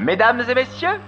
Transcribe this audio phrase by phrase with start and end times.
[0.00, 0.98] Mesdames et messieurs,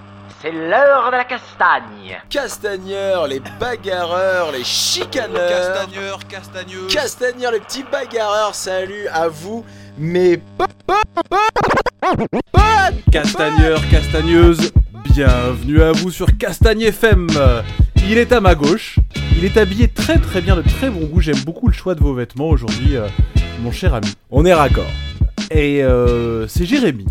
[0.41, 2.21] c'est l'heure de la castagne.
[2.29, 5.49] Castagneurs, les bagarreurs, les chicaneurs.
[5.49, 6.93] Castagneur, castagneuse.
[6.93, 9.65] Castagneurs, les petits bagarreurs, salut à vous,
[9.99, 10.71] mes potes.
[13.11, 14.73] Castagneur, castagneuse,
[15.05, 17.29] bienvenue à vous sur Castagne FM.
[18.09, 18.99] Il est à ma gauche,
[19.37, 21.21] il est habillé très très bien, de très bon goût.
[21.21, 23.07] J'aime beaucoup le choix de vos vêtements aujourd'hui, euh,
[23.61, 24.13] mon cher ami.
[24.31, 24.91] On est raccord.
[25.55, 27.07] Et euh, c'est Jérémy.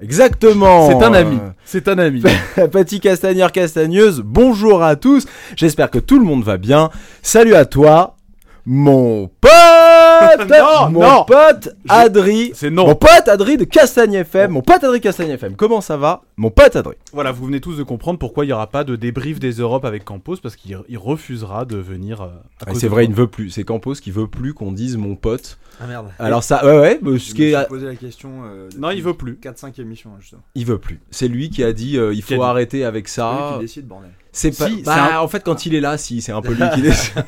[0.00, 0.88] Exactement.
[0.88, 1.38] C'est un ami.
[1.64, 2.22] C'est un ami.
[2.72, 5.26] Petit castagneur, castagneuse, bonjour à tous.
[5.56, 6.90] J'espère que tout le monde va bien.
[7.22, 8.16] Salut à toi,
[8.66, 9.50] mon pote.
[10.48, 11.24] Non, mon non.
[11.24, 12.52] pote Adri.
[12.54, 12.86] C'est non.
[12.86, 14.52] Mon pote Adri de Castagne FM.
[14.52, 15.56] Mon pote Adri Castagne FM.
[15.56, 16.94] Comment ça va, mon pote Adri?
[17.12, 19.84] Voilà, vous venez tous de comprendre pourquoi il n'y aura pas de débrief des Europes
[19.84, 22.22] avec Campos, parce qu'il il refusera de venir.
[22.22, 22.28] euh,
[22.66, 23.04] cause C'est vrai, moi.
[23.04, 23.50] il ne veut plus.
[23.50, 25.58] C'est Campos qui veut plus qu'on dise mon pote.
[25.80, 26.06] Ah merde.
[26.18, 28.30] Alors ça, ouais, ouais, ce qui est, suis posé la question.
[28.44, 29.38] euh, Non, il veut plus.
[29.42, 30.42] 4-5 émissions, hein, justement.
[30.54, 31.00] il veut plus.
[31.10, 33.48] C'est lui qui a dit, euh, il faut arrêter avec C'est ça.
[33.50, 34.10] lui qui décide, bordel.
[34.34, 34.68] C'est pas.
[34.68, 36.80] Si, bah, un- en fait, quand il est là, si, c'est un peu lui qui
[36.82, 37.22] décide.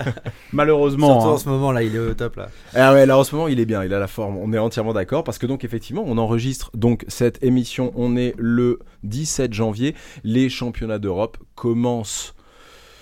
[0.53, 1.09] Malheureusement.
[1.21, 1.33] Surtout hein.
[1.33, 2.49] en ce moment là, il est au top là.
[2.75, 4.59] Ah ouais, là en ce moment il est bien, il a la forme, on est
[4.59, 9.53] entièrement d'accord parce que donc effectivement on enregistre donc cette émission, on est le 17
[9.53, 9.95] janvier,
[10.25, 12.35] les championnats d'Europe commencent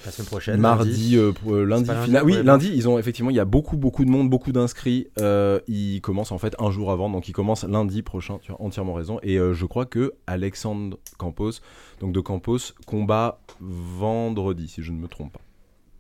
[0.05, 0.61] La semaine prochaine.
[0.61, 2.25] mardi, euh, euh, lundi pas lundi, final.
[2.25, 5.61] Oui, lundi, ils ont effectivement, il y a beaucoup beaucoup de monde, beaucoup d'inscrits, euh,
[5.69, 8.95] ils commencent en fait un jour avant, donc ils commencent lundi prochain, tu as entièrement
[8.95, 11.53] raison, et euh, je crois que Alexandre Campos,
[12.01, 15.41] donc de Campos, combat vendredi si je ne me trompe pas.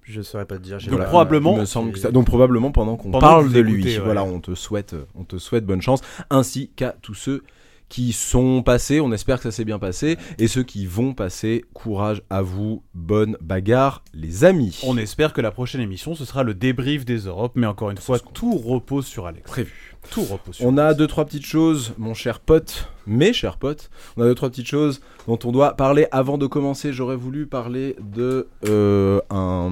[0.04, 0.80] Je saurais pas te dire.
[0.80, 3.58] j'ai Donc pas- probablement- Il me semble que ça- donc probablement pendant qu'on parle de
[3.60, 3.84] écoutez, lui.
[3.98, 3.98] ouais.
[4.04, 7.42] Voilà, on te souhaite, on te souhaite bonne chance, ainsi qu'à tous ceux
[7.92, 9.00] qui sont passés.
[9.00, 11.62] On espère que ça s'est bien passé et ceux qui vont passer.
[11.74, 14.80] Courage à vous, bonne bagarre, les amis.
[14.86, 17.98] On espère que la prochaine émission, ce sera le débrief des Europes, mais encore une
[17.98, 19.42] fois, tout repose sur Alex.
[19.42, 19.91] prévu.
[20.10, 23.88] Tout repose sur On a deux trois petites choses, mon cher pote, mes chers potes.
[24.16, 26.92] On a deux trois petites choses dont on doit parler avant de commencer.
[26.92, 29.70] J'aurais voulu parler de euh, un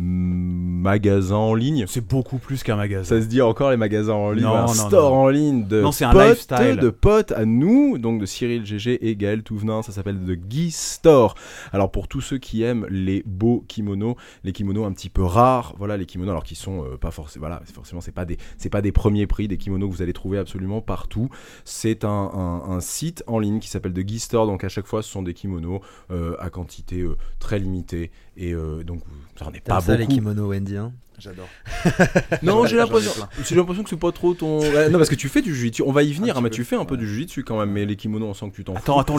[0.00, 1.84] magasin en ligne.
[1.88, 3.04] C'est beaucoup plus qu'un magasin.
[3.16, 5.20] Ça se dit encore les magasins en ligne, Non, un non, store non.
[5.22, 6.76] en ligne de Non, c'est un potes, lifestyle.
[6.76, 10.70] de potes à nous, donc de Cyril GG et Gaël Touvenin, ça s'appelle The Guy
[10.70, 11.34] Store.
[11.72, 15.74] Alors pour tous ceux qui aiment les beaux kimonos, les kimonos un petit peu rares,
[15.78, 18.70] voilà les kimonos alors qui sont euh, pas forcément voilà, forcément c'est pas des c'est
[18.70, 21.28] pas des premiers prix, des kimonos que vous allez trouver absolument partout.
[21.64, 25.02] C'est un, un- un site en ligne qui s'appelle The Store, donc à chaque fois
[25.02, 25.80] ce sont des kimonos
[26.10, 29.02] euh, à quantité euh, très limitée et euh, donc
[29.48, 30.14] avez T'aimes pas ça les beaucoup.
[30.14, 30.92] kimonos Wendy hein?
[31.20, 31.48] J'adore.
[32.42, 33.12] Non, j'ai l'impression,
[33.46, 34.60] j'ai l'impression que c'est pas trop ton.
[34.60, 35.82] Non, parce que tu fais du jiu-jitsu.
[35.86, 37.00] On va y venir, Un hein, mais tu fais un peu ouais.
[37.00, 37.70] du jiu-jitsu quand même.
[37.70, 38.78] Mais les kimonos, on sent que tu t'en fous.
[38.80, 39.18] Attends, attends, on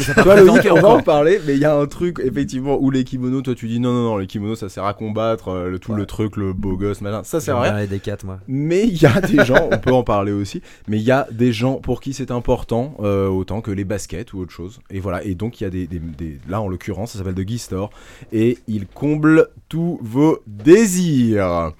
[0.57, 3.41] les on va en parler, mais il y a un truc, effectivement, où les kimonos,
[3.43, 5.91] toi, tu dis non, non, non, les kimonos, ça sert à combattre, euh, le tout,
[5.91, 5.97] Ouais.
[5.99, 7.77] le truc, le beau gosse, machin, ça sert à rien.
[7.77, 8.39] les D4 moi.
[8.47, 11.27] Mais il y a des gens, on peut en parler aussi, mais il y a
[11.31, 14.79] des gens pour qui c'est important, euh, autant que les baskets ou autre chose.
[14.89, 17.35] Et voilà, et donc il y a des, des- des- là en l'occurrence, ça s'appelle
[17.35, 17.89] The Guy Store,
[18.31, 21.71] et il comble tous vos désirs.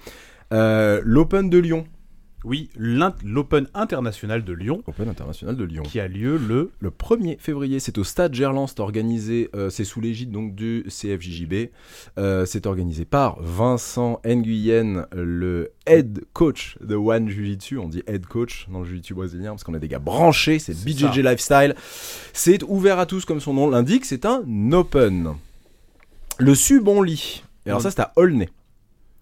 [0.52, 1.86] Euh, L'Open de Lyon,
[2.44, 5.84] Oui, l'Open international de Lyon, Open international de Lyon.
[5.84, 6.72] qui a lieu le.
[6.80, 10.84] Le 1er février, c'est au Stade Gerland, c'est organisé, euh, c'est sous l'égide donc du
[10.90, 11.70] CFJJB.
[12.18, 17.78] Euh, c'est organisé par Vincent Nguyen, le head coach de One Jiu-Jitsu.
[17.78, 20.74] On dit head coach dans le Jiu-Jitsu brésilien parce qu'on a des gars branchés, c'est
[20.74, 21.76] BJJ Lifestyle.
[22.34, 24.42] C'est ouvert à tous comme son nom l'indique, c'est un
[24.72, 25.36] open.
[26.40, 27.44] Le sub on lit.
[27.66, 28.50] Et alors ça c'est à Aulnay.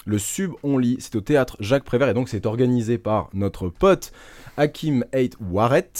[0.09, 3.70] Le sub on lit, c'est au théâtre Jacques Prévert et donc c'est organisé par notre
[3.70, 4.12] pote
[4.58, 5.92] Hakim Ait Waret,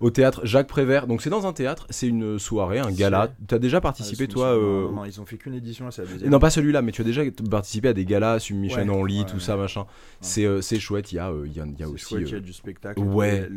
[0.00, 1.06] au théâtre Jacques Prévert.
[1.06, 3.32] Donc c'est dans un théâtre, c'est une soirée, un gala.
[3.48, 5.90] Tu as déjà participé Ah, toi non, euh, non, ils ont fait qu'une édition, là,
[5.90, 6.30] c'est la deuxième.
[6.30, 9.24] non, pas celui-là, mais tu as déjà participé à des galas, Submission Ouais, Only, ouais,
[9.26, 9.40] tout ouais.
[9.40, 9.86] ça, machin.
[10.20, 12.04] C'est euh, c'est chouette, il y a, euh, y a, y a aussi.
[12.14, 13.00] chouette, y a du spectacle.
[13.00, 13.48] ouais.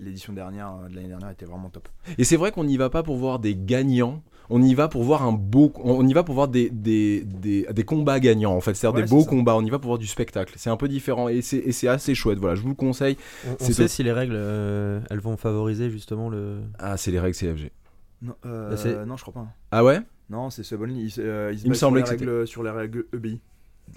[0.00, 1.88] L'édition dernière de l'année dernière était vraiment top.
[2.18, 4.20] Et c'est vrai qu'on n'y va pas pour voir des gagnants,
[4.50, 7.66] on y va pour voir un beau, on y va pour voir des, des, des,
[7.72, 9.30] des combats gagnants en fait, c'est-à-dire Ouais, des beaux ça.
[9.30, 10.54] combats, on y va pour voir du spectacle.
[10.56, 12.38] C'est un peu différent et c'est et c'est assez chouette.
[12.38, 13.16] Voilà, je vous le conseille.
[13.48, 16.60] On, on sait si les règles euh, elles vont favoriser justement le.
[16.78, 17.70] Ah, c'est les règles CFG.
[18.22, 19.46] Non, euh, Bah, non je crois pas.
[19.70, 20.00] Ah ouais?
[20.30, 21.02] Non, c'est Sub Only.
[21.04, 23.04] Ils, se- euh, ils se Il me basent sur semblait les règles- sur les règles
[23.12, 23.40] EBI.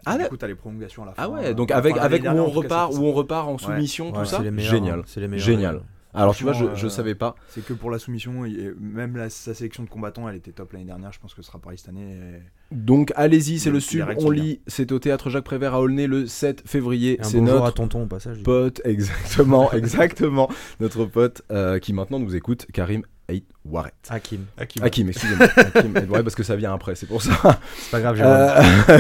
[0.06, 0.30] Ah, du ouais.
[0.30, 1.24] coup, t'as les prolongations à la fin.
[1.24, 3.48] Ah ouais, euh, donc enfin, avec l'année avec où dernière, on repart où on repart
[3.48, 4.38] en soumission, tout Ouais, ça.
[4.38, 5.00] c'est les meilleurs, Génial.
[5.00, 5.82] hein, c'est les meilleurs, Génial.
[6.16, 7.36] Alors tu vois, je, je euh, savais pas.
[7.50, 10.74] C'est que pour la soumission, et même la, sa sélection de combattants, elle était top
[10.74, 11.12] l'année dernière.
[11.12, 12.12] Je pense que ce sera pareil cette année.
[12.14, 16.08] et- Donc allez-y, c'est le règles on lit, c'est au théâtre Jacques Prévert à Aulnay
[16.08, 17.20] le 7 février.
[17.20, 18.42] Un C'est bonjour notre à tonton au passage.
[18.44, 23.92] pote, exactement, exactement, notre pote euh, qui maintenant nous écoute, Karim Ait Waret.
[24.10, 24.46] Hakim.
[24.58, 24.84] Hakim.
[24.84, 25.48] Hakim, excusez-moi.
[25.56, 27.60] Hakim Ait Waret, parce que ça vient après, c'est pour ça.
[27.78, 28.38] C'est pas grave, Jérôme.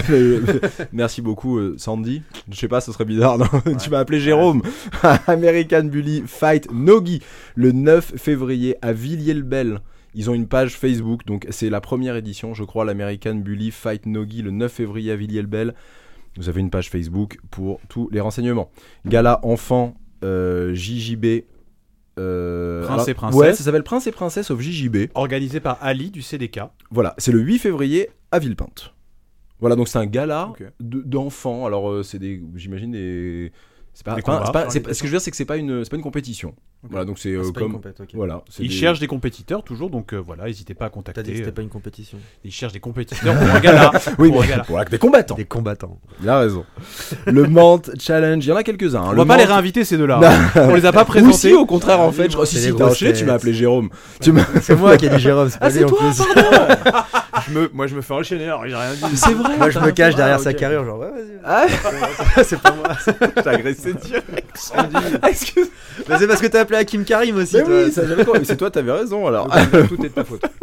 [0.09, 0.59] Euh,
[0.93, 2.23] Merci beaucoup, euh, Sandy.
[2.51, 3.37] Je sais pas, ce serait bizarre.
[3.37, 3.45] non
[3.79, 4.61] tu m'as appelé Jérôme.
[5.27, 7.21] American Bully Fight Nogi
[7.55, 9.79] le 9 février à Villiers-le-Bel.
[10.15, 14.05] Ils ont une page Facebook, donc c'est la première édition, je crois, l'American Bully Fight
[14.05, 15.73] Nogi le 9 février à Villiers-le-Bel.
[16.37, 18.69] Vous avez une page Facebook pour tous les renseignements.
[19.05, 21.43] Gala enfant euh, JJB.
[22.17, 23.39] Euh, Prince et princesse.
[23.39, 25.11] Ouais, ça s'appelle Prince et Princesse of JJB.
[25.15, 26.61] Organisé par Ali du CDK.
[26.91, 28.93] Voilà, c'est le 8 février à Villepinte.
[29.59, 31.65] Voilà, donc c'est un gala d'enfants.
[31.65, 32.41] Alors, euh, c'est des.
[32.55, 33.51] J'imagine des.
[33.97, 34.15] C'est pas,
[34.51, 36.53] pas- ce que je veux dire, c'est que c'est pas une, c'est pas une compétition.
[36.83, 37.71] Voilà, donc c'est Ah, euh, comme.
[37.71, 37.97] compète.
[38.13, 41.01] Voilà, Ils des- cherchent des compétiteurs toujours, donc euh, voilà, n'hésitez pas à T'as dit
[41.01, 41.35] que contacter.
[41.37, 42.17] c'était euh, pas une compétition.
[42.43, 43.91] Ils cherchent des compétiteurs pour un gala.
[44.19, 44.63] Oui, pour un mais gala.
[44.65, 45.35] pour des combattants.
[45.35, 45.97] Des combattants.
[46.21, 46.65] Il a raison.
[47.25, 48.99] le Mante Challenge, il y en a quelques-uns.
[49.01, 49.05] hein.
[49.07, 50.19] On Le va pas les réinviter ces deux-là.
[50.23, 50.51] hein.
[50.69, 51.33] On les a pas Ou présentés.
[51.37, 53.33] si, au contraire, en Ah, fait, je crois si, si, t'as grosses enchaîné, tu m'as
[53.35, 53.89] appelé Jérôme.
[54.21, 55.99] Tu m'as- C'est moi qui ai dit Jérôme, c'est pas Ah, lui c'est en toi,
[57.51, 59.15] me, moi, je me fais enchaîner, alors j'ai rien dit.
[59.17, 59.57] C'est vrai.
[59.57, 60.55] Moi je me cache derrière Ah, sa ok.
[60.57, 61.39] carrure, genre ouais, vas-y.
[61.43, 61.65] Ah,
[62.43, 62.89] c'est pas moi.
[64.05, 64.71] direct.
[65.21, 65.67] Ah, excuse.
[66.09, 67.55] Mais c'est parce que t'as appelé Hakim Karim aussi.
[67.57, 67.83] Mais toi.
[67.85, 68.45] oui, ça, j'avais compris.
[68.45, 69.47] c'est toi, t'avais raison alors.
[69.87, 70.43] Tout est de ta faute.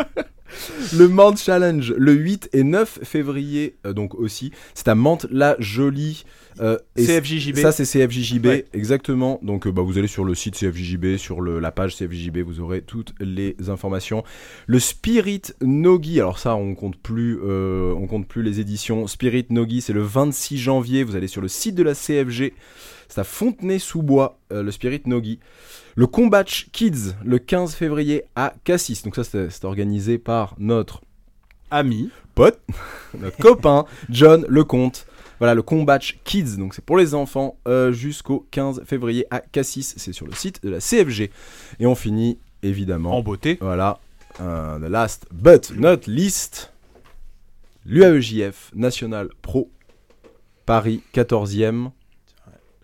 [0.99, 4.53] Le Mante Challenge, le 8 et 9 février, euh, donc aussi.
[4.75, 6.25] C'est à Mante-la-Jolie.
[6.61, 7.57] euh, et CFJJB.
[7.57, 8.67] Ça, c'est CFJJB, Ouais.
[8.75, 9.41] exactement.
[9.43, 12.61] Donc, euh, bah, vous allez sur le site CFJJB, sur le- la page CFJJB, vous
[12.61, 14.23] aurez toutes les informations.
[14.67, 19.07] Le Spirit Nogi, alors ça, on compte plus, euh, on compte plus les éditions.
[19.07, 21.03] Spirit Nogi, c'est le 26 janvier.
[21.05, 22.53] Vous allez sur le site de la CFG.
[23.13, 25.39] C'est à Fontenay-sous-Bois, euh, le Spirit Nogi.
[25.97, 29.03] Le Combat Kids, le 15 février à Cassis.
[29.03, 31.03] Donc ça, c'est organisé par notre
[31.71, 32.09] Ami.
[32.35, 32.59] pote,
[33.21, 35.07] notre copain, John Lecomte.
[35.41, 39.93] Voilà, le Combat Kids, donc c'est pour les enfants euh, jusqu'au 15 février à Cassis.
[39.99, 41.31] C'est sur le site de la CFG.
[41.81, 43.59] Et on finit, évidemment, En beauté.
[43.61, 44.01] voilà,
[44.41, 46.73] euh, the last but not least,
[47.85, 49.71] l'UAEJF National Pro
[50.65, 51.91] Paris 14e,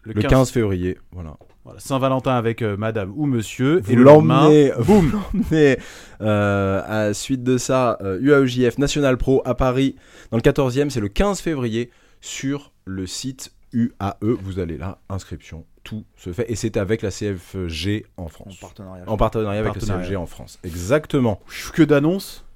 [0.02, 0.98] le 15 février.
[1.12, 1.36] Voilà.
[1.64, 3.80] Voilà, Saint-Valentin avec euh, madame ou monsieur.
[3.80, 5.20] Vous et le lendemain, l'emmenez, boum.
[5.50, 5.78] Mais
[6.22, 9.94] euh, à suite de ça, euh, UAEJF National Pro à Paris,
[10.30, 11.90] dans le 14e, c'est le 15 février,
[12.22, 14.14] sur le site UAE.
[14.22, 16.50] Vous allez là, inscription, tout se fait.
[16.50, 18.56] Et c'est avec la CFG en En France.
[18.58, 19.04] partenariat.
[19.06, 20.00] En partenariat avec Partenariat.
[20.00, 20.58] la CFG en France.
[20.64, 21.38] Exactement.
[21.74, 22.46] Que d'annonces.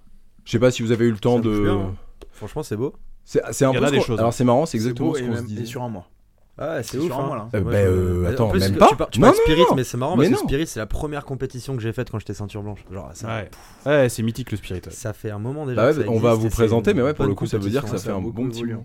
[0.46, 1.60] Je sais pas si vous avez eu le temps Ça de.
[1.64, 1.94] bien, hein.
[2.32, 2.94] Franchement, c'est beau.
[3.24, 4.32] C'est un Il y en peu a ce des choses, Alors hein.
[4.32, 5.60] c'est marrant, c'est exactement beau ce qu'on se.
[5.60, 6.08] Et sur un mois.
[6.58, 7.10] Ah, c'est ouf.
[7.12, 7.26] hein.
[7.26, 7.48] mois, là.
[7.54, 8.88] Euh, Moi, bah, euh, attends, en plus, même pas.
[8.88, 9.74] Tu, par- tu Non, parles de non, Spirit, non.
[9.76, 10.48] mais c'est marrant Mais parce que non.
[10.48, 12.84] Spirit, c'est la première compétition que j'ai faite quand j'étais ceinture blanche.
[12.92, 13.50] Genre, ça, Ouais.
[13.86, 14.82] Ouais, c'est mythique le spirit.
[14.90, 15.76] ça fait un moment déjà.
[15.82, 17.70] Bah ouais, que ça on va vous présenter, mais ouais, pour le coup, ça veut
[17.70, 18.76] dire que ça fait un bon petit plus.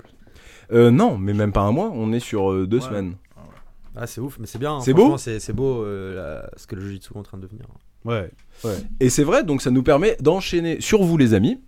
[0.72, 2.84] Euh, non, mais même pas un mois, on est sur euh, deux Ouais.
[2.84, 3.16] semaines.
[3.96, 4.76] Ah, c'est ouf, mais c'est bien.
[4.76, 4.82] hein.
[4.82, 7.66] C'est beau C'est beau euh, ce que le Jiu-Jitsu est en train de devenir.
[8.06, 8.30] Ouais.
[9.00, 11.60] Et c'est vrai, donc ça nous permet d'enchaîner sur vous, les amis.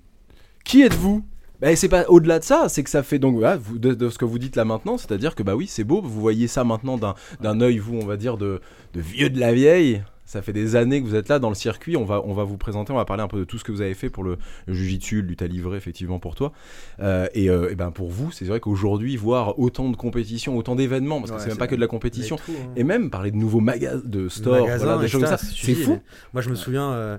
[0.64, 1.26] Qui êtes-vous?
[1.62, 4.10] Bah, c'est pas au-delà de ça, c'est que ça fait donc voilà, vous- de, de
[4.10, 6.64] ce que vous dites là maintenant, c'est-à-dire que bah oui, c'est beau, vous voyez ça
[6.64, 8.62] maintenant d'un d'un œil, vous, on va dire, de,
[8.94, 10.02] de vieux de la vieille.
[10.26, 11.98] Ça fait des années que vous êtes là dans le circuit.
[11.98, 13.72] On va, on va vous présenter, on va parler un peu de tout ce que
[13.72, 16.52] vous avez fait pour le, le Jiu-Jitsu, le lutte à livrer, effectivement, pour toi.
[17.00, 20.76] Euh, et, euh, et ben pour vous, c'est vrai qu'aujourd'hui, voir autant de compétitions, autant
[20.76, 22.72] d'événements, parce que Ouais, c'est même pas que de la compétition, tout, hein.
[22.76, 25.98] et même parler de nouveaux magasins, de stores, voilà, des choses comme ça, c'est fou.
[26.34, 27.18] Moi, je me souviens, euh,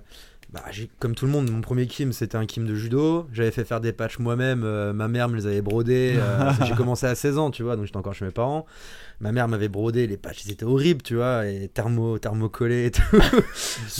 [0.53, 3.27] bah, j'ai- comme tout le monde, mon premier kim, c'était un kim de judo.
[3.33, 4.63] J'avais fait faire des patchs moi-même.
[4.65, 6.15] euh, ma mère me les avait brodés.
[6.19, 8.67] euh, j'ai commencé à 16 ans, tu vois, donc j'étais encore chez mes parents.
[9.21, 12.91] Ma mère m'avait brodé les patchs, ils étaient horribles, tu vois, et thermo, thermocollés et
[12.91, 13.03] tout.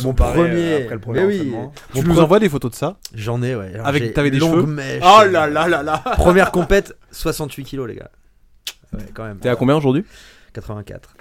[0.03, 0.73] mon Pareil, premier.
[0.73, 1.55] euh, après le premier mais oui,
[1.95, 2.97] Tu nous envoies des photos de ça?
[3.15, 3.73] J'en ai, ouais.
[3.75, 4.67] Alors, Avec- j'ai t'avais des longues cheveux?
[4.67, 8.11] mèches, Oh euh, là là là là Première compète, 68 kilos, les gars.
[8.95, 9.39] Ouais, quand même.
[9.39, 10.05] T'es à combien aujourd'hui?
[10.55, 11.15] 84.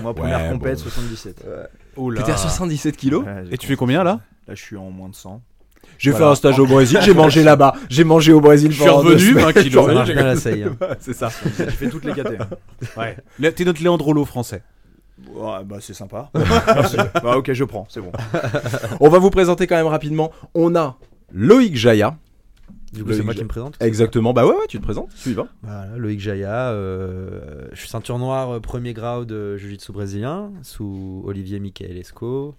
[0.00, 0.82] Moi, première Ouais, compète, bon.
[0.84, 1.44] 77.
[1.44, 1.68] Oh là.
[2.16, 4.20] T'étais à 77 kilos Ouais, Et tu fais combien là?
[4.46, 5.40] Là, je suis en moins de 100.
[5.98, 6.26] J'ai Voilà.
[6.26, 9.18] fait un stage au Brésil, j'ai mangé là-bas, j'ai mangé au Brésil Je suis revenu,
[9.20, 9.44] semaines.
[9.44, 9.88] 20 Je suis kilos.
[10.80, 10.86] Hein.
[11.00, 11.30] c'est ça.
[11.56, 12.38] J'ai fait toutes les catés.
[12.96, 13.16] Ouais.
[13.52, 14.62] T'es notre Léandre Rollo français.
[15.32, 16.30] Ouais, bah, c'est sympa.
[16.34, 16.96] Merci.
[17.22, 18.10] Bah, ok, je prends, c'est bon.
[19.00, 20.32] On va vous présenter quand même rapidement.
[20.54, 20.96] On a
[21.32, 22.16] Loïc Jaya.
[22.94, 23.76] Du coup, Loïc c'est moi qui me présente.
[23.80, 24.32] Exactement.
[24.32, 25.10] Bah ouais, ouais, tu te présentes.
[25.22, 25.48] Tu y vas.
[25.62, 31.22] Voilà, Loïc Jaya, euh, je suis ceinture noire euh, premier grade de Jiu-Jitsu brésilien sous
[31.26, 32.54] Olivier Michael Esco.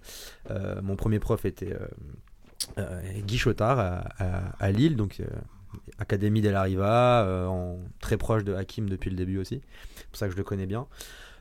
[0.50, 1.86] Euh, mon premier prof était euh,
[2.78, 5.24] euh, Guy Chotard à, à- à Lille, donc euh,
[5.98, 9.60] Académie Del Arriva, euh, en, très proche de Hakim depuis le début aussi.
[9.96, 10.86] C'est pour ça que je le connais bien.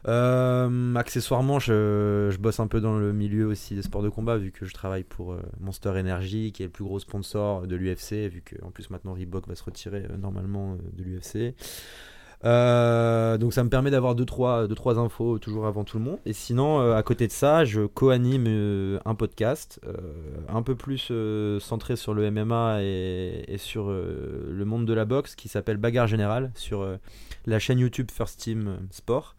[0.07, 4.38] Euh, accessoirement, je, je bosse un peu dans le milieu aussi des sports de combat,
[4.38, 7.75] vu que je travaille pour euh, Monster Energy, qui est le plus gros sponsor de
[7.75, 11.55] l'UFC, vu que en plus maintenant Reebok va se retirer euh, normalement de l'UFC.
[12.43, 16.19] Donc ça me permet d'avoir deux trois, deux, trois infos toujours avant tout le monde.
[16.27, 19.81] Et sinon, à côté de ça, je co-anime un podcast
[20.47, 21.12] un peu plus
[21.59, 26.05] centré sur le MMA et, et sur le monde de la boxe qui s'appelle Bagarre
[26.05, 26.88] Générale sur
[27.47, 29.35] la chaîne YouTube First Team Sport.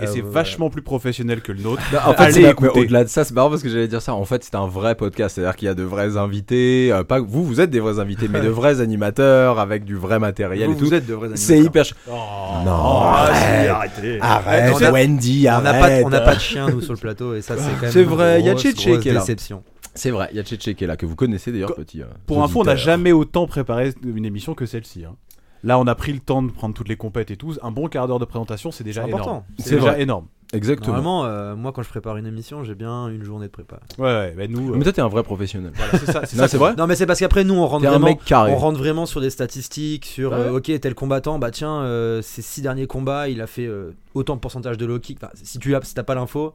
[0.00, 1.82] Et Euh, c'est vachement plus professionnel que le nôtre.
[2.06, 4.14] En fait, c'est- au-delà de ça, c'est marrant parce que j'allais dire ça.
[4.14, 6.90] En fait, c'est un vrai podcast, c'est-à-dire qu'il y a de vrais invités.
[6.90, 10.18] euh, pas vous, vous êtes des vrais invités, mais de vrais animateurs avec du vrai
[10.18, 10.84] matériel Vous, et tout.
[10.86, 11.70] vous êtes de vrais C'est animateurs.
[11.70, 11.84] hyper.
[11.84, 12.64] ch- Oh.
[12.64, 14.18] Non, Ah, si, arrête, arrêtez.
[14.22, 16.02] arrête, On a- Wendy, On n'a arrête.
[16.02, 17.90] pas, on n'a pas de chien nous sur le plateau et ça c'est quand même
[17.92, 18.68] C'est vrai, il y a qui
[19.08, 19.20] est là.
[19.20, 19.62] déception.
[19.94, 22.00] C'est vrai, il y a qui est là que vous connaissez d'ailleurs, petit.
[22.00, 25.04] euh, Pour info, on n'a jamais autant préparé une émission que celle-ci.
[25.04, 25.16] hein.
[25.64, 27.54] Là, on a pris le temps de prendre toutes les compètes et tout.
[27.62, 29.22] Un bon quart d'heure de présentation, c'est déjà C'est énorme.
[29.22, 29.46] important.
[29.58, 30.02] C'est C'est déjà vrai.
[30.02, 30.26] énorme.
[30.54, 30.88] Exactement.
[30.96, 33.80] Normalement, euh, moi quand je prépare une émission, j'ai bien une journée de prépa.
[33.98, 34.34] Ouais, ouais.
[34.36, 35.72] bah nous, euh, Mais toi, t'es un vrai professionnel.
[35.74, 36.26] voilà, c'est ça.
[36.26, 38.04] C'est Non, ça c'est qu'on- vrai Non mais c'est parce qu'après nous on rentre vraiment
[38.08, 38.52] mec carré.
[38.52, 40.36] on rentre vraiment sur des statistiques sur Ouais.
[40.38, 43.94] euh, ok tel combattant bah tiens euh, ces six derniers combats il a fait euh,
[44.12, 46.54] autant de pourcentage de low kick Enfin, si tu as si t'as pas l'info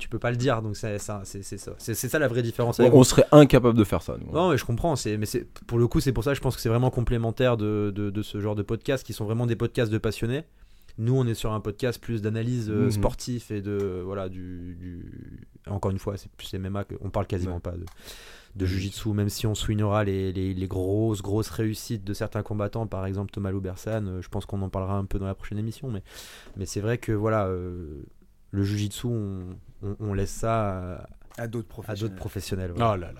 [0.00, 2.82] tu peux pas le dire donc c'est ça c'est ça ça la vraie différence On,
[2.82, 4.16] avec on serait incapable de faire ça.
[4.20, 4.32] nous.
[4.32, 6.40] non mais je comprends c'est mais c'est pour le coup c'est pour ça que je
[6.42, 9.46] pense que c'est vraiment complémentaire de, de, de ce genre de podcast qui sont vraiment
[9.46, 10.42] des podcasts de passionnés
[10.98, 12.90] nous on est sur un podcast plus d'analyse euh, Mhm.
[12.90, 17.26] sportif et de voilà du, du- encore une fois c'est plus MMA que on parle
[17.26, 17.60] quasiment Ouais.
[17.60, 17.84] pas de
[18.56, 22.88] de jujitsu même si on soulignera les, les, les grosses grosses réussites de certains combattants
[22.88, 25.58] par exemple Thomas Loubersan euh, je pense qu'on en parlera un peu dans la prochaine
[25.58, 26.02] émission mais
[26.56, 28.02] mais c'est vrai que voilà euh,
[28.50, 29.40] le jujitsu on,
[29.82, 31.04] on, on laisse ça
[31.36, 32.72] à, À d'autres à professionnels.
[32.76, 33.12] Oh là là.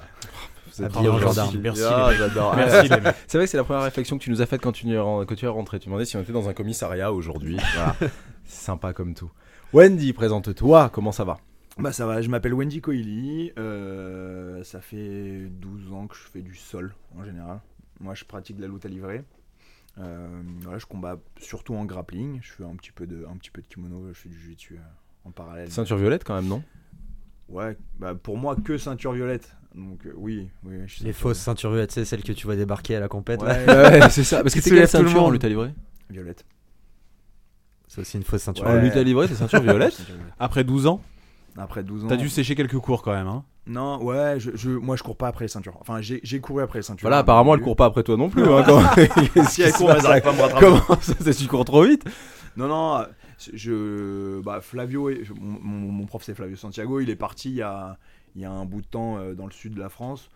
[0.66, 1.46] Vous êtes Habillé en trop gendarme.
[1.48, 1.58] gentil.
[1.58, 2.54] Merci, Ah, j'adore.
[2.56, 2.88] Merci.
[3.26, 5.34] C'est vrai que c'est la première réflexion que tu nous as faite quand tu, quand
[5.34, 5.78] tu es rentré.
[5.80, 7.56] Tu demandais si on était dans un commissariat aujourd'hui.
[7.74, 7.96] Voilà.
[8.44, 9.30] C'est sympa comme tout.
[9.72, 10.90] Wendy, présente-toi.
[10.92, 11.38] Comment ça va?
[11.78, 16.42] Bah ça va, je m'appelle Wendy Coily, euh, ça fait 12 ans que je fais
[16.42, 17.60] du sol en général.
[18.00, 19.22] Moi je pratique de la lutte à livrer.
[19.98, 23.50] Euh, voilà, je combats surtout en grappling, je fais un petit peu de, un petit
[23.50, 24.78] peu de kimono, je fais du jiu-jitsu euh,
[25.30, 25.70] en parallèle.
[25.70, 26.62] Ceinture violette quand même, non?
[27.48, 29.56] Ouais, bah pour moi que ceinture violette.
[29.74, 32.56] Donc euh, oui, oui, je suis les fausses ceintures violettes c'est celles que tu vois
[32.56, 33.40] débarquer à la compète.
[33.42, 34.42] Ouais, Ouais, c'est ça.
[34.42, 35.72] Parce que c'est quelle ceinture en lutte à livrer
[36.10, 36.44] violette.
[37.86, 38.80] c'est aussi une fausse ceinture En Ouais.
[38.80, 39.96] lutte à livrer, c'est ceinture violette.
[40.40, 41.00] Après 12 ans,
[41.56, 42.08] Après 12 ans.
[42.08, 43.28] t'as dû sécher quelques cours quand même.
[43.28, 43.44] Hein.
[43.66, 45.76] Non, ouais, je, je- moi je cours pas après les ceintures.
[45.80, 47.02] Enfin, j'ai couru après les ceintures.
[47.08, 48.42] Voilà, apparemment, elle court pas après toi non plus.
[48.44, 48.64] hein,
[49.48, 50.66] Si elle court, elle pas à me rattraper.
[50.66, 52.04] Comment ça, tu cours trop vite?
[52.56, 53.04] Non, non, euh,
[53.52, 54.40] je.
[54.42, 57.98] Bah, Flavio, est- mon, prof c'est Flavio Santiago, il est parti il y a,
[58.34, 60.30] il y a un bout de temps euh, dans le sud de la France.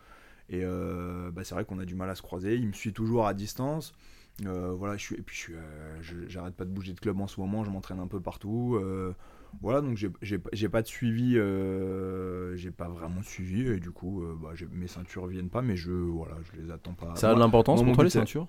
[0.51, 2.57] Et euh, bah, c'est vrai qu'on a du mal à se croiser.
[2.57, 3.95] Il me suit toujours à distance.
[4.47, 7.01] Euh, voilà, je suis, et puis je suis, euh, je- j'arrête pas de bouger de
[7.01, 8.79] club en ce moment, je m'entraîne un peu partout.
[9.63, 11.35] voilà, donc j'ai- pas de suivi,
[12.57, 15.93] j'ai pas vraiment de suivi, et du coup, bah, mes ceintures viennent pas, mais je,
[15.93, 17.15] voilà, je les attends pas.
[17.17, 18.49] Ça a de l'importance pour toi les ceintures?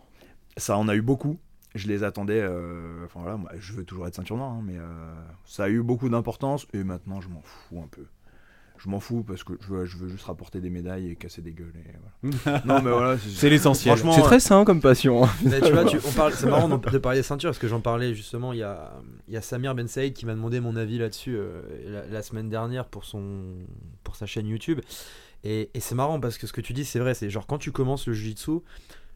[0.58, 1.38] Ça en a eu beaucoup.
[1.76, 2.42] Je les attendais.
[2.42, 5.14] euh, Enfin voilà, moi, je veux toujours être ceinture noire, hein, mais euh,
[5.46, 8.06] ça a eu beaucoup d'importance et maintenant je m'en fous un peu.
[8.78, 11.42] Je m'en fous parce que je veux, je veux juste rapporter des médailles et casser
[11.42, 11.72] des gueules.
[11.78, 11.94] Et
[12.44, 12.62] voilà.
[12.66, 13.96] non mais voilà, C'est l'essentiel.
[13.96, 15.24] Franchement, C'est très sain comme passion.
[15.24, 15.30] hein.
[15.46, 17.80] Mais tu vois, tu- on parle, c'est marrant de parler des ceintures parce que j'en
[17.80, 18.52] parlais justement.
[18.52, 18.94] Il y a,
[19.30, 22.22] il y a Samir Ben Saïd qui m'a demandé mon avis là-dessus euh, la, la
[22.22, 23.44] semaine dernière pour, son,
[24.04, 24.82] pour sa chaîne YouTube.
[25.46, 27.14] Et, et c'est marrant parce que ce que tu dis, c'est vrai.
[27.14, 28.60] C'est genre quand tu commences le jiu-jitsu,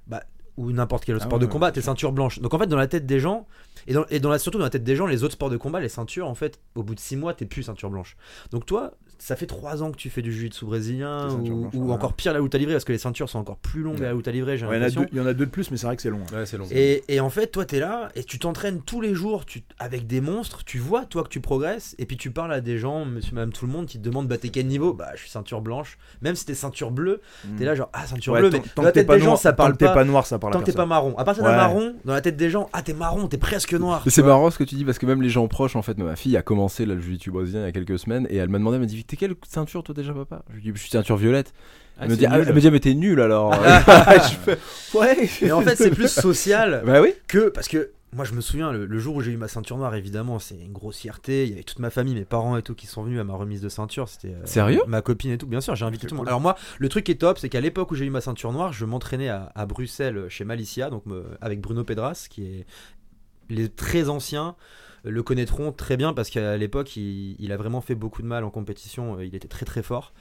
[0.08, 0.24] bah,
[0.60, 2.40] ou n'importe quel autre Ah sport ouais, de combat, t'es ceinture blanche.
[2.40, 3.48] Donc en fait, dans la tête des gens,
[3.88, 5.56] et, dans, et dans la, surtout dans la tête des gens, les autres sports de
[5.56, 8.18] combat, les ceintures, en fait, au bout de 6 mois, t'es plus ceinture blanche.
[8.52, 11.30] Donc toi, ça fait 3 ans que tu fais du jiu-jitsu brésilien,
[11.74, 14.00] ou, encore pire la lutte à livrer parce que les ceintures sont encore plus longues
[14.02, 15.02] à la lutte à livrer, j'ai Ouais, il, y en a l'impression.
[15.02, 16.22] deux, il y en a deux de plus, mais c'est vrai que c'est long.
[16.34, 16.44] hein.
[16.44, 16.66] Ouais, long.
[16.72, 20.08] Et, et en fait, toi, t'es là et tu t'entraînes tous les jours tu, avec
[20.08, 20.64] des monstres.
[20.66, 21.96] Tu vois, toi, que tu progresses.
[22.00, 24.28] Et puis tu parles à des gens, monsieur, madame, tout le monde, qui te demandent,
[24.28, 24.94] bah, t'es quel niveau?
[24.94, 25.98] Bah, je suis ceinture blanche.
[26.22, 27.22] Même si t'es ceinture bleue,
[27.58, 28.50] t'es là, genre, ah, ceinture Ouais, bleue.
[28.52, 29.74] tant, Mais tant dans la que t'es tête pas des gens, noir, ça tant parle
[29.74, 29.94] que t'es pas.
[29.94, 31.18] pas noir, ça parle Tant t'es pas marron.
[31.18, 31.56] À partir d'un Ouais.
[31.56, 34.02] marron, dans la tête des gens, ah, t'es marron, t'es presque noir.
[34.06, 35.98] Mais c'est marrant ce que tu dis parce que même les gens proches, en fait,
[35.98, 38.50] ma fille a commencé là, le jiu-jitsu brésilien il y a quelques semaines et elle
[38.50, 40.44] m'a demandé, elle m'a dit, t'es quelle ceinture toi déjà papa?
[40.50, 41.54] Je lui dis, je suis ceinture violette.
[41.98, 42.46] Ah, elle, me dit, ah, nul.
[42.48, 43.54] elle me dit, mais t'es nul alors.
[43.64, 44.58] Je fais,
[44.98, 45.30] ouais.
[45.42, 47.14] Et en fait, c'est plus social Bah oui.
[47.28, 47.50] que.
[47.50, 47.92] Parce que.
[48.12, 50.56] Moi, je me souviens, le, le jour où j'ai eu ma ceinture noire, évidemment, c'est
[50.56, 51.44] une grosse fierté.
[51.44, 53.36] Il y avait toute ma famille, mes parents et tout, qui sont venus à ma
[53.36, 54.10] remise de ceinture.
[54.10, 54.82] C'était euh, Sérieux?
[54.88, 55.46] Ma copine et tout.
[55.46, 56.28] Bien sûr, j'ai invité tout le monde.
[56.28, 58.52] Alors moi, le truc qui est top, c'est qu'à l'époque où j'ai eu ma ceinture
[58.52, 62.66] noire, je m'entraînais à, à Bruxelles chez Malicia, donc me- avec Bruno Pedras, qui est
[63.50, 64.56] les très anciens
[65.04, 68.50] le connaîtront très bien parce qu'à l'époque il, a vraiment fait beaucoup de mal en
[68.50, 70.14] compétition euh, il était très très fort.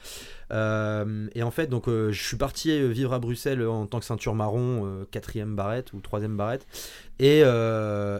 [0.51, 4.05] Euh, et en fait donc euh, je suis parti vivre à Bruxelles en tant que
[4.05, 6.65] ceinture marron quatrième barrette ou troisième barrette.
[7.21, 7.41] Et,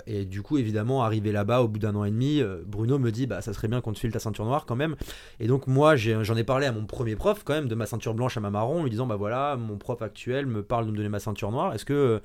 [0.08, 3.28] et du coup évidemment arrivé là-bas au bout d'un an et demi Bruno me dit
[3.28, 4.96] bah ça serait bien qu'on te file ta ceinture noire quand même.
[5.40, 8.14] Et donc moi j'en ai, parlé à mon premier prof quand même de ma ceinture
[8.14, 10.98] blanche à ma marron lui disant bah voilà mon prof actuel me parle de me
[10.98, 11.74] donner ma ceinture noire.
[11.74, 12.22] Est-ce que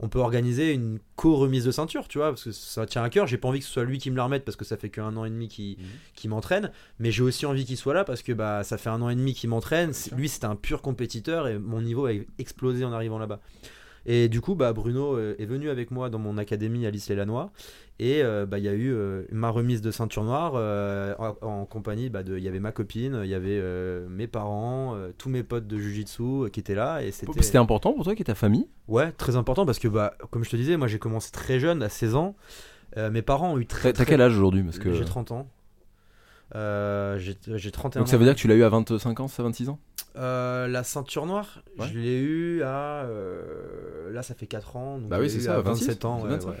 [0.00, 3.26] on peut organiser une co-remise de ceinture, tu vois, parce que ça tient à cœur.
[3.26, 4.90] J'ai pas envie que ce soit lui qui me la remette parce que ça fait
[4.90, 5.76] qu'un an et demi qu'il
[6.24, 6.30] Mhm.
[6.30, 9.08] m'entraîne, mais j'ai aussi envie qu'il soit là parce que bah ça fait un an
[9.08, 9.92] et demi qu'il m'entraîne.
[9.92, 13.40] C'est- Lui, c'était un pur compétiteur et mon niveau a explosé en arrivant là-bas.
[14.06, 17.50] Et du coup, bah, Bruno euh, est venu avec moi dans mon académie à l'Isle-et-Lanois.
[18.00, 21.34] Et euh, bah, il y a eu euh, ma remise de ceinture noire euh, en,
[21.46, 22.38] en compagnie bah, de.
[22.38, 23.60] Il y avait ma copine, il y avait
[24.08, 27.02] mes parents, tous mes potes de Jiu-Jitsu euh, qui étaient là.
[27.02, 27.42] Et c'était.
[27.42, 28.68] C'était important pour toi qui est ta famille?
[28.86, 31.82] Ouais, très important parce que, bah, comme je te disais, moi j'ai commencé très jeune,
[31.82, 32.36] à 16 ans.
[32.96, 33.92] Mes parents ont eu très.
[33.92, 35.48] T'as très- quel âge aujourd'hui Parce que J'ai 30 ans.
[36.54, 38.18] Euh, j'ai j'ai 31 donc ça ans.
[38.18, 39.78] veut dire que tu l'as eu à 25 ans, ça 26 ans?
[40.16, 41.86] Euh, la ceinture noire, Ouais.
[41.86, 43.02] je l'ai eu à.
[43.04, 44.98] euh, là, ça fait 4 ans.
[44.98, 46.22] Donc Bah oui, c'est ça, à 26, 27 ans.
[46.22, 46.54] ouais, ouais.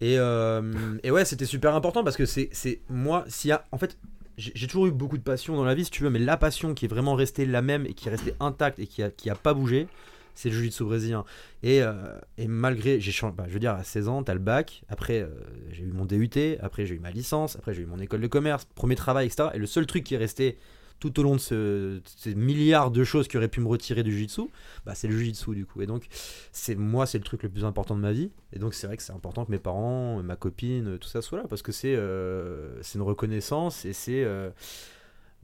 [0.00, 0.62] Et, euh,
[1.02, 2.50] et ouais, c'était super important parce que c'est
[2.88, 3.64] moi, s'il y a.
[3.72, 3.96] En fait,
[4.36, 6.74] j'ai toujours eu beaucoup de passion dans la vie, si tu veux, mais la passion
[6.74, 9.30] qui est vraiment restée la même et qui est restée intacte et qui a, qui
[9.30, 9.88] a pas bougé,
[10.34, 11.24] c'est le jiu-jitsu brésilien.
[11.62, 11.94] Et, euh,
[12.36, 15.28] et malgré, j'ai bah, je veux dire, à 16 ans, t'as le bac, après euh,
[15.70, 18.26] j'ai eu mon DUT, après j'ai eu ma licence, après j'ai eu mon école de
[18.26, 19.48] commerce, premier travail, etc.
[19.54, 20.58] Et le seul truc qui est resté
[20.98, 24.12] tout au long de ce- ces milliards de choses qui auraient pu me retirer du
[24.12, 24.42] jiu-jitsu,
[24.84, 25.82] bah, c'est le jiu-jitsu du coup.
[25.82, 26.06] Et donc,
[26.52, 28.30] c'est moi, c'est le truc le plus important de ma vie.
[28.52, 31.38] Et donc, c'est vrai que c'est important que mes parents, ma copine, tout ça soit
[31.38, 34.24] là parce que c'est euh, une reconnaissance et c'est.
[34.24, 34.50] euh,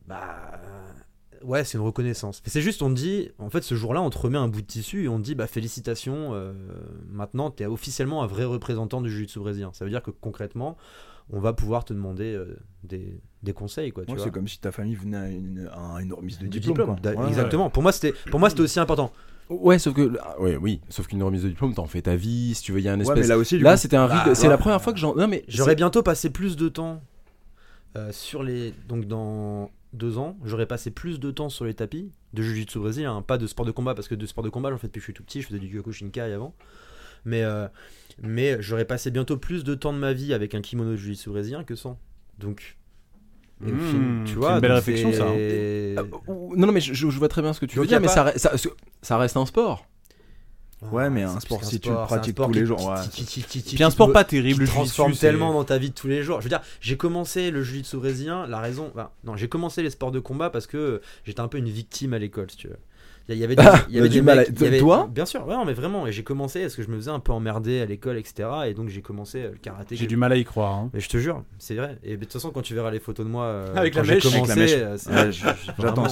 [0.07, 0.61] bah.
[1.43, 2.41] Ouais, c'est une reconnaissance.
[2.47, 5.05] C'est juste, on dit, en fait, ce jour-là, on te remet un bout de tissu
[5.05, 6.53] et on te dit, bah, félicitations, euh,
[7.11, 9.71] maintenant, tu es officiellement un vrai représentant du jiu-jitsu brésilien.
[9.73, 10.77] Ça veut dire que concrètement,
[11.31, 14.05] on va pouvoir te demander euh, des, des conseils, quoi.
[14.09, 16.99] Ouais, c'est comme si ta famille venait à une, à une remise de Du diplôme.
[17.03, 17.13] quoi.
[17.15, 17.71] Ouais, Exactement.
[17.71, 19.13] Pour moi, c'était pour moi, c'était aussi important.
[19.49, 22.55] Ouais, sauf que ah, ouais, oui, sauf qu'une remise de diplôme, t'en fais ta vie,
[22.55, 23.29] si tu veux, il y a un Ouais, espèce.
[23.29, 24.35] là aussi, Là, c'était un Bah, rite.
[24.35, 24.49] C'est ouais.
[24.49, 25.15] la première fois que j'en.
[25.15, 27.03] Non mais J'aurais bientôt passé plus de temps
[27.97, 28.73] euh, sur les.
[28.89, 33.15] Donc, dans deux ans, j'aurais passé plus de temps sur les tapis de Jiu-Jitsu brésilien,
[33.17, 35.01] hein, pas de sport de combat, parce que de sport de combat, j'en fais depuis
[35.01, 36.55] que je suis tout petit, je faisais du Kyokushinkai avant.
[37.27, 37.69] Mais, euh,
[38.23, 41.31] mais j'aurais passé bientôt plus de temps de ma vie avec un kimono de Jiu-Jitsu
[41.31, 41.99] brésilien que sans.
[42.39, 42.77] Donc.
[43.61, 45.37] Mmh, fin- tu vois, une belle réflexion, ça, hein.
[45.97, 47.89] Ah, ou- non, non, mais je, je vois très bien ce que tu Donc, veux
[47.89, 48.53] dire, mais pas- ça, re- ça,
[49.03, 49.87] ça reste un sport.
[50.91, 52.93] Ouais, mais c'est un sport, si tu le pratiques tous les jours,
[53.77, 56.25] Puis un sport pas terrible, le qui transforme tellement dans ta vie de tous les
[56.25, 56.41] jours.
[56.41, 59.91] Je veux dire, j'ai commencé le jiu-jitsu brésilien, la raison, enfin, non, j'ai commencé les
[59.91, 62.79] sports de combat parce que j'étais un peu une victime à l'école, si tu veux.
[63.29, 65.09] Il y, avait des, il y T'as avait du des mal à- mecs- avait- toi
[65.13, 66.07] Bien sûr, ouais, non, mais vraiment.
[66.07, 68.49] Et j'ai commencé parce que je me faisais un peu emmerder à l'école, etc.
[68.67, 69.95] Et donc j'ai commencé euh, le karaté.
[69.97, 70.73] J'ai du mal à y croire.
[70.75, 70.91] hein.
[70.93, 71.99] Mais je te jure, c'est vrai.
[72.03, 74.05] Et de toute façon, quand tu verras les photos de moi euh, Avec quand la
[74.07, 74.23] j'ai mèche.
[74.25, 75.05] commencé, Avec la mèche.
[75.09, 76.05] euh, Ouais, je- j'attends.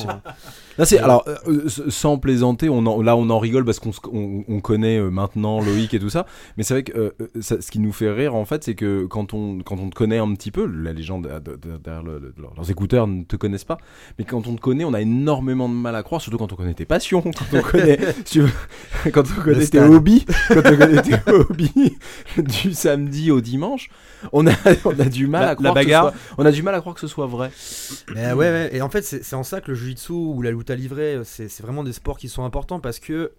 [0.78, 4.44] Là, c'est alors euh, sans plaisanter, on en- là on en rigole parce qu'on on,
[4.48, 7.80] on connaît euh, maintenant Loïc et tout ça, mais c'est vrai que ça- ce qui
[7.80, 10.50] nous fait rire en fait, c'est que quand on quand on te connaît un petit
[10.50, 13.78] peu, la légende de- de- derrière le- le- leurs écouteurs ne te connaissent pas,
[14.18, 16.56] mais quand on te connaît, on a énormément de mal à croire, surtout quand on
[16.56, 20.60] connaît tes passions, quand on connaît, si tu veux, quand on connaît tes hobbies, quand
[20.64, 21.96] on connaît tes hobbies
[22.36, 23.88] du samedi au dimanche,
[24.32, 24.52] on a
[24.84, 26.10] on a du mal La- à la croire que ce bagarre.
[26.10, 27.50] soit- on a du mal à croire que ce soit vrai.
[28.14, 30.70] Mais ouais, ouais, et en fait, c'est en ça que le jiu-jitsu ou la lutte
[30.70, 33.32] à livrer, c'est c'est vraiment des sports qui sont importants parce que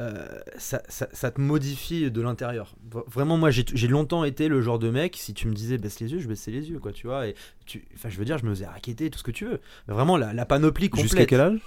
[0.00, 0.26] euh,
[0.58, 2.74] ça, ça- ça te modifie de l'intérieur.
[3.08, 6.12] Vraiment, moi, j'ai longtemps été le genre de mec, si tu me disais baisse les
[6.12, 7.26] yeux, je baissais les yeux, quoi, tu vois.
[7.26, 7.34] Et
[7.66, 9.60] tu, enfin, je veux dire, je me faisais raqueter, tout ce que tu veux.
[9.88, 11.04] Mais vraiment, la, la panoplie complète.
[11.10, 11.58] Jusqu'à quel âge?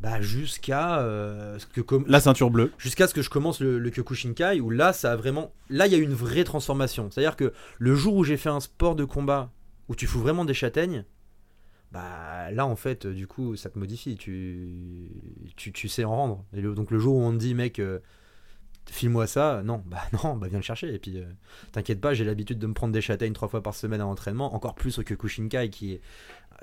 [0.00, 2.70] Bah, jusqu'à euh, ce que comme La ceinture bleue.
[2.78, 5.92] jusqu'à ce que je commence le, le Kyokushinkai où là ça a vraiment là il
[5.92, 8.48] y a eu une vraie transformation c'est à dire que le jour où j'ai fait
[8.48, 9.50] un sport de combat
[9.88, 11.04] où tu fous vraiment des châtaignes
[11.90, 14.16] bah là en fait euh, du coup ça te modifie.
[14.16, 15.10] Tu
[15.56, 16.44] tu, sais en rendre.
[16.52, 18.00] Donc le jour où on te dit mec euh,
[18.90, 20.92] file-moi ça non bah non bah viens le chercher.
[20.94, 21.24] Et puis euh,
[21.72, 24.54] t'inquiète pas j'ai l'habitude de me prendre des châtaignes trois fois par semaine à l'entraînement
[24.54, 26.00] encore plus au Kyokushinkai qui est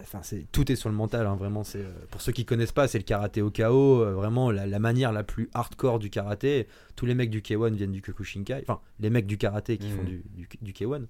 [0.01, 1.63] Enfin, c'est tout est sur le mental, hein, vraiment.
[1.63, 4.65] C'est euh, pour ceux qui connaissent pas, c'est le karaté au KO, euh, vraiment la,
[4.67, 6.67] la manière la plus hardcore du karaté.
[6.97, 9.95] Tous les mecs du K1 viennent du Kyokushinkai, enfin les mecs du karaté qui Mhm.
[9.95, 11.03] font du, du, du K1.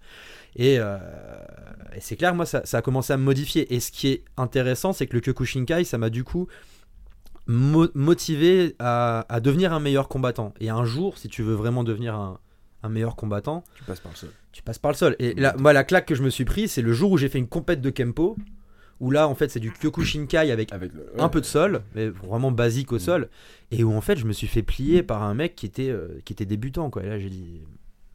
[0.56, 0.98] Et, euh,
[1.96, 3.74] et c'est clair, moi ça, ça a commencé à me modifier.
[3.74, 6.48] Et ce qui est intéressant, c'est que le Kyokushinkai, ça m'a du coup
[7.48, 10.54] mo- motivé à, à devenir un meilleur combattant.
[10.60, 12.40] Et un jour, si tu veux vraiment devenir un,
[12.84, 14.30] un meilleur combattant, Tu passes par le sol.
[14.52, 15.16] tu passes par le sol.
[15.20, 17.30] Et là, moi, la claque que je me suis pris, c'est le jour où j'ai
[17.30, 18.36] fait une compète de Kempo,
[19.00, 22.08] où là, en fait, c'est du Kyokushinkai avec Avec le- un peu de sol, mais
[22.10, 23.30] vraiment basique au sol,
[23.72, 26.20] et où en fait, je me suis fait plier par un mec qui était, euh,
[26.26, 27.04] qui était débutant, quoi.
[27.04, 27.62] Et là, j'ai dit,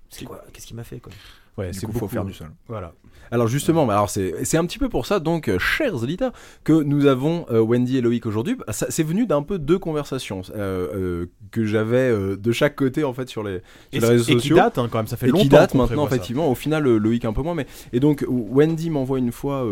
[0.08, 1.12] c'est quoi Qu'est-ce qu'il m'a fait, quoi?
[1.58, 2.12] Ouais, c'est coup, faut beaucoup.
[2.12, 2.48] faire du sol.
[2.68, 2.94] Voilà.
[3.32, 6.32] Alors justement, bah alors c'est un petit peu pour ça, donc, euh, chers auditeurs,
[6.64, 8.54] que nous avons euh, Wendy et Loïc aujourd'hui.
[8.56, 13.12] Bah, C'est venu d'un peu deux conversations euh, euh, que j'avais de chaque côté en
[13.12, 13.60] fait sur les,
[13.92, 14.56] sur les réseaux et qui sociaux.
[14.56, 16.14] date hein, quand même, ça fait et longtemps qui date qu'on maintenant ça.
[16.16, 16.50] effectivement.
[16.50, 19.64] Au final, Loïc un peu moins, mais et donc Wendy m'envoie une fois.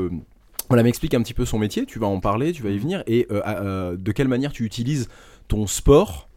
[0.69, 3.03] Voilà, m'explique un petit peu son métier, tu vas en parler, tu vas y venir,
[3.07, 5.09] et euh, euh, de quelle manière tu utilises
[5.49, 6.29] ton sport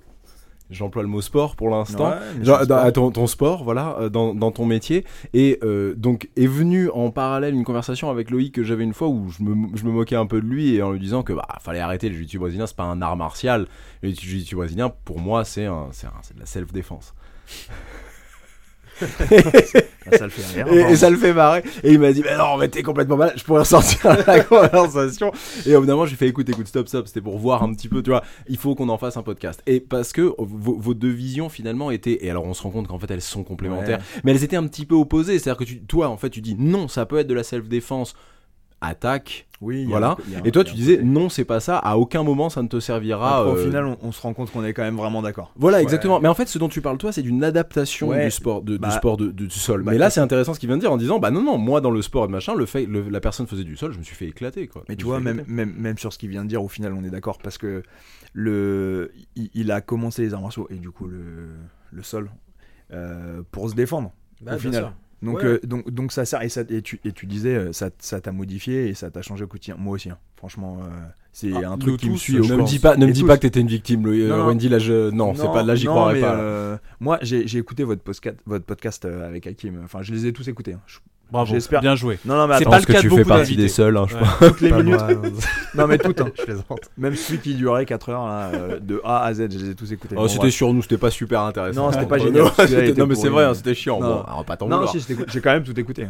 [0.72, 2.14] J'emploie le mot sport pour l'instant.
[2.46, 5.06] Ouais, ton, ton sport, voilà, euh, dans, dans ton métier.
[5.34, 9.10] Et euh, donc est venue en parallèle une conversation avec Loïc que j'avais une fois
[9.10, 11.34] où je me, je me moquais un peu de lui et en lui disant que
[11.34, 13.68] bah fallait arrêter le jiu-jitsu brésilien, c'est pas un art martial.
[14.02, 17.14] Le jiu-jitsu brésilien, pour moi, c'est de la self-défense.
[20.12, 20.90] Ah, ça le fait rire.
[20.90, 21.64] Et, ça le fait marrer.
[21.84, 25.32] Et il m'a dit, mais non, mais t'es complètement malade, je pourrais ressortir la conversation.
[25.66, 27.72] Et au bout d'un moment, j'ai fait, écoute, écoute, stop, stop, c'était pour voir un
[27.72, 29.62] petit peu, tu vois, il faut qu'on en fasse un podcast.
[29.68, 32.88] Et parce que vos, vos deux visions, finalement, étaient, et alors on se rend compte
[32.88, 35.38] qu'en fait, elles sont complémentaires, mais elles étaient un petit peu opposées.
[35.38, 38.16] C'est-à-dire que tu, toi, en fait, tu dis, non, ça peut être de la self-défense,
[38.82, 40.18] attaque, Oui, voilà.
[40.42, 42.80] a Et toi, tu disais, non, c'est pas ça, à aucun moment ça ne te
[42.80, 43.40] servira.
[43.42, 45.54] Après, Au euh, final, on, on se rend compte qu'on est quand même vraiment d'accord.
[45.56, 45.84] Voilà, Ouais.
[45.84, 46.20] exactement.
[46.20, 48.26] Mais en fait, ce dont tu parles, toi, c'est d'une adaptation Ouais.
[48.26, 49.84] du sport, de, du Bah, sport de, de- du sol.
[49.84, 51.58] bah, mais là, c'est intéressant ce qu'il vient de dire en disant, bah non, non,
[51.60, 53.92] moi, dans le sport et de machin, le fait, le- la personne faisait du sol,
[53.94, 54.84] je me suis fait éclater, quoi.
[54.90, 56.94] Mais Je tu vois, même, même, même sur ce qu'il vient de dire, au final,
[56.94, 57.84] on est d'accord parce que
[58.34, 61.50] le, il, il a commencé les arts martiaux et du coup le,
[61.92, 62.30] le sol
[62.94, 64.12] euh, pour se défendre.
[64.42, 64.82] Bah, au final.
[64.84, 64.94] sûr.
[65.22, 65.46] Donc, Ouais.
[65.46, 68.20] euh, donc, donc ça sert et, ça, et, tu, et tu disais euh, ça ça
[68.22, 69.76] t'a modifié et ça t'a changé au quotidien.
[69.78, 70.18] Moi aussi, hein.
[70.36, 70.88] franchement, euh,
[71.32, 73.28] c'est Ah, un truc qui me suit Ne me dis pas, ne me dis tous.
[73.28, 74.48] pas que t'étais une victime, le, Non.
[74.48, 74.68] Wendy.
[74.68, 76.36] Là, je, non, c'est pas, là, j'y croirais pas.
[76.40, 79.80] euh, moi, j'ai j'ai écouté votre podcast, votre podcast avec Hakim.
[79.84, 80.74] Enfin, je les ai tous écoutés.
[80.74, 80.82] hein.
[80.88, 80.98] Je-
[81.32, 81.80] Bravo, J'espère.
[81.82, 82.20] bien joué.
[82.26, 83.68] Non, non, mais C'est attends, pas le cas de beaucoup d'invités.
[83.70, 85.00] seuls, hein, je toutes les minutes.
[85.76, 86.20] Non, mais toutes.
[86.20, 86.30] hein.
[86.38, 86.90] je plaisante.
[86.98, 89.76] Même celui qui durait 4 heures, là, euh, de A à Z, je les ai
[89.76, 90.16] tous écoutés.
[90.18, 91.86] Oh, Bon, c'était sur nous, c'était pas super intéressant.
[91.86, 92.26] Non, c'était pas Entre
[92.68, 94.00] génial, que non, mais c'est vrai, hein, c'était chiant.
[94.02, 94.08] Non.
[94.16, 96.08] Bon, on va pas t'en Non, si, j'ai quand même tout écouté.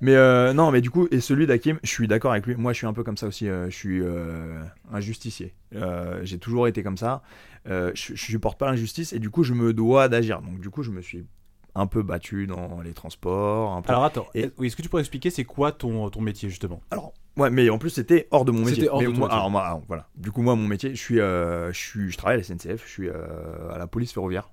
[0.00, 2.54] Mais euh, non, mais du coup, et celui d'Hakim, je suis d'accord avec lui.
[2.54, 3.48] Moi, je suis un peu comme ça aussi.
[3.48, 4.60] euh, je suis euh,
[4.92, 5.54] un justicier.
[5.74, 7.22] Euh, j'ai toujours été comme ça.
[7.68, 10.40] Euh, je, je supporte pas l'injustice et du coup, je me dois d'agir.
[10.40, 11.24] Donc, du coup, je me suis
[11.74, 13.72] un peu battu dans les transports.
[13.72, 16.48] un peu- Alors attends, Et- est-ce que tu pourrais expliquer c'est quoi ton, ton métier
[16.48, 16.80] justement?
[16.90, 18.74] Alors, ouais, mais en plus, c'était hors de mon métier.
[18.74, 19.36] C'était hors Mais de moi- métier.
[19.38, 20.06] Alors, moi, alors, voilà.
[20.16, 22.84] Du coup, moi, mon métier, je suis, euh, je suis, je travaille à la SNCF.
[22.84, 24.50] Je suis euh, à la police ferroviaire.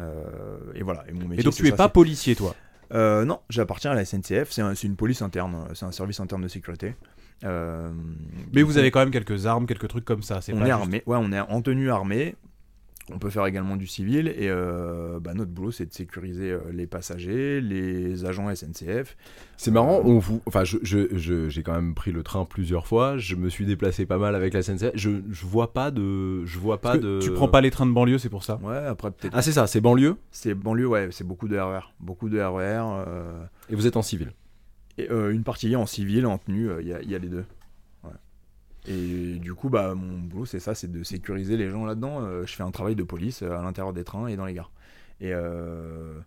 [0.00, 1.04] Euh, et voilà.
[1.08, 1.40] Et mon métier.
[1.40, 2.54] Et donc tu es ça, pas policier toi?
[2.94, 4.50] Non, j'appartiens à la SNCF.
[4.50, 5.66] C'est un- c'est une police interne.
[5.74, 6.94] C'est un service interne de sécurité.
[8.52, 10.62] Mais vous coup, avez quand même quelques armes, quelques trucs comme ça, c'est On pas
[10.62, 11.02] est juste- armé.
[11.06, 12.36] Ouais, on est en tenue armée.
[13.10, 16.58] On peut faire également du civil et euh, bah, notre boulot c'est de sécuriser euh,
[16.72, 19.16] les passagers, les agents SNCF.
[19.56, 22.86] C'est marrant, on vous, enfin, je, je, je- j'ai quand même pris le train plusieurs
[22.86, 23.16] fois.
[23.16, 24.90] Je me suis déplacé pas mal avec la SNCF.
[24.94, 27.18] Je, je vois pas de, je vois pas de.
[27.22, 28.60] Tu prends pas les trains de banlieue, c'est pour ça?
[28.62, 29.32] Ouais, après peut-être.
[29.34, 30.16] Ah, c'est ça, c'est banlieue?
[30.30, 32.82] C'est banlieue, ouais, c'est beaucoup de RER, beaucoup de RER.
[33.06, 34.32] euh, Et vous êtes en civil?
[35.00, 37.44] et euh, une partie en civil, en tenue, il y, a- y a les deux.
[38.88, 42.22] Et du coup, bah, mon boulot, c'est ça, c'est de sécuriser les gens là-dedans.
[42.22, 44.54] Euh, je fais un travail de police euh, à l'intérieur des trains et dans les
[44.54, 44.72] gares.
[45.20, 46.18] Et, euh,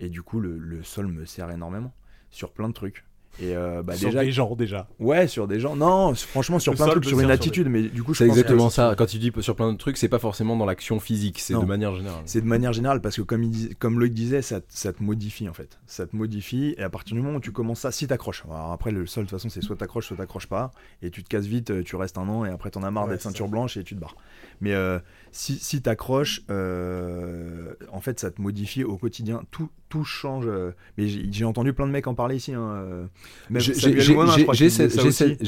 [0.00, 1.92] et du coup, le, le sol me sert énormément
[2.30, 3.04] sur plein de trucs.
[3.40, 4.88] Et euh, bah, Sur déjà, des gens déjà.
[4.98, 5.76] ouais, sur des gens.
[5.76, 7.68] Non, franchement, sur Le plein de trucs, sur une sert sur des- attitude.
[7.68, 8.94] Mais du coup, je C'est que exactement ça.
[8.96, 11.58] Quand tu dis sur plein de trucs, c'est pas forcément dans l'action physique, c'est de
[11.64, 12.22] manière générale.
[12.24, 14.92] C'est de manière générale parce que comme, il dis- comme Loïc disait, ça, te- ça
[14.92, 15.78] te modifie en fait.
[15.86, 18.44] Ça te modifie et à partir du moment où tu commences ça, si t'accroches.
[18.48, 20.70] Alors après le sol de toute façon c'est soit t'accroches, soit t'accroches pas
[21.02, 23.04] et tu te casses vite, euh, tu restes un an et après t'en as marre
[23.04, 24.16] Ouais, d'être ceinture blanche et tu te barres.
[24.62, 24.98] Mais euh,
[25.32, 29.42] si, si t'accroches, euh, en fait ça te modifie au quotidien.
[29.50, 30.44] Tout, tout change.
[30.46, 32.52] euh, mais j'ai entendu plein de mecs en parler ici.
[32.54, 33.06] Hein, euh,
[33.50, 33.74] J'ai-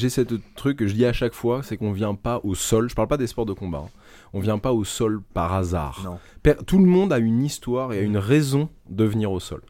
[0.08, 2.88] cette truc que je dis à chaque fois, c'est qu'on vient pas au sol.
[2.88, 3.84] Je parle pas des sports de combat.
[3.86, 3.90] hein.
[4.32, 6.02] On vient pas au sol par hasard.
[6.04, 6.54] Non.
[6.66, 9.62] Tout le monde a une histoire et a une raison de venir au sol.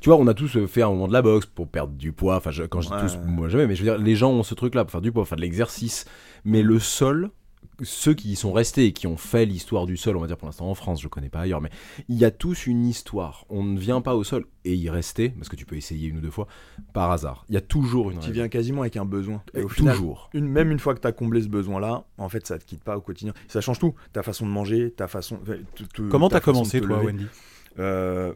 [0.00, 2.12] Tu vois, on a tous euh, fait un moment de la boxe pour perdre du
[2.12, 2.36] poids.
[2.36, 3.00] Enfin, je- quand je dis Ouais.
[3.02, 5.12] tous, moi jamais, mais je veux dire, les gens ont ce truc-là pour faire du
[5.12, 6.06] poids, pour faire de l'exercice.
[6.44, 7.30] Mais le sol,
[7.82, 10.36] ceux qui y sont restés et qui ont fait l'histoire du sol, on va dire
[10.36, 11.70] pour l'instant en France, je connais pas ailleurs, mais
[12.08, 13.44] il y a tous une histoire.
[13.50, 16.16] On ne vient pas au sol et y rester, parce que tu peux essayer une
[16.18, 16.46] ou deux fois,
[16.92, 17.44] par hasard.
[17.48, 19.42] Il y a toujours une Tu viens quasiment avec un besoin.
[19.54, 20.30] Et au final, toujours.
[20.34, 22.82] une, même une fois que tu as comblé ce besoin-là, en fait, ça te quitte
[22.82, 23.32] pas au quotidien.
[23.48, 23.94] Ça change tout.
[24.12, 25.38] Ta façon de manger, ta façon.
[25.74, 27.06] tout- tout- Comment ta t'as commencé te toi, lever.
[27.06, 27.26] Wendy?
[27.78, 28.32] Euh,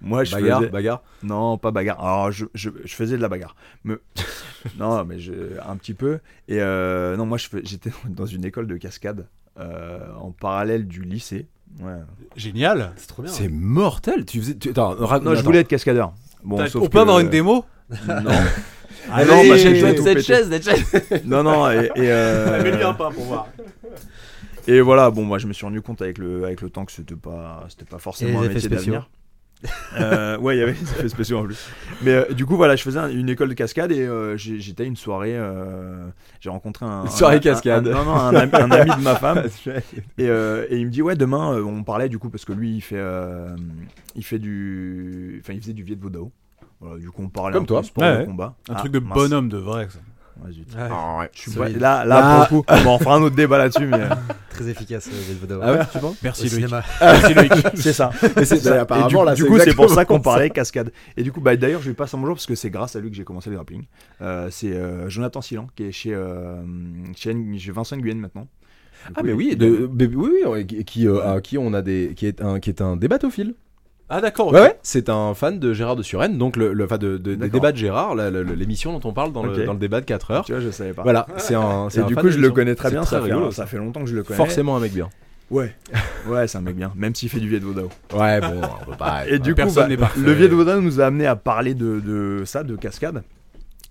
[0.00, 0.70] Moi, je bagarre, faisais.
[0.70, 1.02] bagarre.
[1.22, 2.00] Non, pas bagarre.
[2.00, 3.54] Alors, je, je, je faisais de la bagarre.
[3.84, 3.94] Mais...
[4.78, 5.32] non, mais je...
[5.66, 6.20] un petit peu.
[6.48, 9.26] Et euh, non, moi, j'étais dans une école de cascade
[9.58, 11.46] euh, en parallèle du lycée.
[11.80, 11.92] Ouais.
[12.36, 12.92] Génial.
[12.96, 13.30] C'est trop bien.
[13.32, 14.24] C'est mortel.
[14.24, 14.54] Tu faisais.
[14.56, 14.94] tu- Attends.
[15.20, 16.12] Non, je voulais être cascadeur.
[16.42, 17.64] Bon, sauf On peut que- avoir une démo
[18.08, 18.30] Non.
[19.12, 21.22] Allez, non, bah, cette chaise, cette chaise.
[21.24, 23.46] non, non, et, et, euh, un pain pour voir.
[24.66, 26.92] Et voilà, bon, moi je me suis rendu compte avec le, avec le temps que
[26.92, 29.08] c'était pas, c'était pas forcément un métier d'avenir.
[29.98, 31.68] Euh, ouais, il y avait des effets spéciaux en plus.
[32.02, 34.58] Mais euh, du coup, voilà, je faisais un- une école de cascade et euh, j'ai-
[34.58, 35.36] j'étais à une soirée.
[35.36, 36.08] euh,
[36.40, 37.02] j'ai rencontré un.
[37.04, 37.86] Une soirée un- cascade.
[37.88, 39.42] un- non, non, un, ami, un ami de ma femme.
[40.18, 42.52] Et, euh, et il me dit, ouais, demain, euh, on parlait du coup, parce que
[42.52, 43.54] lui, il fait, euh,
[44.16, 45.40] il fait du.
[45.42, 45.98] Enfin, il faisait du Viet.
[46.80, 47.80] Voilà, du coup, on parlait Comme un peu toi.
[47.82, 48.24] de sport Ouais, de ouais.
[48.26, 48.54] combat.
[48.68, 49.14] Un Ah, truc de mince.
[49.14, 49.88] bonhomme de vrai.
[49.90, 49.98] ça.
[50.44, 50.66] Ouais, zut.
[50.74, 51.30] Ouais, Ah, ouais.
[51.34, 51.78] Solide.
[51.78, 52.46] pas- Là, là Ah.
[52.48, 54.08] pour le coup, on va en fera un autre débat là-dessus, mais euh,
[54.50, 55.60] Très efficace, euh, Vedvodao.
[55.62, 56.16] Ah ouais, tu penses?
[56.22, 56.54] Merci Loïc.
[56.54, 56.82] cinéma.
[57.00, 57.52] Merci Loïc.
[57.74, 58.10] c'est ça.
[58.36, 58.82] Mais c'est- Ça.
[58.82, 60.92] Et du, là, du c'est coup, c'est pour ça qu'on parlait cascade.
[61.16, 63.00] Et du coup, bah, d'ailleurs, je lui passe un bonjour parce que c'est grâce à
[63.00, 63.84] lui que j'ai commencé le grappling.
[64.22, 66.56] Euh, c'est euh, Jonathan Silan qui est chez, euh,
[67.16, 68.46] chez, chez Vincent Nguyen maintenant.
[69.14, 72.12] Ah mais oui, de, mais oui, oui, qui, qui, euh, à qui on a des,
[72.14, 73.54] qui est un, qui est un débatophile.
[74.10, 74.52] Ah d'accord.
[74.52, 77.34] Ouais, ouais, c'est un fan de Gérard de Suresnes, donc le, le, enfin de, de-
[77.36, 80.30] des débats de Gérard, l'émission dont on parle dans, le, dans le débat de 4
[80.32, 80.44] heures.
[80.44, 81.02] Tu vois, je savais pas.
[81.04, 83.02] Voilà, c'est un, Et un du fan coup, je le connais très bien.
[83.02, 84.36] très Ça fait, rigolo, ça fait longtemps que je le connais.
[84.36, 85.08] Forcément un mec bien.
[85.50, 85.74] Ouais.
[86.28, 86.92] Ouais, c'est un mec bien.
[86.96, 87.88] Même s'il fait du Viet Vodao.
[88.14, 89.26] Ouais, bon, on peut pas.
[89.26, 92.62] Et du coup, bah, le Viet Vodao nous a amené à parler de, de ça,
[92.62, 93.22] de cascade.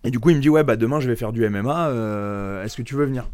[0.03, 1.87] Et du coup, il me dit Ouais, bah demain, je vais faire du MMA.
[1.89, 3.27] euh, Est-ce que tu veux venir?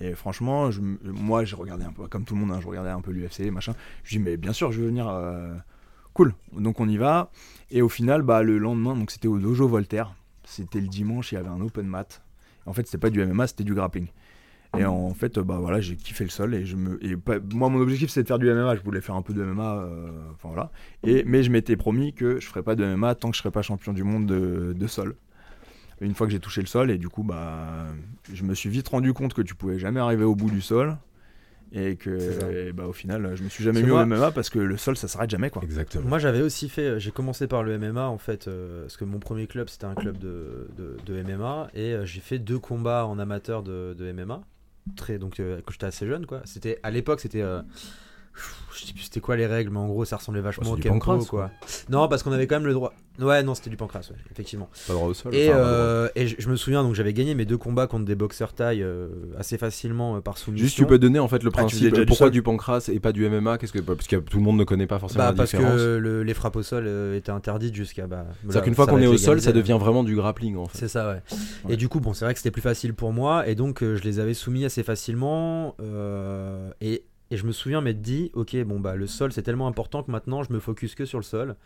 [0.00, 2.90] Et franchement, je moi, j'ai regardé un peu, comme tout le monde, hein, je regardais
[2.90, 3.74] un peu l'UFC, machin.
[4.04, 5.06] Je dis Mais bien sûr, je veux venir.
[5.08, 5.52] euh,
[6.56, 7.30] Donc, on y va.
[7.70, 10.14] Et au final, bah, le lendemain, donc c'était au Dojo Voltaire.
[10.44, 12.22] C'était le dimanche, il y avait un open mat.
[12.66, 14.06] En fait, c'était pas du MMA, c'était du grappling.
[14.78, 17.68] Et en fait, bah voilà, j'ai kiffé le sol et je me, et pas- moi
[17.68, 18.76] mon objectif c'était de faire du MMA.
[18.76, 20.10] Je voulais faire un peu de MMA, euh,
[20.44, 20.70] voilà.
[21.04, 23.50] Et mais je m'étais promis que je ferais pas de MMA tant que je serais
[23.50, 25.16] pas champion du monde de, de sol.
[26.00, 27.86] Une fois que j'ai touché le sol et du coup bah,
[28.32, 30.96] je me suis vite rendu compte que tu pouvais jamais arriver au bout du sol
[31.72, 34.50] et que et bah au final je me suis jamais mis moi- au MMA parce
[34.50, 35.62] que le sol ça s'arrête jamais quoi.
[35.62, 36.08] Exactement.
[36.08, 39.18] Moi j'avais aussi fait, j'ai commencé par le MMA en fait, euh, parce que mon
[39.20, 43.06] premier club c'était un club de, de, de MMA et euh, j'ai fait deux combats
[43.06, 44.42] en amateur de, de MMA,
[44.96, 46.40] très, donc euh, quand j'étais assez jeune quoi.
[46.44, 47.62] C'était à l'époque c'était, euh,
[48.72, 50.76] je sais plus c'était quoi les règles, mais en gros ça ressemblait vachement c'est au
[50.76, 51.50] du Kempo pancras, quoi.
[51.90, 52.92] Non parce qu'on avait quand même le droit.
[53.18, 54.70] Ouais non c'était du pancras ouais, effectivement.
[54.86, 55.34] Pas droit au sol.
[55.34, 58.06] Et, enfin, euh, et je, je me souviens donc j'avais gagné mes deux combats contre
[58.06, 60.64] des boxeurs taille euh, assez facilement euh, par soumission.
[60.64, 61.92] Juste, tu peux donner en fait le Ah, principe.
[61.92, 64.44] du pourquoi sol du pancras et pas du MMA Qu'est-ce que parce que tout le
[64.44, 65.74] monde ne connaît pas forcément Bah, la parce différence.
[65.76, 68.06] que le- les frappes au sol euh, étaient interdites jusqu'à.
[68.06, 70.78] Bah, C'est-à-dire qu'une fois qu'on est au sol, ça devient vraiment du grappling en fait.
[70.78, 71.36] C'est ça, ouais.
[71.66, 71.74] Ouais.
[71.74, 73.96] Et du coup, bon, c'est vrai que c'était plus facile pour moi, et donc euh,
[73.96, 75.74] je les avais soumis assez facilement.
[75.82, 79.66] euh, et, et je me souviens m'être dit, ok, bon, bah le sol c'est tellement
[79.68, 81.56] important que maintenant je me focus que sur le sol,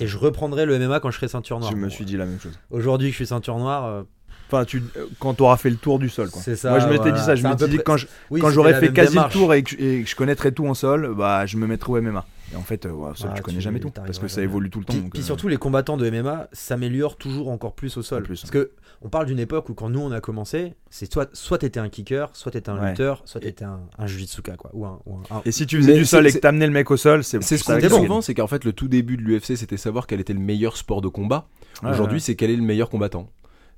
[0.00, 1.70] et je reprendrai le MMA quand je serai ceinture noire.
[1.72, 2.58] Je me Bon, suis dit la même chose.
[2.70, 4.02] Aujourd'hui que je suis ceinture noire, euh,
[4.50, 4.82] Enfin, tu,
[5.18, 6.40] quand tu auras fait le tour du sol, quoi.
[6.56, 6.70] ça.
[6.70, 7.12] Moi, je m'étais voilà.
[7.18, 7.34] dit ça.
[7.36, 9.34] Je peu dit près- quand je, oui, quand j'aurais fait quasi démarche.
[9.34, 11.66] le tour et que, je, et que je connaîtrais tout en sol, bah je me
[11.66, 12.24] mettrais au MMA.
[12.52, 14.36] Et en fait, euh, ouais, sol, Ah, tu connais tu- jamais tout parce que ça
[14.36, 14.44] jamais.
[14.46, 14.94] évolue tout le temps.
[14.94, 18.22] Puis, donc, puis euh, surtout, les combattants de MMA s'améliorent toujours encore plus au sol.
[18.22, 18.70] Plus, Parce que
[19.02, 21.90] on parle d'une époque où quand nous on a commencé, c'est soit soit t'étais un
[21.90, 22.88] kicker, soit t'étais un Ouais.
[22.88, 25.76] lutteur, soit t'étais un, un jujitsuka quoi, ou un, ou un- un- Et si tu
[25.76, 27.76] faisais Mais du sol et que t'amenais le mec au sol, c'est C'est ce qu'on
[27.78, 30.40] que- souvent, c'est qu'en fait le tout début de l'UFC c'était savoir quel était le
[30.40, 31.46] meilleur sport de combat.
[31.82, 33.28] Ouais, Aujourd'hui c'est quel est le meilleur combattant.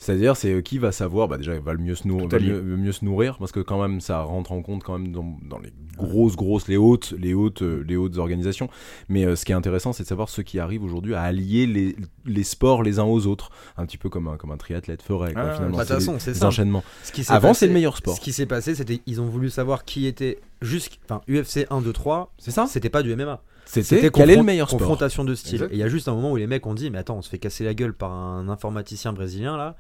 [0.03, 2.37] C'est-à-dire c'est euh, qui va savoir, bah déjà il va le mieux se, nourrir, Tout
[2.37, 2.53] est va lié.
[2.53, 5.39] mieux, mieux se nourrir parce que quand même ça rentre en compte quand même dans,
[5.43, 8.71] dans les grosses grosses les hautes les hautes euh, les hautes organisations.
[9.11, 11.67] Mais euh, ce qui est intéressant c'est de savoir ceux qui arrivent aujourd'hui à allier
[11.67, 15.03] les, les sports les uns aux autres, un petit peu comme un comme un triathlète
[15.03, 15.77] ferait quoi, Ah, finalement.
[15.77, 16.47] de C'est toute des- façon, c'est des ça.
[16.47, 16.83] enchaînements.
[17.05, 18.17] Ce qui Avant c'est le meilleur sport.
[18.17, 21.83] Ce qui s'est passé, c'était ils ont voulu savoir qui était jusqu'- enfin UFC 1
[21.83, 22.67] 2 3, C'est ça?
[22.67, 23.43] C'était pas du MMA.
[23.71, 24.79] C'était quel est le meilleur sport.
[24.81, 25.55] confrontation de style.
[25.55, 25.71] Exact.
[25.73, 27.23] Et il y a juste un moment où les mecs ont dit mais attends, on
[27.23, 29.77] se fait casser la gueule par un informaticien brésilien là.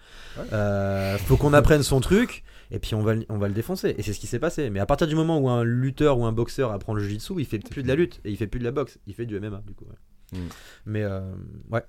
[0.52, 3.94] Euh, faut qu'on apprenne son truc et puis on va le- on va le défoncer.
[3.98, 4.70] Et c'est ce qui s'est passé.
[4.70, 7.44] Mais à partir du moment où un lutteur ou un boxeur apprend le jiu-jitsu, il
[7.46, 9.38] fait plus de la lutte et il fait plus de la boxe, il fait du
[9.40, 9.84] MMA du coup.
[9.86, 10.38] ouais.
[10.38, 10.42] Mm.
[10.86, 11.20] Mais euh,
[11.72, 11.82] ouais.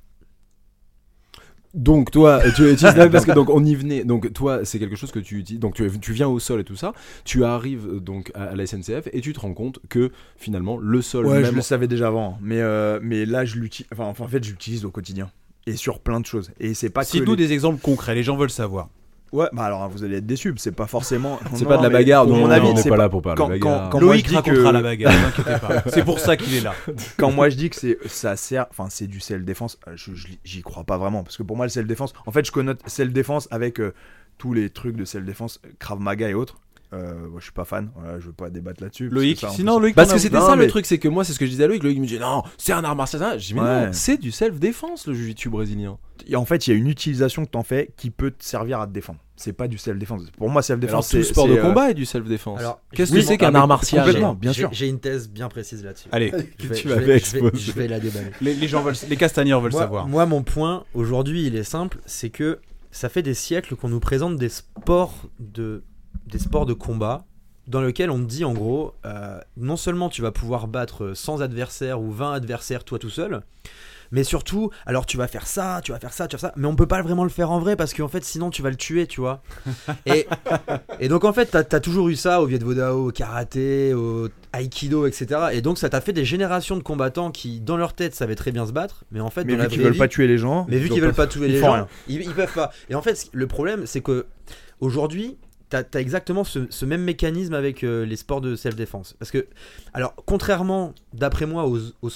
[1.73, 4.03] Donc toi, tu utilises parce que donc on y venait.
[4.03, 5.59] Donc toi, c'est quelque chose que tu utilises.
[5.59, 6.93] Donc tu, tu viens au sol et tout ça.
[7.23, 10.77] Tu arrives euh, donc à, à la SNCF et tu te rends compte que finalement
[10.77, 13.87] le sol Ouais, je le savais déjà avant, mais euh, mais là je l'utilise.
[13.93, 15.31] Enfin, en fait, je l'utilise au quotidien
[15.67, 16.51] et sur plein de choses.
[16.59, 17.03] Et c'est pas.
[17.03, 18.89] Cite-nous les- des exemples concrets, les gens veulent savoir.
[19.31, 20.53] Ouais, bah alors vous allez être déçus.
[20.57, 21.39] C'est pas forcément.
[21.55, 22.27] C'est pas de la bagarre.
[22.27, 23.89] Non, mon avis, on n'est c'est pas là pour parler quand- de quand- bagarre.
[23.89, 25.83] quand- moi, Loïc je dis racontera que- la bagarre, ne t'inquiétez pas.
[25.89, 26.73] C'est pour ça qu'il est là.
[27.17, 30.27] quand moi je dis que c'est ça sert enfin c'est du self défense je, je-
[30.43, 32.81] j'y crois pas vraiment parce que pour moi le self défense en fait je connote
[32.87, 33.93] self défense avec euh,
[34.37, 36.59] tous les trucs de self défense Krav Maga et autres
[36.93, 39.41] euh, moi, je suis pas fan voilà, je veux pas débattre là-dessus parce Loïc, que
[39.41, 41.23] ça, en sinon Loïc, Parce t'en que c'était Non, ça le truc, c'est que moi,
[41.23, 41.83] c'est ce que je disais à Loïc.
[41.83, 43.39] Loïc me dit non, c'est un art martial.
[43.39, 43.85] Je dis mais Ouais.
[43.87, 45.97] non, c'est du self-défense le jiu-jitsu brésilien.
[46.27, 48.79] Et en fait il y a une utilisation que t'en fais qui peut te servir
[48.79, 51.23] à te défendre c'est pas du self défense pour moi self Alors défense tout c'est
[51.23, 52.59] sport de c'est, euh, combat est du self-défense.
[52.59, 54.35] Alors, Qu'est-ce que c'est qu'un ah, art martial complètement.
[54.35, 54.69] bien J'ai- sûr.
[54.71, 56.09] J'ai une thèse bien précise là-dessus.
[56.11, 57.57] Allez, Je vais, tu je m'avais vais- je vais- exposé.
[57.57, 58.27] je vais la déballer.
[58.39, 60.07] les, les gens veulent, les castagneurs veulent moi, savoir.
[60.07, 62.59] moi, mon point aujourd'hui, il est simple, c'est que
[62.91, 65.81] ça fait des siècles qu'on nous présente des sports de,
[66.27, 67.25] des sports de combat
[67.67, 71.41] dans lesquels on te dit en gros, euh, non seulement tu vas pouvoir battre 100
[71.41, 73.41] adversaires ou 20 adversaires toi tout seul,
[74.11, 76.53] mais surtout, alors tu vas faire ça, tu vas faire ça, tu vas faire ça,
[76.57, 78.71] mais on peut pas vraiment le faire en vrai parce qu'en fait sinon tu vas
[78.71, 79.41] le tuer, tu vois.
[80.05, 80.27] Et,
[80.99, 84.27] et donc en fait, t'as as toujours eu ça au Viet Vodao, au karaté, au,
[84.53, 85.27] Aikido, etc.
[85.53, 88.51] Et donc ça t'a fait des générations de combattants qui, dans leur tête, savaient très
[88.51, 90.37] bien se battre, mais en fait, Mais dans vu qu'ils veulent vie- pas tuer les
[90.37, 90.65] gens.
[90.67, 92.71] mais vu ils qu'ils veulent pas tuer les gens, ils, ils peuvent pas.
[92.89, 94.25] Et en fait, le problème, c'est que
[94.81, 95.37] aujourd'hui,
[95.71, 99.15] t'as as exactement ce, même mécanisme avec euh, les sports de self-défense.
[99.17, 99.47] Parce que,
[99.93, 102.09] alors, contrairement, d'après moi, aux,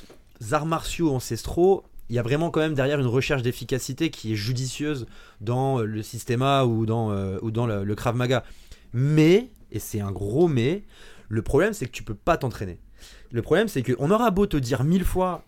[0.51, 4.35] arts martiaux ancestraux, il y a vraiment quand même derrière une recherche d'efficacité qui est
[4.35, 5.07] judicieuse
[5.41, 8.43] dans euh, le systéma ou dans, euh, ou dans le, le Krav Maga.
[8.93, 10.83] Mais, et c'est un gros mais,
[11.29, 12.77] le problème c'est que tu peux pas t'entraîner.
[13.31, 15.43] Le problème c'est qu'on aura beau te dire mille fois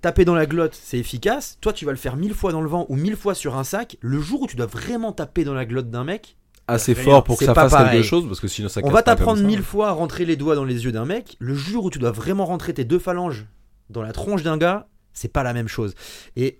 [0.00, 2.68] taper dans la glotte c'est efficace, toi tu vas le faire mille fois dans le
[2.68, 5.54] vent ou mille fois sur un sac, le jour où tu dois vraiment taper dans
[5.54, 6.37] la glotte d'un mec,
[6.70, 7.02] Assez Rien.
[7.04, 7.92] fort pour que ça fasse pareil.
[7.98, 10.54] quelque chose, parce que sinon ça on va t'apprendre mille fois à rentrer les doigts
[10.54, 13.46] dans les yeux d'un mec, le jour où tu dois vraiment rentrer tes deux phalanges
[13.90, 15.94] dans la tronche d'un gars, c'est pas la même chose.
[16.36, 16.58] Et,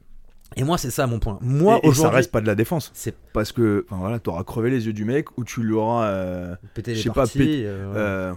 [0.57, 1.39] et moi c'est ça mon point.
[1.43, 2.91] Moi Et- et ça aujourd'hui, reste pas de la défense.
[2.95, 6.07] c'est Parce que, enfin voilà, t'auras crevé les yeux du mec ou tu lui auras.
[6.07, 7.97] euh, péter je les sais pas, péter- euh, ouais.
[7.99, 8.33] euh,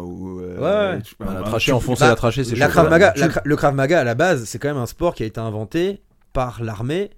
[0.00, 1.02] ou, euh, Ouais, ouais.
[1.02, 2.66] tu- Bah, la trachée, enfoncer bah, la trachée, c'est La.
[2.68, 5.22] Krav Maga, la le Krav Maga à la base, c'est quand même un sport qui
[5.22, 7.10] a été inventé par l'armée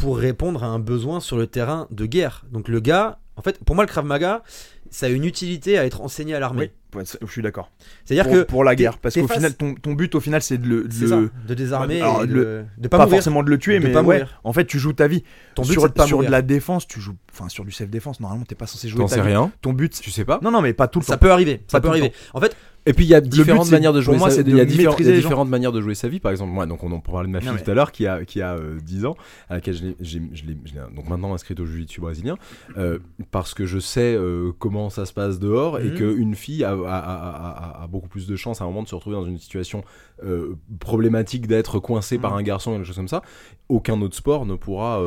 [0.00, 2.44] pour répondre à un besoin sur le terrain de guerre.
[2.50, 4.42] Donc le gars, en fait, pour moi, le Krav Maga,
[4.90, 6.72] ça a une utilité à être enseigné à l'armée.
[6.96, 7.70] Oui, je suis d'accord.
[8.04, 10.42] C'est-à-dire Pour, que pour la guerre, parce qu'au face- final, ton, ton but au final,
[10.42, 13.04] c'est de le, de ça, le- de désarmer Alors, et de, le- de pas, pas,
[13.04, 13.18] mourir.
[13.18, 14.40] forcément de le tuer, De mais pas ouais, mourir.
[14.42, 15.22] en fait, tu joues ta vie.
[15.54, 17.88] Ton but, sur de pas sur de la défense, tu joues, enfin sur du self
[17.90, 19.28] défense, normalement, t'es pas censé jouer T'en sais vie.
[19.28, 20.40] rien, Ton but, tu sais pas.
[20.42, 21.20] non, non, mais pas tout le Ça temps.
[21.20, 22.12] peut arriver, ça Pas peut arriver.
[22.34, 24.40] En fait, Et puis il y a différentes manières de pour jouer moi, sa c'est
[24.42, 24.96] il y a de il y a gens.
[24.96, 26.18] différentes manières de jouer sa vie.
[26.20, 27.92] Par exemple, moi, donc on en parlait de ma fille Non, mais- tout à l'heure
[27.92, 29.16] qui a, qui a euh, 10 ans,
[29.50, 30.56] à laquelle je l'ai-
[30.96, 32.36] donc maintenant inscrite au jiu-jitsu brésilien,
[32.78, 32.98] euh,
[33.30, 35.94] parce que je sais euh, comment ça se passe dehors et Mhm.
[35.96, 38.88] qu'une fille a, a- a- a- a beaucoup plus de chances à un moment de
[38.88, 39.84] se retrouver dans une situation
[40.22, 42.38] euh, problématique d'être coincée par Mhm.
[42.38, 43.22] un garçon et des choses comme ça.
[43.70, 45.00] Aucun autre sport ne pourra.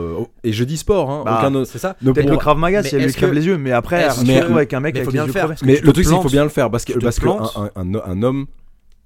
[0.44, 1.70] et je dis sport, hein, Bah, aucun autre.
[1.70, 1.96] c'est ça.
[2.04, 4.12] Peut-être le pourra- Krav Maga si elle lui crève que- les yeux, mais après, elle
[4.12, 5.46] se que- retrouve avec un mec avec faut les bien yeux le faire.
[5.54, 5.58] crevés.
[5.64, 7.20] Mais le truc, c'est qu'il faut bien le faire parce que parce.
[7.64, 8.48] Un, un- un- un homme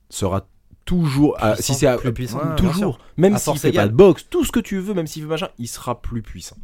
[0.10, 0.48] sera
[0.86, 2.38] toujours ah, si c'est à- plus puissant.
[2.40, 5.06] Ouais, bien toujours même s'il fait pas de boxe tout ce que tu veux même
[5.08, 6.56] s'il fait machin il sera plus puissant.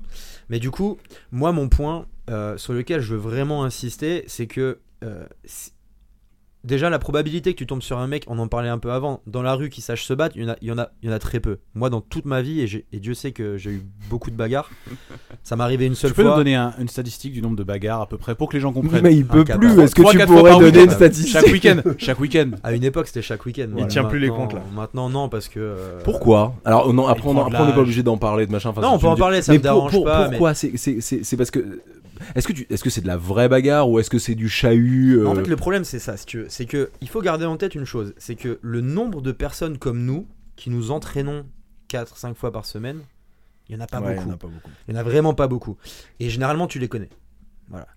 [0.49, 0.97] Mais du coup,
[1.31, 5.72] moi, mon point euh, sur lequel je veux vraiment insister, c'est que euh, si-
[6.63, 9.21] déjà la probabilité que tu tombes sur un mec, on en parlait un peu avant,
[9.27, 10.89] dans la rue qui sache se battre, il y en a, il y en a,
[11.01, 11.57] il y en a très peu.
[11.75, 14.69] Moi, dans toute ma vie, et, Dieu sait que j'ai eu beaucoup de bagarres,
[15.43, 16.37] ça m'est arrivé une seule Tu peux nous fois.
[16.37, 18.71] donner un- une statistique du nombre de bagarres à peu près pour que les gens
[18.73, 19.03] comprennent?
[19.03, 20.83] Mais il peut Un plus est-ce que Trois, tu quatre fois pourrais donner week-end.
[20.83, 21.31] une statistique?
[21.33, 22.51] Chaque week-end, chaque week-end.
[22.63, 23.65] À une époque, c'était chaque week-end.
[23.67, 24.61] Il Voilà, tient plus les comptes, là.
[24.73, 25.59] Maintenant, non, parce que.
[25.59, 26.55] euh, pourquoi?
[26.65, 28.99] Alors non, après, Il on, n'est pas obligé d'en parler de machin enfin, Non, on
[28.99, 31.81] peut en parler, ça me dérange pas, mais- pourquoi c'est parce que
[32.35, 34.49] est-ce que tu est-ce que c'est de la vraie bagarre ou est-ce que c'est du
[34.49, 36.45] chahut euh, En fait, le problème, c'est ça, si tu veux.
[36.49, 39.77] C'est que il faut garder en tête une chose c'est que le nombre de personnes
[39.77, 41.45] comme nous qui nous entraînons
[41.89, 42.99] 4-5 fois par semaine,
[43.69, 44.29] il y en a pas Ouais, il y beaucoup.
[44.29, 44.69] en a pas beaucoup.
[44.87, 45.77] Il y en a vraiment pas beaucoup.
[46.19, 47.09] Et généralement, tu les connais.
[47.69, 47.87] Voilà.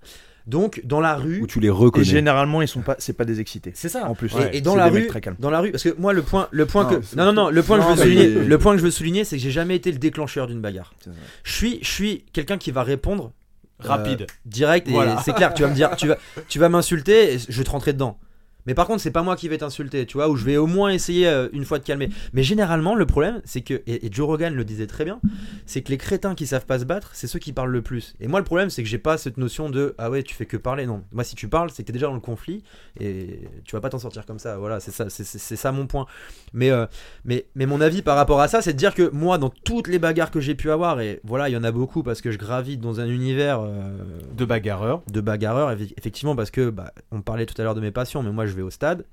[0.47, 1.41] Donc, dans la rue.
[1.43, 3.73] où tu les Et reconnais généralement, ils sont pas, c'est pas des excités.
[3.75, 4.09] C'est ça.
[4.09, 5.35] En plus, Et- et, dans la des mecs rue, très calmes.
[5.41, 7.51] dans la rue, parce que moi le point, le point Non, que, non non non,
[7.51, 9.51] le point que je veux souligner, le point que je veux souligner, c'est que j'ai
[9.51, 10.95] jamais été le déclencheur d'une bagarre.
[11.43, 13.33] Je suis, je suis quelqu'un qui va répondre
[13.79, 14.27] Rapide.
[14.45, 14.89] direct.
[14.89, 15.21] Et Voilà.
[15.25, 16.17] c'est clair, tu vas me dire, tu vas,
[16.49, 18.19] tu vas m'insulter, je vais te rentrer dedans.
[18.67, 20.67] Mais par contre, c'est pas moi qui vais t'insulter, tu vois, ou je vais au
[20.67, 22.09] moins essayer euh, une fois de calmer.
[22.33, 25.21] Mais généralement, le problème, c'est que, et, et Joe Rogan le disait très bien,
[25.67, 28.15] c'est que les crétins qui savent pas se battre, c'est ceux qui parlent le plus.
[28.21, 30.47] Et moi, le problème, c'est que j'ai pas cette notion de ah ouais, tu fais
[30.47, 30.87] que parler.
[30.87, 32.63] Non, moi, si tu parles, c'est que t'es déjà dans le conflit
[33.01, 34.59] et tu vas pas t'en sortir comme ça.
[34.59, 35.25] Voilà, c'est ça, c'est-
[35.57, 36.07] ça mon point.
[36.53, 36.87] Mais, euh,
[37.25, 39.89] mais, mais mon avis par rapport à ça, c'est de dire que moi, dans toutes
[39.89, 42.31] les bagarres que j'ai pu avoir, et voilà, il y en a beaucoup parce que
[42.31, 43.61] je gravite dans un univers.
[43.61, 43.97] euh,
[44.37, 45.03] De bagarreurs.
[45.13, 48.23] de bagarreur, effe- effectivement, parce que bah, on parlait tout à l'heure de mes passions,
[48.23, 49.05] mais moi je vais au stade.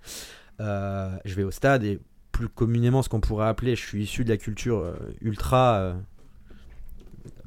[0.60, 2.00] Euh, je vais au stade et
[2.32, 5.76] plus communément ce qu'on pourrait appeler, je suis issu de la culture euh, ultra.
[5.76, 5.94] euh,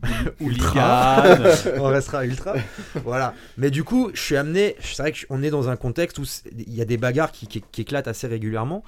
[0.40, 1.22] Hooligan.
[1.78, 2.54] on restera ultra.
[3.04, 3.34] voilà.
[3.56, 4.76] Mais du coup, je suis amené.
[4.80, 6.24] C'est vrai qu'on est dans un contexte où
[6.56, 8.84] il y a des bagarres qui, qui- qui éclatent assez régulièrement.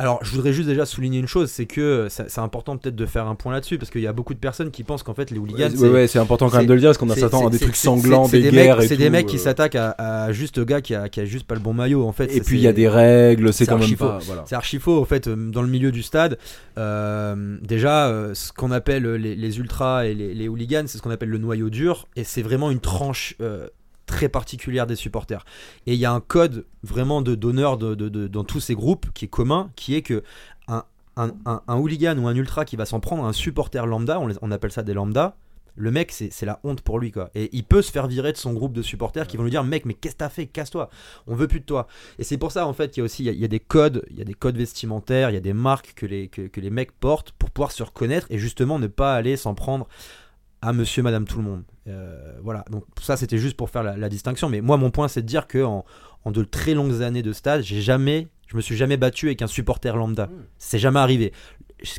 [0.00, 3.04] Alors, je voudrais juste déjà souligner une chose, c'est que ça- c'est important peut-être de
[3.04, 5.32] faire un point là-dessus, parce qu'il y a beaucoup de personnes qui pensent qu'en fait
[5.32, 7.48] les hooligans, ouais, c'est- ouais, c'est important quand même de le dire parce qu'on s'attend
[7.48, 9.40] à c'est- des trucs sanglants des des guerres mecs, et C'est des mecs qui euh.
[9.40, 12.12] s'attaquent à, à juste gars qui a, qui a juste pas le bon maillot en
[12.12, 12.26] fait.
[12.34, 15.04] et puis il y a des règles c'est quand même voilà C'est archi faux, en
[15.04, 16.38] fait, euh, dans le milieu du stade.
[16.78, 21.02] euh, déjà, euh, ce qu'on appelle les, les ultras et les, les hooligans, c'est ce
[21.02, 23.66] qu'on appelle le noyau dur, et c'est vraiment une tranche euh,
[24.08, 25.44] très particulière des supporters.
[25.86, 29.28] Et il y a un code vraiment de d'honneur dans tous ces groupes qui est
[29.28, 30.24] commun, qui est que
[31.18, 31.32] un,
[31.66, 34.84] un, hooligan ou un ultra qui va s'en prendre un supporter lambda, on, appelle ça
[34.84, 35.36] des lambda,
[35.74, 37.30] le mec, c'est la honte pour lui, quoi.
[37.34, 39.64] Et il peut se faire virer de son groupe de supporters qui vont lui dire,
[39.64, 40.46] mec, mais qu'est-ce que t'as fait?
[40.46, 40.90] Casse-toi.
[41.26, 41.88] On veut plus de toi.
[42.18, 44.04] Et c'est pour ça, en fait, qu'il y a aussi il y a- des codes,
[44.10, 46.70] il y a des codes vestimentaires, il y a des marques que les, que les
[46.70, 49.88] mecs portent pour pouvoir se reconnaître et justement ne pas aller s'en prendre
[50.62, 51.62] à monsieur, madame, tout le monde.
[51.88, 54.48] Euh, voilà, donc ça c'était juste pour faire la, la distinction.
[54.48, 55.84] Mais moi, mon point, c'est de dire que en,
[56.24, 59.42] en de très longues années de stade, j'ai jamais, je me suis jamais battu avec
[59.42, 60.28] un supporter lambda.
[60.58, 61.32] C'est jamais arrivé.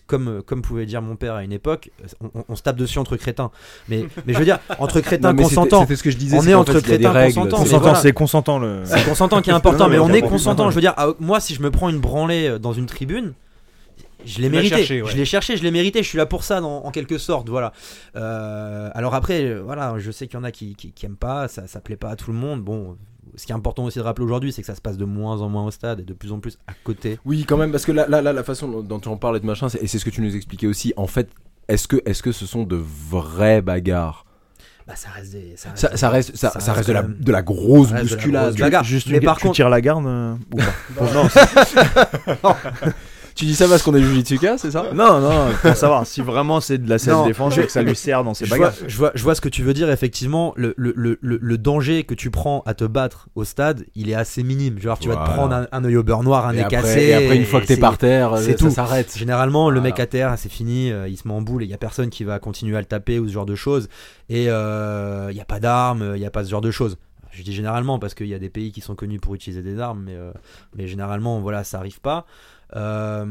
[0.07, 2.99] Comme, comme pouvait dire mon père à une époque, on, on- on se tape dessus
[2.99, 3.49] entre crétins.
[3.87, 6.37] Mais, mais je veux dire, entre crétins consentants, C'était ce que je disais.
[6.37, 7.99] On c'est est entre fait, crétins règles, consentants, c'est- Consentant, voilà.
[8.01, 8.81] c'est consentant le.
[8.83, 10.69] c'est consentant qui est important, Non, mais mais on est consentant.
[10.69, 13.31] Je veux dire, ah, moi, si je me prends une branlée euh, dans une tribune,
[14.25, 14.75] je l'ai Tu mérité.
[14.77, 15.11] cherché, ouais.
[15.11, 16.03] Je l'ai cherché, je l'ai mérité.
[16.03, 17.49] Je suis là pour ça, dans- en quelque sorte.
[17.49, 17.71] Voilà.
[18.15, 21.47] Euh, alors après, voilà, je sais qu'il y en a qui, qui, qui aiment pas,
[21.47, 22.61] ça, ça plaît pas à tout le monde.
[22.61, 22.97] Bon,
[23.35, 25.41] ce qui est important aussi de rappeler aujourd'hui, c'est que ça se passe de moins
[25.41, 27.19] en moins au stade et de plus en plus à côté.
[27.25, 29.39] Oui, quand même, parce que là, là, là, la façon dont- tu en parles et
[29.39, 30.93] de machin, et c'est ce que tu nous expliquais aussi.
[30.97, 31.29] En fait,
[31.67, 34.25] est-ce que, ce sont de vraies bagarres?
[34.87, 35.53] Bah, ça reste des.
[35.55, 37.95] Ça reste, ça, ça reste, ça, ça ça reste reste de la, de grosse ça
[37.97, 38.45] reste de la bousculade.
[38.47, 38.83] grosse bagarre.
[38.83, 41.13] Juste Mais une- par tu contre- tires la garde euh, ou pas?
[41.13, 42.51] Non,
[43.39, 46.59] Tu dis ça parce qu'on est Jujitsuka, c'est ça non, non, pour savoir si vraiment
[46.59, 48.73] c'est de la self-défense et que ça lui sert dans ses Je vois, bagarres.
[48.85, 50.51] je, vois, je vois ce que tu veux dire, effectivement.
[50.57, 54.09] Le, le, le, le- le danger que tu prends à te battre au stade, il
[54.09, 54.77] est assez minime.
[54.77, 56.75] Genre, tu vas te prendre un, un œil au beurre noir, un et nez après,
[56.81, 56.99] cassé.
[57.05, 58.69] et après, une fois que t'es par terre, c'est ça tout.
[58.71, 59.15] s'arrête.
[59.17, 61.71] Généralement, le mec à terre, c'est fini, euh, il se met en boule et il
[61.71, 63.87] y a personne qui va continuer à le taper ou ce genre de choses.
[64.27, 66.97] Et euh, il n'y a pas d'armes, il n'y a pas ce genre de choses.
[67.31, 69.79] Je dis généralement parce qu'il y a des pays qui sont connus pour utiliser des
[69.79, 70.31] armes, mais, euh,
[70.75, 72.25] mais généralement, voilà, ça arrive pas.
[72.75, 73.25] Euh,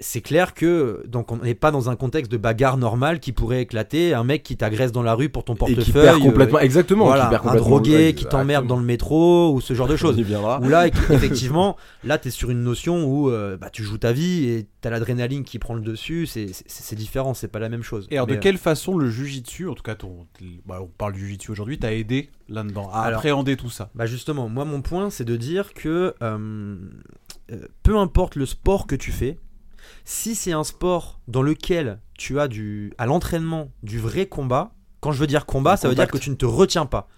[0.00, 3.62] c'est clair que donc on n'est pas dans un contexte de bagarre normale qui pourrait
[3.62, 4.14] éclater.
[4.14, 7.06] Un mec qui t'agresse dans la rue pour ton Et portefeuille, qui perd euh, exactement,
[7.06, 10.16] voilà, qui perd un drogué qui t'emmerde dans le métro ou ce genre de choses.
[10.16, 14.12] Où là, effectivement, là, tu es sur une notion où euh, bah, tu joues ta
[14.12, 16.26] vie et tu as l'adrénaline qui prend le dessus.
[16.26, 18.06] C'est- différent, c'est pas la même chose.
[18.10, 20.26] Et alors, Mais, de quelle façon le jujitsu, en tout cas, ton,
[20.64, 23.90] bah, on parle du jujitsu aujourd'hui, t'a aidé là-dedans à Alors- appréhender tout ça?
[23.94, 26.14] Bah justement, moi, mon point, c'est de dire que
[27.52, 29.38] euh, peu importe le sport que tu fais,
[30.04, 35.12] si c'est un sport dans lequel tu as du, à l'entraînement du vrai combat, quand
[35.12, 37.08] je veux dire combat, ça veut dire que tu ne te retiens pas.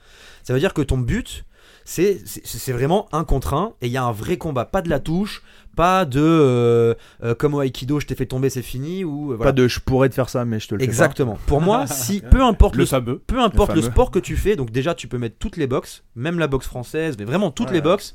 [0.42, 1.44] Ça veut dire que ton but,
[1.84, 4.64] c'est c'est- c'est vraiment un contre un et il y a un vrai combat.
[4.66, 5.42] Pas de la touche,
[5.76, 9.02] pas de euh, euh, comme au Aikido, je t'ai fait tomber, c'est fini.
[9.04, 9.52] Ou, euh, voilà.
[9.52, 11.38] Pas de je pourrais te faire ça, mais je te le fais Exactement.
[11.46, 13.18] Pour moi, si peu importe Le le, fameux.
[13.26, 16.04] peu importe Le sport que tu fais, donc déjà tu peux mettre toutes les boxes,
[16.14, 17.74] même la boxe française, mais vraiment toutes Ouais.
[17.74, 18.14] les boxes,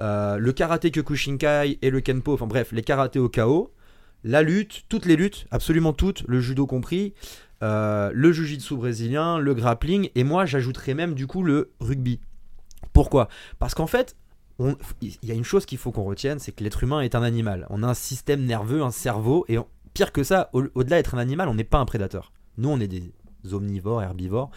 [0.00, 3.72] euh, le karaté Kyokushinkai et le kenpo, enfin bref, les karatés au KO,
[4.24, 7.12] la lutte, toutes les luttes, absolument toutes, le judo compris,
[7.62, 12.20] euh, le jujitsu brésilien, le grappling, et moi j'ajouterais même du coup le rugby.
[12.92, 13.28] Pourquoi?
[13.58, 14.16] Parce qu'en fait,
[15.00, 17.22] il y a une chose qu'il faut qu'on retienne, c'est que l'être humain est un
[17.22, 17.66] animal.
[17.70, 19.58] On a un système nerveux, un cerveau, et
[19.94, 22.32] pire que ça, au- au-delà d'être un animal, on n'est pas un prédateur.
[22.56, 23.12] Nous, on est des
[23.52, 24.50] omnivores, herbivores.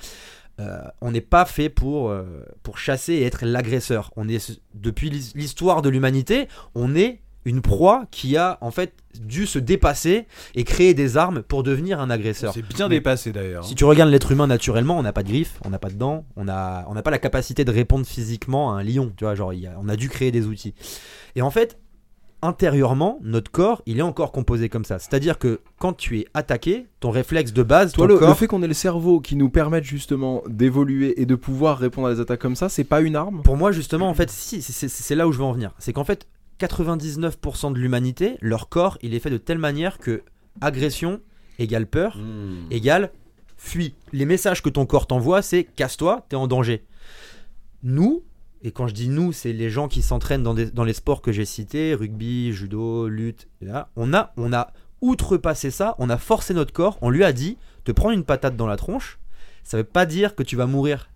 [0.59, 2.23] Euh, on n'est pas fait pour, euh,
[2.63, 4.11] pour chasser et être l'agresseur.
[4.15, 8.93] On est depuis l'his- l'histoire de l'humanité, on est une proie qui a en fait
[9.21, 12.53] dû se dépasser et créer des armes pour devenir un agresseur.
[12.53, 13.63] C'est bien Mais- dépassé d'ailleurs.
[13.63, 15.95] Si tu regardes l'être humain naturellement, on n'a pas de griffes, on n'a pas de
[15.95, 19.13] dents, on a- on n'a pas la capacité de répondre physiquement à un lion.
[19.15, 20.73] Tu vois, genre, a- on a dû créer des outils.
[21.35, 21.77] Et en fait,
[22.41, 24.99] intérieurement, notre corps, il est encore composé comme ça.
[24.99, 28.35] C'est-à-dire que quand tu es attaqué, ton réflexe de base, Toi, ton le, corps, le
[28.35, 32.13] fait qu'on ait le cerveau qui nous permette justement d'évoluer et de pouvoir répondre à
[32.13, 33.41] des attaques comme ça, c'est pas une arme?
[33.43, 35.71] Pour moi, justement, en fait, si, c'est- là où je veux en venir.
[35.79, 36.27] C'est qu'en fait,
[36.59, 40.21] 99% de l'humanité, leur corps, il est fait de telle manière que
[40.61, 41.19] agression
[41.59, 42.17] égale peur,
[42.71, 43.11] égale
[43.57, 43.95] fuis.
[44.13, 46.83] Les messages que ton corps t'envoie, c'est casse-toi, t'es en danger.
[47.83, 48.23] Nous,
[48.63, 50.53] et quand je dis nous, c'est les gens qui s'entraînent dans,
[50.83, 55.95] les sports que j'ai cités, rugby, judo, lutte, là, on a, on a outrepassé ça,
[55.99, 58.77] on a forcé notre corps, on lui a dit, te prends une patate dans la
[58.77, 59.19] tronche,
[59.63, 61.09] ça veut pas dire que tu vas mourir.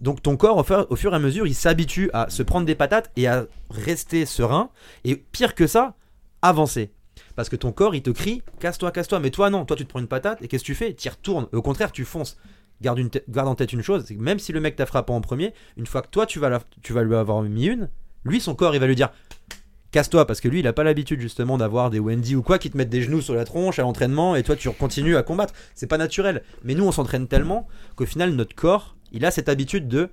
[0.00, 3.10] Donc ton corps, au fur, et à mesure, il s'habitue à se prendre des patates
[3.16, 4.70] et à rester serein,
[5.04, 5.94] et pire que ça,
[6.42, 6.92] avancer.
[7.34, 9.20] Parce que ton corps, il te crie, casse-toi, casse-toi.
[9.20, 10.94] Mais toi, non, toi, tu te prends une patate, et qu'est-ce que tu fais?
[10.94, 11.48] Tu retournes.
[11.52, 12.38] Au contraire, tu fonces.
[12.82, 15.12] Garde, une garde en tête une chose, c'est que même si le mec t'a frappé
[15.12, 17.88] en premier, une fois que toi, tu vas, tu vas lui avoir mis une,
[18.24, 19.10] lui, son corps, il va lui dire
[19.92, 22.70] casse-toi, parce que lui, il a pas l'habitude justement d'avoir des Wendy ou quoi qui
[22.70, 25.54] te mettent des genoux sur la tronche à l'entraînement, et toi, tu continues à combattre.
[25.74, 26.42] C'est pas naturel.
[26.64, 30.10] Mais nous, on s'entraîne tellement qu'au final, notre corps, il a cette habitude de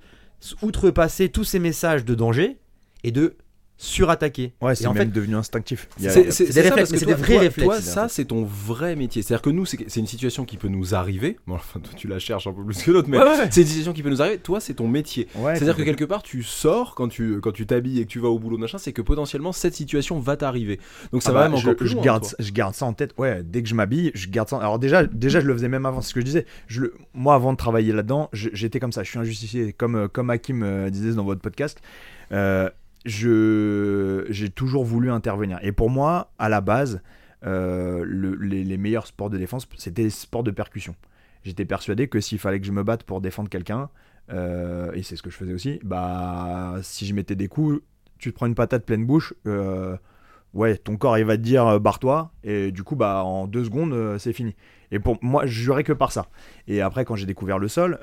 [0.62, 2.56] outrepasser tous ces messages de danger
[3.02, 3.36] et de
[3.76, 4.54] surattaquer.
[4.60, 5.88] Ouais, c'est en même fait, devenu instinctif.
[5.98, 8.94] C'est c'est- des réflexes, c'est toi- des vrais toi- réflexes, Toi, ça, c'est ton vrai
[8.96, 9.22] métier.
[9.22, 11.38] C'est-à-dire que nous, c'est c'est une situation qui peut nous arriver.
[11.46, 13.48] Bon, enfin, toi, tu la cherches un peu plus que l'autre, mais Ouais, ouais.
[13.50, 14.38] c'est une situation qui peut nous arriver.
[14.38, 15.26] Toi, c'est ton métier.
[15.36, 18.18] Ouais, C'est-à-dire que quelque part, tu sors quand tu quand tu t'habilles et que tu
[18.20, 20.78] vas au boulot, machin, c'est que potentiellement cette situation va t'arriver.
[21.12, 22.32] Donc ça Ah va bah, même je, encore plus je loin, garde, toi.
[22.38, 23.12] je garde ça en tête.
[23.18, 24.58] Ouais, dès que je m'habille, je garde ça.
[24.58, 26.00] Alors déjà, déjà, je le faisais même avant.
[26.00, 26.46] C'est ce que je disais.
[26.68, 29.02] Je le, moi, avant de travailler là-dedans, je- j'étais comme ça.
[29.02, 31.80] Je suis un justicier, comme euh, comme Hakim euh, disait dans votre podcast.
[32.32, 32.70] Euh,
[33.04, 35.58] je j'ai toujours voulu intervenir.
[35.62, 37.02] Et pour moi, à la base,
[37.44, 40.94] euh, le- les, meilleurs sports de défense, c'était les sports de percussion.
[41.42, 43.90] j'étais persuadé que s'il fallait que je me batte pour défendre quelqu'un,
[44.32, 47.82] euh, et c'est ce que je faisais aussi, bah si je mettais des coups,
[48.18, 49.96] tu te prends une patate pleine bouche, euh,
[50.54, 54.16] ouais, ton corps il va te dire barre-toi, et du coup, bah en deux secondes,
[54.18, 54.54] c'est fini.
[54.90, 56.28] Et pour moi, je jurais que par ça.
[56.66, 57.98] Et après, quand j'ai découvert le sol,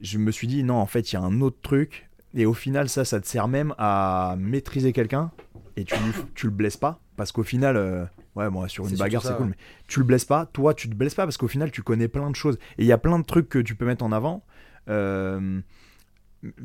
[0.00, 2.54] je me suis dit, non, en fait, il y a un autre truc, et au
[2.54, 5.30] final, ça, ça te sert même à maîtriser quelqu'un,
[5.76, 5.94] et tu,
[6.34, 8.04] tu le blesses pas, parce qu'au final, euh,
[8.36, 9.52] ouais, moi, sur une bagarre, c'est cool, ouais.
[9.56, 12.08] mais tu le blesses pas, toi, tu te blesses pas, parce qu'au final, tu connais
[12.08, 12.58] plein de choses.
[12.78, 14.44] Et il y a plein de trucs que tu peux mettre en avant.
[14.88, 15.60] euh,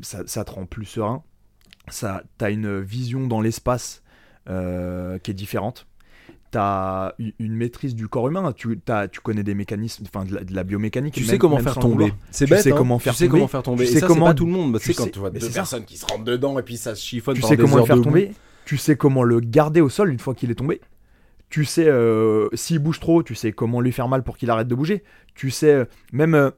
[0.01, 1.23] ça, ça te rend plus serein.
[1.89, 4.03] Ça, t'as une vision dans l'espace
[4.49, 5.87] euh, qui est différente.
[6.53, 8.53] T'as u- une maîtrise du corps humain.
[8.55, 8.79] Tu,
[9.11, 11.15] tu connais des mécanismes, enfin de la, de la biomécanique.
[11.15, 12.13] Tu même- sais comment faire tomber.
[12.29, 12.61] C'est Tu bête.
[12.61, 12.75] sais hein.
[12.77, 13.39] comment faire tu sais tomber.
[13.39, 13.85] comment faire tomber.
[13.85, 14.77] Tu Et sais ça, comment- c'est pas tout le monde.
[14.79, 15.51] Tu sais tu quand tu vois deux ça.
[15.51, 17.99] personnes qui se rentrent dedans et puis ça se chiffonne Tu sais comment le faire
[18.01, 18.31] tomber.
[18.65, 20.79] Tu sais comment le garder au sol une fois qu'il est tombé.
[21.49, 24.67] Tu sais euh, s'il bouge trop, tu sais comment lui faire mal pour qu'il arrête
[24.67, 25.03] de bouger.
[25.35, 26.51] Tu sais euh, même euh,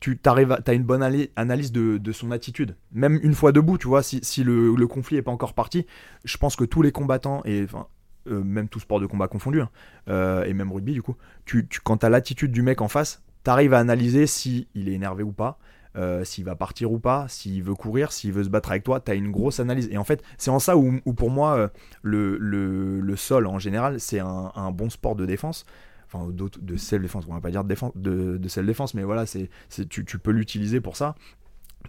[0.00, 1.02] tu t'arrives, à- t'as une bonne
[1.36, 2.76] analyse de, de son attitude.
[2.92, 5.86] Même une fois debout, tu vois, si, si le, le conflit est pas encore parti,
[6.24, 7.86] je pense que tous les combattants et enfin
[8.28, 9.70] euh, même tout sport de combat confondu hein,
[10.08, 13.22] euh, et même rugby du coup, tu, tu quand t'as l'attitude du mec en face,
[13.42, 15.58] t'arrives à analyser si il est énervé ou pas.
[15.96, 19.00] euh, s'il va partir ou pas, s'il veut courir, s'il veut se battre avec toi,
[19.00, 19.88] t'as une grosse analyse.
[19.90, 21.70] Et en fait, c'est en ça où, où pour moi,
[22.02, 25.64] le, le, le sol en général, c'est un, bon sport de défense.
[26.06, 29.48] Enfin, de self-défense, on va pas dire de, défense, de, de self-défense, mais voilà, c'est,
[29.88, 31.14] tu, tu peux l'utiliser pour ça.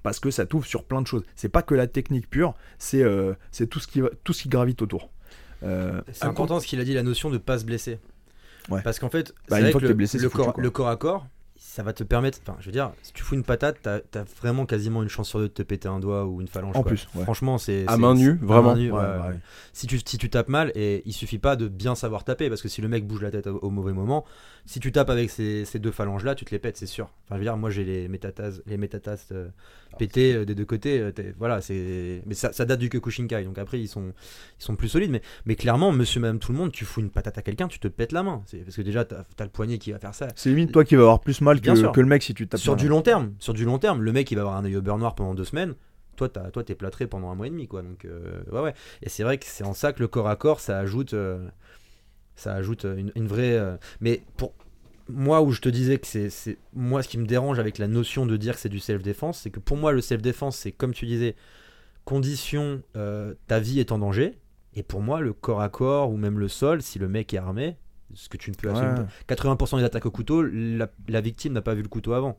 [0.03, 1.23] Parce que ça t'ouvre sur plein de choses.
[1.35, 3.01] C'est pas que la technique pure, c'est,
[3.69, 5.09] tout, ce tout ce qui gravite autour.
[5.63, 7.99] Euh, C'est important ce qu'il a dit, la notion de pas se blesser.
[8.69, 8.81] Ouais.
[8.81, 10.63] Parce qu'en fait, Bah, c'est une fois que le, blessé, le c'est foutu, corps, quoi.
[10.63, 11.27] le corps à corps,
[11.57, 12.39] ça va te permettre.
[12.41, 15.29] Enfin, je veux dire, si tu fous une patate, t'as as vraiment quasiment une chance
[15.29, 16.75] sur deux de te péter un doigt ou une phalange.
[16.75, 16.89] En quoi.
[16.89, 17.23] plus, ouais.
[17.23, 17.85] Franchement, c'est.
[17.87, 18.71] À main nue, vraiment.
[18.71, 19.27] main nue, Ouais, ouais, ouais, ouais.
[19.29, 19.39] ouais.
[19.73, 22.61] Si, tu, si tu tapes mal, et il suffit pas de bien savoir taper, parce
[22.61, 24.25] que si le mec bouge la tête au, au mauvais moment,
[24.65, 27.05] si tu tapes avec ces, ces deux phalanges là, tu te les pètes, c'est sûr.
[27.25, 29.47] Enfin, je veux dire, moi j'ai les métatases, les métatases euh,
[29.97, 30.99] pétés euh, des deux côtés.
[30.99, 32.21] euh, voilà, c'est.
[32.25, 34.13] Mais ça, ça date du Kyokushinkai, donc après ils sont,
[34.59, 35.11] ils sont plus solides.
[35.11, 37.79] Mais, mais clairement, monsieur, madame, tout le monde, tu fous une patate à quelqu'un, tu
[37.79, 38.43] te pètes la main.
[38.45, 40.27] C'est parce que déjà, t'as as le poignet qui va faire ça.
[40.35, 41.91] C'est limite toi qui vas avoir plus mal Bien que, sûr.
[41.91, 44.11] que le mec si tu tapes Sur du long terme, sur du long terme, le
[44.11, 45.73] mec il va avoir un œil au beurre noir pendant deux semaines.
[46.15, 47.81] Toi, t'as- toi, t'es plâtré pendant un mois et demi, quoi.
[47.81, 48.73] Donc, euh, ouais, ouais.
[49.01, 51.45] Et c'est vrai que c'est en ça que le corps à corps, ça ajoute, euh,
[52.35, 53.57] ça ajoute une, une vraie.
[53.57, 54.53] euh, Mais pour
[55.09, 57.87] moi, où je te disais que c'est, c'est moi ce qui me dérange avec la
[57.87, 60.93] notion de dire que c'est du self-défense, c'est que pour moi, le self-défense, c'est comme
[60.93, 61.35] tu disais,
[62.03, 64.39] condition, euh, ta vie est en danger.
[64.73, 67.37] Et pour moi, le corps à corps ou même le sol, si le mec est
[67.37, 67.77] armé,
[68.13, 68.73] ce que tu ne peux Ouais.
[68.73, 69.33] absolument pas.
[69.35, 72.37] 80% des attaques au couteau, la, la victime n'a pas vu le couteau avant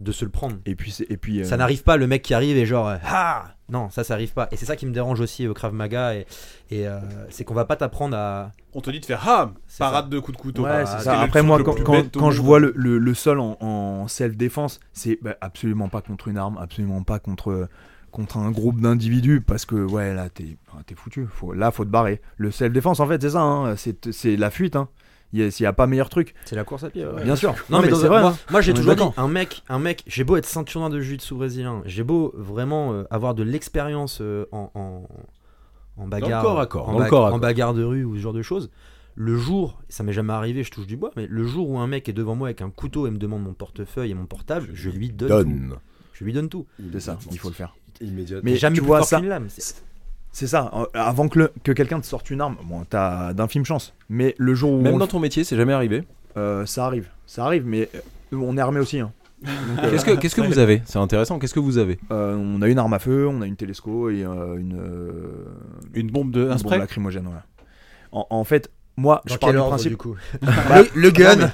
[0.00, 0.56] de se le prendre.
[0.66, 2.96] Et puis, et puis euh, Ça n'arrive pas, le mec qui arrive et genre, euh,
[3.04, 4.46] ah Non, ça, ça arrive pas.
[4.52, 6.26] Et c'est ça qui me dérange aussi au Krav Maga, et,
[6.70, 8.52] et euh, c'est qu'on va pas t'apprendre à.
[8.74, 10.64] On te dit de faire ah C'est parade de coups de couteau.
[10.64, 11.18] Ouais, bah, ça.
[11.20, 15.18] Après, moi, quand, quand- quand je vois le, le- le sol en, en self-défense, c'est
[15.22, 17.66] bah, absolument pas contre une arme, absolument pas contre,
[18.10, 21.26] contre un groupe d'individus, parce que, ouais, là, t'es enfin, t'es foutu.
[21.32, 22.20] Faut, là, faut te barrer.
[22.36, 24.76] Le self-défense, en fait, c'est ça, hein, c'est c'est la fuite.
[24.76, 24.88] Hein.
[25.32, 26.34] Il y a, pas meilleur truc.
[26.44, 27.24] C'est la course à pied, ouais.
[27.24, 27.54] Bien sûr.
[27.68, 28.20] Non, mais, c'est vrai.
[28.20, 31.00] moi, moi, j'ai toujours dit, un mec, un mec, j'ai beau être ceinture noire de
[31.00, 35.06] jiu-jitsu brésilien, j'ai beau vraiment euh, avoir de l'expérience euh, en, en,
[35.96, 37.40] en bagarre, corps à corps, en, corps à en corps.
[37.40, 38.70] bagarre de rue ou ce genre de choses.
[39.14, 41.86] Le jour, ça m'est jamais arrivé, je touche du bois, mais le jour où un
[41.86, 44.68] mec est devant moi avec un couteau et me demande mon portefeuille et mon portable,
[44.74, 45.76] je lui donne, tout.
[46.12, 46.66] Je lui donne tout.
[46.92, 47.74] C'est ça, il faut le faire.
[48.00, 48.42] Immédiatement.
[48.44, 49.20] Mais jamais tu vois ça.
[50.38, 50.70] C'est- ça.
[50.94, 53.94] Avant que, le- que quelqu'un te sorte une arme, bon, t'as d'infimes chances.
[54.08, 56.04] Mais le jour où Même dans ton métier, c'est jamais arrivé.
[56.36, 59.00] euh, ça arrive, ça arrive, mais euh, on est armé aussi.
[59.00, 59.12] hein.
[59.46, 60.82] Euh, Qu'est-ce que, qu'est-ce que vous avez?
[60.86, 61.38] C'est intéressant.
[61.38, 61.98] Qu'est-ce que vous avez?
[62.10, 65.44] Euh, on a une arme à feu, on a une télesco et euh, une, euh,
[65.94, 66.78] Une bombe de une un bombe spray?
[66.78, 67.28] lacrymogène.
[68.12, 69.90] En, en fait, moi, Dans je pars quel du ordre, principe.
[69.90, 71.48] du coup Bah, le, le gun, non,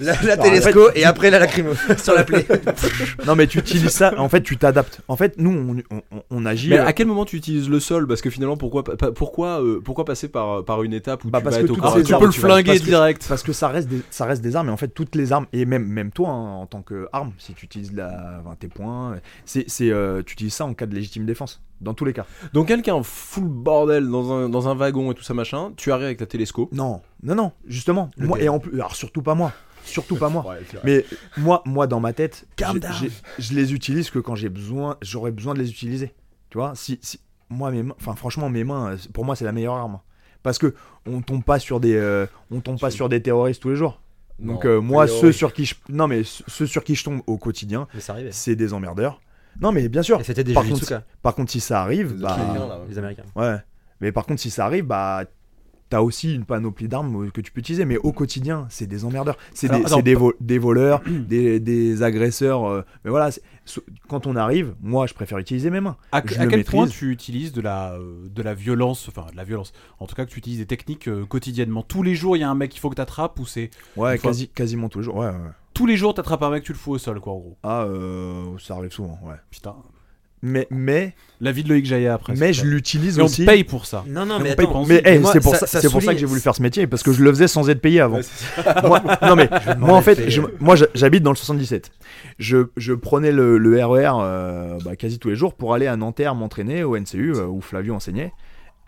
[0.00, 1.70] la, la Non, en télesco et après la lacrymo
[2.02, 2.46] sur la plaie.
[3.26, 5.00] Non, mais tu utilises ça, en fait, tu t'adaptes.
[5.08, 6.70] En fait, nous, on, on- on agit.
[6.70, 8.06] Mais euh, à quel moment tu utilises le sol?
[8.06, 8.82] Parce que finalement, pourquoi,
[9.14, 11.70] pourquoi, euh, pourquoi passer par, par une étape où Bah, tu parce vas que être
[11.72, 12.02] au corps?
[12.02, 13.26] Tu armes, peux le flinguer parce que- direct.
[13.28, 15.46] Parce que ça reste, des, ça reste des armes, et en fait, toutes les armes,
[15.52, 19.16] et même, même toi, hein, en tant qu'arme, si tu utilises la, enfin, tes poings,
[19.44, 22.26] c'est, c'est, euh, tu utilises ça en cas de légitime défense, dans tous les cas.
[22.52, 26.06] Donc quelqu'un full bordel dans un, dans un wagon et tout ça machin, tu arrives
[26.06, 26.72] avec ta télescope.
[26.72, 28.10] Non, non, non, justement.
[28.16, 29.52] Le Moi, et en plus, alors surtout pas moi.
[29.84, 30.46] Surtout pas moi.
[30.46, 30.58] Ouais.
[30.84, 31.04] Mais
[31.38, 32.46] moi, moi dans ma tête,
[33.38, 36.12] je les utilise que quand j'ai besoin, j'aurais besoin de les utiliser.
[36.50, 39.44] Tu vois, si, si- moi mes mains, enfin franchement mes mains, euh, pour moi c'est
[39.44, 40.00] la meilleure arme.
[40.42, 40.74] Parce que
[41.06, 44.00] on tombe pas sur des, euh, on tombe pas sur des terroristes tous les jours.
[44.38, 47.20] Donc Non, euh, moi ceux sur qui je, non mais ceux sur qui je tombe
[47.26, 47.88] au quotidien,
[48.30, 49.20] c'est des emmerdeurs.
[49.60, 50.20] Non mais bien sûr.
[50.20, 52.86] Et c'était des Par jujitsuka, Par contre si ça arrive, bah quelqu'un, là, ouais.
[52.88, 53.24] les Américains.
[53.36, 53.56] ouais.
[54.00, 55.24] Mais par contre si ça arrive, bah
[55.90, 59.04] t'as aussi une panoplie d'armes euh, que tu peux utiliser, mais au quotidien, c'est des
[59.04, 59.36] emmerdeurs.
[59.52, 62.64] C'est des, attends, c'est des, vo- des voleurs, des, des agresseurs.
[62.64, 63.30] euh, mais voilà,
[64.08, 65.96] quand on arrive, moi, je préfère utiliser mes mains.
[66.12, 69.26] À, Je à le quel point tu utilises de la, euh, de la violence, enfin
[69.32, 72.14] de la violence, en tout cas que tu utilises des techniques euh, quotidiennement Tous les
[72.14, 74.30] jours, il y a un mec qu'il faut que tu attrapes ou c'est Ouais, fois-
[74.30, 75.16] quasi, quasiment tous les jours.
[75.16, 75.32] Ouais, ouais.
[75.80, 77.56] Tous les jours t'attrapes un mec, tu le fous au sol, quoi, en gros.
[77.62, 79.36] Ah, euh, ça arrive souvent, ouais.
[79.50, 79.74] Putain.
[80.42, 82.34] Mais, mais, La vie de Loïc Jaillet après.
[82.36, 83.46] mais je l'utilise Et on aussi.
[83.46, 84.04] te paye pour ça.
[84.06, 84.72] Non, non, Mais mais on paye attends.
[84.72, 86.60] pour- mais, hey, c'est pour ça- ça, c'est pour ça que j'ai voulu faire ce
[86.62, 88.16] métier parce que je le faisais sans être payé avant.
[88.18, 88.22] Ouais,
[88.84, 90.54] moi, non mais moi en fait, je- payer.
[90.60, 91.90] moi j'habite dans le 77.
[92.38, 95.96] Je, je prenais le, le RER euh, bah, quasi tous les jours pour aller à
[95.96, 98.32] Nanterre m'entraîner au NCU euh, où Flavio enseignait.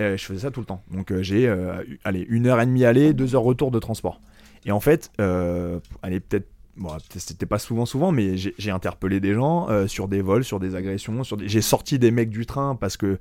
[0.01, 0.83] Euh, je faisais ça tout le temps.
[0.91, 4.21] Donc euh, j'ai euh, allez une heure et demie aller, deux heures retour de transport.
[4.65, 6.47] Et en fait, euh, allez peut-être
[6.77, 10.59] Bon, c'était pas souvent, souvent, mais j'ai interpellé des gens euh, sur des vols, sur
[10.59, 11.47] des agressions, sur des...
[11.47, 13.19] j'ai sorti des mecs du train parce que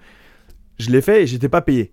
[0.80, 1.92] je l'ai fait et j'étais pas payé.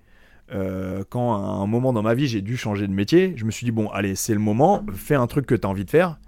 [0.55, 3.51] Euh, quand à un moment dans ma vie j'ai dû changer de métier, je me
[3.51, 5.91] suis dit bon allez c'est le moment, fais un truc que tu as envie de
[5.91, 6.19] faire.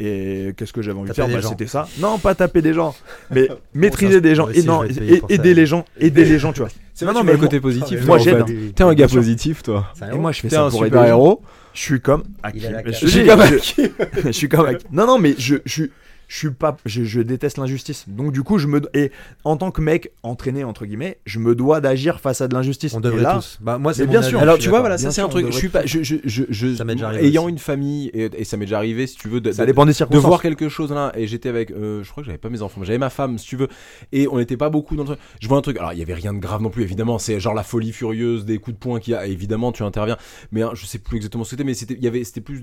[0.00, 1.42] Et qu'est-ce que j'avais envie de Taper faire?
[1.42, 1.48] Bah.
[1.48, 1.88] C'était ça.
[1.98, 2.94] Non, pas taper des gens,
[3.30, 4.48] mais maîtriser des gens.
[4.48, 5.02] Et non, ça.
[5.28, 6.68] aider les gens, aider les gens, tu vois.
[6.94, 8.06] C'est Non, non, mais le côté positif.
[8.06, 8.74] moi, j'aide.
[8.74, 9.92] T'es un gars positif, toi.
[10.12, 10.96] Et moi je fais ça un pour aider.
[10.96, 11.42] super héros.
[11.74, 12.60] Je suis comme Hakim.
[12.86, 14.88] Je Je suis dis- comme je- je suis comme Hakim.
[14.92, 15.84] Non, non, mais je, je,
[16.28, 18.04] je suis pas, je, je déteste l'injustice.
[18.06, 19.10] Donc du coup, je me et
[19.44, 22.94] en tant que mec entraîné entre guillemets, je me dois d'agir face à de l'injustice.
[22.94, 23.58] On Et devrait là, tous.
[23.60, 24.38] Bah, moi, c'est bien avis, sûr.
[24.40, 25.46] Alors tu vois, voilà, ça c'est un truc.
[25.46, 27.52] Je suis pas, je, je, je, je- Ça m'est déjà arrivé ayant aussi.
[27.52, 29.84] une famille et, et ça m'est déjà arrivé, si tu veux, de, ça de- dépend
[29.86, 30.26] des de circonstances.
[30.26, 32.80] voir quelque chose là et j'étais avec euh, je crois que j'avais pas mes enfants
[32.80, 33.68] mais j'avais ma femme si tu veux
[34.12, 36.02] et on n'était pas beaucoup dans le truc je vois un truc alors il y
[36.02, 38.78] avait rien de grave non plus évidemment c'est genre la folie furieuse des coups de
[38.78, 40.18] poing qu'il y a évidemment tu interviens
[40.52, 42.40] mais hein, je sais plus exactement ce que c'était mais c'était il y avait c'était
[42.42, 42.62] plus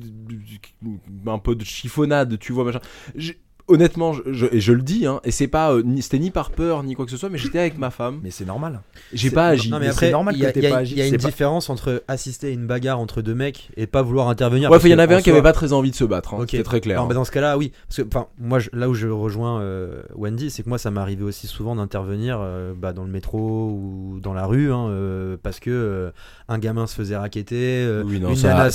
[1.28, 2.80] un peu de chiffonnade tu vois machin
[3.68, 6.30] honnêtement je, je- et je le dis hein, et c'est pas euh, ni- c'était ni
[6.30, 8.82] par peur ni quoi que ce soit mais j'étais avec ma femme Mais c'est normal.
[9.12, 10.72] j'ai pas agi Non, mais après, normal il y a, que t'aies il y a-
[10.72, 13.22] pas agi, il y a c'est une pas- différence entre assister à une bagarre entre
[13.24, 14.70] deux mecs et pas vouloir intervenir.
[14.70, 16.46] ouais il y en avait un qui avait pas très envie de se battre hein,
[16.48, 17.08] c'était très clair Non, hein.
[17.10, 17.72] mais dans ce cas-là, oui.
[17.88, 20.92] Parce que, enfin, moi, je- là où je rejoins euh, Wendy, c'est que moi, ça
[20.92, 24.90] m'est arrivé aussi souvent d'intervenir euh, bah, dans le métro ou dans la rue, hein,
[25.42, 26.12] parce que
[26.48, 28.70] un gamin se faisait raqueter, oui non une ça nana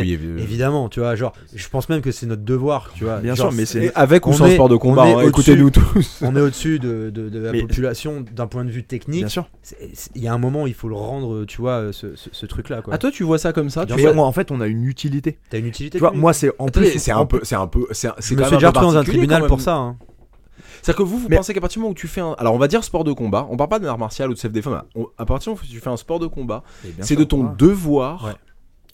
[0.00, 3.18] oui, évi- Évidemment, tu vois, genre, je pense même que c'est notre devoir, tu vois.
[3.18, 5.28] Bien sûr, mais c'est avec ou sans est- sport de combat on est hein, au-dessus.
[5.52, 8.82] écoutez-nous tous on est au-dessus de, de- de la Mais- population d'un point de vue
[8.84, 9.20] technique.
[9.20, 9.48] Bien sûr.
[10.14, 12.82] Il y a un moment, il faut le rendre, tu vois, ce, ce- ce truc-là.
[12.82, 12.94] quoi.
[12.94, 14.84] Ah toi tu vois ça comme ça tu vois- moi, en fait, on a une
[14.84, 15.38] utilité.
[15.50, 16.98] T'as une utilité Tu vois, moi, c'est en plus.
[16.98, 19.46] c'est un peu, c'est un peu, c'est Je me suis déjà retrouvé dans un tribunal
[19.46, 19.74] pour ça.
[19.76, 19.96] hein.
[20.82, 22.54] C'est-à-dire que vous, vous Mais- pensez qu'à partir du moment où tu fais un, alors
[22.54, 24.82] on va dire sport de combat, on parle pas de l'art martial ou de self-défense,
[25.18, 26.62] à partir du moment où tu fais un sport de combat,
[27.00, 28.24] c'est de ton devoir.
[28.24, 28.32] Ouais.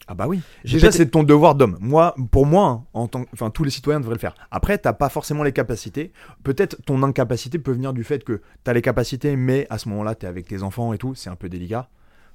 [0.07, 0.41] Ah bah oui.
[0.65, 1.77] Déjà, c'est ton devoir d'homme.
[1.79, 4.35] Moi, pour moi, en tant, enfin, tous les citoyens devraient le faire.
[4.51, 6.11] Après, t'as pas forcément les capacités.
[6.43, 10.15] Peut-être ton incapacité peut venir du fait que t'as les capacités, mais à ce moment-là,
[10.15, 11.89] t'es avec tes enfants et tout, c'est un peu délicat.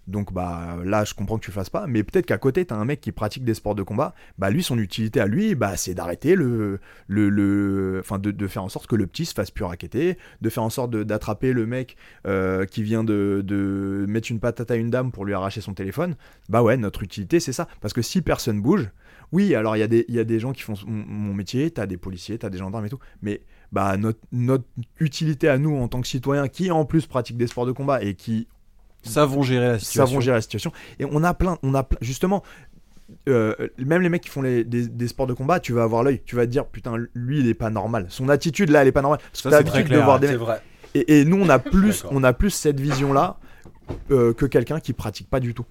[0.09, 2.84] Donc bah là, je comprends que tu fasses pas, mais peut-être qu'à côté, t'as un
[2.86, 4.14] mec qui pratique des sports de combat.
[4.38, 8.64] Bah lui, son utilité à lui, bah c'est d'arrêter le, le, le, enfin de, faire
[8.64, 11.66] en sorte que le petit se fasse plus raqueter, de faire en sorte d'attraper le
[11.66, 11.96] mec
[12.26, 16.16] euh, qui vient de, mettre une patate à une dame pour lui arracher son téléphone.
[16.48, 17.68] Bah ouais, notre utilité, c'est ça.
[17.82, 18.90] Parce que si personne bouge,
[19.30, 22.48] oui, alors il y, a des- gens qui font mon, métier, t'as des policiers, t'as
[22.48, 23.42] des gendarmes et tout, mais
[23.72, 24.64] bah notre
[24.98, 28.02] utilité à nous en tant que citoyens qui en plus pratiquent des sports de combat
[28.02, 28.48] et qui
[29.03, 30.07] Savons gérer la situation.
[30.07, 30.72] savons gérer la situation.
[30.99, 32.42] Et on a plein, on a plein- justement,
[33.28, 36.03] euh, même les mecs qui font les- des, des sports de combat, tu vas avoir
[36.03, 38.07] l'œil, tu vas te dire putain, lui il est pas normal.
[38.09, 39.20] Son attitude là, elle est pas normale.
[39.20, 40.42] Parce que Ça, t'as l'habitude de voir des c'est mecs.
[40.42, 40.61] vrai.
[40.94, 43.38] Et, et nous on a plus, on a plus cette vision là
[44.09, 45.64] que quelqu'un qui pratique pas du tout.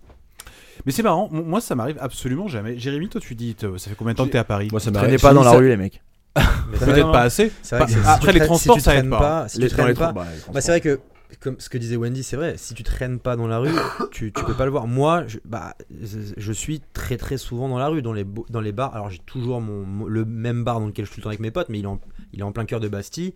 [0.85, 2.77] Mais c'est marrant, moi ça m'arrive absolument jamais.
[2.79, 4.69] Jérémy, toi tu dis, ça fait combien de temps que t'es à Paris?
[4.71, 5.21] Moi ça Traînez m'arrive.
[5.21, 6.01] pas dans la ça- rue les mecs.
[6.79, 7.51] Peut-être pas assez.
[7.63, 9.47] c'est vrai que si après, tu les transports, si tu ça aide pas.
[9.47, 10.99] Si Les- tu dans les traînes pas, trans- bah, les Bah, c'est vrai que,
[11.39, 13.71] comme ce que disait Wendy, c'est vrai, si tu traînes pas dans la rue,
[14.11, 14.87] tu, tu peux pas le voir.
[14.87, 18.71] Moi, je, bah, je, suis très très souvent dans la rue, dans les, dans les
[18.71, 18.95] bars.
[18.95, 21.39] Alors j'ai toujours mon, le même bar dans lequel je suis tout le temps avec
[21.41, 21.99] mes potes, mais il est en,
[22.33, 23.33] il est en plein cœur de Bastille.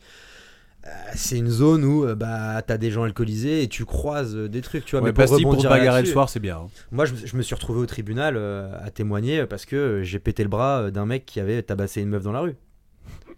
[0.88, 4.50] Euh, c'est une zone où euh, bah, t'as des gens alcoolisés et tu croises euh,
[4.50, 5.02] des trucs, tu vois.
[5.02, 6.58] Ouais, mais pour Bastille, pour rebondir bagarrer le soir, c'est bien.
[6.58, 6.68] hein.
[6.92, 8.36] Moi, je, me- je me suis retrouvé au tribunal
[8.82, 12.24] à témoigner parce que j'ai pété le bras d'un mec qui avait tabassé une meuf
[12.24, 12.56] dans la rue.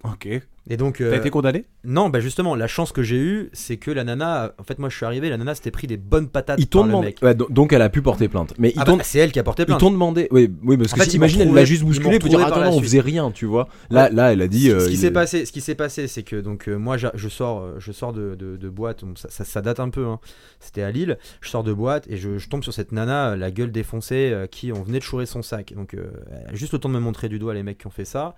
[0.04, 0.28] Ok.
[0.70, 1.66] Et donc, T'as euh, été condamné?
[1.84, 4.88] Non, bah justement, la chance que j'ai eue, c'est que la nana, en fait, moi
[4.88, 7.08] je suis arrivé, la nana s'était pris des bonnes patates Ils t'ont par le demandé.
[7.08, 7.20] mec.
[7.22, 8.54] Ouais, do- donc elle a pu porter plainte.
[8.58, 9.80] Mais ils Ah bah, c'est elle qui a porté ils plainte.
[9.82, 10.30] t'ont demandé.
[10.32, 12.30] Oui, oui, parce En que fait, si- ils imagine, elle l'a juste ils bousculé pour
[12.30, 13.68] dire attends, non, on faisait rien, tu vois.
[13.90, 14.70] Là, là, elle a dit.
[14.70, 16.96] Ce- euh, qui il- s'est passé, ce qui s'est passé, c'est que donc euh, moi
[16.98, 18.36] je sors, euh, je sors de,
[18.70, 20.06] boîte, ça, date un peu.
[20.06, 20.20] hein.
[20.62, 21.18] C'était à Lille.
[21.42, 24.48] Je sors de boîte et je, tombe sur cette nana, euh, la gueule défoncée, euh,
[24.48, 25.74] qui on venait de chourer son sac.
[25.76, 26.06] Donc euh,
[26.54, 28.34] juste le temps de me montrer du doigt les mecs qui ont fait ça.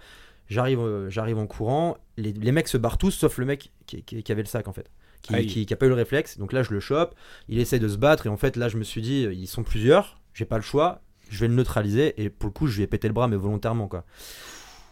[0.47, 1.97] J'arrive, euh, j'arrive en courant.
[2.17, 4.67] Les, les mecs se barrent tous, sauf le mec qui, qui- qui avait le sac
[4.67, 4.89] en fait,
[5.21, 6.37] qui, qui, qui a pas eu le réflexe.
[6.37, 7.15] Donc là je le chope.
[7.49, 9.47] Il essaie de se battre et en fait là je me suis dit, euh, ils
[9.47, 10.19] sont plusieurs.
[10.33, 12.87] j'ai pas le choix, je vais le neutraliser et pour le coup je lui ai
[12.87, 14.05] pété le bras mais volontairement quoi.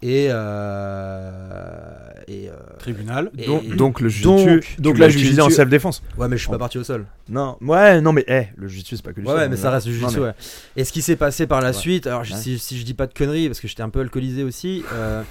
[0.05, 1.29] Et, euh,
[2.27, 3.31] et, euh, Tribunal.
[3.37, 6.03] et- Donc, et- donc le donc, jujitsu, tu donc l'as là, utilisé en self-défense.
[6.17, 7.05] ouais mais je suis pas parti au sol.
[7.29, 9.55] Non, ouais, non, mais eh, le jujitsu, c'est pas que du Ouais, sol, ouais, mais
[9.55, 10.33] ça reste du Non, jiu-jitsu, mais- ouais.
[10.75, 11.73] Et ce qui s'est passé par la Ouais.
[11.73, 12.27] suite, alors Ouais.
[12.35, 15.23] si, si je dis pas de conneries, parce que j'étais un peu alcoolisé aussi, euh,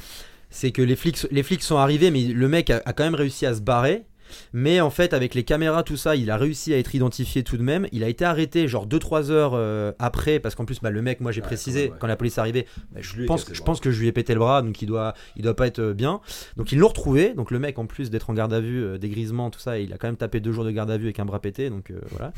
[0.51, 3.15] c'est que les flics, les flics sont arrivés, mais le mec a, a quand même
[3.15, 4.05] réussi à se barrer.
[4.53, 7.57] Mais en fait, avec les caméras, tout ça, il a réussi à être identifié tout
[7.57, 7.87] de même.
[7.93, 11.21] Il a été arrêté genre 2-3 heures euh, après, parce qu'en plus, bah, le mec,
[11.21, 11.99] moi j'ai Ouais, précisé, quand même, ouais.
[12.01, 14.39] quand la police est arrivée, bah, Je pense, je que je lui ai pété le
[14.39, 16.21] bras, donc il doit, il doit pas être euh, bien.
[16.57, 17.35] Donc ils l'ont retrouvé.
[17.35, 19.93] Donc le mec, en plus d'être en garde à vue, euh, dégrisement, tout ça, il
[19.93, 21.69] a quand même tapé deux jours de garde à vue avec un bras pété.
[21.69, 22.33] Donc euh, voilà.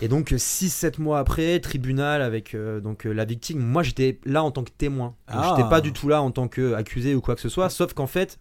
[0.00, 3.58] Et donc 6-7 mois après, tribunal avec donc la victime.
[3.58, 5.14] Moi j'étais là en tant que témoin.
[5.28, 5.54] Ah.
[5.56, 7.68] J'étais pas du tout là en tant qu'accusé ou quoi que ce soit.
[7.70, 8.38] Sauf qu'en fait,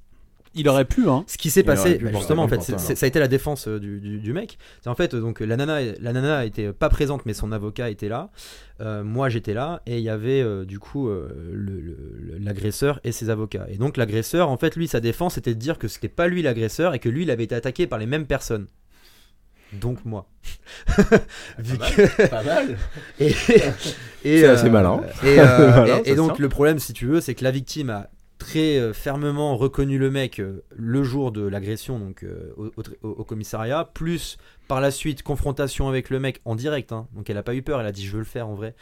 [0.56, 1.24] Il aurait pu, hein.
[1.28, 3.80] ce qui s'est passé, pu bah, justement, en fait, ça a été la défense euh,
[3.80, 4.58] du, du- du mec.
[4.82, 7.90] C'est en fait, euh, donc la nana, la nana était pas présente, mais son avocat
[7.90, 8.30] était là.
[8.82, 13.30] Euh, moi, j'étais là, et il y avait euh, du coup euh, l'agresseur et ses
[13.30, 13.66] avocats.
[13.70, 16.42] Et donc l'agresseur, en fait, lui, sa défense, c'était de dire que c'était pas lui
[16.44, 18.68] l'agresseur et que lui, il avait été attaqué par les mêmes personnes.
[19.74, 20.28] Donc moi.
[21.58, 22.78] Vu que- Pas mal.
[23.20, 23.34] et, et,
[24.42, 25.02] C'est assez malin.
[25.24, 28.10] Et, euh, donc le problème, si tu veux, c'est que la victime a
[28.44, 32.54] très euh, fermement reconnu le mec euh, le jour de l'agression donc euh,
[33.02, 34.38] au, commissariat, plus
[34.68, 36.92] par la suite confrontation avec le mec en direct.
[36.92, 37.08] hein.
[37.14, 38.76] donc elle a pas eu peur, elle a dit je veux le faire en vrai.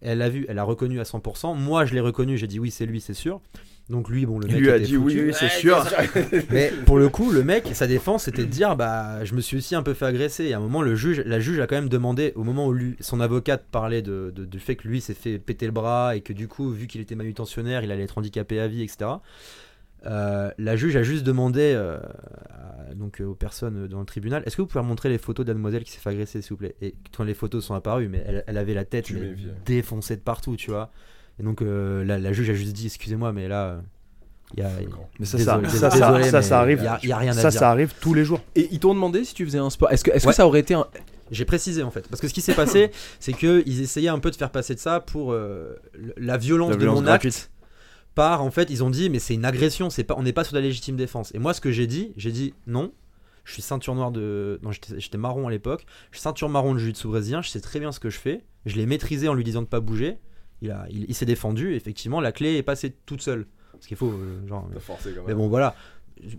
[0.00, 1.58] Elle l'a vu, elle a reconnu à 100%.
[1.58, 3.42] Moi, je l'ai reconnu, j'ai dit oui, c'est lui, c'est sûr.
[3.90, 5.18] Donc lui, bon, le Il mec lui a dit foutu.
[5.20, 5.84] oui, oui, c'est sûr.
[6.50, 9.56] Mais pour le coup, le mec, sa défense, c'était de dire bah, je me suis
[9.56, 10.44] aussi un peu fait agresser.
[10.44, 12.72] Et à un moment, le juge, la juge a quand même demandé, au moment où
[12.72, 16.14] lui, son avocate parlait de, de- du fait que lui s'est fait péter le bras
[16.16, 19.10] et que du coup, vu qu'il était manutentionnaire, il allait être handicapé à vie, etc.
[20.06, 21.98] euh, la juge a juste demandé euh,
[22.48, 25.44] à- donc euh, aux personnes dans le tribunal est-ce que vous pouvez montrer les photos
[25.44, 26.74] de la demoiselle qui s'est fait agresser s'il vous plaît?
[26.80, 29.12] Et quand les photos sont apparues mais elle, elle avait la tête
[29.66, 30.90] défoncée de partout tu vois
[31.40, 33.80] et donc euh, la, la juge a juste dit excusez-moi mais là euh,
[34.54, 34.70] il y a,
[35.20, 36.82] Mais ça, Désolé, ça, ça, désolé, ça, mais ça arrive.
[36.82, 37.60] y a- y a rien à ça, dire.
[37.60, 38.40] ça arrive tous les jours.
[38.56, 39.92] Et ils t'ont demandé si tu faisais un sport.
[39.92, 40.32] Est-ce que, est-ce Ouais.
[40.32, 40.86] que ça aurait été un.
[41.30, 44.18] J'ai précisé en fait, parce que ce qui s'est passé, c'est que ils essayaient un
[44.18, 45.76] peu de faire passer de ça pour euh,
[46.16, 47.32] la violence La de mon gratuite.
[47.34, 47.50] acte.
[48.16, 50.42] Par en fait, ils ont dit mais c'est une agression, c'est pas, on n'est pas
[50.42, 51.32] sur la légitime défense.
[51.32, 52.92] Et moi, ce que j'ai dit, j'ai dit non.
[53.44, 55.86] Je suis ceinture noire de, non j'étais j'étais marron à l'époque.
[56.10, 57.40] Je suis ceinture marron de jiu-jitsu brésilien.
[57.40, 58.42] Je sais très bien ce que je fais.
[58.66, 60.18] Je l'ai maîtrisé en lui disant de pas bouger.
[60.62, 61.74] Il a, il, il s'est défendu.
[61.74, 63.46] Effectivement, la clé est passée toute seule.
[63.72, 64.68] Parce qu'il faut, euh, genre,
[65.26, 65.74] mais bon, voilà.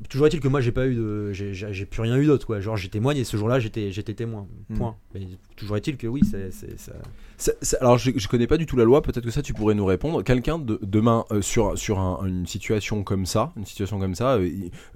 [0.09, 1.31] Toujours est-il que moi j'ai pas eu de.
[1.33, 2.59] J'ai plus rien eu d'autre, quoi.
[2.59, 4.45] Genre j'ai témoigné, ce jour-là j'étais j'étais témoin.
[4.69, 4.77] Hmm.
[4.77, 4.95] Point.
[5.15, 5.21] Mais
[5.55, 6.51] toujours est-il que oui, c'est.
[6.51, 6.91] c'est- ça-
[7.37, 9.55] Ça- ça- alors, je, je connais pas du tout la loi, peut-être que ça tu
[9.55, 10.21] pourrais nous répondre.
[10.23, 14.35] Quelqu'un de, demain euh, sur, sur un- une situation comme ça, une situation comme ça,
[14.35, 14.47] euh,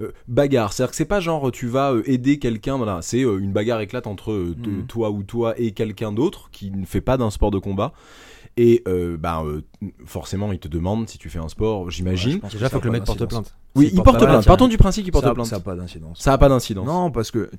[0.01, 0.71] euh, bagarre.
[0.71, 3.81] C'est-à-dire que c'est pas genre tu vas euh, aider quelqu'un, voilà, c'est euh, une bagarre
[3.81, 4.85] éclate entre euh, Mhm.
[4.85, 7.91] toi ou toi et quelqu'un d'autre qui ne fait pas d'un sport de combat.
[8.57, 9.61] Et euh, bah, euh,
[10.05, 12.39] forcément, il te demande si tu fais un sport, j'imagine.
[12.53, 13.53] Déjà, faut que le mec porte plainte.
[13.75, 14.45] oui, il porte plainte.
[14.45, 15.47] Partons du principe qu'il porte ça, plainte.
[15.47, 16.19] ça a pas d'incidence.
[16.21, 16.87] Ça a pas d'incidence.
[16.87, 17.49] Non, parce que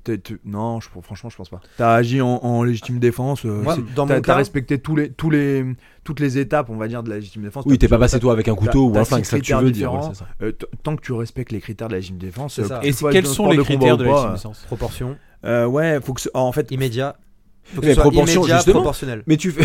[0.47, 1.61] non, je, franchement, je pense pas.
[1.77, 3.45] T'as agi en, en légitime défense.
[3.45, 5.67] euh, c'est- dans t'as respecté tous les, tous les,
[6.03, 7.65] toutes les étapes, on va dire, de la légitime défense.
[7.67, 9.55] Oui, t'es pas passé toi avec un couteau ou un flingue, c'est ça que tu
[9.55, 9.93] veux dire.
[9.93, 10.01] ouais.
[10.41, 12.59] Euh, tant que tu respectes les critères de la légitime défense.
[12.59, 16.53] Euh, Et quels sont les critères de la légitime défense Proportion, Ouais, faut que en
[16.53, 16.71] fait.
[16.71, 17.17] immédiat.
[17.65, 18.75] Faut que ce soit immédiat, justement.
[18.77, 19.25] proportionnel.
[19.27, 19.65] Mais tu fais.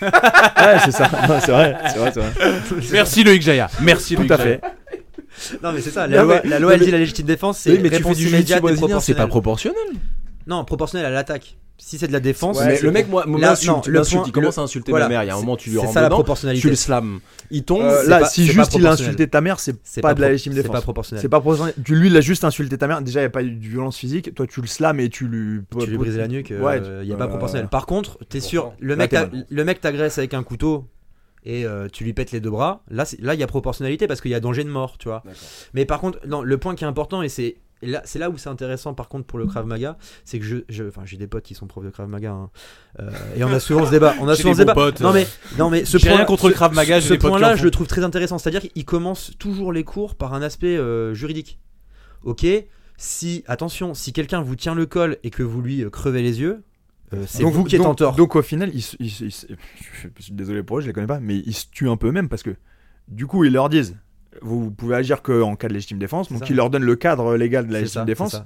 [0.02, 1.10] ouais, c'est ça.
[1.28, 2.82] Non, c'est vrai, c'est vrai, c'est vrai.
[2.92, 3.68] Merci Loïc Jaya.
[3.80, 4.58] Merci Tout Loïc à Jaya.
[4.60, 5.58] fait.
[5.62, 6.06] Non, mais c'est ça.
[6.08, 7.84] Non, La loi, mais- la loi, elle non, dit la légitime défense, c'est Oui, mais
[7.84, 9.76] tu fais réponse du jiu-jitsu immédiate et brésilien, c'est pas proportionnelle.
[9.76, 10.02] proportionnel.
[10.46, 11.56] Non, proportionnel à l'attaque.
[11.80, 13.32] Si c'est de la défense, Ouais, c'est- le mec, moi, il
[14.26, 15.22] il commence à insulter ma mère.
[15.22, 16.60] Il y a un moment, tu lui c'est rentres ça la proportionnalité.
[16.62, 17.20] tu le slams.
[17.52, 17.82] Il tombe.
[17.82, 20.12] Euh, c'est là, pas- si c'est juste il a insulté ta mère, c'est c'est pas
[20.12, 20.74] de la légitime C'est défense.
[20.74, 21.22] pas proportionnel.
[21.22, 21.74] C'est pas proportionnel.
[21.84, 23.00] Tu, lui, il a juste insulté ta mère.
[23.00, 24.34] Déjà, il n'y a pas eu de violence physique.
[24.34, 25.60] Toi, tu le slams et tu lui.
[25.78, 27.68] tu lui brises la nuque, il Ouais, n'y a pas euh, proportionnel.
[27.68, 30.84] Par contre, t'es sûr, le mec, t'agresse avec un couteau
[31.44, 34.08] et euh, tu lui pètes les deux bras, là c'est- là il y a proportionnalité
[34.08, 35.22] parce qu'il y a danger de mort, tu vois.
[35.74, 38.28] Mais par contre, non, le point qui est important et c'est et là, c'est là
[38.30, 41.16] où c'est intéressant par contre pour le Krav Maga, c'est que je, je- enfin j'ai
[41.16, 42.50] des potes qui sont profs de Krav Maga hein.
[43.00, 44.74] Euh, et on a souvent ce débat, on a J'ai souvent des ce débat.
[44.74, 45.26] potes, non euh, mais
[45.58, 47.70] non mais ce j'ai point, rien contre le Krav Maga, ce point-là, en je le
[47.70, 51.58] trouve très intéressant, c'est-à-dire qu'il commence toujours les cours par un aspect euh, juridique.
[52.24, 52.44] Ok,
[52.96, 56.64] si attention, si quelqu'un vous tient le col et que vous lui crevez les yeux,
[57.14, 58.16] euh, c'est Donc- vous qui êtes donc- en tort.
[58.16, 61.20] Donc au final, ils ils ils je suis désolé pour eux, je les connais pas,
[61.20, 62.56] mais ils se tuent un peu eux-mêmes parce que
[63.06, 63.96] du coup, ils leur disent
[64.42, 66.46] vous pouvez agir qu'en cas de légitime défense, donc ça.
[66.48, 68.42] ils leur donnent le cadre légal de la légitime ça, défense.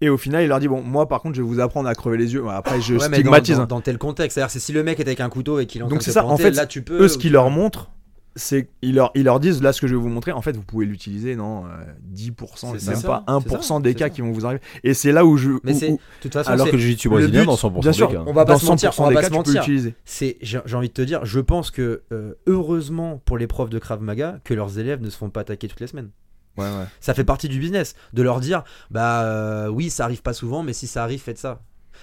[0.00, 1.94] Et au final, il leur dit bon, moi par contre, je vais vous apprendre à
[1.94, 2.42] crever les yeux.
[2.48, 3.56] Après, je Ouais, dans- stigmatise.
[3.56, 3.66] dans, hein.
[3.66, 4.34] dans tel contexte.
[4.34, 6.24] C'est-à-dire, c'est si le mec est avec un couteau et qu'il en Donc c'est ça,
[6.26, 7.02] en fait, là tu peux.
[7.04, 7.90] Eux, ce qu'ils leur montrent,
[8.36, 10.56] c'est ils leur, ils leur disent là ce que je vais vous montrer en fait
[10.56, 11.68] vous pouvez l'utiliser dans euh,
[12.14, 14.10] 10% C'est même ça, pas c'est 1% ça, des cas ça.
[14.10, 16.32] qui vont vous arriver et c'est là où je Mais où- c'est, où- de toute
[16.32, 18.22] façon, Alors c'est- que le jiu-jitsu le brésilien, but- dans 100% bien sûr, des cas.
[18.26, 19.38] on va dans pas se mentir, 100% on va des pas cas se tu peux
[19.38, 19.60] mentir.
[19.62, 23.46] l'utiliser c'est, j'ai, j'ai envie de te dire, je pense que euh, heureusement pour les
[23.46, 26.10] profs de Krav Maga que leurs élèves ne se font pas attaquer toutes les semaines.
[26.56, 30.22] ouais ouais Ça fait partie du business de leur dire, bah euh, oui, ça arrive
[30.22, 31.60] pas souvent, mais si ça arrive, faites ça.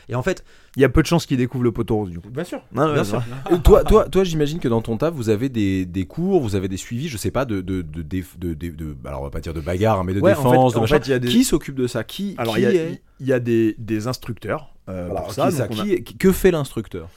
[0.10, 0.43] Et en fait,
[0.76, 2.62] il y a peu de chances qu'ils découvrent le poteau rose du coup bien sûr,
[2.74, 3.22] Non, bien sûr.
[3.51, 6.55] Euh, toi, toi, toi j'imagine que dans ton taf, vous avez des, des cours, vous
[6.55, 9.24] avez des suivis, je sais pas, de, de, de, de, de- de- de- alors on
[9.26, 10.95] va pas dire de bagarre, mais de Ouais, en fait- défense, de en machin.
[10.95, 12.03] fait, il y a des- Qui s'occupe de ça?
[12.03, 15.28] Qui, alors il y a, est il y a des, des instructeurs euh, Alors, pour
[15.30, 17.07] qui ça, ça a- Qui- Que fait l'instructeur?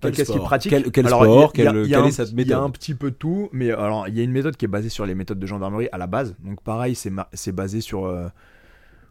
[0.00, 0.70] Quel Qu'est-ce qu'il pratique?
[0.70, 1.52] Quel, quel Alors, il y a- sport?
[1.56, 2.62] il y y a un- est cette Il y a méthode?
[2.62, 4.90] un petit peu de tout, mais alors il y a une méthode qui est basée
[4.90, 6.36] sur les méthodes de gendarmerie à la base.
[6.44, 8.06] Donc pareil, c'est basé sur.
[8.06, 8.28] euh,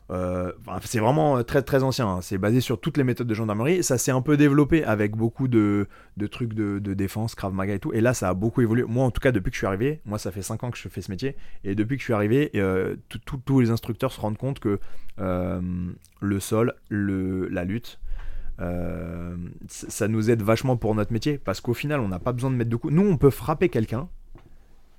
[0.09, 0.51] euh,
[0.83, 2.07] c'est vraiment très très ancien.
[2.07, 2.21] hein.
[2.21, 3.83] C'est basé sur toutes les méthodes de gendarmerie.
[3.83, 5.87] Ça s'est un peu développé avec beaucoup de,
[6.31, 7.93] trucs de, défense, Krav Maga et tout.
[7.93, 8.83] Et là, ça a beaucoup évolué.
[8.83, 10.77] Moi, en tout cas, depuis que je suis arrivé, moi, ça fait 5 ans que
[10.77, 11.35] je fais ce métier.
[11.63, 12.95] Et depuis que je suis arrivé, euh,
[13.45, 14.79] tous les instructeurs se rendent compte que
[15.19, 15.61] euh,
[16.21, 17.99] le sol, la lutte,
[18.59, 19.35] euh,
[19.67, 22.55] ça nous aide vachement pour notre métier parce qu'au final on n'a pas besoin de
[22.55, 22.93] mettre de coups.
[22.93, 24.09] Nous on peut frapper quelqu'un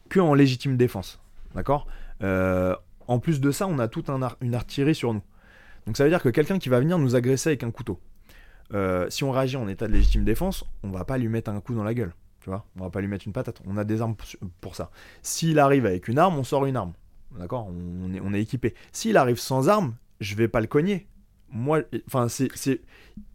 [0.09, 1.21] que en légitime défense,
[1.55, 1.87] d'accord?
[2.23, 2.75] Euh,
[3.09, 4.09] En plus de ça, on a toute
[4.41, 5.23] une artillerie sur nous.
[5.87, 7.99] Donc ça veut dire que quelqu'un qui va venir nous agresser avec un couteau,
[8.75, 11.61] euh, si on réagit en état de légitime défense, on va pas lui mettre un
[11.61, 13.61] coup dans la gueule, tu vois On va pas lui mettre une patate.
[13.67, 14.15] On a des armes
[14.61, 14.91] pour- ça.
[15.23, 16.93] S'il arrive avec une arme, on sort une arme,
[17.39, 17.69] d'accord?
[17.69, 18.75] On est, équipé.
[18.93, 21.07] S'il arrive sans arme, je vais pas le cogner.
[21.51, 22.81] Moi, enfin c'est-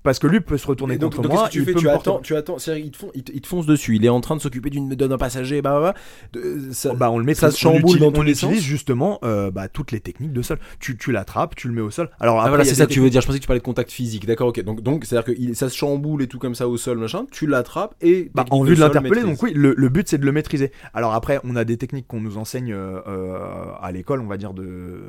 [0.03, 1.43] parce que lui peut se retourner Et donc, contre donc, moi.
[1.43, 3.11] qu'est-ce que tu il fais peut tu me attends, tu attends, c'est-à-dire, il te, fon-
[3.15, 5.61] il te- il te fonce dessus, il est en train de s'occuper d'une d'un passager,
[5.61, 5.93] bah, bah,
[6.33, 8.57] bah, de- ça- Oh, bah, on le met ça se chamboule dans on utilise sens.
[8.59, 10.59] justement euh, bah, toutes les techniques de sol.
[10.79, 12.09] Tu, tu l'attrapes, tu le mets au sol.
[12.19, 13.21] Alors Ah après, voilà, il y a c'est ça que tu veux dire.
[13.21, 14.25] Je pensais que tu parlais de contact physique.
[14.25, 14.61] D'accord, ok.
[14.63, 17.25] Donc, donc c'est-à-dire que il- ça se chamboule et tout comme ça au sol, machin.
[17.31, 20.25] Tu l'attrapes et Bah, en vue de l'interpeller, donc oui, le, le but c'est de
[20.25, 20.71] le maîtriser.
[20.93, 23.37] Alors après, on a des techniques qu'on nous enseigne euh, euh,
[23.81, 24.99] à l'école, on va dire de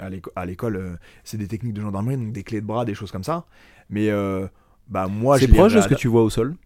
[0.00, 2.94] à l'éco- à l'école, c'est des techniques de gendarmerie, donc des clés de bras, des
[2.94, 3.44] choses comme ça.
[3.90, 4.46] Mais euh,
[4.88, 6.56] bah moi, C'est proche de ce que tu vois au sol?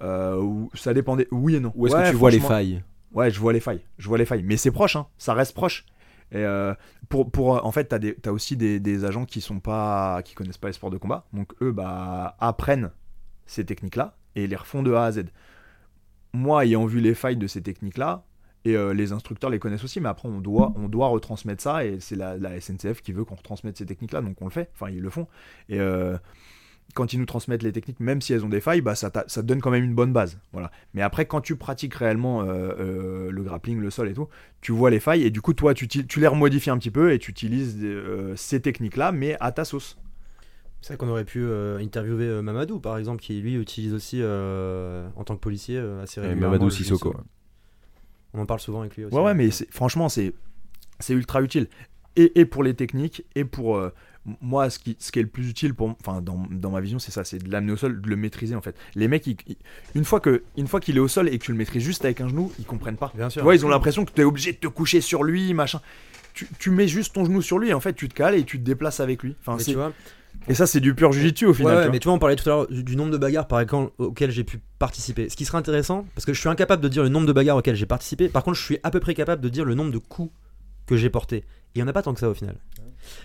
[0.00, 1.28] Euh, ça dépendait.
[1.30, 1.72] Oui et non.
[1.74, 2.82] Ou est-ce Ouais, que tu vois les failles?
[3.12, 3.80] Ouais, je vois les failles.
[3.98, 4.42] Je vois les failles.
[4.44, 5.06] Mais c'est proche, hein.
[5.16, 5.86] Ça reste proche.
[6.30, 6.74] Et euh,
[7.08, 10.34] pour, pour, en fait, t'as, des, t'as aussi des, des agents qui sont pas, qui
[10.34, 11.26] connaissent pas les sports de combat.
[11.32, 12.90] Donc eux, bah, apprennent
[13.46, 15.24] ces techniques-là et les refont de A à Z.
[16.34, 18.24] Moi, ayant vu les failles de ces techniques-là,
[18.70, 21.84] et euh, les instructeurs les connaissent aussi, mais après, on doit, on doit retransmettre ça.
[21.84, 24.70] Et c'est la, la SNCF qui veut qu'on retransmette ces techniques-là, donc on le fait.
[24.74, 25.26] Enfin, ils le font.
[25.68, 26.16] Et euh,
[26.94, 29.42] quand ils nous transmettent les techniques, même si elles ont des failles, bah, ça, ça
[29.42, 30.38] te donne quand même une bonne base.
[30.52, 30.70] Voilà.
[30.94, 32.46] Mais après, quand tu pratiques réellement euh,
[32.78, 34.28] euh, le grappling, le sol et tout,
[34.60, 37.12] tu vois les failles et du coup, toi, tu, tu les remodifies un petit peu
[37.12, 39.98] et tu utilises euh, ces techniques-là, mais à ta sauce.
[40.80, 44.20] C'est vrai qu'on aurait pu euh, interviewer euh, Mamadou, par exemple, qui lui utilise aussi
[44.22, 46.52] euh, en tant que policier euh, assez Et régulièrement.
[46.52, 47.16] Mamadou le Sissoko.
[48.34, 49.14] On en parle souvent avec lui aussi.
[49.16, 50.32] Ouais, ouais, mais franchement, c'est
[51.08, 51.68] ultra utile.
[52.16, 53.76] Et, et pour les techniques, et pour.
[53.76, 53.90] euh,
[54.42, 56.98] moi, ce qui, ce qui est le plus utile pour, enfin, dans, dans ma vision,
[56.98, 58.76] c'est ça, c'est de l'amener au sol, de le maîtriser en fait.
[58.94, 59.56] Les mecs, ils- ils-
[59.94, 62.04] une fois que, une fois qu'il est au sol et que tu le maîtrises juste
[62.04, 63.10] avec un genou, ils comprennent pas.
[63.14, 63.42] Bien Tu sûr.
[63.42, 65.80] vois, ils ont l'impression que tu es obligé de te coucher sur lui, machin.
[66.34, 68.44] Tu, tu mets juste ton genou sur lui et en fait, tu te cales et
[68.44, 69.34] tu te déplaces avec lui.
[69.40, 69.92] Enfin, tu vois,
[70.46, 71.76] et ça, c'est du pur jujitsu au final.
[71.76, 73.60] ouais, mais tu vois, on parlait tout à l'heure du, du nombre de bagarres par
[73.60, 75.28] exemple, auxquelles j'ai pu participer.
[75.28, 77.56] Ce qui serait intéressant, parce que je suis incapable de dire le nombre de bagarres
[77.56, 78.28] auxquelles j'ai participé.
[78.28, 80.32] Par contre, je suis à peu près capable de dire le nombre de coups
[80.86, 81.38] que j'ai portés.
[81.38, 82.56] Et il n'y en a pas tant que ça au final.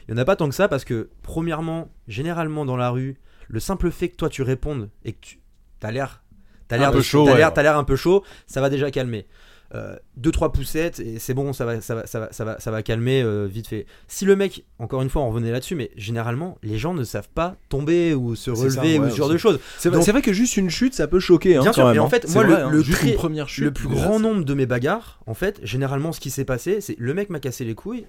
[0.07, 3.16] Il n'y en a pas tant que ça parce que, premièrement, généralement dans la rue,
[3.47, 5.39] le simple fait que toi tu répondes et que tu
[5.82, 6.24] as l'air.
[6.68, 7.38] T'as Un l'air peu de- chaud, t'as ouais.
[7.38, 9.28] l'air- t'as l'air un peu chaud, ça va déjà calmer.
[9.76, 12.59] Euh, deux trois poussettes et c'est bon, ça va, ça va, ça va, ça va,
[12.59, 13.88] ça va calmer euh, vite fait.
[14.07, 17.30] Si le mec, encore une fois, on revenait là-dessus, mais généralement, les gens ne savent
[17.34, 19.34] pas tomber ou se ça, relever ouais, ou ce genre aussi.
[19.34, 19.59] de choses.
[19.80, 21.55] C'est vrai, que juste une chute, ça peut choquer.
[21.55, 22.09] Hein, Bien quand sûr, même, mais en hein.
[22.09, 22.69] fait, moi, vrai, le- hein.
[22.69, 23.63] le juste très- une première chute.
[23.63, 26.95] le plus grand nombre de mes bagarres, en fait, généralement, ce qui s'est passé, c'est
[26.99, 28.05] le mec m'a cassé les couilles,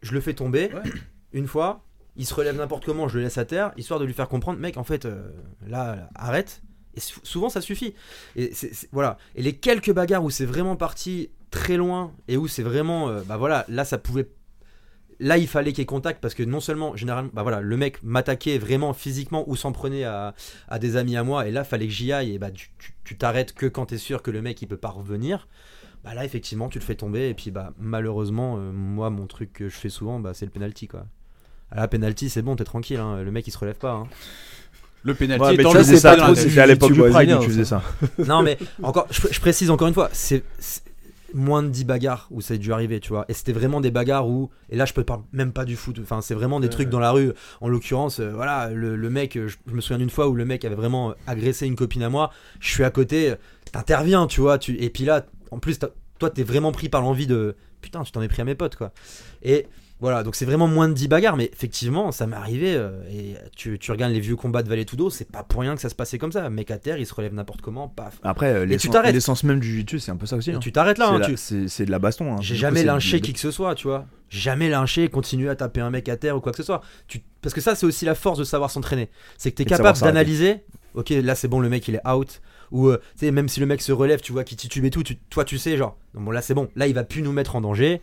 [0.00, 0.70] je le fais tomber
[1.34, 1.84] une fois,
[2.16, 4.58] il se relève n'importe comment, je le laisse à terre, histoire de lui faire comprendre,
[4.58, 5.28] mec, en fait, euh,
[5.66, 6.62] là, là, arrête.
[6.98, 7.94] Souvent, ça suffit.
[8.36, 8.52] Et
[8.92, 9.18] voilà.
[9.34, 13.22] Et les quelques bagarres où c'est vraiment parti très loin et où c'est vraiment, euh,
[13.26, 14.28] bah voilà, là, ça pouvait.
[15.20, 17.76] Là, il fallait qu'il y ait contact parce que non seulement, généralement, bah voilà, le
[17.76, 20.34] mec m'attaquait vraiment physiquement ou s'en prenait à,
[20.68, 23.52] à des amis à moi et là, fallait que j'y aille et bah tu t'arrêtes
[23.52, 25.48] que quand t'es sûr que le mec il peut pas revenir.
[26.04, 29.52] Bah là, effectivement, tu le fais tomber et puis bah malheureusement, euh, moi, mon truc
[29.52, 31.06] que je fais souvent, bah c'est le penalty quoi.
[31.72, 33.92] Ah, la penalty, c'est bon, t'es tranquille, hein, le mec il se relève pas.
[33.94, 34.08] hein.
[35.02, 37.82] Le pénalty Ouais, étant le ça c'était à l'époque du Pride où tu faisais ça.
[38.26, 40.42] non mais encore je, je précise encore une fois c'est
[41.34, 43.24] moins de 10 bagarres où ça a dû arriver tu vois.
[43.28, 45.98] Et c'était vraiment des bagarres où et là je peux parler même pas du foot
[46.02, 47.32] enfin c'est vraiment des trucs dans la rue.
[47.60, 50.44] En l'occurrence euh, voilà le, le mec je, je me souviens d'une fois où le
[50.44, 52.30] mec avait vraiment agressé une copine à moi.
[52.60, 53.34] Je suis à côté
[53.72, 55.78] t'interviens tu vois tu et puis là en plus,
[56.18, 58.76] toi, t'es vraiment pris par l'envie de putain, tu t'en es pris à mes potes,
[58.76, 58.92] quoi.
[59.42, 59.66] Et
[60.00, 62.74] voilà, donc c'est vraiment moins de 10 bagarres, mais effectivement, ça m'est arrivé.
[62.76, 65.80] euh, et tu, tu regardes les vieux combats de Valetudo, c'est pas pour rien que
[65.80, 66.48] ça se passait comme ça.
[66.50, 68.18] Mec à terre, il se relève n'importe comment, paf.
[68.22, 69.14] Après, euh, tu l'essence t'arrêtes.
[69.14, 70.50] l'essence même du jiu-jitsu, c'est un peu ça aussi.
[70.50, 70.58] Et hein.
[70.60, 72.32] tu t'arrêtes là, C'est hein, la- tu- c'est c'est de la baston.
[72.32, 72.36] hein.
[72.40, 74.06] J'ai Du coup, jamais c'est- lynché qui que ce soit, tu vois.
[74.30, 76.62] J'ai jamais lynché et continué à taper un mec à terre ou quoi que ce
[76.62, 76.80] soit.
[77.08, 77.22] Tu...
[77.42, 79.08] Parce que ça, c'est aussi la force de savoir s'entraîner.
[79.36, 80.14] C'est que tu es Et de savoir capable s'arrêter.
[80.14, 80.64] d'analyser.
[80.94, 82.40] Ok, là c'est bon, le mec il est out.
[82.70, 84.90] Ou euh, tu sais, même si le mec se relève, tu vois qu'il titube et
[84.90, 85.16] tout, tu...
[85.16, 87.56] toi tu sais, genre, non, bon là c'est bon, là il va plus nous mettre
[87.56, 88.00] en danger.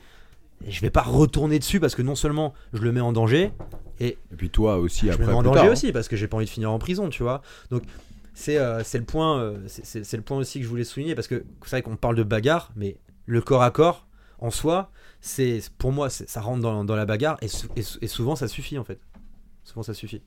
[0.66, 3.52] Et je vais pas retourner dessus parce que non seulement je le mets en danger,
[4.00, 5.24] Et puis toi aussi je après.
[5.26, 5.72] me mets en danger tard, hein.
[5.72, 7.42] aussi parce que j'ai pas envie de finir en prison, tu vois.
[7.72, 7.84] Donc
[8.34, 11.28] c'est euh, c'est le point, euh, c'est- le point aussi que je voulais souligner parce
[11.28, 14.08] que c'est vrai qu'on parle de bagarre, mais le corps à corps
[14.40, 14.92] en soi,
[15.22, 17.48] c'est pour moi ça rentre dans, dans la bagarre et,
[17.80, 19.00] et et souvent ça suffit en fait.
[19.64, 20.22] Souvent ça suffit.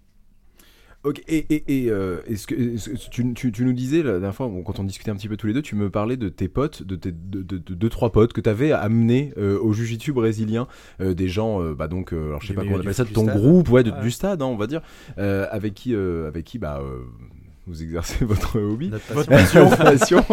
[1.04, 4.12] Ok, et, et, et, euh, est-ce que est-ce que tu, tu- tu nous disais la
[4.12, 6.16] dernière fois, bon, quand on discutait un petit peu tous les deux, tu me parlais
[6.16, 9.32] de tes potes, de tes de, de- de deux trois potes que tu avais amenés
[9.38, 10.66] euh, au jiu-jitsu brésilien,
[11.00, 13.10] euh, des gens, bah donc, euh, alors je sais pas comment on appelle ça, de
[13.12, 13.38] ton stade.
[13.38, 14.00] groupe, ouais, de- Ouais.
[14.02, 14.82] du stade, hein, on va dire,
[15.16, 17.04] avec qui, euh, avec qui, bah, euh,
[17.68, 18.90] vous exercez votre hobby.
[19.12, 19.64] Votre passion.
[19.68, 20.24] Votre passion.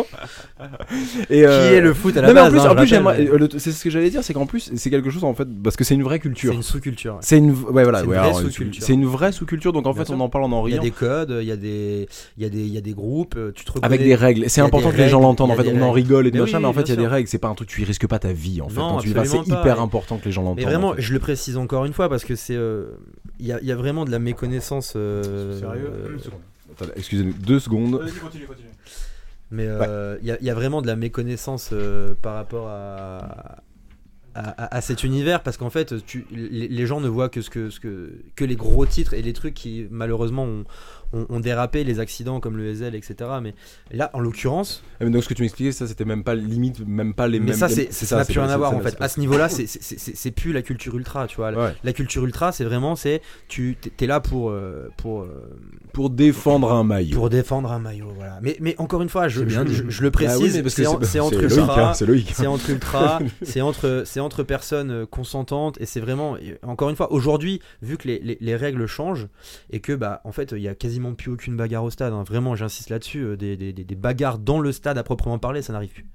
[1.30, 2.76] et, Qui euh, est le foot à la non, mais base en plus, hein, en
[2.76, 5.34] plus, j'aimerais- euh, c'est ce que j'allais dire, c'est qu'en plus, c'est quelque chose en
[5.34, 6.54] fait, parce que c'est une vraie C'est culture.
[6.54, 7.14] une sous-culture.
[7.16, 7.20] ouais.
[7.22, 8.84] C'est une, ouais, voilà, C'est une ouais, vraie alors, sous-culture.
[8.84, 10.16] C'est une vraie sous-culture, donc en Bien fait, sûr.
[10.16, 10.84] on en parle en en Il y a riant.
[10.84, 12.08] des codes, il y a des,
[12.38, 13.36] il y a des, il y a des groupes.
[13.38, 13.86] euh, Tu te reconnais.
[13.86, 14.46] Avec des règles.
[14.50, 15.52] C'est important que les gens l'entendent.
[15.52, 17.08] En fait, on en rigole et tout machin, mais en fait, il y a des
[17.08, 17.28] règles.
[17.28, 18.80] C'est pas un truc, tu y risques pas ta vie en fait.
[18.80, 20.58] Non, Quand tu y vas, c'est hyper important que les gens l'entendent.
[20.60, 22.58] Mais vraiment, je le précise encore une fois parce que c'est,
[23.40, 24.92] il y, a, il y a vraiment de la méconnaissance.
[24.94, 25.92] Sérieux?
[26.14, 26.40] Une seconde.
[26.80, 27.96] Attends, Excusez-nous, deux secondes.
[27.96, 28.68] Vas-y, continue, continue.
[29.52, 32.68] Mais euh, il y, a- il y a vraiment de la méconnaissance euh, par rapport
[32.68, 33.58] à,
[34.34, 37.42] à, à- à cet univers parce qu'en fait, tu, les, les gens ne voient que,
[37.42, 40.66] ce que, ce que, que les gros titres et les trucs qui malheureusement ont,
[41.14, 43.16] ont, ont dérapé, les accidents comme le Hazel, etc.
[43.42, 43.54] Mais
[43.92, 46.86] là, en l'occurrence, Ah, mais donc, ce que tu m'expliquais, ça, c'était même pas limite,
[46.86, 47.56] même pas les mais mêmes.
[47.56, 48.96] ça, c'est, ça n'a plus rien à voir en fait.
[49.00, 51.52] À ce niveau-là, c'est, plus la culture ultra, tu vois.
[51.52, 51.74] Ouais.
[51.84, 55.50] La culture ultra, c'est vraiment, c'est tu t'es- là pour euh, pour euh,
[55.94, 57.16] Pour défendre un maillot.
[57.16, 58.40] pour défendre un maillot, voilà.
[58.42, 59.76] Mais mais encore une fois, je, bien je, dit.
[59.76, 63.62] je- je le précise, mais que c'est, en- c'est entre ultra, c'est entre ultra, c'est
[63.62, 68.08] entre c'est entre personnes euh, consentantes et c'est vraiment encore une fois aujourd'hui vu que
[68.08, 69.28] les, les, les règles changent
[69.72, 72.14] et que bah en fait il y a quasiment plus aucune bagarre au stade.
[72.14, 72.24] hein.
[72.28, 75.62] Vraiment, j'insiste là-dessus, euh, des, des, des- des bagarres dans le stade à proprement parler,
[75.62, 76.06] ça n'arrive plus.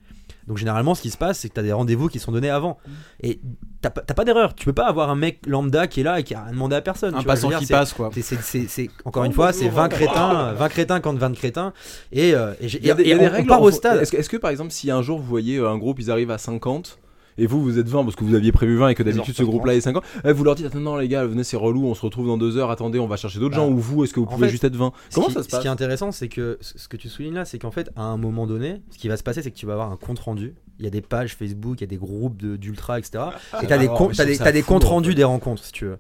[0.46, 2.50] Donc généralement, ce qui se passe, c'est que tu as des rendez-vous qui sont donnés
[2.50, 2.78] avant.
[3.22, 3.40] Et
[3.82, 4.54] t'as pas, t'as pas d'erreur.
[4.54, 6.74] Tu peux pas avoir un mec lambda qui est là et qui a rien demandé
[6.74, 7.14] à personne.
[7.14, 8.10] Un tu passant qui passe, quoi.
[8.12, 11.72] c'est- c'est- c'est- c'est- encore une fois, c'est 20 crétins, 20 crétins contre 20 crétins.
[12.10, 13.46] Et, euh, et, Il y a des, on, on règles.
[13.48, 14.00] part au stade.
[14.02, 16.38] Est-ce que, par exemple, si un jour vous voyez euh, un groupe, ils arrivent à
[16.38, 16.98] 50
[17.42, 19.42] et vous, vous êtes 20 parce que vous aviez prévu 20 et que d'habitude ce
[19.42, 19.46] 11h30.
[19.46, 21.94] groupe-là est 50, eh, vous leur dites attends, non, les gars, venez, c'est relou, on
[21.94, 24.12] se retrouve dans deux heures, attendez, on va chercher d'autres Bah, gens ou vous, est-ce
[24.12, 25.66] que vous pouvez fait, juste être 20 Ce Comment qui- ça se Ce passe qui
[25.66, 28.16] est intéressant, c'est que ce ce que tu soulignes là, c'est qu'en fait, à un
[28.16, 30.54] moment donné, ce qui va se passer, c'est que tu vas avoir un compte rendu.
[30.78, 33.18] Il y a des pages Facebook, il y a des groupes de- d'ultra, etc.
[33.18, 34.12] Et je t'as trouve
[34.52, 35.98] des, comptes en rendus des rencontres, si tu veux.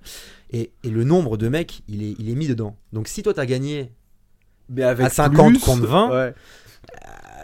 [0.52, 2.76] Et, et le nombre de mecs, il est, il est mis dedans.
[2.92, 3.92] Donc si toi t'as gagné,
[4.68, 6.34] Mais avec à 50 plus, contre 20, ouais.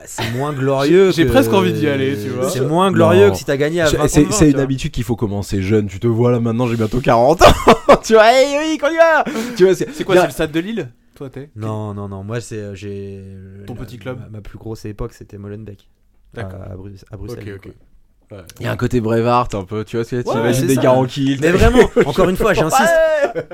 [0.06, 1.12] C'est moins glorieux.
[1.12, 2.48] J'ai que- presque envie d'y aller, tu vois.
[2.48, 3.32] C'est moins glorieux Non.
[3.32, 4.62] que si t'as gagné à 20 C'est- C'est 20, c'est tu une vois.
[4.62, 5.86] habitude qu'il faut commencer jeune.
[5.88, 7.44] Tu te vois là maintenant, j'ai bientôt 40 ans.
[8.04, 9.24] tu vois, hey, oui, qu'on y va.
[9.56, 11.50] Tu vois, C'est quoi, c'est le stade de Lille Toi, t'es?
[11.56, 12.22] Non, non, non.
[12.24, 13.22] Moi, c'est euh, j'ai.
[13.66, 15.88] Ton la- petit club Ma, ma plus grosse époque, c'était Molenbeek.
[16.34, 16.60] D'accord.
[16.60, 17.60] À, à Bru- à Bruxelles.
[18.30, 18.38] Ouais.
[18.58, 20.82] Il y a un côté Brevard un peu, tu vois, tu Ouais, imagines des ça.
[20.82, 21.40] gars en kilt.
[21.40, 22.90] Mais vraiment, encore une fois, j'insiste.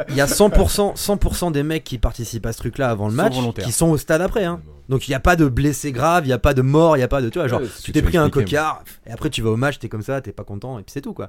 [0.09, 3.35] Il y a 100%, 100% des mecs qui participent à ce truc-là avant le match
[3.63, 4.45] qui sont au stade après.
[4.45, 4.61] Hein.
[4.89, 7.01] Donc il n'y a pas de blessés graves, il n'y a pas de morts, il
[7.01, 7.29] n'y a pas de.
[7.29, 9.79] Tu vois, genre, Ouais, tu t'es pris un cocard, et après tu vas au match,
[9.79, 11.29] t'es comme ça, t'es pas content, et puis c'est tout quoi.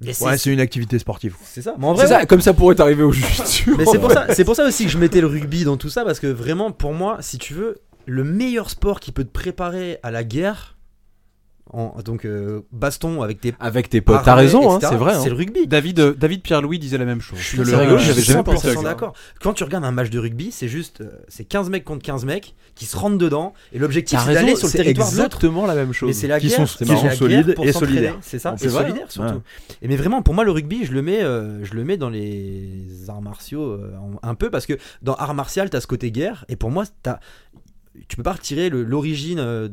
[0.00, 1.34] Mais Ouais, c'est une activité sportive.
[1.44, 1.74] c'est ça.
[1.78, 3.74] Mais en C'est vrai, ça, comme ça pourrait t'arriver au jiu-jitsu.
[3.76, 5.88] Mais c'est pour ça, c'est pour ça aussi que je mettais le rugby dans tout
[5.90, 7.76] ça parce que vraiment pour moi, si tu veux,
[8.06, 10.76] le meilleur sport qui peut te préparer à la guerre,
[11.72, 15.14] en, donc euh, baston avec tes Avec tes potes, t'as raison, hein, c'est vrai.
[15.14, 15.20] hein.
[15.22, 15.66] C'est le rugby.
[15.66, 17.38] David, euh, David Pierre-Louis disait la même chose.
[17.38, 18.82] Je suis rigolo, j'avais jamais pensé à 100% ça.
[18.82, 19.12] d'accord.
[19.40, 22.24] Quand tu regardes un match de rugby, c'est juste euh, c'est 15 mecs contre 15
[22.24, 25.24] mecs qui se rentrent dedans et l'objectif c'est d'aller sur le c'est territoire de l'autre.
[25.26, 26.14] exactement la même chose.
[26.14, 28.16] C'est la qui guerre, sont, qui sont solides et solidaires.
[28.22, 29.10] C'est ça, C'est et vrai, solidaire hein.
[29.10, 29.34] surtout.
[29.34, 29.40] Ouais.
[29.82, 32.10] Et mais vraiment, pour moi, le rugby, je le mets, euh, je le mets dans
[32.10, 33.92] les arts martiaux euh,
[34.22, 37.18] un peu parce que dans art martial, t'as ce côté guerre et pour moi, t'as
[38.06, 39.68] tu peux pas retirer l'origine euh,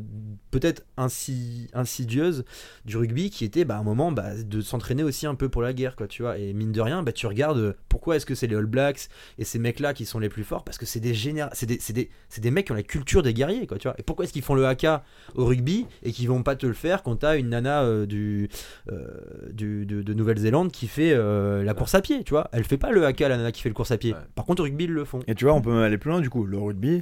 [0.51, 2.45] peut-être insi- insidieuse
[2.85, 5.61] du rugby qui était bah, à un moment bah, de s'entraîner aussi un peu pour
[5.61, 6.37] la guerre quoi tu vois.
[6.37, 9.09] Et mine de rien bah, tu regardes euh, pourquoi est-ce que c'est les All Blacks
[9.37, 10.63] et ces mecs là qui sont les plus forts?
[10.63, 11.13] Parce que c'est des
[11.53, 13.95] c'est des, c'est des, des mecs qui ont la culture des guerriers quoi tu vois.
[13.99, 15.03] Et pourquoi est-ce qu'ils font le haka
[15.35, 18.49] au rugby et qu'ils vont pas te le faire quand t'as une nana euh, du,
[18.91, 19.07] euh,
[19.51, 22.49] du de, de Nouvelle-Zélande qui fait la course à pied tu vois?
[22.51, 24.13] Elle fait pas le haka la nana qui fait le course à pied.
[24.13, 24.19] Ouais.
[24.35, 25.19] par contre au rugby ils le font.
[25.27, 26.45] Et tu vois, on peut même aller plus loin du coup.
[26.45, 27.01] Le rugby,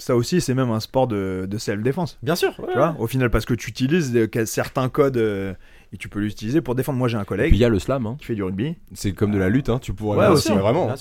[0.00, 2.18] ça aussi, c'est même un sport de, de self-défense.
[2.22, 2.50] Bien sûr.
[2.58, 5.54] ouais, Tu vois, au final, parce que tu utilises certains codes euh,
[5.92, 6.98] et tu peux l'utiliser pour défendre.
[6.98, 8.16] Moi, j'ai un collègue il y a le slam, hein.
[8.18, 8.76] qui fait du rugby.
[8.94, 9.78] c'est comme de la lutte, hein.
[9.80, 10.94] tu pourrais Ouais, aussi, mais vraiment.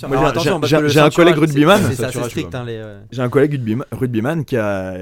[0.63, 1.81] J'ai- un collègue rugbyman.
[3.11, 4.93] J'ai un collègue rugbyman, rugbyman qui a,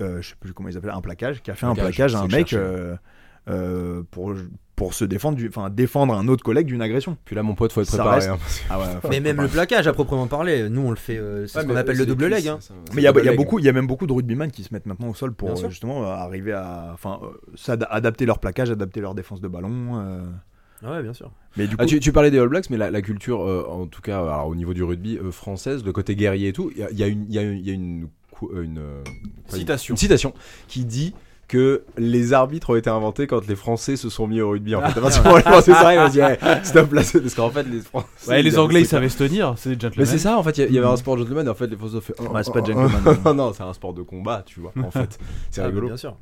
[0.00, 2.14] euh, je sais plus comment ils appellent, un plaquage, qui a fait un Plaquage, plaquage
[2.14, 2.94] à un mec euh,
[3.50, 4.32] euh, pour
[4.78, 7.16] pour se défendre, du- enfin défendre un autre collègue d'une agression.
[7.24, 8.14] Puis là, mon pote, faut être préparé.
[8.14, 8.84] reste- hein, parce que- Ah ouais.
[9.02, 11.64] faut- Mais même le plaquage à proprement parler, nous on le fait, euh, c'est Ouais,
[11.64, 12.46] ce qu'on appelle le double leg.
[12.48, 12.58] hein.
[12.60, 14.62] ça, Mais il y, a- y beaucoup, il y a même beaucoup de rugbyman qui
[14.62, 18.38] se mettent maintenant au sol pour euh, justement euh, arriver à, enfin, euh, adapter leur
[18.38, 20.22] plaquage, adapter leur défense de ballon.
[20.84, 21.32] ouais, bien sûr.
[21.56, 23.66] Mais du coup, Ah, tu, tu parlais des All Blacks, mais la, la culture, euh,
[23.68, 26.70] en tout cas, alors, au niveau du rugby euh, française, le côté guerrier et tout,
[26.76, 28.08] il y y a une, il y a une, il y a une,
[29.48, 29.94] Citation.
[29.94, 30.32] une citation
[30.68, 31.14] qui dit
[31.48, 34.74] que les arbitres ont été inventés quand les Français se sont mis au rugby.
[34.74, 37.34] En fait, à partir les Français ça, ils vont se dire, hey, stop là, parce
[37.34, 38.06] qu'en fait, les Français.
[38.28, 40.06] Ouais, les Anglais, ils savaient se tenir, c'est des Mais gentlemen.
[40.06, 41.96] c'est ça, en fait, il y avait un sport gentleman, et en fait, les Français
[41.96, 42.20] ont fait.
[42.20, 42.90] Ouais, c'est pas oh, gentleman.
[43.06, 45.18] oh, oh, non, c'est un sport de combat, tu vois, en fait.
[45.50, 45.86] C'est Ah, rigolo.
[45.88, 46.16] Bien sûr.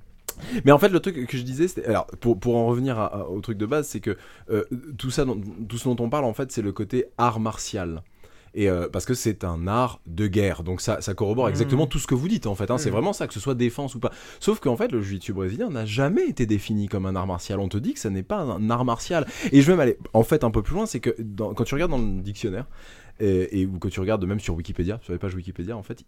[0.64, 1.86] Mais en fait, le truc que je disais, c'était.
[1.86, 4.16] Alors, pour, pour en revenir à- à- au truc de base, c'est que
[4.50, 4.64] euh,
[4.98, 5.24] tout, ça,
[5.68, 8.02] tout ce dont on parle, en fait, c'est le côté art martial.
[8.58, 11.98] Et euh, parce que c'est un art de guerre, donc ça, ça corrobore exactement tout
[11.98, 12.70] ce que vous dites en fait.
[12.70, 12.78] hein.
[12.78, 12.94] C'est Mhm.
[12.94, 14.10] vraiment ça, que ce soit défense ou pas.
[14.40, 17.60] Sauf qu'en fait, le jiu-jitsu brésilien n'a jamais été défini comme un art martial.
[17.60, 19.26] On te dit que ça n'est pas un art martial.
[19.52, 21.64] Et je vais même aller en fait un peu plus loin, c'est que dans- quand
[21.64, 22.66] tu regardes dans le dictionnaire
[23.20, 26.04] et, et ou quand tu regardes même sur Wikipédia, sur les pages Wikipédia, en fait,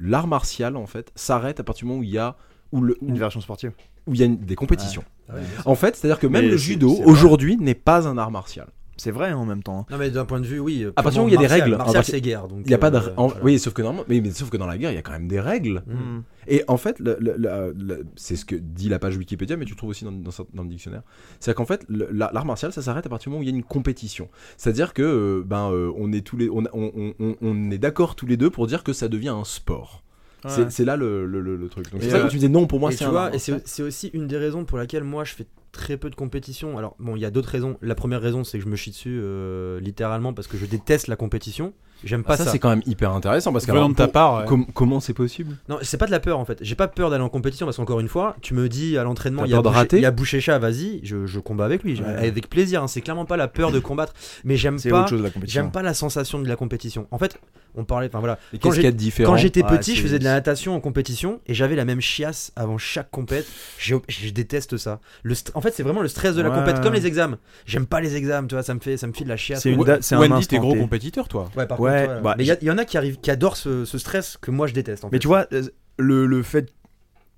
[0.00, 2.36] l'art martial en fait s'arrête à partir du moment où il y a
[2.72, 3.72] où le, où- une version sportive.
[4.06, 5.04] où il y a une- des compétitions.
[5.32, 5.40] Ouais.
[5.66, 8.68] En fait, c'est-à-dire que même Mais le judo aujourd'hui n'est pas un art martial.
[9.02, 9.84] C'est vrai hein, en même temps.
[9.90, 10.86] Non mais d'un point de vue, oui.
[10.94, 12.46] À partir du moment où il y a des règles, Martial, partie- c'est guerre.
[12.46, 13.42] Donc, Il y a pas de euh, en- voilà.
[13.44, 15.10] oui, sauf que normalement, mais, mais sauf que dans la guerre, il y a quand
[15.10, 15.82] même des règles.
[15.88, 16.20] Mm.
[16.46, 19.64] Et en fait, le- le- le- le- c'est ce que dit la page Wikipédia, mais
[19.64, 21.02] tu le trouves aussi dans, dans, dans le dictionnaire.
[21.40, 23.56] C'est qu'en fait, l'art martial, ça s'arrête à partir du moment où il y a
[23.56, 24.28] une compétition.
[24.56, 28.14] C'est-à-dire que euh, ben euh, on est tous les, on, on- on- on est d'accord
[28.14, 30.04] tous les deux pour dire que ça devient un sport.
[30.50, 31.90] C'est- C'est là le, le- le- le truc.
[31.92, 33.38] Donc c'est ça euh, que tu disais non pour moi et c'est tu vois, et
[33.64, 36.76] c'est aussi une des raisons pour laquelle moi je fais très peu de compétition.
[36.78, 37.78] Alors bon, il y a d'autres raisons.
[37.80, 41.06] La première raison, c'est que je me chie dessus euh, littéralement parce que je déteste
[41.08, 41.72] la compétition.
[42.04, 42.50] J'aime pas Ah, ça, ça.
[42.50, 44.44] c'est quand même hyper intéressant parce que alors, de ta part, ouais.
[44.46, 45.56] com- comment c'est possible?
[45.68, 46.58] Non, c'est pas de la peur en fait.
[46.60, 49.44] J'ai pas peur d'aller en compétition parce qu'encore une fois, tu me dis à l'entraînement,
[49.44, 52.00] il y a Boucher- rater il y a Bouchécha, vas-y, je, je combats avec lui,
[52.00, 52.28] Ouais.
[52.28, 52.82] avec plaisir.
[52.82, 52.88] hein.
[52.88, 55.00] C'est clairement pas la peur de combattre, mais j'aime C'est pas.
[55.00, 55.62] autre chose la compétition.
[55.62, 57.06] J'aime pas la sensation de la compétition.
[57.10, 57.38] En fait,
[57.74, 59.62] on parlait, enfin voilà, Et Quand qu'est-ce j'ai- qu'il y a de différent Quand j'étais
[59.62, 63.10] petit, je faisais de la natation en compétition et j'avais la même chiasse avant chaque
[63.10, 63.46] compète.
[63.78, 65.00] Je déteste ça.
[65.22, 66.56] Le en fait, c'est vraiment le stress de la Ouais.
[66.56, 67.38] compète, comme les examens.
[67.66, 69.62] J'aime pas les examens, tu vois, ça me fait, ça me file la chiasse.
[69.62, 69.76] C'est un
[70.18, 71.48] Wendy, instant t'es gros compétiteur, toi.
[71.56, 73.98] ouais, par Ouais, bah, mais il y, en a qui arrivent, qui adorent ce, ce
[73.98, 75.04] stress que moi je déteste.
[75.04, 75.20] En Mais fait.
[75.20, 75.62] tu vois, euh,
[75.98, 76.72] le, le fait.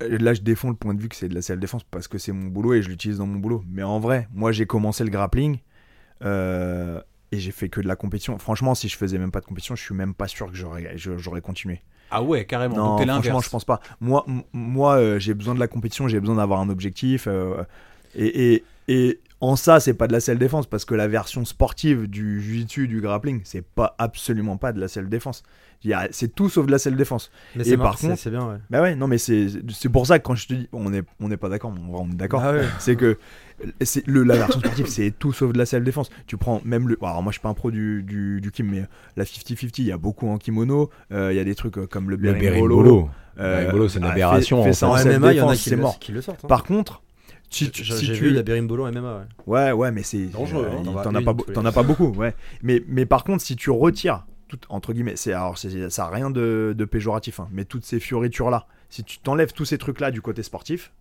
[0.03, 2.19] euh, Là, je défends le point de vue que c'est de la self-défense parce que
[2.19, 3.63] c'est mon boulot et je l'utilise dans mon boulot.
[3.71, 5.59] Mais en vrai, moi, j'ai commencé le grappling
[6.25, 7.01] euh,
[7.33, 8.39] et j'ai fait que de la compétition.
[8.39, 11.41] Franchement, si je faisais même pas de compétition, je suis même pas sûr que j'aurais
[11.41, 11.81] continué.
[12.11, 12.77] Ah ouais, carrément.
[12.77, 13.81] Non, Donc franchement, je pense pas.
[14.01, 17.27] Moi, moi euh, j'ai besoin de la compétition, j'ai besoin d'avoir un objectif.
[17.27, 17.65] euh,
[18.15, 22.07] et, et, et en ça, c'est pas de la self-défense parce que la version sportive
[22.09, 25.43] du jiu-jitsu, du grappling, c'est pas absolument pas de la self-défense.
[25.83, 27.31] Il y a- C'est tout sauf de la self-défense.
[27.57, 28.57] Mais et c'est par contre- c'est bien, ouais.
[28.71, 31.03] Bah ouais, non, mais c'est c'est pour ça que quand je te dis, on n'est
[31.21, 32.41] on n'est pas d'accord, on est d'accord.
[32.43, 32.65] Ah ouais.
[32.79, 33.19] C'est que
[33.83, 36.09] c'est le, la version sportive, c'est tout sauf de la self-défense.
[36.27, 36.97] Tu prends même le.
[37.03, 38.85] Alors, moi, je suis pas un pro du, du, du Kim, mais
[39.17, 40.91] la 50-50, il y a beaucoup en kimono.
[41.13, 42.77] euh, Il y a des trucs euh, comme le Le berimbolo.
[42.83, 43.11] berimbolo.
[43.41, 45.07] euh, berimbolo, c'est une aberration, en ça fait.
[45.07, 45.99] en En MMA, il y en a qui le, mort.
[45.99, 46.45] qui le sortent.
[46.45, 46.49] hein.
[46.49, 47.03] Par contre,
[47.55, 47.85] si tu.
[47.85, 49.25] J'ai si j'ai tu- vu la Berimbolo MMA, ouais.
[49.47, 50.27] Ouais, ouais, mais c'est.
[50.27, 50.77] Dangereux, hein.
[50.81, 52.35] euh, T'en vas T'en as, pas, t'en as pas beaucoup, ouais.
[52.63, 56.09] Mais, mais par contre, si tu retires, tout, entre guillemets, c'est, alors c'est, ça n'a
[56.11, 60.11] rien de, de péjoratif, hein, mais toutes ces fioritures-là, si tu t'enlèves tous ces trucs-là
[60.11, 60.93] du côté sportif,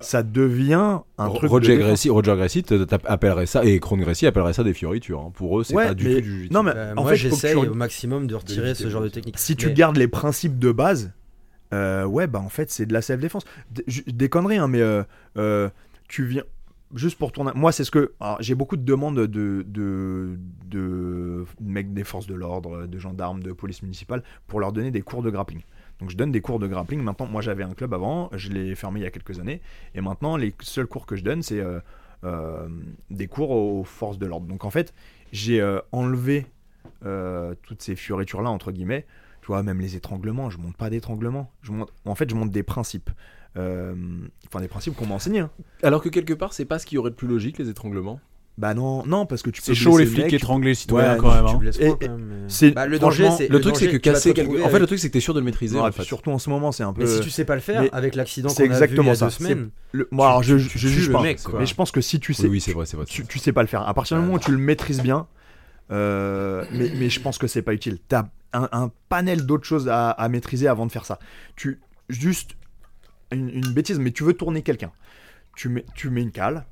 [0.00, 1.42] ça devient un Ro- truc.
[1.48, 1.86] de Roger défense.
[1.86, 2.64] Gracie, Roger Gracie
[3.04, 5.20] appellerait ça et Kron Gracie appellerait ça des fioritures.
[5.20, 5.30] hein.
[5.32, 6.52] Pour eux, c'est Ouais, pas du mais- tout du jiu-jitsu.
[6.52, 9.08] Non, mais Euh, en moi, fait, j'essaye tu- au maximum de retirer ce genre de
[9.08, 9.38] technique.
[9.38, 11.12] si tu gardes les principes de base,
[11.72, 13.44] euh, ouais, bah en fait, c'est de la self-défense.
[13.70, 15.04] D- ju- Des conneries, hein, mais euh,
[15.38, 15.68] euh,
[16.12, 16.44] tu viens.
[16.94, 17.52] Juste pour tourner.
[17.54, 18.12] Moi, c'est ce que.
[18.40, 19.66] J'ai beaucoup de demandes de,
[21.58, 25.22] mecs des forces de l'ordre, de gendarmes, de police municipale, pour leur donner des cours
[25.22, 25.62] de grappling.
[26.00, 27.00] Donc, je donne des cours de grappling.
[27.00, 29.62] Maintenant, moi, j'avais un club avant, je l'ai fermé il y a quelques années.
[29.94, 31.80] Et maintenant, les seuls cours que je donne, c'est euh,
[32.24, 32.68] euh,
[33.08, 34.46] des cours aux forces de l'ordre.
[34.46, 34.92] Donc, en fait,
[35.32, 36.46] j'ai euh, enlevé
[37.62, 39.06] toutes ces fioritures-là, entre guillemets.
[39.40, 40.90] Tu vois, même les étranglements, je monte pas
[41.72, 43.10] monte, en fait, je monte des principes.
[43.56, 43.94] Euh,
[44.48, 45.40] Enfin, des principes qu'on m'a enseignés.
[45.40, 45.50] hein.
[45.82, 48.20] Alors que quelque part, c'est pas ce qui aurait de plus logique, les étranglements.
[48.58, 49.64] Bah non, non, parce que tu peux.
[49.64, 50.64] C'est chaud les flics mec.
[50.64, 51.46] les citoyens Ouais, quand même.
[51.46, 51.58] Tu hein.
[51.58, 53.96] blesses Et- quoi, quand même, mais- c'est- Bah, le danger, c'est Le truc, c'est que
[53.96, 54.48] casser quelque...
[54.48, 55.74] retrouver En fait, avec- le truc, c'est que t'es sûr de le maîtriser.
[55.76, 56.06] Non, en et puis fait.
[56.06, 57.00] surtout en ce moment, c'est un peu.
[57.02, 58.74] Mais si tu sais pas le faire, mais avec l'accident c'est qu'on a vu il
[58.74, 59.24] y exactement a ça.
[59.26, 61.22] deux semaines, Le- Moi, alors, je, je, tu juge pas.
[61.22, 61.60] mec, quoi.
[61.60, 63.06] Mais je pense que si tu sais, Oui, oui, c'est vrai, c'est vrai.
[63.06, 63.88] tu, tu sais pas le faire.
[63.88, 65.26] À partir du moment où tu le maîtrises bien,
[65.90, 67.98] euh, mais, mais je pense que c'est pas utile.
[68.08, 71.18] T'as- un, un panel d'autres choses à, à maîtriser avant de faire ça.
[71.56, 71.80] Tu
[72.10, 72.50] juste
[73.34, 74.90] une, une bêtise, mais tu veux tourner quelqu'un.
[75.56, 76.64] Tu mets, tu mets une cale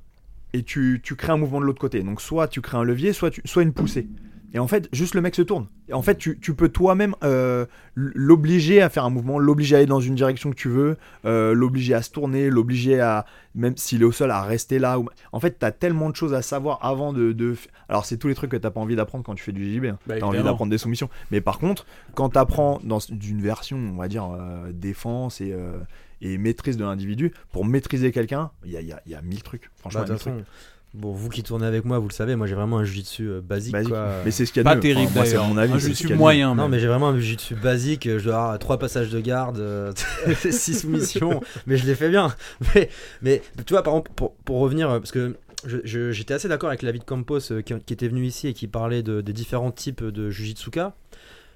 [0.53, 2.03] et tu, tu crées un mouvement de l'autre côté.
[2.03, 4.09] Donc soit tu crées un levier, soit, tu, soit une poussée.
[4.53, 5.69] Et en fait, juste le mec se tourne.
[5.89, 9.79] Et en fait, tu, tu peux toi-même euh, l'obliger à faire un mouvement, l'obliger à
[9.79, 13.77] aller dans une direction que tu veux, euh, l'obliger à se tourner, l'obliger à, même
[13.77, 14.99] s'il est au sol, à rester là.
[14.99, 17.31] ou- En fait, t'as tellement de choses à savoir avant de.
[17.33, 17.55] de...
[17.89, 19.85] Alors, c'est tous les trucs que t'as pas envie d'apprendre quand tu fais du JB.
[19.85, 19.99] hein.
[20.07, 21.11] Bah, T'as envie d'apprendre des soumissions.
[21.31, 25.53] Mais par contre, quand t'apprends dans une version, on va dire, euh, défense et,
[26.23, 29.23] et maîtrise de l'individu, pour maîtriser quelqu'un, il y a, il y, a, y a
[29.23, 29.71] mille trucs.
[29.77, 30.35] Franchement, Bah, de trucs.
[30.95, 33.41] bon, vous qui tournez avec moi, vous le savez, moi j'ai vraiment un jujitsu euh,
[33.41, 33.73] basique.
[33.73, 33.91] Basique.
[33.91, 34.17] quoi.
[34.25, 34.81] Mais c'est ce qu'il y a de Pas mieux.
[34.81, 35.47] terrible Enfin, d'ailleurs.
[35.49, 35.73] mon avis.
[35.73, 36.55] Un jujitsu de moyen.
[36.55, 38.09] Non, mais j'ai vraiment un jujitsu basique.
[38.09, 39.93] Je dois avoir trois passages de garde, euh,
[40.51, 42.35] six soumissions, mais je les fais bien.
[42.75, 42.91] Mais,
[43.23, 45.37] mais tu vois, par exemple, pour, pour revenir, euh, parce que
[45.85, 49.03] j'étais assez d'accord avec David Campos euh, qui, qui était venu ici et qui parlait
[49.03, 50.95] de, des différents types de jujitsuka.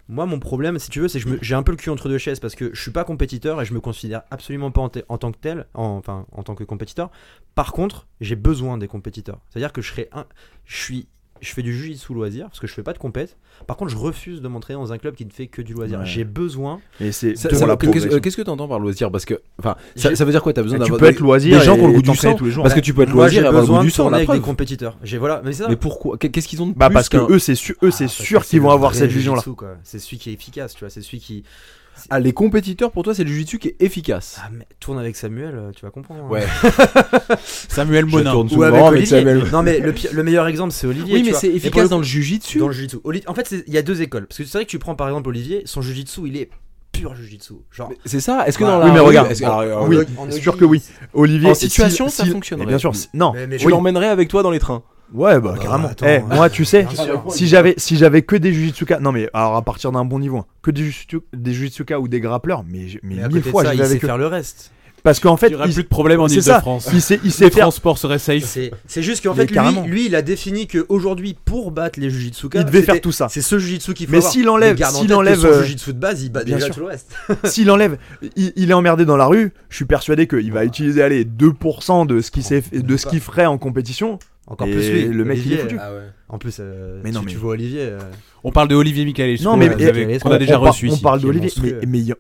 [0.09, 2.19] Moi, mon problème, si tu veux, c'est que j'ai un peu le cul entre deux
[2.19, 5.33] chaises parce que je suis pas compétiteur et je me considère absolument pas en, tant
[5.33, 7.11] que tel, en- enfin en tant que compétiteur.
[7.55, 9.41] Par contre, j'ai besoin des compétiteurs.
[9.49, 10.27] C'est-à-dire que je serais un,
[10.67, 11.09] je suis,
[11.45, 13.37] je fais du jiu-jitsu loisir parce que je fais pas de compète.
[13.67, 16.01] Par contre, je refuse de m'entraîner dans un club qui ne fait que du loisir.
[16.01, 16.07] Ouais.
[16.07, 16.81] J'ai besoin.
[17.01, 19.11] Et c'est pour qu'est-ce que tu entends par loisir?
[19.11, 20.53] Parce que, enfin, ça, veut dire quoi?
[20.53, 22.35] T'as besoin Tu d'avoir peux être loisir des gens ont le goût du sang.
[22.35, 22.65] tous les jours.
[22.65, 24.13] Parce que tu peux être loisir et avoir le goût besoin du sang.
[24.13, 24.99] avec des compétiteurs.
[25.03, 25.69] J'ai voilà, mais c'est ça.
[25.69, 26.19] Mais pourquoi?
[26.19, 28.09] Qu'est- Qu'est-ce qu'ils ont de Bah plus parce que eux c'est sûr, eux c'est Ah,
[28.09, 29.43] sûr qu'ils vont avoir cette vision là.
[29.83, 30.91] C'est celui qui est efficace, tu vois.
[30.91, 31.45] C'est celui qui.
[32.11, 34.39] Ah, les compétiteurs pour toi c'est le jujitsu qui est efficace.
[34.45, 36.25] Ah, mais tourne avec Samuel, euh, tu vas comprendre.
[36.25, 36.29] hein.
[36.29, 36.45] Ouais.
[37.69, 38.35] Samuel Je Monin.
[38.35, 39.07] Ou souvent avec Olivier.
[39.07, 39.45] Samuel.
[39.53, 41.15] Non, mais le, pire- le meilleur exemple, c'est Olivier.
[41.15, 42.59] Oui, tu mais c'est efficace dans le jujitsu.
[42.59, 42.99] dans le jujitsu.
[43.27, 44.27] En fait, c'est- il y a deux écoles.
[44.27, 46.51] Parce que c'est vrai que tu prends par exemple Olivier, son jujitsu, il est
[46.93, 47.55] pur jujitsu.
[47.73, 47.91] Genre.
[48.05, 48.47] C'est ça.
[48.47, 48.71] Est-ce que Ouais.
[48.71, 49.31] dans la Oui, mais regarde.
[49.31, 50.83] est-ce que- Oui, en c'est sûr que oui.
[51.13, 52.67] Olivier, En situation, si- ça si- fonctionnerait.
[52.67, 53.33] Bien sûr, non.
[53.35, 53.73] Mais- mais Tu oui.
[53.73, 54.83] l'emmènerais avec toi dans les trains.
[55.13, 55.89] Ouais, bah Bah, carrément.
[55.89, 56.87] attends, Eh, moi, tu sais,
[57.31, 60.39] si j'avais si j'avais que des jujitsuka, non mais alors à partir d'un bon niveau,
[60.39, 63.51] hein, que des jujitsu- des jujitsuka ou des grappleurs, mais mais Mais à mille côté
[63.51, 63.99] fois de ça, il sait eux.
[64.01, 64.71] faire le reste.
[65.05, 66.29] Parce qu'en fait, Il n'y plus de problème en.
[66.29, 66.89] Ile-de-France.
[66.95, 67.65] il sait il Les sait faire.
[67.65, 68.43] transports seraient safe.
[68.45, 72.61] C'est c'est juste qu'en fait, lui, lui, il a défini qu'aujourd'hui, pour battre les jujitsuka,
[72.61, 73.29] Il devait faire tout ça.
[73.29, 75.99] C'est ce jujitsu qu'il faut Mais s'il enlève- s'il que enlève, son euh, jujitsu de
[75.99, 76.77] base, il bat bien déjà sûr.
[76.77, 77.15] tout le reste.
[77.45, 77.99] S'il enlève,
[78.35, 79.53] il, il est emmerdé dans la rue.
[79.69, 83.21] Je suis persuadé qu'il va utiliser allez 2% de ce qu'il sait, de ce qu'il
[83.21, 84.19] ferait en compétition.
[84.47, 85.09] Encore Et plus lui.
[85.09, 85.79] le mec, il est foutu.
[85.81, 86.03] ah ouais.
[86.29, 87.81] En plus, euh, Mais non, si mais- tu vois Olivier.
[87.83, 87.99] euh,
[88.43, 89.41] On parle de Olivier Michaelis.
[89.43, 91.51] Non, mais- avait- qu'on on- a déjà on, reçu on parle d'Olivier,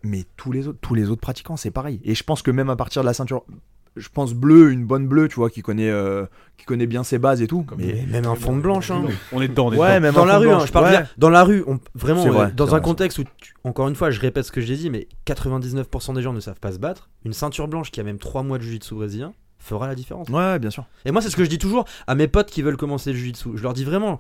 [0.02, 2.00] mais, tous les autres, tous les autres pratiquants, c'est pareil.
[2.04, 3.44] Et je pense que même à partir de la ceinture,
[3.96, 6.24] je pense bleu, une bonne bleue, tu vois, qui connaît, euh,
[6.56, 7.66] qui connaît bien ses bases et tout.
[7.76, 8.90] mais même un fond de blanche.
[8.90, 9.04] Hein.
[9.32, 9.66] On est dedans.
[9.66, 10.00] on est ouais, dedans.
[10.00, 10.90] même dans la rue, hein, je parle ouais.
[10.92, 11.06] bien.
[11.18, 14.10] Dans la rue, on, vraiment, vrai, euh, dans un contexte où, tu- encore une fois,
[14.10, 16.78] je répète ce que je l'ai dit, mais 99% des gens ne savent pas se
[16.78, 17.10] battre.
[17.24, 19.32] Une ceinture blanche qui a même 3 mois de jiu-jitsu brésilien
[19.64, 20.28] fera la différence.
[20.28, 20.84] Ouais, bien sûr.
[21.04, 23.18] Et moi, c'est ce que je dis toujours à mes potes qui veulent commencer le
[23.18, 23.50] jiu-jitsu.
[23.54, 24.18] Je leur dis vraiment,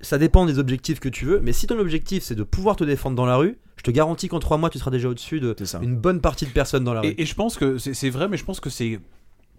[0.00, 2.84] ça dépend des objectifs que tu veux, mais si ton objectif c'est de pouvoir te
[2.84, 5.56] défendre dans la rue, je te garantis qu'en 3 mois, tu seras déjà au-dessus de
[5.80, 7.08] une bonne partie de personnes dans la rue.
[7.08, 9.00] Et, et je pense que c'est vrai, mais je pense que c'est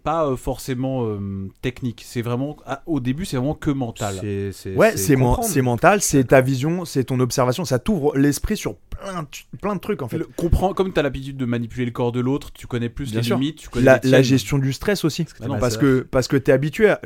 [0.03, 2.03] pas euh, forcément euh, technique.
[2.05, 4.15] C'est vraiment ah, au début, c'est vraiment que mental.
[4.21, 5.15] C'est- c'est- Ouais, c'est
[5.61, 9.79] mental, c'est ta vision, c'est ton observation, ça t'ouvre l'esprit sur plein de, plein de
[9.79, 10.17] trucs en fait.
[10.17, 13.11] Le- comprends, comme tu as l'habitude de manipuler le corps de l'autre, tu connais plus
[13.11, 13.37] Bien les sûr.
[13.37, 14.23] limites, tu connais La, les la tiennes.
[14.23, 15.25] gestion du stress aussi.
[15.47, 16.99] Non, parce, que, parce que t'es habitué à.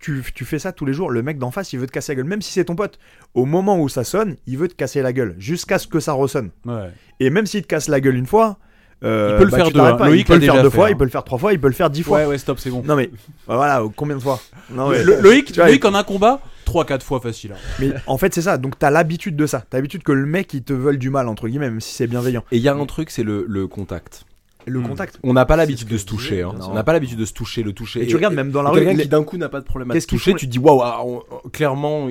[0.00, 2.12] Tu, tu fais ça tous les jours, le mec d'en face il veut te casser
[2.12, 3.00] la gueule, même si c'est ton pote.
[3.34, 6.12] Au moment où ça sonne, il veut te casser la gueule, jusqu'à ce que ça
[6.12, 6.50] ressonne.
[6.64, 6.90] Ouais.
[7.18, 8.58] Et même s'il te casse la gueule une fois,
[9.04, 9.94] euh, Il peut le bah, faire deux, hein.
[9.94, 10.06] pas.
[10.08, 10.90] Loïc il peut le faire deux fait, fois, hein.
[10.90, 12.18] il peut le faire trois fois, il peut le faire dix fois.
[12.18, 12.82] Ouais, ouais, stop, c'est bon.
[12.84, 13.10] Non mais
[13.46, 16.40] bah, voilà, combien de fois Non, mais, Le- Loïc, Tu vois, Loïc en un combat,
[16.66, 17.52] 3-4 fois facile.
[17.52, 17.58] hein.
[17.78, 19.62] mais en fait c'est ça, donc t'as l'habitude de ça.
[19.70, 22.06] T'as l'habitude que le mec il te veuille du mal, entre guillemets, même si c'est
[22.06, 22.42] bienveillant.
[22.52, 24.24] Et il y a un truc, c'est le, le contact.
[24.68, 24.88] Le Hmm.
[24.88, 25.18] contact.
[25.22, 26.42] On n'a pas l'habitude de se toucher.
[26.42, 26.52] hein.
[26.68, 28.02] On n'a pas l'habitude de se toucher, le toucher.
[28.02, 29.90] Et tu regardes même dans la rue, quelqu'un qui d'un coup n'a pas de problème
[29.90, 32.08] à Qu'est-ce se toucher, tu te dis waouh, ah, on- on- clairement,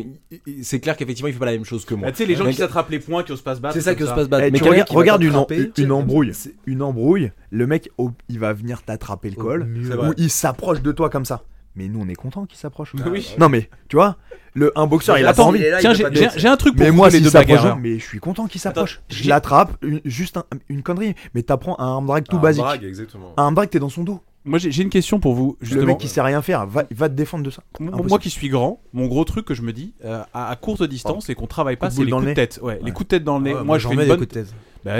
[0.63, 2.07] c'est clair qu'effectivement il fait pas la même chose que moi.
[2.07, 3.73] Bah, tu sais, les gens qui s'attrapent les poings, qui osent pas se battre.
[3.75, 4.45] C'est ça comme que se passe battre.
[4.47, 6.31] Eh, Mais qui regarde une, embrouille.
[6.65, 7.89] Une embrouille, le mec
[8.29, 11.43] il va venir t'attraper le col, ou il s'approche de toi comme ça.
[11.77, 12.93] Mais nous on est content qu'il s'approche.
[13.05, 13.35] Oui.
[13.39, 14.17] Non mais tu vois,
[14.55, 15.63] le un boxeur il a pas envie.
[15.79, 17.77] Tiens, j'ai un truc pour Mais vous, moi les deux bagarreurs.
[17.77, 18.99] mais je suis content qu'il s'approche.
[19.09, 21.13] Je l'attrape, juste un- une connerie.
[21.35, 22.65] Mais t'apprends un arm drag tout basique.
[22.83, 23.33] exactement.
[23.37, 24.21] Un arm drag t'es dans son dos.
[24.47, 25.57] Moi, j'ai une question pour vous.
[25.61, 27.61] Le mec qui sait rien faire, va, va te défendre de ça.
[27.79, 28.09] Moi- Impossible.
[28.09, 30.83] moi qui suis grand, mon gros truc que je me dis euh, à, à courte
[30.83, 32.59] distance et qu'on travaille pas, c'est les dans coups le de tête.
[32.63, 32.91] Ouais, les Ouais.
[32.91, 33.53] coups de tête dans le nez.
[33.53, 34.17] Ouais, moi, je fais une des bonne.
[34.19, 34.53] coups de tête.
[34.85, 34.93] Bah.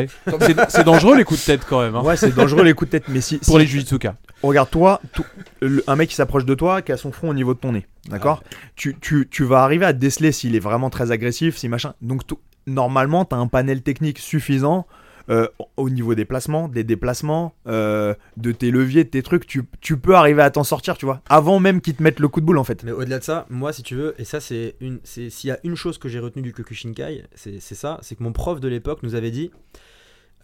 [0.70, 1.96] C'est- dangereux les coups de tête quand même.
[1.96, 3.08] hein, Ouais, c'est dangereux les coups de tête.
[3.08, 4.16] Mais si, Pour si- les jujitsuka.
[4.44, 5.24] regarde toi, tout-
[5.62, 7.72] le- un mec qui s'approche de toi, qui a son front au niveau de ton
[7.72, 8.42] nez, d'accord?
[8.44, 11.94] Ah tu, tu, tu vas arriver à déceler s'il est vraiment très agressif, si machin.
[12.02, 12.24] Donc
[12.66, 14.86] normalement, t'as un panel technique suffisant
[15.30, 19.64] euh, au niveau des placements, des déplacements, euh, de tes leviers, de tes trucs, tu,
[19.82, 22.40] tu peux arriver à t'en sortir, tu vois, avant même qu'ils te mettent le coup
[22.40, 22.84] de boule en fait.
[22.84, 25.52] Mais au-delà de ça, moi, si tu veux, et ça, c'est une, c'est s'il y
[25.52, 28.60] a une chose que j'ai retenue du Kyokushinkai, c'est c'est ça, c'est que mon prof
[28.60, 29.52] de l'époque nous avait dit,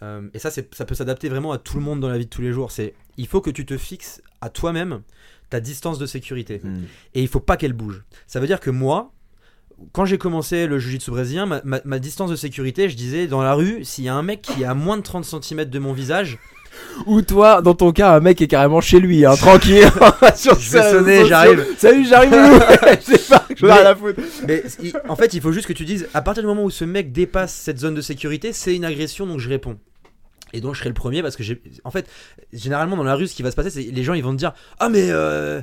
[0.02, 2.26] euh, et ça, c'est, ça peut s'adapter vraiment à tout le monde dans la vie
[2.26, 2.70] de tous les jours.
[2.70, 5.00] C'est, il faut que tu te fixes à toi-même
[5.48, 6.60] ta distance de sécurité,
[7.14, 8.04] et il faut pas qu'elle bouge.
[8.26, 9.12] Ça veut dire que moi.
[9.92, 13.42] Quand j'ai commencé le jiu-jitsu brésilien, ma, ma- ma distance de sécurité, je disais dans
[13.42, 15.78] la rue, s'il y a un mec qui est à moins de 30 cm de
[15.78, 16.38] mon visage,
[17.06, 19.86] Ou toi, dans ton cas, un mec est carrément chez lui, hein, tranquille.
[20.36, 21.64] sur Je vais sonner, j'arrive.
[21.78, 22.32] Salut, j'arrive
[23.00, 24.20] Je sais pas, je rien à foutre.
[24.48, 26.70] Mais il- en fait, il faut juste que tu dises, à partir du moment où
[26.70, 29.78] ce mec dépasse cette zone de sécurité, c'est une agression, donc je réponds.
[30.52, 31.60] Et donc je serai le premier parce que j'ai.
[31.82, 32.06] En fait,
[32.52, 34.38] généralement dans la rue, ce qui va se passer, c'est les gens ils vont te
[34.38, 35.60] dire Ah, mais euh,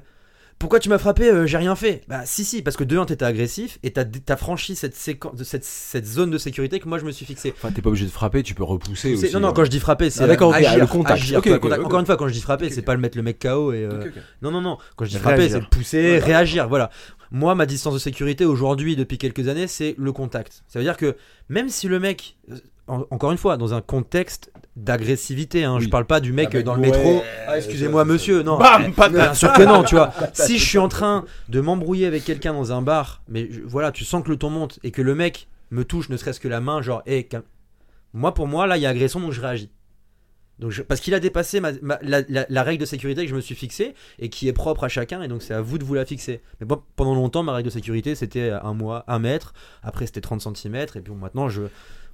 [0.62, 2.02] pourquoi tu m'as frappé euh, J'ai rien fait?
[2.08, 4.96] Bah, si, si, parce que de un, t'étais agressif et t'as as franchi cette,
[6.06, 7.54] zone de sécurité que moi je me suis fixé.
[7.58, 9.34] Enfin, t'es pas obligé de frapper, tu peux repousser C'est- aussi.
[9.34, 9.54] non, non, hein.
[9.56, 11.22] quand je dis frapper, c'est Ah, d'accord, ok, agir, le contact.
[11.22, 11.80] agir, Ok, toi, le ok, contact.
[11.82, 11.86] ok.
[11.88, 13.84] Encore une fois, quand je dis frapper, c'est pas le mettre le mec KO et.
[13.84, 14.24] euh, Ok, ok.
[14.42, 14.78] non, non, non.
[14.96, 15.30] Quand je dis Réagir.
[15.32, 16.68] frapper, c'est le pousser, réagir.
[16.70, 16.90] Voilà.
[17.32, 20.64] Moi, ma distance de sécurité aujourd'hui, depuis quelques années, c'est le contact.
[20.68, 21.16] Ça veut dire que
[21.50, 22.56] même si le mec, euh,
[22.88, 26.62] en- encore une fois, dans un contexte d'agressivité, hein, je parle pas du mec Ah,
[26.62, 27.22] dans le ouais, métro.
[27.48, 28.42] Ah, excusez-moi, ça, monsieur.
[28.44, 28.58] Non.
[28.58, 29.14] Bam, patate.
[29.14, 30.14] Bien sûr que non, tu vois.
[30.34, 33.92] Si je suis en train de m'embrouiller avec quelqu'un dans un bar, mais je- voilà,
[33.92, 36.48] tu sens que le ton monte et que le mec me touche, ne serait-ce que
[36.48, 37.28] la main, genre, hé,
[38.14, 39.70] moi pour moi, là, il y a agression, donc je réagis.
[40.60, 43.30] Donc je- parce qu'il a dépassé ma- ma- la, la- la règle de sécurité que
[43.30, 45.78] je me suis fixée et qui est propre à chacun, et donc c'est à vous
[45.80, 46.42] de vous la fixer.
[46.60, 50.22] Mais bon, pendant longtemps, ma règle de sécurité c'était un mois, un mètre, après c'était
[50.22, 51.64] 30 cm, et puis bon, maintenant je.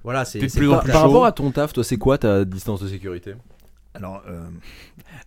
[0.04, 0.38] Voilà, c'est.
[0.38, 2.18] T'es de c'est plus pas- en plus Par rapport à ton taf, toi, c'est quoi
[2.18, 3.34] ta distance de sécurité?
[3.94, 4.46] Alors, euh,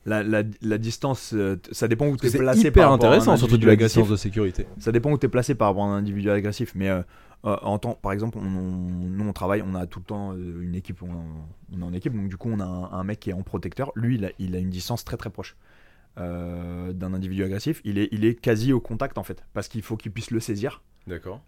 [0.06, 3.06] la, la- la distance, euh, ça dépend où tu es C'est placé hyper par rapport
[3.08, 4.66] à un intéressant, surtout de la distance de sécurité.
[4.80, 6.72] Ça dépend où tu es placé par rapport à un individu agressif.
[6.76, 7.02] Mais euh,
[7.44, 10.76] en temps, par exemple, on, on- nous on travaille, on a tout le temps une
[10.76, 11.10] équipe, on,
[11.76, 13.42] on est en équipe, donc du coup on a un, un mec qui est en
[13.42, 13.92] protecteur.
[13.96, 15.58] Lui, il a, il a une distance très très proche
[16.18, 17.82] euh, d'un individu agressif.
[17.84, 20.40] Il est, il est quasi au contact en fait, parce qu'il faut qu'il puisse le
[20.40, 20.82] saisir.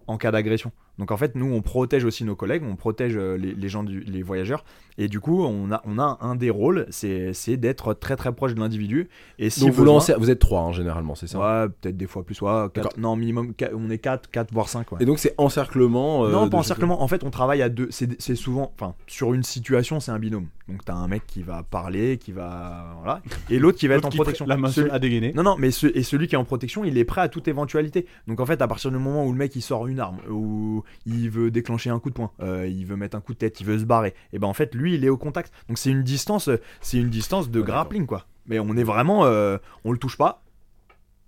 [0.07, 0.71] En cas d'agression.
[0.99, 3.83] Donc en fait, nous, on protège aussi nos collègues, on protège euh, les, les gens,
[3.83, 4.63] du- les voyageurs.
[4.99, 8.53] Et du coup, on a, on a un des rôles, c'est d'être très très proche
[8.53, 9.09] de l'individu.
[9.39, 11.39] Et si Donc vous besoin- lancez, vous êtes trois hein, généralement, c'est ça?
[11.39, 12.91] Ouais, peut-être des fois plus, ouais, quatre- D'accord.
[12.99, 14.85] non, minimum, quatre- on est 4, 4 voire 5.
[14.99, 16.25] Et donc c'est encerclement.
[16.25, 17.01] euh, non, pas ce- encerclement.
[17.01, 17.87] En fait, on travaille à deux.
[17.89, 20.47] C'est c'est souvent, enfin, sur une situation, c'est un binôme.
[20.69, 24.05] Donc, t'as un mec qui va parler, qui va, voilà, et l'autre qui va être
[24.05, 24.45] en protection.
[24.45, 25.33] La main Celui- à dégainer.
[25.33, 27.47] non, non, mais ce- et celui qui est en protection, il est prêt à toute
[27.49, 28.05] éventualité.
[28.27, 30.83] Donc en fait, à partir du moment où le mec il sort une arme, ou
[31.05, 33.59] il veut déclencher un coup de poing, euh, il veut mettre un coup de tête,
[33.59, 35.51] il veut se barrer, et ben en fait, lui, il est au contact.
[35.67, 36.49] Donc c'est une distance,
[36.79, 38.25] c'est une distance de Ouais, grappling quoi.
[38.45, 40.42] Mais on est vraiment, euh, on le touche pas.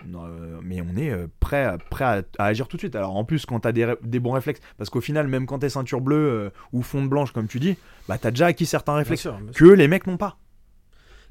[0.07, 2.95] Non, euh, mais on est euh, prêt, à- prêt à, à agir tout de suite.
[2.95, 5.69] Alors en plus, quand t'as des, des bons réflexes, parce qu'au final, même quand t'es
[5.69, 7.75] ceinture bleue euh, ou fonde blanche, comme tu dis,
[8.07, 9.67] bah t'as déjà acquis certains Bien réflexes sûr, bien sûr.
[9.67, 10.37] que les mecs n'ont pas.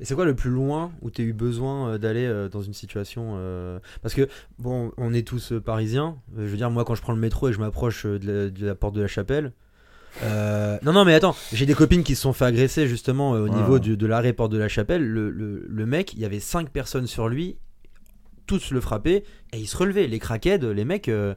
[0.00, 2.74] Et c'est quoi le plus loin où tu as eu besoin euh, d'aller dans une
[2.74, 4.28] situation euh, Parce que,
[4.58, 6.16] bon, on est tous parisiens.
[6.36, 8.66] Je veux dire, moi, quand je prends le métro et je m'approche de, la- de
[8.66, 9.52] la porte de la chapelle.
[10.24, 13.44] euh, non, non, mais attends, j'ai des copines qui se sont fait agresser justement au
[13.44, 13.50] Ouais.
[13.50, 15.04] niveau de l'arrêt porte de la chapelle.
[15.06, 17.56] Le, le- le mec, il y avait cinq personnes sur lui,
[18.46, 20.06] tous le frappaient et il se relevait.
[20.06, 21.34] Les crackheads, les mecs, euh,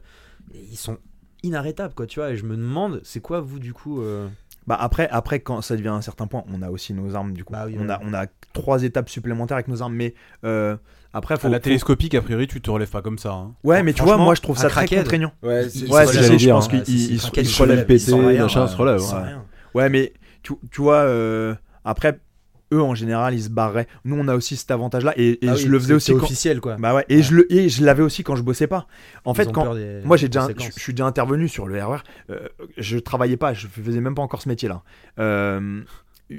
[0.70, 0.98] ils sont
[1.42, 2.30] inarrêtables, quoi, tu vois.
[2.30, 4.26] Et je me demande, c'est quoi vous du coup euh,
[4.66, 7.44] Bah après, après, quand ça devient un certain point, on a aussi nos armes du
[7.44, 7.52] coup.
[7.52, 7.90] Bah oui, on, ouais.
[7.92, 10.14] a, on a trois étapes supplémentaires avec nos armes, mais
[10.44, 10.76] euh,
[11.12, 11.46] après, faut.
[11.46, 13.32] À la faut- télescopique, a priori, tu te relèves pas comme ça.
[13.32, 13.54] hein.
[13.64, 15.32] Ouais, mais tu vois, moi je trouve ça très contraignant.
[15.42, 17.50] Ouais, c'est Ouais, ce je dire, pense qu'il si, il- si, il- crackhead, il il
[17.50, 18.68] se se relève relève, pété, machin, ouais.
[18.68, 19.00] se relève.
[19.74, 20.12] Ouais, mais
[20.42, 21.06] tu, tu vois,
[21.84, 22.18] après,
[22.72, 23.86] eux en général, ils se barraient.
[24.04, 26.24] Nous, on a aussi cet avantage-là, et, et Ah je oui, le faisais aussi quand.
[26.24, 26.76] officiel quoi.
[26.76, 28.86] Bah ouais, et je le, et je l'avais aussi quand je bossais pas.
[29.24, 31.98] En Ils fait, quand des- moi j'ai déjà, je, suis déjà intervenu sur le RER.
[32.30, 34.82] euh, je travaillais pas, je faisais même pas encore ce métier-là.
[35.18, 35.80] Euh,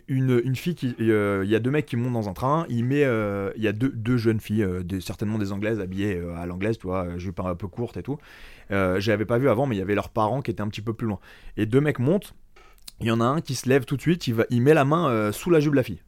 [0.08, 2.68] une, une fille qui, euh, il y a deux mecs qui montent dans un train.
[2.70, 5.80] Il met, euh, il y a deux, deux jeunes filles, euh, des- certainement des anglaises
[5.80, 8.18] habillées à l'anglaise, tu vois, jupe un peu courte et tout.
[8.70, 10.82] Je l'avais pas vu avant, mais il y avait leurs parents qui étaient un petit
[10.82, 11.20] peu plus loin.
[11.58, 12.36] Et deux mecs montent.
[13.02, 14.28] Il y en a un qui se lève tout de suite.
[14.28, 16.04] Il va, il met la main sous la jupe de la fille.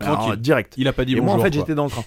[0.00, 0.40] Alors, Tranquille.
[0.40, 0.74] direct.
[0.76, 1.34] Il a pas dit Et bonjour.
[1.36, 2.04] moi en fait j'étais dans le train.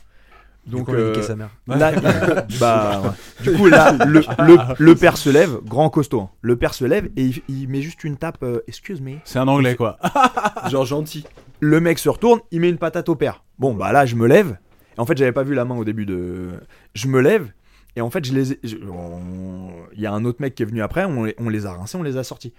[0.65, 1.49] Donc euh, sa mère.
[1.67, 1.93] Là,
[2.59, 3.09] bah, ouais.
[3.51, 6.19] du coup, là, le, le, le père se lève, grand costaud.
[6.21, 6.29] hein.
[6.41, 9.13] Le père se lève et il, il met juste une tape, euh, excuse me.
[9.23, 9.97] C'est un anglais, quoi.
[10.69, 11.23] Genre gentil.
[11.61, 13.43] Le mec se retourne, il met une patate au père.
[13.59, 14.57] Bon, bah là, je me lève.
[14.97, 16.49] Et en fait, j'avais pas vu la main au début de.
[16.93, 17.49] Je me lève.
[17.95, 20.63] Et en fait, je les ai- je- on- il y a un autre mec qui
[20.63, 22.53] est venu après, on les, on les a rincés, on les a sortis.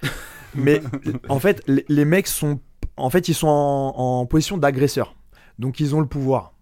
[0.55, 0.81] Mais
[1.29, 2.59] en fait, les, les mecs sont.
[2.99, 5.15] En fait, ils sont en, en position d'agresseur.
[5.59, 6.53] Donc, ils ont le pouvoir.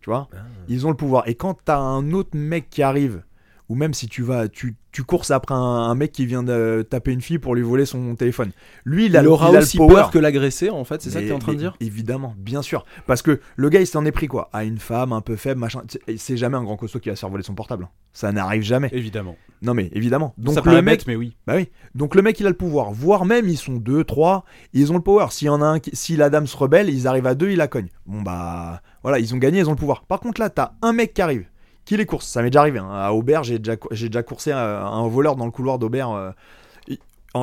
[0.00, 0.28] Tu vois?
[0.68, 1.28] Ils ont le pouvoir.
[1.28, 3.22] Et quand t'as un autre mec qui arrive,
[3.68, 6.86] ou même si tu vas, tu, tu courses après un, un mec qui vient de
[6.88, 8.50] taper une fille pour lui voler son téléphone.
[8.84, 9.94] Lui, il, Il, a, aura il a aussi le power.
[9.94, 11.76] peur que l'agresser, en fait, c'est ça que tu es en train de dire?
[11.80, 12.84] Évidemment, bien sûr.
[13.06, 15.60] Parce que le gars, il s'en est pris quoi À une femme un peu faible,
[15.60, 15.82] machin.
[15.88, 17.88] C'est- C'est jamais un grand costaud qui va se faire voler son portable.
[18.12, 18.90] Ça n'arrive jamais.
[18.92, 19.36] Évidemment.
[19.62, 20.34] Non, mais évidemment.
[20.38, 21.36] Donc ça le paraît mec, bête, mais oui.
[21.46, 21.68] bah oui.
[21.94, 22.90] Donc le mec, il a le pouvoir.
[22.92, 25.26] Voire même, ils sont deux, trois, ils ont le power.
[25.30, 27.50] S'il y en a un, qui- si la dame se rebelle, ils arrivent à deux,
[27.50, 27.88] ils la cognent.
[28.06, 30.04] Bon bah, voilà, ils ont gagné, ils ont le pouvoir.
[30.04, 31.46] Par contre là, t'as un mec qui arrive,
[31.84, 32.26] qui les course.
[32.26, 32.78] Ça m'est déjà arrivé.
[32.78, 32.90] hein.
[32.90, 36.10] À Aubert, j'ai déjà, coursé un, voleur dans le couloir d'Aubert.
[36.10, 36.30] euh,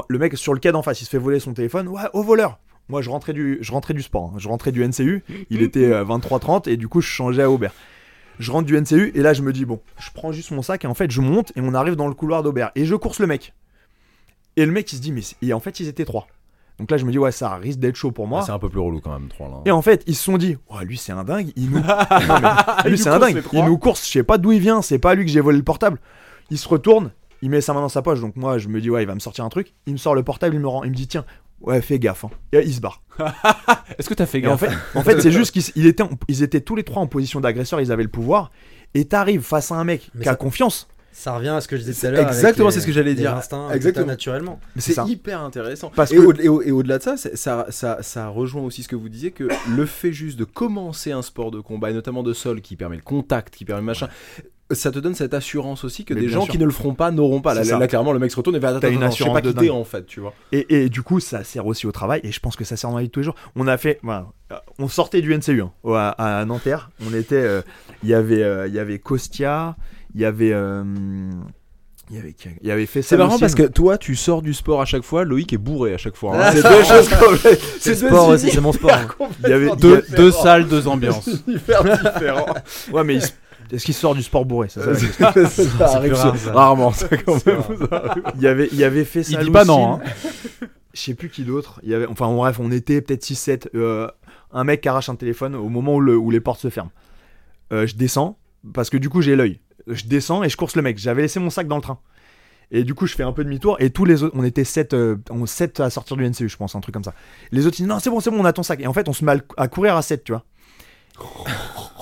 [0.08, 1.88] le mec sur le quai d'en face, il se fait voler son téléphone.
[1.88, 2.60] Ouais, au voleur.
[2.90, 4.32] Moi, je rentrais du, je rentrais du sport.
[4.34, 4.38] hein.
[4.38, 5.24] Je rentrais du NCU.
[5.50, 7.74] Il était euh, 23h30 et du coup, je changeais à Aubert.
[8.40, 10.86] Je rentre du NCU et là, je me dis, bon, je prends juste mon sac
[10.86, 12.72] et en fait, je monte et on arrive dans le couloir d'Aubert.
[12.76, 13.54] Et je course le mec.
[14.56, 16.28] Et le mec, il se dit, mais en fait, ils étaient trois.
[16.80, 18.40] Donc là, je me dis, ouais, ça risque d'être chaud pour moi.
[18.42, 19.56] Ah, C'est un peu plus relou quand même, 3 là.
[19.66, 21.52] Et en fait, ils se sont dit, ouais, lui, c'est un dingue.
[21.58, 21.80] Il nous...
[22.28, 22.40] Non,
[22.84, 23.44] mais lui, c'est un dingue.
[23.54, 25.58] Il nous course, je sais pas d'où il vient, c'est pas lui que j'ai volé
[25.58, 26.00] le portable.
[26.50, 27.12] Il se retourne,
[27.42, 28.22] il met sa main dans sa poche.
[28.22, 29.74] Donc moi, je me dis, ouais, il va me sortir un truc.
[29.88, 31.26] Il me sort le portable, il me rend, il me dit, tiens,
[31.62, 32.24] ouais, fais gaffe.
[32.26, 32.30] hein.
[32.54, 33.02] Et il se barre.
[33.98, 36.10] Est-ce que t'as fait Et en gaffe fait, en fait c'est juste qu'ils étaient, en-
[36.28, 38.50] ils étaient tous les trois en position d'agresseur, ils avaient le pouvoir.
[38.94, 40.88] Et t'arrives face à un mec Mais qui a ça- confiance.
[41.20, 42.28] Ça revient à ce que je disais tout à l'heure.
[42.30, 43.36] exactement, c'est ce que j'allais dire.
[43.36, 44.06] instincts, Exactement.
[44.06, 44.60] naturellement.
[44.76, 45.92] Mais c'est hyper intéressant.
[45.94, 48.84] Parce et, que- au- et au- et au-delà de ça, ça, ça, ça rejoint aussi
[48.84, 49.44] ce que vous disiez, que
[49.76, 52.96] le fait juste de commencer un sport de combat, et notamment de sol, qui permet
[52.96, 54.08] le contact, qui permet le machin,
[54.72, 56.52] ça te donne cette assurance aussi que Mais des gens sûr.
[56.54, 57.54] qui ne le feront pas n'auront pas.
[57.54, 59.42] Là, clairement, le mec se retourne et va attends, T'as une attends, je sais assurance
[59.42, 60.34] pas de en fait, tu vois.
[60.52, 62.22] Et, et du coup, ça sert aussi au travail.
[62.24, 63.36] Et je pense que ça sert dans la vie de tous les jours.
[63.56, 64.28] On a fait, voilà,
[64.78, 66.92] on sortait du NCU hein, à, à Nanterre.
[67.06, 67.62] On était, euh,
[68.04, 69.76] il y avait, euh, il y avait Kostia,
[70.16, 70.84] il y avait, euh,
[72.10, 74.54] il y avait, il y avait fait C'est marrant parce que toi, tu sors du
[74.54, 76.36] sport à chaque fois, Loïc est bourré à chaque fois.
[76.36, 76.40] hein.
[76.42, 77.38] Ah, c'est deux choses comme
[77.80, 78.30] C'est c'est sport
[78.62, 78.92] mon sport.
[78.92, 79.08] hein.
[79.44, 81.28] il y avait, Deux, il salles, deux ambiances.
[81.48, 82.46] hyper différents.
[82.90, 83.24] a- ouais, mais il
[83.72, 86.44] est-ce qu'il sort du sport bourré ça, ça arrive rare, ça.
[86.46, 86.54] ça.
[86.54, 87.60] rarement, ça quand même.
[87.92, 88.16] rare.
[88.36, 89.44] Il y avait, il y avait fait Il ça.
[89.44, 90.00] dit pas non, hein.
[90.96, 91.80] Je sais plus qui d'autre.
[91.84, 93.68] Il y avait, enfin bref, on était peut-être 6-7.
[93.76, 94.08] euh,
[94.52, 96.90] un mec qui arrache un téléphone au moment où, le- où les portes se ferment.
[97.72, 98.40] Euh, je descends
[98.74, 99.60] parce que du coup j'ai l'œil.
[99.88, 100.98] Je descends et je course le mec.
[100.98, 102.00] J'avais laissé mon sac dans le train.
[102.72, 103.78] Et du coup, je fais un peu demi-tour.
[103.80, 104.96] Et tous les autres, on était 7,
[105.32, 107.14] on 7 à sortir du NCU, je pense, un truc comme ça.
[107.52, 108.80] Les autres, ils disent non, c'est bon, c'est bon, on a ton sac.
[108.80, 110.46] Et en fait, on se met à, à courir à 7, tu vois.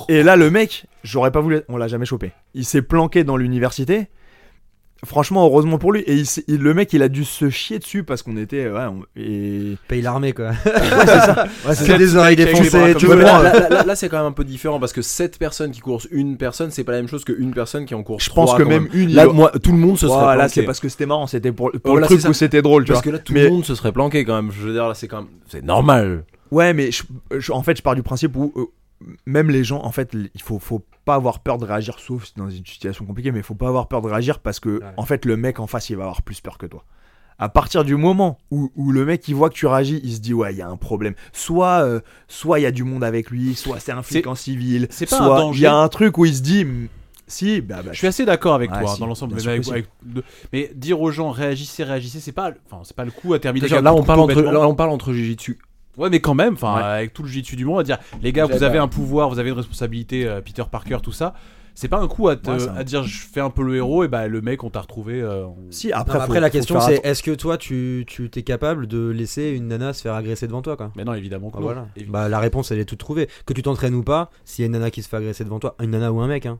[0.09, 1.61] Et là, le mec, j'aurais pas voulu.
[1.69, 2.33] On l'a jamais chopé.
[2.53, 4.09] Il s'est planqué dans l'université.
[5.05, 6.01] Franchement, heureusement pour lui.
[6.07, 8.67] Et il le mec, il a dû se chier dessus parce qu'on était.
[8.69, 9.77] Ouais, on- et.
[9.87, 10.49] Paye l'armée, quoi.
[10.49, 12.81] Ouais, c'est C'est des oreilles défoncées, ça.
[12.83, 15.71] Ouais, là, là- là- là, c'est quand même un peu différent parce que 7 personnes
[15.71, 18.29] qui coursent une personne, c'est pas la même chose qu'une personne qui en court Je
[18.31, 19.13] pense que même une.
[19.13, 20.49] Là, il- moi, tout le monde se serait planqué.
[20.49, 21.27] c'est parce que c'était marrant.
[21.27, 22.29] C'était pour, le truc c'est ça.
[22.29, 23.11] où c'était drôle, tu Parce vois.
[23.11, 24.51] que là, tout Mais- le monde se serait planqué quand même.
[24.51, 25.29] Je veux dire, là, c'est quand même.
[25.47, 26.23] C'est normal.
[26.49, 27.03] Ouais, mais je-
[27.37, 28.65] je- en fait, je pars du principe où euh,
[29.25, 32.49] même les gens, en fait, il faut, faut pas avoir peur de réagir, sauf dans
[32.49, 34.85] une situation compliquée, mais il faut pas avoir peur de réagir parce que, Ouais.
[34.97, 36.83] en fait, le mec en face, il va avoir plus peur que toi.
[37.39, 40.19] À partir du moment où, où le mec il voit que tu réagis, il se
[40.19, 41.13] dit ouais il y a un problème.
[41.33, 44.33] Soit euh, soit il y a du monde avec lui, soit c'est un flic en
[44.33, 46.87] civil, c'est pas soit il y a un truc où il se dit hmm,
[47.27, 49.35] si bah, bah, Je suis assez d'accord avec Ouais, toi si, dans l'ensemble.
[50.51, 53.67] Mais, dire aux gens réagissez, réagissez, c'est pas, enfin, c'est pas le coup à terminer.
[53.67, 55.59] Là, on parle entre, là, on parle entre Jiu-Jitsu.
[55.97, 56.83] Ouais, mais quand même, enfin, Ouais.
[56.83, 59.39] avec tout le jitsu du monde, à dire, les gars, vous avez un pouvoir, vous
[59.39, 61.33] avez une responsabilité, euh, Peter Parker, tout ça.
[61.73, 64.03] C'est pas un coup à, te- Ouais, à dire, je fais un peu le héros,
[64.03, 65.21] et bah le mec, on t'a retrouvé.
[65.21, 68.31] euh, on- si Non, après, faut- après, la question, c'est est-ce que toi, tu, tu
[68.31, 70.91] t'es capable de laisser une nana se faire agresser devant toi, quoi?
[70.95, 71.65] Mais non, évidemment que Bah non.
[71.65, 71.87] voilà.
[72.07, 73.29] Bah la réponse elle est toute trouvée.
[73.45, 75.59] Que tu t'entraînes ou pas, s'il y a une nana qui se fait agresser devant
[75.59, 76.57] toi, une nana ou un mec, hein,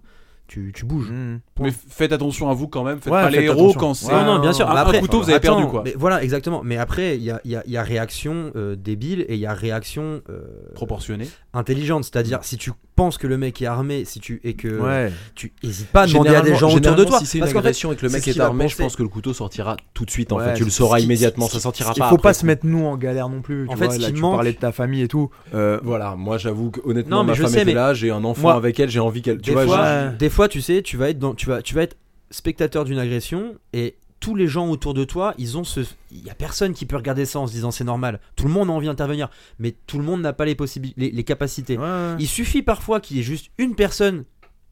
[0.48, 1.10] tu, tu bouges.
[1.12, 1.40] Hmm.
[1.60, 3.80] Mais faites attention à vous quand même, faites Ouais, pas les héros attention.
[3.80, 4.08] quand c'est.
[4.08, 4.70] Ouais, non, non, bien sûr.
[4.70, 5.82] Un après, couteau, vous avez attends, perdu quoi.
[5.86, 6.62] Mais voilà, exactement.
[6.64, 9.40] Mais après, il y a, il y a- y a réaction euh, débile et il
[9.40, 10.42] y a réaction euh,
[10.74, 11.28] Proportionné.
[11.54, 12.04] intelligente.
[12.06, 15.14] C'est-à-dire, si tu penses que le mec est armé, si tu et que Ouais.
[15.36, 17.20] tu hésites pas à demander à des gens autour de toi.
[17.20, 19.08] Si c'est une fait, agression et que le mec est armé, je pense que le
[19.10, 20.34] couteau sortira tout de suite.
[20.34, 21.48] En Ouais, fait, tu le sauras immédiatement.
[21.48, 22.10] Ça sortira Il pas.
[22.10, 23.66] faut après, pas se mettre nous en galère non plus.
[23.70, 25.30] En tu fait, vois, ce là, qui tu manque- parlais de ta famille et tout.
[25.54, 28.50] Euh, Voilà, moi j'avoue que honnêtement, Non, ma femme sais, était là, j'ai un enfant
[28.50, 29.40] avec elle, j'ai envie qu'elle.
[29.40, 31.84] Tu des vois, des fois, tu sais, tu vas être dans, tu vas, tu vas
[31.84, 31.96] être
[32.32, 33.96] spectateur d'une agression et
[34.28, 35.80] tous les gens autour de toi, ils ont ce,
[36.12, 38.20] il y a personne qui peut regarder ça en se disant c'est normal.
[38.36, 41.12] Tout le monde a envie d'intervenir, mais tout le monde n'a pas les possibilités, les,
[41.12, 41.78] les capacités.
[41.78, 42.16] ouais, ouais.
[42.20, 44.26] Il suffit parfois qu'il y ait juste une personne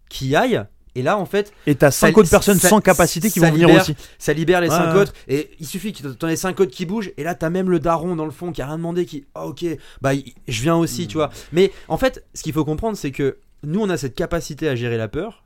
[0.09, 0.61] qui aille.
[0.93, 3.49] Et là, en fait, Et t'as Ça- 5 autres personnes ça- sans capacité qui vont
[3.51, 3.95] venir aussi.
[4.19, 4.99] ça libère les Ouais, cinq ouais.
[5.01, 5.13] autres.
[5.29, 7.11] Et il suffit que t'en aies cinq autres qui bougent.
[7.15, 9.05] Et là, t'as même le daron dans le fond qui a rien demandé.
[9.05, 9.63] Qui, ah, ok,
[10.01, 10.11] bah,
[10.49, 11.07] je viens aussi, Hmm.
[11.07, 11.29] tu vois.
[11.53, 14.75] Mais en fait, ce qu'il faut comprendre, c'est que nous, on a cette capacité à
[14.75, 15.44] gérer la peur.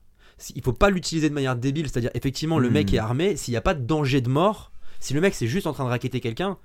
[0.56, 1.88] Il faut pas l'utiliser de manière débile.
[1.90, 2.74] C'est-à-dire, effectivement, le Hmm.
[2.74, 3.36] mec est armé.
[3.36, 5.84] S'il n'y a pas de danger de mort, si le mec c'est juste en train
[5.86, 6.57] de raqueter quelqu'un,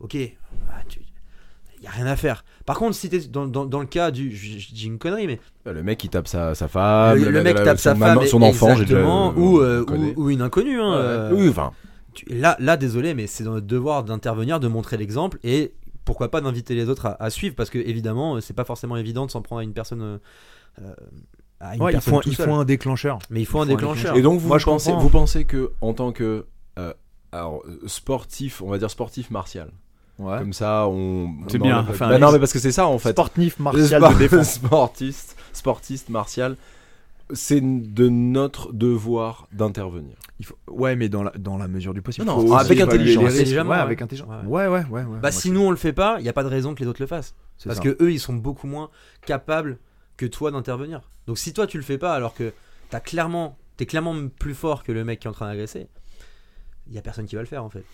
[0.00, 0.16] ok,
[0.66, 1.00] bah, tu-
[1.82, 2.44] y a rien à faire.
[2.64, 4.28] Par contre, si t'es dans, dans, dans le cas du.
[4.28, 5.40] Dis une connerie, mais.
[5.64, 8.20] Le mec qui tape sa, sa femme, le, le mec la- tape son sa maman-
[8.20, 8.28] femme.
[8.28, 9.84] son enfant, j'ai déjà- exactement, ou, euh,
[10.16, 10.80] ou, ou une inconnue.
[10.80, 10.96] hein, Ouais.
[10.98, 11.72] euh, Oui, enfin,
[12.14, 15.72] tu- là, là, désolé, mais c'est dans notre devoir d'intervenir, de montrer l'exemple et
[16.04, 18.96] pourquoi pas d'inviter les autres à, à suivre parce que évidemment, euh, c'est pas forcément
[18.96, 20.02] évident de s'en prendre à une personne.
[20.80, 20.94] euh,
[21.62, 22.48] à une Ouais, il faut, tout il seul.
[22.48, 23.18] faut un déclencheur.
[23.30, 24.16] Mais il faut un il faut un déclencheur.
[24.16, 26.46] Et donc vous Moi, je pensez, vous pensez que en tant que
[26.78, 26.92] euh,
[27.32, 29.70] alors, euh, sportif, on va dire sportif martial,
[30.18, 30.38] Ouais.
[30.38, 31.30] comme ça, on.
[31.48, 31.86] C'est bien.
[31.98, 33.10] Bah non, mais parce que c'est ça en fait.
[33.12, 34.52] Sportif martial sport- de défense.
[34.54, 36.56] sportiste, sportiste martial,
[37.32, 40.16] c'est de notre devoir d'intervenir.
[40.40, 42.26] Il faut- Ouais, mais dans la, dans la mesure du possible.
[42.26, 43.22] Non, avec intelligence.
[43.32, 43.76] Ouais, ouais.
[43.76, 44.28] avec intelligence.
[44.44, 44.66] Ouais.
[44.66, 45.02] Ouais, ouais, ouais.
[45.04, 45.18] ouais.
[45.22, 46.86] Bah, si nous on le fait pas, il y a pas de raison que les
[46.88, 47.34] autres le fassent.
[47.64, 47.82] Parce ça.
[47.82, 48.90] que eux, ils sont beaucoup moins
[49.24, 49.78] capables
[50.22, 51.00] que toi d'intervenir.
[51.26, 52.52] Donc si toi tu le fais pas alors que
[52.90, 55.88] t'as clairement, t'es clairement plus fort que le mec qui est en train d'agresser,
[56.88, 57.84] il y a personne qui va le faire en fait.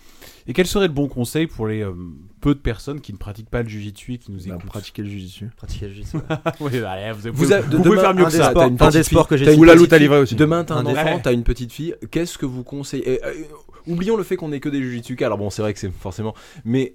[0.47, 1.93] Et quel serait le bon conseil pour les euh,
[2.41, 5.03] peu de personnes qui ne pratiquent pas le jujitsu et qui nous Bah, écoutent pratiquer
[5.03, 5.51] le jujitsu.
[5.57, 6.19] Pratiquer le jiu-jitsu.
[6.61, 8.51] Oui, allez, vous, Vous, avez- vous pouvez demain, faire mieux que ça.
[8.51, 10.35] sports- une Un des sports que j'ai Ou la lutte à aussi.
[10.37, 11.21] Demain, t'as un, enfant, Ouais.
[11.23, 11.95] t'as une petite fille.
[12.11, 13.11] Qu'est-ce que vous conseillez?
[13.15, 13.33] Et, euh,
[13.87, 15.25] Oublions le fait qu'on est que des jujitsuka.
[15.27, 16.35] Alors bon, c'est vrai que c'est forcément.
[16.67, 16.95] Mais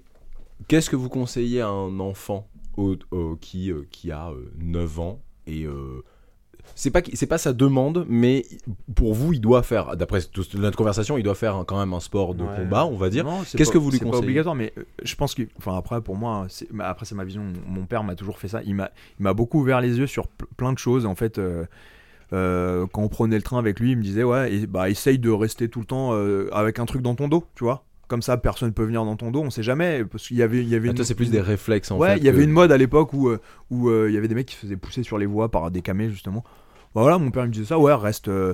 [0.67, 2.47] qu'est-ce que vous conseillez à un enfant?
[2.77, 6.03] Au- au- qui, euh, qui a euh, 9 ans et euh,
[6.75, 8.45] c'est pas c'est pas sa demande, mais
[8.95, 9.97] pour vous, il doit faire.
[9.97, 10.19] D'après
[10.55, 12.55] notre conversation, il doit faire quand même un sport de Ouais.
[12.55, 13.25] combat, on va dire.
[13.55, 15.99] Qu'est-ce que vous lui C'est pas conseillez obligatoire, mais euh, je pense que, enfin après
[16.01, 16.47] pour moi,
[16.79, 17.43] après c'est ma vision.
[17.67, 18.61] Mon père m'a toujours fait ça.
[18.65, 21.05] Il m'a, il m'a beaucoup ouvert les yeux sur ple- plein de choses.
[21.05, 21.65] En fait, euh,
[22.31, 25.19] euh, quand on prenait le train avec lui, il me disait ouais, et, bah essaye
[25.19, 27.83] de rester tout le temps euh, avec un truc dans ton dos, tu vois.
[28.13, 29.41] Comme ça, personne peut venir dans ton dos.
[29.41, 30.89] On sait jamais parce qu'il y avait, il y avait.
[30.89, 32.17] Une- c'est plus des réflexes en ouais, fait.
[32.19, 33.39] il y avait une mode à l'époque où euh,
[33.71, 35.71] où euh, il y avait des mecs qui se faisaient pousser sur les voies par
[35.71, 36.43] des camés justement.
[36.93, 38.53] Bah voilà, mon père me disait ça, ouais, reste, euh,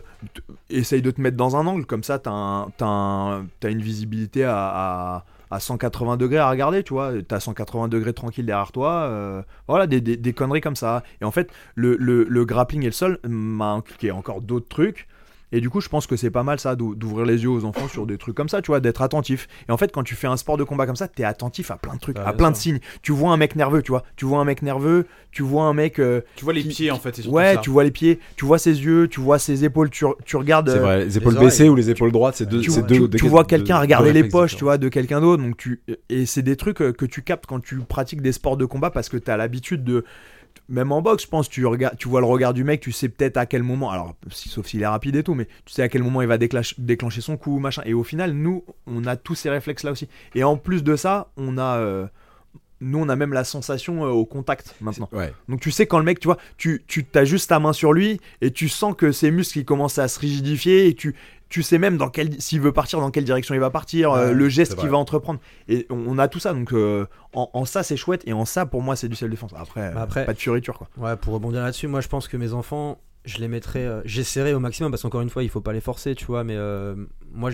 [0.69, 4.55] essaye de te mettre dans un angle, comme ça t'as un, t'as une visibilité à,
[4.55, 9.41] à, à 180 degrés à regarder, tu vois, t'as 180 degrés tranquille derrière toi, euh,
[9.67, 11.03] voilà, des, des, des conneries comme ça.
[11.21, 15.09] Et en fait, le, le, le grappling et le sol m'a inculqué encore d'autres trucs.
[15.51, 17.65] Et du coup, je pense que c'est pas mal ça d'ou- d'ouvrir les yeux aux
[17.65, 19.47] enfants sur des trucs comme ça, tu vois, d'être attentif.
[19.67, 21.77] Et en fait, quand tu fais un sport de combat comme ça, t'es attentif à
[21.77, 22.79] plein de trucs, Bah, à plein de signes.
[23.01, 25.73] Tu vois un mec nerveux, tu vois, tu vois un mec nerveux, tu vois un
[25.73, 25.97] mec.
[25.99, 27.61] euh, Tu vois les Qui- pieds en fait, ouais, ça.
[27.61, 30.69] tu vois les pieds, tu vois ses yeux, tu vois ses épaules, tu, tu regardes.
[30.69, 31.47] C'est euh, vrai, les épaules oreilles.
[31.47, 32.61] baissées ou les épaules droites, c'est deux.
[32.61, 35.41] tu, deux- tu- deux- tu vois quelqu'un regarder les poches, tu vois, de quelqu'un d'autre.
[35.41, 38.57] Donc tu et c'est des trucs euh, que tu captes quand tu pratiques des sports
[38.57, 40.03] de combat parce que tu as l'habitude de
[40.67, 43.09] même en boxe, je pense, tu regardes, tu vois le regard du mec, tu sais
[43.09, 43.89] peut-être à quel moment.
[43.91, 46.27] Alors, si- sauf s'il est rapide et tout, mais tu sais à quel moment il
[46.27, 47.81] va déclencher, son coup, machin.
[47.85, 50.07] Et au final, nous, on a tous ces réflexes là aussi.
[50.35, 52.05] Et en plus de ça, on a, euh,
[52.81, 55.09] nous, on a même la sensation euh, au contact maintenant.
[55.11, 55.33] Ouais.
[55.49, 57.91] Donc tu sais quand le mec, tu vois, tu, tu as juste ta main sur
[57.91, 61.15] lui et tu sens que ses muscles ils commencent à se rigidifier et tu,
[61.49, 64.31] tu sais même dans quel s'il veut partir, dans quelle direction il va partir, euh,
[64.33, 65.39] le geste qu'il va entreprendre.
[65.67, 68.45] Et on, on a tout ça, donc euh, en, en ça c'est chouette et en
[68.45, 69.51] ça pour moi c'est du self-défense.
[69.55, 70.87] Après, Bah après- pas de fioriture quoi.
[70.97, 74.53] Ouais, pour rebondir là-dessus, moi je pense que mes enfants, je les mettrais, euh, j'essaierai
[74.53, 76.43] au maximum parce qu'encore une fois, il faut pas les forcer, tu vois.
[76.45, 76.95] Mais euh,
[77.33, 77.51] moi,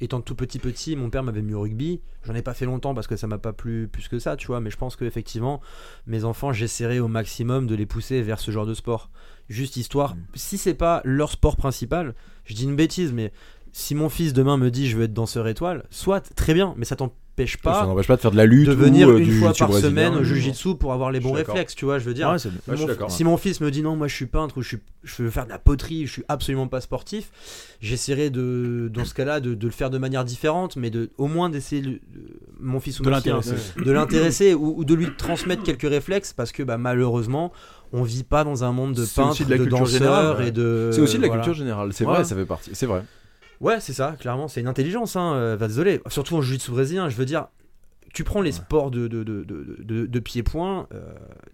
[0.00, 2.00] étant tout petit petit, mon père m'avait mis au rugby.
[2.22, 4.46] J'en ai pas fait longtemps parce que ça m'a pas plu plus que ça, tu
[4.46, 4.60] vois.
[4.60, 5.60] Mais je pense qu'effectivement,
[6.06, 9.10] mes enfants, j'essaierai au maximum de les pousser vers ce genre de sport.
[9.48, 10.18] Juste histoire, Mm.
[10.34, 12.14] si c'est pas leur sport principal,
[12.48, 13.32] je dis une bêtise, mais
[13.72, 16.84] si mon fils demain me dit je veux être danseur étoile, soit très bien, mais
[16.84, 19.18] ça t'empêche Ça pas n'empêche pas de faire de la lutte de ou, venir euh,
[19.18, 22.00] une du fois par semaine au jujitsu pour avoir les bons réflexes, tu vois.
[22.00, 23.10] Je veux dire, Ouais, je mon- d'accord.
[23.12, 25.30] si mon fils me dit non, moi je suis peintre ou je, suis, je veux
[25.30, 27.30] faire de la poterie, je suis absolument pas sportif,
[27.80, 31.26] j'essaierai de, dans ce cas-là, de, de le faire de manière différente, mais de, au
[31.28, 32.00] moins d'essayer de- de-
[32.58, 33.54] mon fils ou De hein, l'intéresser.
[33.84, 37.52] de l'intéresser ou, ou de lui transmettre quelques réflexes parce que bah, malheureusement,
[37.92, 40.48] on vit pas dans un monde de peintres, de, danseurs ouais.
[40.48, 40.90] et de.
[40.92, 41.42] C'est aussi de la voilà.
[41.42, 42.14] culture générale, c'est Ouais.
[42.14, 42.70] vrai, ça fait partie.
[42.74, 43.02] C'est vrai.
[43.60, 45.16] Ouais, c'est ça, clairement, c'est une intelligence.
[45.16, 45.34] Hein.
[45.34, 47.46] euh, bah, désolé, surtout en jiu-jitsu brésilien, je veux dire.
[48.14, 51.00] Tu prends les sports de, de, de, de, de- pied-point, euh,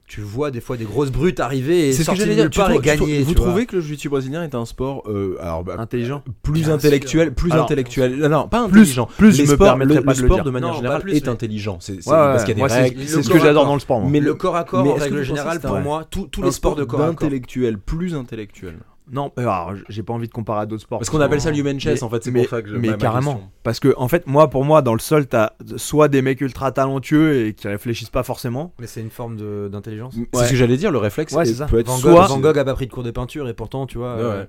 [0.07, 3.23] tu vois des fois des grosses brutes arriver et sortir nulle Tu part et gagner.
[3.23, 6.23] Vous trouvez que le jiu-jitsu brésilien est un sport euh, alors bah, Intelligent.
[6.43, 8.17] plus Bien intellectuel, plus Alors, intellectuel.
[8.17, 9.09] Non, non, pas Plus, intelligent.
[9.19, 11.17] plus Les je me sports- permettrais le, pas le sport de manière Non, générale plus,
[11.17, 11.79] est mais- intelligent.
[11.81, 13.03] C'est Ouais, parce ouais, qu'il y a moi, des c'est règles.
[13.07, 14.01] c'est Le ce que j'adore dans le sport.
[14.01, 14.09] moi.
[14.11, 16.85] Mais le corps à corps en règle générale pour moi tous les sports sport de
[16.85, 18.77] corps à corps d'intellectuel, plus intellectuel.
[19.13, 20.99] Non, euh, alors j'ai pas envie de comparer à d'autres sports.
[20.99, 22.77] Parce qu'on appelle ça l'human chess Mais- en fait, c'est mais- pour ça que je
[22.77, 23.51] mais ma- ma carrément.
[23.63, 26.73] parce que en fait moi pour moi dans le sol t'as soit des mecs ultra
[26.73, 28.73] talentueux et qui réfléchissent pas forcément.
[28.79, 30.15] Mais c'est une forme de- d'intelligence.
[30.33, 31.67] C'est ce que j'allais dire, le réflexe Ouais, ça.
[31.67, 33.53] peut être Van soit- Gogh, Van Gogh a pas pris de cours de peinture et
[33.55, 34.45] pourtant tu vois Ouais, euh,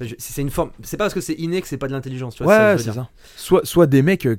[0.00, 2.34] enfin, c'est une forme c'est pas parce que c'est inné que c'est pas de l'intelligence
[2.34, 3.02] tu vois ouais ça que je c'est veux dire.
[3.04, 3.10] ça.
[3.36, 4.36] Soit soit des mecs euh,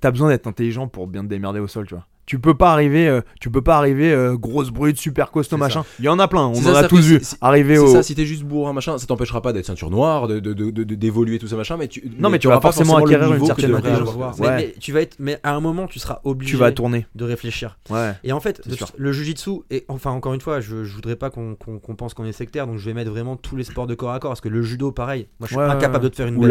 [0.00, 2.72] t'as besoin d'être intelligent pour bien te démerder au sol tu vois Tu peux pas
[2.72, 5.84] arriver, euh, tu peux pas arriver euh, grosse brute, super costaud, machin.
[5.98, 7.20] Il y en a plein, on C'est en ça, a ça tous vu.
[7.42, 7.92] Arriver C'est au.
[7.92, 10.70] ça, si t'es juste bourrin, machin, ça t'empêchera pas d'être ceinture noire, de, de, de,
[10.70, 12.02] de- de- d'évoluer tout ça, machin, mais tu.
[12.18, 14.08] Non, mais tu vas forcément acquérir une certaine intelligence.
[14.08, 14.34] avoir.
[14.40, 14.56] Mais, Ouais.
[14.56, 17.06] mais tu vas être, mais à un moment, tu seras obligé Tu vas tourner.
[17.14, 17.78] de réfléchir.
[17.90, 18.12] Ouais.
[18.24, 18.62] Et en fait,
[18.96, 22.14] le jujitsu, et enfin encore une fois, je, je voudrais pas qu'on qu'on- qu'on pense
[22.14, 24.30] qu'on est sectaire, donc je vais mettre vraiment tous les sports de corps à corps,
[24.30, 26.42] parce que le judo, pareil, moi je suis Ouais, incapable de te faire une belle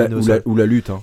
[0.45, 1.01] ou, la, lutte, hein.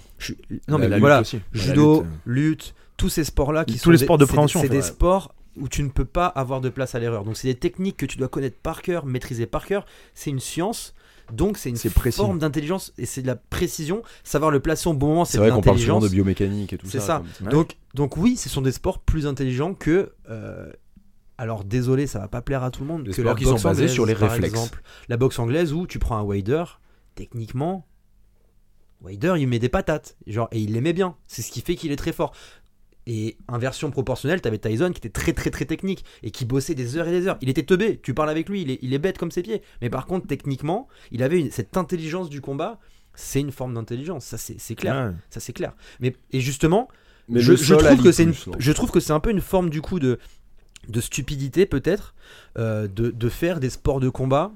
[0.69, 1.23] Non mais la lutte voilà,
[1.53, 2.31] judo, lutte, euh.
[2.33, 4.67] lutte, tous ces sports-là qui Tous sont les des- sports de c'est des- préhension, C'est
[4.67, 4.77] en fait.
[4.77, 7.25] des sports où tu ne peux pas avoir de place à l'erreur.
[7.25, 9.85] Donc c'est des techniques que tu dois connaître par cœur, maîtriser par cœur.
[10.15, 10.95] C'est une science.
[11.33, 14.03] Donc c'est une C'est forme d'intelligence et c'est de la précision.
[14.25, 16.11] Savoir le placer au bon moment, c'est C'est de vrai qu'on parle souvent l'intelligence.
[16.11, 16.93] de biomécanique et tout ça.
[16.93, 17.23] C'est ça.
[17.41, 17.49] comme-.
[17.53, 20.13] Donc, donc oui, ce sont des sports plus intelligents que.
[20.29, 20.71] euh,
[21.39, 23.05] alors désolé, ça va pas plaire à tout le monde.
[23.05, 24.53] Des que sports la qui sont basés anglaise, sur les par réflexes.
[24.55, 24.83] exemple.
[25.09, 26.65] La boxe anglaise où tu prends un wader,
[27.15, 27.87] techniquement,
[29.01, 31.17] wader il met des patates, genre et il les met bien.
[31.27, 32.33] C'est ce qui fait qu'il est très fort.
[33.13, 36.97] Et inversion proportionnelle, t'avais Tyson qui était très très très technique et qui bossait des
[36.97, 37.39] heures et des heures.
[37.41, 39.63] Il était teubé, tu parles avec lui, il est, il est bête comme ses pieds.
[39.83, 42.79] Mais par contre, techniquement, il avait une- cette intelligence du combat.
[43.15, 45.13] C'est une forme d'intelligence, ça c'est clair, Ouais.
[45.31, 45.73] ça c'est clair.
[45.99, 46.87] Mais et justement,
[47.29, 48.53] Mais je, trouve que c'est une, plus, non.
[48.59, 50.19] je trouve que c'est un peu une forme du coup de,
[50.89, 52.15] de stupidité peut-être
[52.59, 54.53] euh, de, de faire des sports de combat.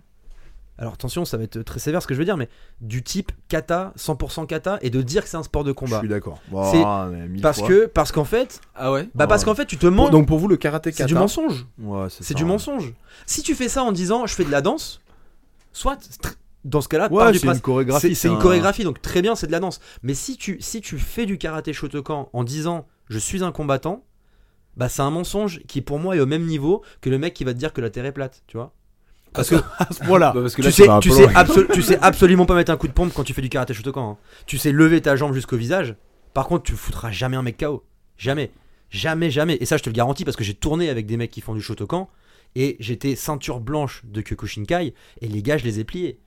[0.76, 2.48] Alors attention, ça va être très sévère ce que je veux dire, mais
[2.80, 6.00] du type kata, 100% kata, et de dire que c'est un sport de Je combat.
[6.00, 6.40] suis d'accord.
[6.72, 7.10] C'est Ah,
[7.42, 7.68] Parce fois.
[7.68, 9.46] que, parce qu'en fait, Ah ouais bah parce Ouais.
[9.46, 10.10] qu'en fait, tu te mens.
[10.10, 11.08] Donc pour vous, le karaté C'est kata.
[11.08, 11.66] du mensonge.
[11.78, 12.34] Ouais, C'est ça.
[12.34, 12.92] du mensonge.
[13.26, 15.00] Si tu fais ça en disant je fais de la danse,
[15.72, 15.96] soit
[16.64, 18.08] dans ce cas-là, Ouais, c'est une chorégraphie.
[18.08, 19.80] c'est c'est une un- chorégraphie, donc très bien, c'est de la danse.
[20.02, 24.02] Mais si tu, si tu fais du karaté Shotokan en disant je suis un combattant,
[24.76, 27.44] bah c'est un mensonge qui pour moi est au même niveau que le mec qui
[27.44, 28.72] va te dire que la terre est plate, tu vois.
[29.34, 30.32] Parce que À ce point-là.
[30.34, 31.10] Bah, parce que tu sais, tu,
[31.82, 34.12] tu absolument pas mettre un coup de pompe quand tu fais du karaté Shotokan.
[34.12, 34.16] hein.
[34.46, 35.96] Tu sais lever ta jambe jusqu'au visage.
[36.32, 37.84] Par contre, tu foutras jamais un mec KO.
[38.16, 38.50] Jamais.
[38.90, 39.56] Jamais, jamais.
[39.60, 41.54] Et ça, je te le garantis parce que j'ai tourné avec des mecs qui font
[41.54, 42.08] du Shotokan
[42.54, 46.18] et j'étais ceinture blanche de Kyokushinkai et les gars, je les ai pliés.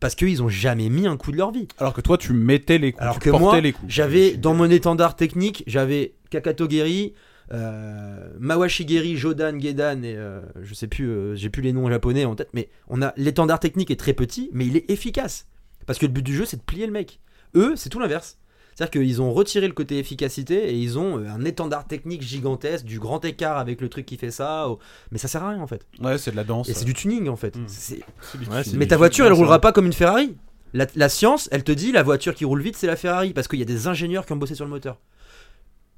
[0.00, 1.68] Parce qu'ils ont jamais mis un coup de leur vie.
[1.78, 3.58] Alors que toi, tu mettais les coups, Alors tu que moi.
[3.88, 7.14] J'avais dans mon étendard technique, j'avais Kakato Geri,
[7.52, 11.88] euh, Mawashi Geri, Jodan, Gedan et euh, je sais plus, euh, j'ai plus les noms
[11.88, 15.46] japonais en tête, mais on a l'étendard technique est très petit, mais il est efficace
[15.86, 17.20] parce que le but du jeu c'est de plier le mec.
[17.54, 18.38] Eux, c'est tout l'inverse.
[18.74, 22.84] C'est-à-dire qu'ils ont retiré le côté efficacité et ils ont euh, un étendard technique gigantesque,
[22.84, 24.68] du grand écart avec le truc qui fait ça,
[25.10, 25.86] mais ça sert à rien en fait.
[26.00, 26.68] Ouais, c'est de la danse.
[26.68, 27.56] Et c'est du tuning en fait.
[27.56, 27.64] Mm.
[27.68, 29.60] C'est- C'est du- Ouais, c'est mais ta voiture, elle roulera vrai.
[29.62, 30.34] pas comme une Ferrari.
[30.74, 33.48] La, la science, elle te dit la voiture qui roule vite, c'est la Ferrari parce
[33.48, 34.98] qu'il y a des ingénieurs qui ont bossé sur le moteur.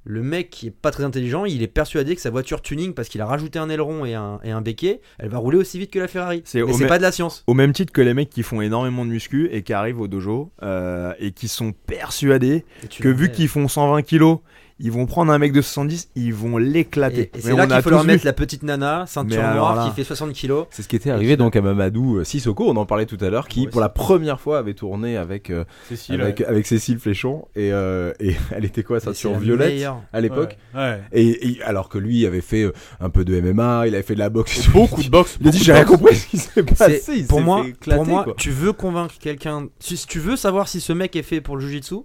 [0.05, 3.09] Le mec qui est pas très intelligent, il est persuadé que sa voiture tuning, parce
[3.09, 5.91] qu'il a rajouté un aileron et un, et un béquet, elle va rouler aussi vite
[5.91, 6.41] que la Ferrari.
[6.45, 7.43] C'est Mais c'est pas de la science.
[7.47, 10.07] Au même titre que les mecs qui font énormément de muscu et qui arrivent au
[10.07, 12.65] dojo euh, et qui sont persuadés
[12.99, 14.39] que vu qu'ils font 120 kilos,
[14.79, 17.31] ils vont prendre un mec de 70, ils vont l'éclater.
[17.35, 20.03] et c'est là qu'il faut leur mettre la petite nana, ceinture noire, là- qui fait
[20.03, 20.67] 60 kilos.
[20.71, 23.29] C'est ce qui était arrivé donc à Mamadou euh, Sissoko, on en parlait tout à
[23.29, 26.97] l'heure, qui Ouais, pour la première fois avait tourné avec, euh, Cécile, avec, avec Cécile
[26.99, 30.01] Fléchon et, euh, et elle était quoi, ceinture violette meilleure.
[30.13, 30.57] à l'époque.
[30.73, 30.79] Ouais.
[30.81, 31.01] ouais.
[31.11, 34.13] Et, et alors que lui avait fait euh, un peu de MMA, il avait fait
[34.15, 34.67] de la boxe.
[34.69, 35.37] Beaucoup de boxe.
[35.41, 37.01] Il a dit j'ai rien compris ce qui s'est passé.
[37.17, 38.33] il pour moi, éclater, pour moi quoi.
[38.37, 41.57] tu veux convaincre quelqu'un, si si tu veux savoir si ce mec est fait pour
[41.57, 41.95] le jujitsu,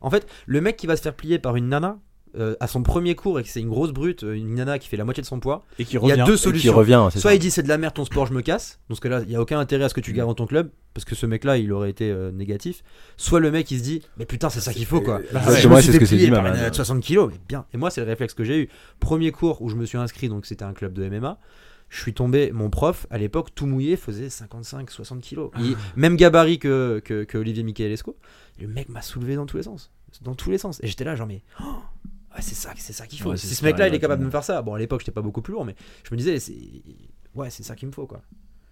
[0.00, 1.98] en fait, le mec qui va se faire plier par une nana
[2.38, 4.88] euh, à son premier cours et que c'est une grosse brute, euh, une nana qui
[4.88, 6.20] fait la moitié de son poids, Et qui il y revient.
[6.20, 6.74] a deux qui solutions.
[6.74, 7.34] revient, c'est Soit ça.
[7.34, 8.78] il dit c'est de la merde ton sport, je me casse.
[8.88, 10.16] Dans ce cas-là, il y a aucun intérêt à ce que tu Mm.
[10.16, 12.82] gardes ton club parce que ce mec-là, il aurait été euh, négatif.
[13.16, 15.20] Soit le mec il se dit mais putain c'est ça qu'il faut quoi.
[15.32, 17.38] Bah, Je c'est ce fait que plier dit par une nana de 60 kilos, mais
[17.48, 17.66] bien.
[17.72, 18.68] Et moi c'est le réflexe que j'ai eu.
[19.00, 21.38] Premier cours où je me suis inscrit, donc c'était un club de MMA.
[21.90, 25.50] Je suis tombé, mon prof à l'époque tout mouillé faisait 55-60 kilos.
[25.60, 28.16] Il- même gabarit que, que, que Olivier Michaelesco.
[28.60, 29.92] Le mec m'a soulevé dans tous les sens,
[30.22, 30.80] dans tous les sens.
[30.82, 31.64] Et j'étais là genre mais oh,
[32.34, 33.30] ouais, c'est ça, c'est ça qu'il faut.
[33.30, 35.12] Ouais, si ce mec-là il est capable de me faire ça, bon à l'époque j'étais
[35.12, 36.54] pas beaucoup plus lourd, mais je me disais c'est
[37.34, 38.22] ouais c'est ça qu'il me faut quoi.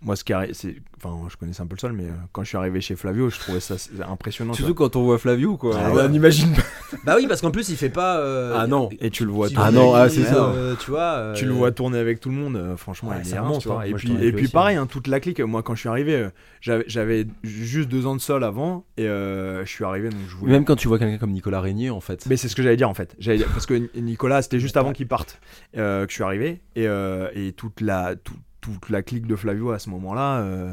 [0.05, 2.43] Moi, ce qui arri- c'est, enfin, je connaissais un peu le sol, mais euh, quand
[2.43, 3.77] je suis arrivé chez Flavio, je trouvais ça
[4.09, 4.53] impressionnant.
[4.53, 5.77] Surtout quand on voit Flavio, quoi.
[5.79, 6.09] Ah on ouais.
[6.09, 6.63] n'imagine pas.
[7.05, 8.19] Bah oui, parce qu'en plus, il fait pas.
[8.19, 8.91] euh, Ah non.
[9.01, 9.49] Et tu le vois.
[9.49, 10.45] il- Ah non, ah, avec- c'est ça.
[10.51, 11.01] euh, tu vois.
[11.03, 13.39] euh, Tu le vois tourner avec tout le monde, euh, franchement, Ouais, il c'est est
[13.39, 13.87] un immense, tu vois.
[13.87, 15.41] Et puis, et puis aussi, pareil, hein, toute la clique.
[15.41, 16.29] Moi, quand je suis arrivé,
[16.61, 20.53] j'avais, juste deux ans de sol avant, et euh, je suis arrivé, donc je voulais.
[20.53, 22.27] Même quand tu vois quelqu'un comme Nicolas Régnier, en fait.
[22.29, 23.17] Mais c'est ce que j'allais dire en fait.
[23.19, 25.41] Dire- parce que Nicolas, c'était juste avant qu'il parte
[25.77, 29.37] euh, que je suis arrivé, et, euh, et toute la tout- toute la clique de
[29.37, 30.39] Flavio à ce moment-là.
[30.41, 30.73] euh,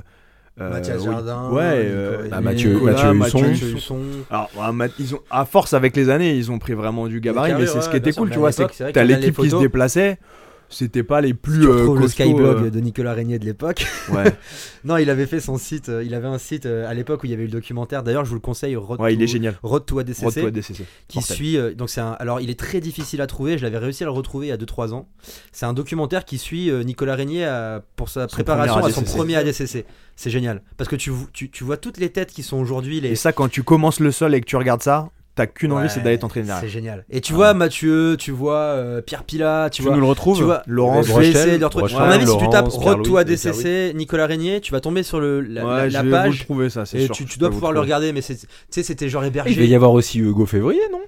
[0.62, 1.06] euh, Mathias oui.
[1.06, 1.50] Jardin.
[1.52, 1.62] Ouais.
[1.64, 2.80] Euh, Bah, Mathieu-
[3.76, 4.02] Husson.
[4.30, 4.50] Alors,
[5.00, 7.82] ils ont, à force avec les années, ils ont pris vraiment du gabarit, mais c'est
[7.82, 10.18] ce qui était cool, tu vois, c'est que t'as l'équipe qui se déplaçait.
[10.70, 13.86] C'était pas les plus Tu euh, le Skyblog euh, de Nicolas Régnier de l'époque.
[14.12, 14.32] ouais.
[14.84, 15.90] non, il avait fait son site.
[15.90, 18.04] euh, il avait un site à l'époque où il y avait eu le documentaire.
[18.04, 18.76] D'ailleurs, je vous le conseille.
[18.76, 19.58] Road ouais, il est génial.
[19.64, 20.24] Road to ADCC.
[20.24, 20.84] Road to ADCC.
[21.08, 24.04] qui suit donc c'est un alors il est très difficile à trouver je l'avais réussi
[24.04, 25.08] à le retrouver il y a 2-3 ans
[25.52, 29.36] c'est un documentaire qui suit Nicolas Régnier à- pour sa Son préparation à son premier
[29.36, 29.86] ADCC
[30.16, 33.12] c'est génial parce que tu, tu, tu vois toutes les têtes qui sont aujourd'hui les
[33.12, 35.10] Et ça, quand tu commences le sol et que tu regardes ça,
[35.40, 36.62] t'as qu'une envie, Ouais, c'est d'aller t'entraîner derrière.
[36.64, 37.36] c'est génial et tu Ah.
[37.38, 40.62] vois Mathieu tu vois euh, Pierre Pilat tu Tu vois nous le retrouves tu vois
[40.68, 41.84] Laurence, je vais Rochelle, essayer de le retrouver.
[41.84, 44.72] Rochelle, à mon avis si tu tapes Road to Pierre-Louis et ADCC Nicolas Régnier tu
[44.72, 46.86] vas tomber sur le, la, Ouais, la- je la vais vous le page trouver ça,
[46.86, 47.16] c'est et sûr.
[47.16, 49.76] tu, dois pouvoir le regarder mais c'est- tu sais c'était genre Il va hébergé y
[49.76, 51.00] avoir aussi Hugo Février, non?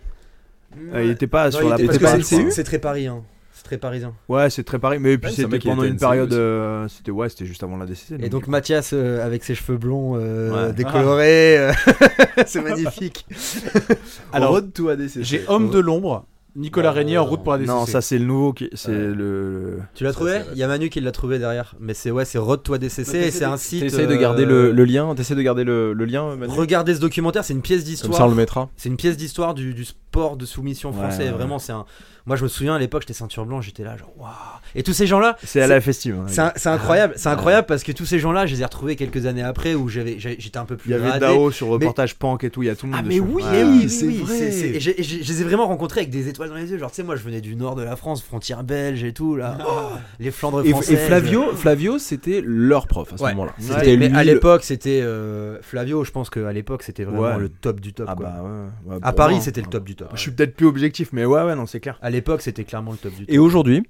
[0.94, 3.24] Euh, il était pas sur la à c'est- très parisien
[3.62, 4.98] c'est très parisien Ouais, c'est très pareil.
[5.00, 6.34] Mais puis Ouais, c'était pendant une NCU période.
[6.34, 8.16] euh, c'était ouais, c'était juste avant la DCC.
[8.20, 10.74] Et donc Mathias euh, avec ses cheveux blonds euh, Ouais.
[10.74, 11.72] décolorés, euh,
[12.48, 13.26] c'est magnifique.
[14.34, 15.20] Alors, Road to ADCC.
[15.24, 16.26] J'ai Homme de l'ombre,
[16.56, 17.72] Nicolas Régnier en route pour la DCC.
[17.74, 18.98] non, ça c'est le nouveau qui, c'est Ouais.
[18.98, 20.42] le, le- Tu l'as trouvé.
[20.54, 23.14] Il y a Manu qui l'a trouvé derrière, mais c'est ouais, c'est Road to ADCC
[23.16, 23.82] et c'est un site.
[23.82, 26.96] T'essayes de euh, garder le, le lien, t'essayes de garder le, le lien, Manu Regardez
[26.96, 28.28] ce documentaire, c'est une pièce Comme ça, on d'histoire.
[28.30, 28.70] le mettra.
[28.76, 31.26] C'est une pièce d'histoire du, du sport de soumission Ouais, français.
[31.26, 31.32] ouais.
[31.32, 31.86] Vraiment, c'est un.
[32.26, 34.30] Moi, je me souviens à l'époque, j'étais ceinture blanche, j'étais là, genre waouh.
[34.76, 36.18] Et tous ces gens-là, C'est à la festive.
[36.20, 36.52] hein.
[36.56, 39.42] c'est incroyable, c'est incroyable parce que tous ces gens-là, je les ai retrouvés quelques années
[39.44, 41.20] après où j'avais, j'étais un peu plus Il y avait gradé.
[41.26, 43.42] Dao sur reportage Punk et tout, il y a tout le monde Ah mais oui,
[43.44, 43.50] Ouais.
[43.52, 44.40] mais oui, c'est oui, vrai.
[44.40, 44.92] et je
[45.32, 46.78] les ai vraiment rencontrés avec des étoiles dans les yeux.
[46.78, 49.36] Genre, tu sais, moi, je venais du nord de la France, frontière belge et tout
[49.36, 49.90] là, Oh,
[50.20, 50.92] les Flandres Et, françaises.
[50.92, 53.32] et Flavio, Flavio c'était leur prof à ce Ouais.
[53.32, 53.54] moment-là.
[53.60, 56.04] C'était- C'était mais lui à le- l'époque, c'était euh, Flavio.
[56.04, 57.38] Je pense qu'à l'époque, c'était vraiment Ouais.
[57.40, 58.06] le top du top.
[58.10, 58.26] Ah quoi.
[58.28, 58.94] bah ouais.
[58.94, 59.72] ouais, à Paris, c'était le hein.
[59.72, 60.10] top du top.
[60.14, 61.98] Je suis peut-être plus objectif, mais ouais, ouais, non, c'est clair.
[62.02, 63.34] À l'époque, c'était clairement le top du top.
[63.34, 63.84] Et aujourd'hui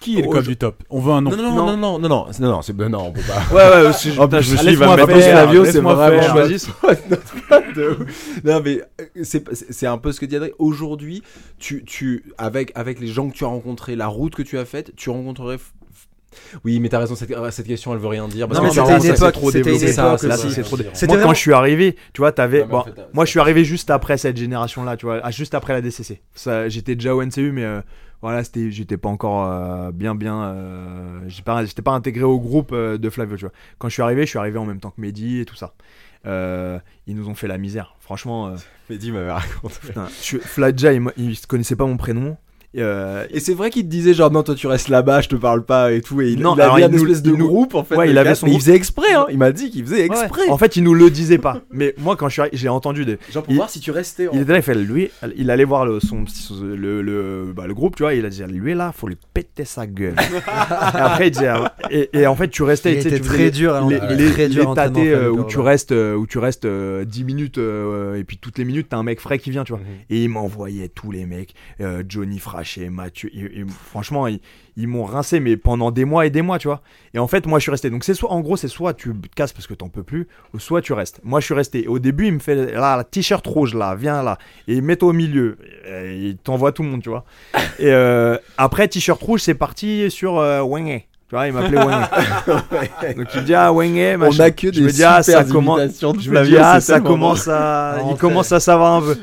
[0.00, 0.48] qui est le oh, cop je...
[0.48, 0.82] du top?
[0.90, 1.30] On veut un nom.
[1.30, 3.54] Non, non, non, non, non, non, non, non c'est non, on peut pas.
[3.54, 6.22] ouais, ouais, euh, je, oh, putain, je me suis dit, va mettre Flavio, c'est vraiment
[6.22, 6.66] choisi.
[8.44, 10.52] non, mais euh, c'est un peu ce que dit Adrien.
[10.58, 11.22] Aujourd'hui,
[11.58, 14.66] tu, tu, avec, avec les gens que tu as rencontrés, la route que tu as
[14.66, 15.58] faite, tu rencontrerais
[16.64, 17.14] oui, mais t'as raison.
[17.14, 18.48] Cette, cette question, elle veut rien dire.
[18.48, 20.50] parce Non, que mais tu c'était une époque, trop c'était Ça, c'est- là, aussi.
[20.52, 22.60] c'est trop Moi, C'était quand je suis arrivé, tu vois, t'avais.
[22.60, 25.06] Non, mais bon, en fait, t'as- moi, je suis arrivé juste après cette génération-là, tu
[25.06, 26.20] vois, ah, juste après la DCC.
[26.68, 27.80] J'étais déjà au NCU, mais euh,
[28.22, 30.42] voilà, c'était, j'étais pas encore euh, bien, bien.
[30.44, 33.52] euh, pas, j'étais pas intégré au groupe euh, de Flavio, tu vois.
[33.78, 35.74] Quand je suis arrivé, je suis arrivé en même temps que Mehdi et tout ça.
[36.26, 37.94] Euh, ils nous ont fait la misère.
[38.00, 38.56] Franchement, euh,
[38.90, 39.74] Mehdi m'avait raconté.
[39.80, 42.36] putain, je, Fladja, il, il connaissait pas mon prénom.
[42.76, 45.36] Euh, Et c'est vrai qu'il te disait genre non toi tu restes là-bas, je te
[45.36, 47.74] parle pas et tout et il, Non, il avait une nous- espèce de nous- groupe
[47.74, 47.96] en fait.
[47.96, 49.26] Ouais, il avait son mais il faisait exprès hein.
[49.30, 50.48] Il m'a dit qu'il faisait exprès.
[50.48, 51.60] En fait, il nous le disait pas.
[51.70, 53.18] Mais moi, quand je suis j'ai entendu des.
[53.32, 54.28] Genre pour il- voir si tu restais.
[54.32, 56.24] Il était là, il fait lui, il allait voir le, son,
[56.62, 59.64] le, le, bah, le groupe, tu vois, il a dit lui là, faut lui péter
[59.64, 60.14] sa gueule.
[60.46, 63.26] et après, il disait, ah, et, et en fait, tu restais, Il tu était tu
[63.26, 63.74] très dur.
[63.74, 66.38] à les, est les- très dur tâtés, euh, Flavio où tu restes, euh, où tu
[66.38, 69.50] restes euh, 10 minutes, euh, et puis toutes les minutes, t'as un mec frais qui
[69.50, 69.80] vient, tu vois.
[69.80, 69.86] Mhm.
[70.10, 73.30] Et il m'envoyait tous les mecs, euh, Johnny Frachet, Mathieu,
[73.90, 74.40] franchement, ils,
[74.76, 76.82] ils m'ont rincé, mais pendant des mois et des mois, tu vois.
[77.14, 77.90] Et en fait, moi, je suis resté.
[77.90, 80.26] Donc, c'est soit, en gros, c'est soit tu te casses parce que t'en peux plus,
[80.52, 81.20] ou soit tu restes.
[81.22, 81.84] Moi, je suis resté.
[81.84, 84.38] Et au début, il me fait là, la t-shirt rouge, là, viens là,
[84.68, 85.58] et mets-toi au milieu.
[85.88, 87.24] Et il t'envoie tout le monde, tu vois.
[87.78, 91.02] Et euh, après, t-shirt rouge, c'est parti sur euh, Wenge.
[91.28, 92.06] Tu vois, il m'appelait Wenge.
[93.16, 94.44] Donc, il me dit, ah, Wenge, On machin.
[94.44, 95.80] a que Je des me dis, ah, ça commence.
[96.00, 97.98] Je me dis, ah, ça commence à.
[98.10, 99.16] Il commence à savoir un peu.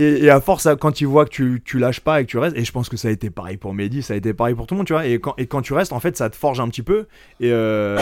[0.00, 2.38] Et, et à force, quand il voit que tu, tu lâches pas et que tu
[2.38, 4.54] restes, et je pense que ça a été pareil pour Mehdi, ça a été pareil
[4.54, 5.04] pour tout le monde, tu vois.
[5.06, 7.06] Et quand, et quand tu restes, en fait, ça te forge un petit peu.
[7.40, 7.98] Et, euh,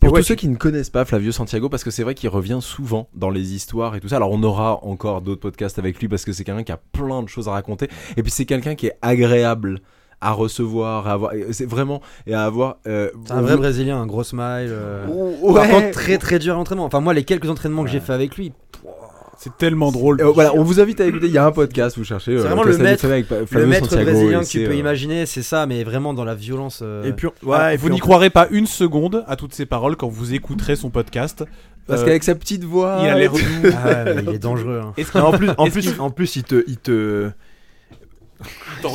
[0.00, 2.14] Pour et ouais, tous ceux qui ne connaissent pas Flavio Santiago, parce que c'est vrai
[2.16, 4.16] qu'il revient souvent dans les histoires et tout ça.
[4.16, 7.22] Alors on aura encore d'autres podcasts avec lui parce que c'est quelqu'un qui a plein
[7.22, 7.88] de choses à raconter.
[8.16, 9.80] Et puis c'est quelqu'un qui est agréable
[10.20, 11.32] à recevoir, à avoir.
[11.52, 12.78] C'est vraiment et à avoir.
[12.86, 14.70] euh, C'est un vrai Brésilien, un gros smile.
[14.70, 15.06] euh.
[15.42, 15.54] Ouais.
[15.54, 16.86] Par contre, très très dur à l'entraînement.
[16.86, 18.52] Enfin, moi, les quelques entraînements que j'ai fait avec lui,
[19.38, 20.20] C'est tellement drôle.
[20.20, 21.26] Euh, voilà, on vous invite à écouter.
[21.26, 22.32] Il y a un podcast, vous cherchez.
[22.32, 25.26] euh, vraiment le maître- avec le maître Santiago, brésilien que tu c'est, peux euh, imaginer,
[25.26, 26.80] c'est ça, mais vraiment dans la violence.
[26.82, 29.66] euh, et puis, Ah, ouais, et vous n'y croirez pas une seconde à toutes ces
[29.66, 31.44] paroles quand vous écouterez son podcast.
[31.86, 32.98] Parce Euh, qu'avec sa petite voix.
[33.02, 33.30] il a l'air.
[33.84, 34.80] Ah ouais, il est dangereux.
[34.82, 34.92] hein.
[35.20, 37.30] En plus, en plus, en plus, il te, il te,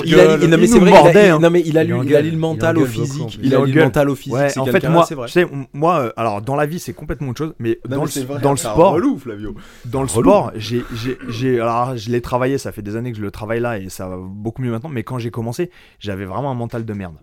[0.05, 1.39] Il a, il- non, mais Il a- hein.
[1.39, 3.39] non mais il a Il lu, il engueule, a lu le il mental au physique.
[3.41, 4.33] Il a lu le mental au physique.
[4.37, 5.27] Ouais, c'est en fait, moi, c'est vrai.
[5.27, 7.97] tu sais, m- moi, euh, alors dans la vie, c'est complètement autre chose, mais Non,
[7.97, 9.55] dans, mais le, vrai, dans sport, relou, Flavio.
[9.85, 10.29] dans le Relou.
[10.29, 13.31] sport, j'ai, j'ai, j'ai, alors je l'ai travaillé, ça fait des années que je le
[13.31, 16.55] travaille là et ça va beaucoup mieux maintenant, mais quand j'ai commencé, j'avais vraiment un
[16.55, 17.15] mental de merde.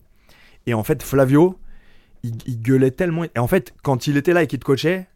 [0.66, 1.56] Et en fait, Flavio,
[2.24, 5.06] il, il gueulait tellement, et en fait, quand il était là et qu'il te coachait,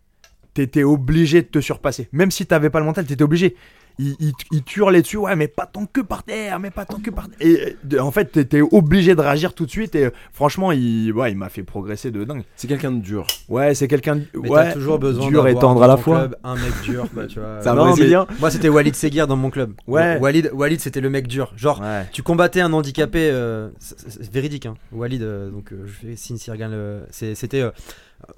[0.54, 2.08] t'étais obligé de te surpasser.
[2.12, 3.56] Même si t'avais pas le mental, t'étais obligé.
[3.98, 6.84] Il, il, il te hurlait dessus, ouais, mais pas tant que par terre, mais pas
[6.84, 7.36] tant que par terre.
[7.40, 9.94] Et de- en fait, t'étais obligé de réagir tout de suite.
[9.94, 12.42] Et franchement, il, ouais, il m'a fait progresser de dingue.
[12.56, 13.26] C'est quelqu'un de dur.
[13.48, 14.22] Ouais, c'est quelqu'un de.
[14.34, 16.18] Mais ouais, t'as toujours besoin dur et tendre à la fois.
[16.20, 17.58] club un mec dur, quoi, tu vois.
[17.62, 18.12] C'est un Non, mais-.
[18.40, 19.72] Moi, c'était Walid Seguir dans mon club.
[19.86, 20.18] Ouais.
[20.18, 21.52] Walid, Walid c'était le mec dur.
[21.56, 22.06] Genre, Ouais.
[22.12, 24.66] tu combattais un handicapé, euh, c'est- véridique.
[24.66, 24.74] Hein.
[24.92, 26.72] Walid, euh, donc euh, je fais signe s'il regarde
[27.10, 27.70] C'était euh,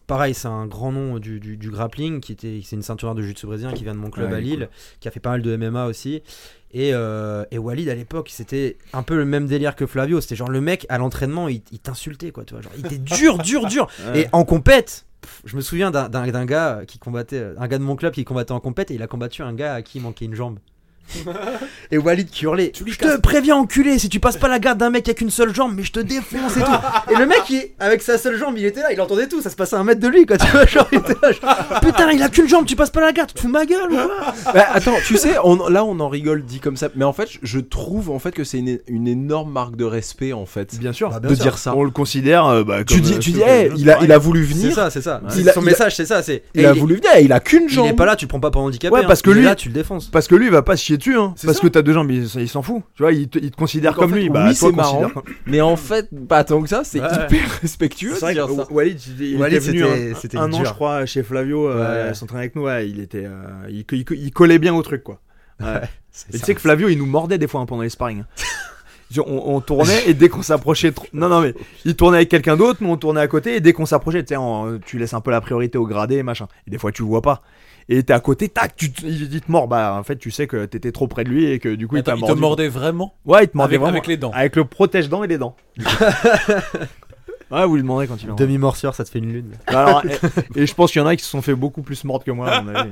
[0.07, 2.21] pareil, c'est un grand nom du, du, du grappling.
[2.21, 4.41] qui était, C'est une ceinture de jiu-jitsu brésilien qui vient de mon club Ouais, à
[4.41, 4.69] Lille,
[5.01, 6.23] qui a fait pas mal de MMA aussi.
[6.73, 10.21] Et, euh, et Walid à l'époque, c'était un peu le même délire que Flavio.
[10.21, 12.45] C'était genre le mec à l'entraînement, il, il t'insultait quoi.
[12.45, 13.87] Tu vois, genre, il était dur, dur, dur.
[14.15, 15.07] Et en compète,
[15.45, 18.61] je me souviens d'un- gars qui combattait, un gars de mon club qui combattait en
[18.61, 20.59] compète et il a combattu un gars à qui il manquait une jambe.
[21.91, 24.91] et Walid qui hurlait Je te préviens, enculé, si tu passes pas la garde d'un
[24.91, 26.67] mec avec une seule jambe, mais je te défonce et tout.
[27.13, 29.51] et le mec, il- avec sa seule jambe, il était là, il entendait tout, ça
[29.51, 30.37] se passait à un mètre de lui, quoi.
[30.39, 33.01] Tu vois, genre, il était là, genre, Putain, il a qu'une jambe, tu passes pas
[33.01, 35.69] la garde, tu te fous de ma gueule ou quoi Bah, attends, tu sais, on-
[35.69, 38.45] là on en rigole dit comme ça, mais en fait, je trouve en fait que
[38.45, 41.11] c'est une, une énorme marque de respect en fait Bien sûr.
[41.11, 41.45] Bah, bien de sûr.
[41.45, 41.75] dire ça.
[41.77, 42.47] On le considère.
[42.47, 44.47] euh, bah, Tu comme, dis, euh, tu dis, que- hey, il a, il a voulu
[44.47, 44.75] C'est venir.
[44.75, 45.21] ça, c'est ça.
[45.37, 46.23] Il a- Son il a- message, c'est ça.
[46.23, 47.87] c'est Il a il- voulu venir, il a qu'une Il jambe.
[47.89, 48.93] est pas là, tu le prends pas pour handicapé.
[48.95, 49.23] Ouais, parce hein.
[49.25, 50.07] que Il est lui- là, tu le défonces.
[50.07, 51.35] Parce que lui, il va pas se chier dessus, hein.
[51.45, 51.63] Parce ça.
[51.63, 52.83] que t'as deux jambes, il, il s'en fout.
[52.95, 54.23] Tu vois, il te, il te considère Donc, en comme fait, lui.
[54.25, 55.09] oui, bah, toi, c'est marrant.
[55.11, 57.07] comme- Mais en fait, pas tant que ça, c'est Ouais.
[57.07, 58.67] hyper respectueux C'est dire que ça.
[58.71, 62.09] Walid, il, Walid, était venu c'était- un, c'était un an, je crois, chez Flavio, euh,
[62.09, 62.15] Ouais.
[62.15, 62.63] s'entraîner avec nous.
[62.65, 65.21] Ouais, il était, euh, il, il- il collait bien au truc, quoi.
[66.31, 68.21] Tu sais que Flavio, il nous mordait des fois hein, pendant les sparring.
[69.17, 69.21] hein.
[69.27, 71.07] On, on tournait et dès qu'on s'approchait trop...
[71.13, 71.55] Non, non, mais
[71.85, 74.35] il tournait avec quelqu'un d'autre, nous on tournait à côté et dès qu'on s'approchait, tu
[74.35, 74.41] sais,
[74.87, 76.49] tu laisses un peu la priorité au gradé, machin.
[76.67, 77.43] Et des fois, tu le vois pas.
[77.89, 79.69] Et t'es à côté, tac, tu il il te mord.
[79.69, 81.97] Bah, en fait, tu sais que t'étais trop près de lui et que du coup,
[81.97, 82.35] il t'a il mordu.
[82.35, 83.97] te mordait vraiment Ouais, il te mordait avec, vraiment.
[83.99, 84.31] avec les dents.
[84.33, 85.57] Avec le protège-dents et les dents.
[87.51, 89.53] ouais, vous lui demandez quand il en Demi-morsure, ça te fait une lune.
[89.67, 90.19] Alors, et,
[90.63, 92.31] et je pense qu'il y en a qui se sont fait beaucoup plus mordre que
[92.31, 92.91] moi, à mon avis.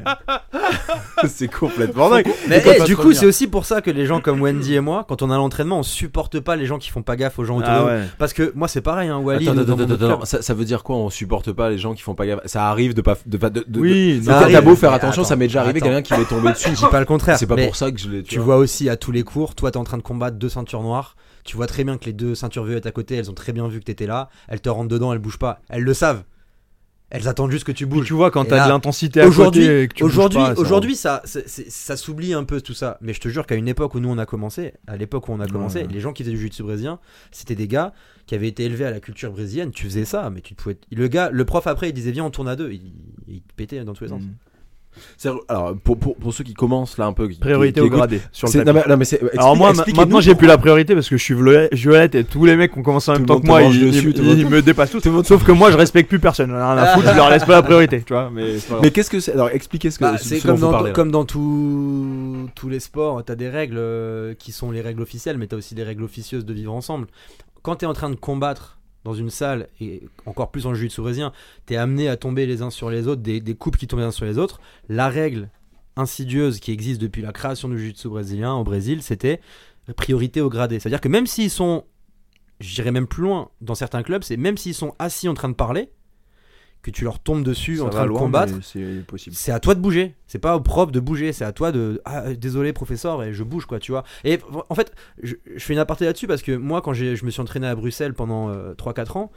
[1.29, 2.27] c'est complètement dingue.
[2.49, 5.05] Mais eh, du coup, c'est aussi pour ça que les gens comme Wendy et moi,
[5.09, 7.57] quand on a l'entraînement, on supporte pas les gens qui font pas gaffe aux gens
[7.59, 7.89] autour Ah de nous.
[7.89, 8.03] ouais.
[8.19, 9.49] Parce que moi, c'est pareil, hein, Walid.
[9.49, 12.15] Attends, attends, attends, ça, ça veut dire quoi On supporte pas les gens qui font
[12.15, 12.41] pas gaffe?
[12.47, 13.17] Ça arrive de pas.
[13.27, 15.81] De, pas- de, de- Oui, de- t'as beau faire attention, attends, ça m'est déjà arrivé
[15.81, 16.71] quelqu'un qui m'est tombé dessus.
[16.71, 17.39] Je dis pas le contraire.
[17.39, 18.23] C'est pas pour ça que je l'ai.
[18.23, 20.83] Tu vois aussi à tous les cours, toi, t'es en train de combattre deux ceintures
[20.83, 21.17] noires.
[21.45, 23.67] Tu vois très bien que les deux ceintures violettes à côté, elles ont très bien
[23.69, 24.29] vu que t'étais là.
[24.49, 25.61] Elles te rentrent dedans, elles bougent pas.
[25.69, 26.23] Elles le savent.
[27.15, 28.07] Elles attendent juste que tu bouges.
[28.07, 30.55] tu vois, quand t'as de l'intensité à Aujourd'hui, côté et que tu bouges aujourd'hui, pas,
[30.55, 32.97] ça- aujourd'hui, ça, c'est- c'est- ça s'oublie un peu tout ça.
[33.03, 35.33] Mais je te jure qu'à une époque où nous on a commencé, à l'époque où
[35.33, 35.89] on a commencé, Ouais.
[35.91, 37.01] les gens qui faisaient du jiu-jitsu brésilien,
[37.31, 37.93] c'était des gars
[38.27, 39.73] qui avaient été élevés à la culture brésilienne.
[39.73, 40.79] Tu faisais ça, mais tu pouvais.
[40.91, 42.73] Le gars, le prof après, il disait viens on tourne à deux.
[42.73, 42.81] Il,
[43.29, 44.23] il te pétait dans tous les sens.
[44.23, 44.31] Mm.
[45.17, 47.29] C'est- Alors, pour, pour, pour ceux qui commencent là un peu.
[47.29, 49.57] qui- Priorité qui- qui au écoutent, gradé sur le non, mais, non, mais c'est- Alors
[49.57, 52.57] moi, maintenant, j'ai plus la priorité parce que je suis violet- violette et tous les
[52.57, 54.91] mecs qui ont commencé en Tout même temps que moi, ils, dessus, ils- me dépassent
[54.91, 55.03] tous.
[55.25, 56.51] Sauf que moi, je respecte plus personne.
[56.51, 58.31] J'en ai rien à foutre, je leur laisse pas la priorité, tu vois.
[58.33, 58.57] Mais.
[58.83, 60.91] Mais qu'est-ce que c'est Alors, expliquez ce que Bah, ce- c'est ce comme dans, là.
[60.91, 65.03] comme dans tout- tous les sports, tu as des règles euh, qui sont les règles
[65.03, 67.07] officielles, mais tu as aussi des règles officieuses de vivre ensemble.
[67.63, 71.01] Quand tu es en train de combattre dans une salle, et encore plus en jiu-jitsu
[71.01, 71.33] brésilien,
[71.67, 74.07] tu es amené à tomber les uns sur les autres, des, coupes qui tombent les
[74.07, 74.61] uns sur les autres.
[74.89, 75.49] La règle
[75.97, 79.41] insidieuse qui existe depuis la création du jiu-jitsu brésilien au Brésil, c'était
[79.97, 80.79] priorité au gradé.
[80.79, 81.85] C'est-à-dire que même s'ils sont,
[82.61, 85.55] j'irais même plus loin, dans certains clubs, c'est même s'ils sont assis en train de
[85.55, 85.91] parler,
[86.83, 89.37] que tu leur tombes dessus Ça en train de loin, combattre, C'est possible.
[89.37, 90.15] c'est à toi de bouger.
[90.27, 92.01] C'est pas au prof de bouger, c'est à toi de.
[92.05, 94.03] Ah, désolé, professeur, et je bouge, quoi, tu vois.
[94.25, 94.93] Et en fait,
[95.23, 97.75] je, je fais une aparté là-dessus parce que moi, quand je me suis entraîné à
[97.75, 99.31] Bruxelles pendant euh, 3-4 ans,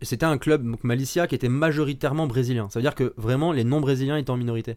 [0.00, 2.68] c'était un club, donc Malicia, qui était majoritairement brésilien.
[2.70, 4.76] Ça veut dire que vraiment, les non-brésiliens étaient en minorité.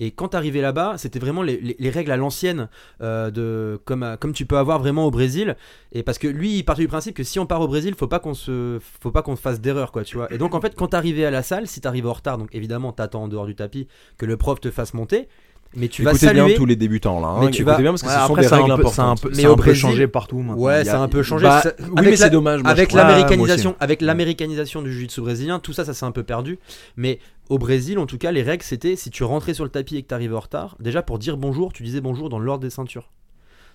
[0.00, 2.68] Et quand t'arrivais là-bas, c'était vraiment les, les- les règles à l'ancienne,
[3.02, 5.54] euh, de comme, à- comme tu peux avoir vraiment au Brésil.
[5.92, 8.08] Et parce que lui, il partait du principe que si on part au Brésil, faut
[8.08, 10.32] pas qu'on se, faut pas qu'on fasse d'erreur, quoi, tu vois.
[10.32, 12.92] Et donc en fait, quand t'arrivais à la salle, si t'arrives en retard, donc évidemment,
[12.92, 13.86] t'attends en dehors du tapis
[14.16, 15.28] que le prof te fasse monter,
[15.76, 16.44] mais tu vas Écoutez saluer.
[16.46, 17.28] bien tous les débutants là.
[17.28, 17.36] hein.
[17.40, 18.86] Mais tu Écoutez vas- bien parce que Ouais, ce sont après, des règles un peu-
[18.88, 20.62] ça a un peu- Mais ça a au un peu Brésil- changé partout maintenant.
[20.62, 21.44] Ouais, ça a- un peu changé.
[21.44, 22.62] Bah, Ça- oui, avec mais la- c'est dommage.
[22.62, 23.76] moi, avec moi l'américanisation, aussi.
[23.80, 26.58] avec l'américanisation du jiu-jitsu brésilien, tout ça, ça s'est un peu perdu.
[26.96, 27.18] Mais
[27.48, 30.02] au Brésil, en tout cas, les règles c'était si tu rentrais sur le tapis et
[30.02, 33.10] que t'arrivais en retard, déjà pour dire bonjour, tu disais bonjour dans l'ordre des ceintures.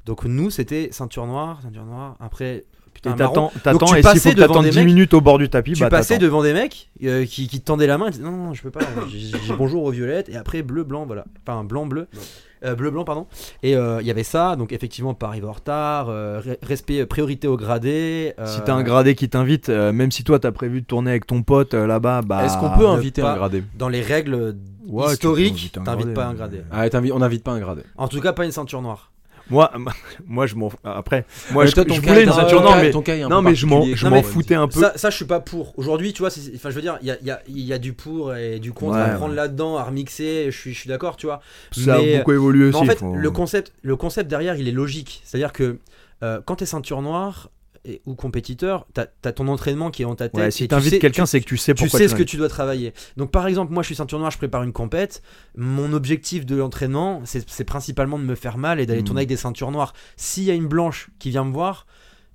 [0.05, 2.15] Donc nous, c'était ceinture noire, ceinture noire.
[2.19, 2.65] Après,
[2.95, 5.37] putain, Et t'attends, t'attends, tu et passais faut devant des 10 mecs- minutes au bord
[5.37, 8.07] du tapis, tu bah passais devant des mecs euh, qui, qui te tendaient la main,
[8.07, 10.83] ils disaient non, non, non, je peux pas, j'ai bonjour aux violettes, et après bleu,
[10.83, 11.25] blanc, voilà.
[11.47, 12.07] Enfin, blanc, bleu.
[12.63, 13.27] Euh, bleu, blanc, pardon.
[13.61, 17.47] Et euh, il y avait ça, donc effectivement, pas arriver en retard, re- respect, priorité
[17.47, 18.33] au gradé.
[18.45, 21.43] Si t'as un gradé qui t'invite, même si toi t'as prévu de tourner avec ton
[21.43, 22.43] pote là-bas, bah.
[22.45, 24.55] Est-ce qu'on peut inviter un gradé Dans les règles
[24.87, 26.61] Ouais, historiques, t'invites pas un gradé.
[26.71, 27.81] Ah, on n'invite pas un gradé.
[27.97, 29.11] En tout cas, pas une ceinture noire.
[29.49, 29.71] Moi,
[30.27, 30.71] moi, je m'en.
[30.83, 33.15] Après, moi, Mais je, toi, je ton voulais cas- une ceinture noire, mais ton cas
[33.27, 34.79] non, mais je m'en, je m'en foutais un peu.
[34.79, 35.77] Ça, ça, je suis pas pour.
[35.77, 37.93] Aujourd'hui, tu vois, enfin, je veux dire, il y a, y, a, y a du
[37.93, 39.35] pour et du contre Ouais, à prendre ouais.
[39.35, 40.47] là-dedans, à remixer.
[40.51, 41.41] Je suis, je suis d'accord, tu vois.
[41.71, 42.77] Ça mais- a beaucoup évolué aussi.
[42.77, 45.21] en fait, faut- le concept, le concept derrière, il est logique.
[45.25, 45.77] C'est-à-dire que
[46.23, 47.49] euh, quand t'es ceinture noire
[47.85, 50.39] et, ou compétiteur, t'as as ton entraînement qui est en ta tête.
[50.39, 52.15] Ouais, si tu t'invites sais- quelqu'un, tu- c'est que tu sais tu pourquoi sais ce
[52.15, 52.93] que tu dois travailler.
[53.17, 55.21] Donc par exemple, moi je suis ceinture noire, je prépare une compète.
[55.55, 59.05] Mon objectif de l'entraînement, c'est principalement de me faire mal et d'aller Mm.
[59.05, 59.93] tourner avec des ceintures noires.
[60.17, 61.85] S'il y a une blanche qui vient me voir,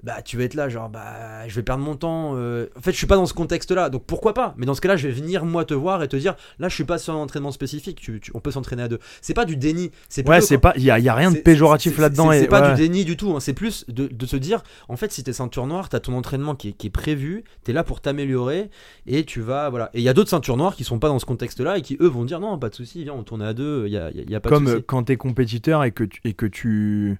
[0.03, 2.33] bah tu vas être là genre bah je vais perdre mon temps.
[2.37, 2.67] euh.
[2.77, 4.55] En fait, je suis pas dans ce contexte-là, donc pourquoi pas?
[4.57, 6.75] Mais dans ce cas-là, je vais venir moi te voir et te dire là je
[6.75, 8.01] suis pas sur un entraînement spécifique.
[8.01, 8.99] Tu- tu- on peut s'entraîner à deux.
[9.21, 9.91] C'est pas du déni.
[10.09, 12.31] C'est Ouais, c'est pas, il y a, y a rien de péjoratif c'est- là-dedans.
[12.33, 12.75] C'est pas ouais.
[12.75, 13.41] du déni du tout, hein.
[13.41, 16.55] c'est plus de, de se dire, en fait, si t'es ceinture noire, t'as ton entraînement
[16.55, 18.71] qui est, qui est prévu, t'es là pour t'améliorer
[19.07, 19.69] et tu vas.
[19.71, 19.91] Voilà.
[19.95, 21.97] Et il y a d'autres ceintures noires qui sont pas dans ce contexte-là et qui
[22.01, 24.11] eux vont dire non, pas de souci, viens, on tourne à deux, il y a,
[24.13, 26.47] y a- y a pas Comme de quand t'es compétiteur et que tu, et que
[26.47, 27.19] tu...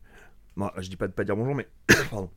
[0.57, 1.69] Bon, je dis pas de pas dire bonjour, mais
[2.11, 2.29] pardon.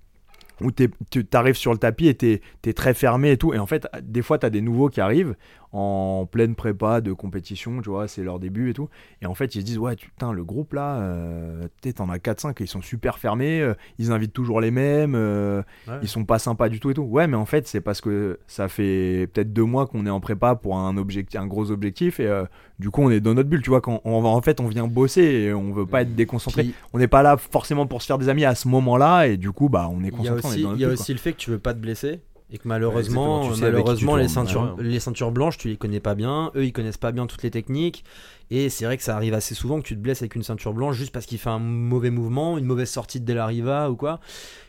[0.62, 3.54] Où tu t'arrives sur le tapis et t'es es très fermé et tout.
[3.54, 5.36] Et en fait, des fois, t'as des nouveaux qui arrivent
[5.74, 8.90] en pleine prépa de compétition, tu vois, c'est leur début et tout.
[9.22, 12.20] Et en fait, ils se disent, ouais, tu- putain, le groupe là, euh, t'en as
[12.20, 15.96] 4-5 et ils sont super fermés, euh, ils invitent toujours les mêmes, euh, Ouais.
[16.04, 17.02] ils sont pas sympas du tout et tout.
[17.02, 20.20] Ouais, mais en fait, c'est parce que ça fait peut-être deux mois qu'on est en
[20.20, 22.46] prépa pour un, objectif, un gros objectif et euh,
[22.80, 23.82] du coup, on est dans notre bulle, tu vois.
[23.82, 26.64] Quand on, va- en fait, on vient bosser et on veut pas être déconcentré.
[26.64, 29.38] Puis, On n'est pas là forcément pour se faire des amis à ce moment-là et
[29.38, 30.42] du coup, bah, on est il y a concentré.
[30.44, 31.02] on est aussi, dans notre il y a bulle, quoi.
[31.02, 32.20] aussi le fait que tu veux pas te blesser.
[32.54, 34.84] Et que malheureusement, tu sais malheureusement les, tournes, ceintures, ouais.
[34.84, 36.52] les ceintures blanches, tu les connais pas bien.
[36.56, 38.06] Eux, ils connaissent pas bien toutes les techniques.
[38.52, 40.72] Et c'est vrai que ça arrive assez souvent que tu te blesses avec une ceinture
[40.72, 43.96] blanche juste parce qu'il fait un mauvais mouvement, une mauvaise sortie de Della Riva ou
[43.96, 44.20] quoi.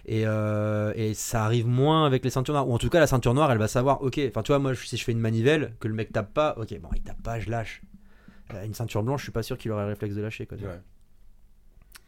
[0.06, 2.66] Et, euh, et ça arrive moins avec les ceintures noires.
[2.66, 4.74] Ou en tout cas, la ceinture noire, elle va savoir, ok, enfin, tu vois, moi,
[4.74, 7.38] si je fais une manivelle, que le mec tape pas, ok, bon, il tape pas,
[7.38, 7.82] je lâche.
[8.54, 10.46] Euh, une ceinture blanche, je suis pas sûr qu'il aurait le réflexe de lâcher.
[10.46, 10.56] Quoi.
[10.56, 10.80] Ouais.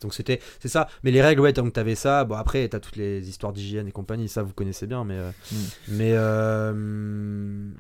[0.03, 0.89] Donc c'était, c'est ça.
[1.05, 3.89] Mais les règles, ouais, tant que t'avais ça, bon après t'as toutes les histoires d'hygiène
[3.89, 5.57] et compagnie, ça vous connaissez bien, mais euh, Mm.
[5.89, 6.73] mais euh,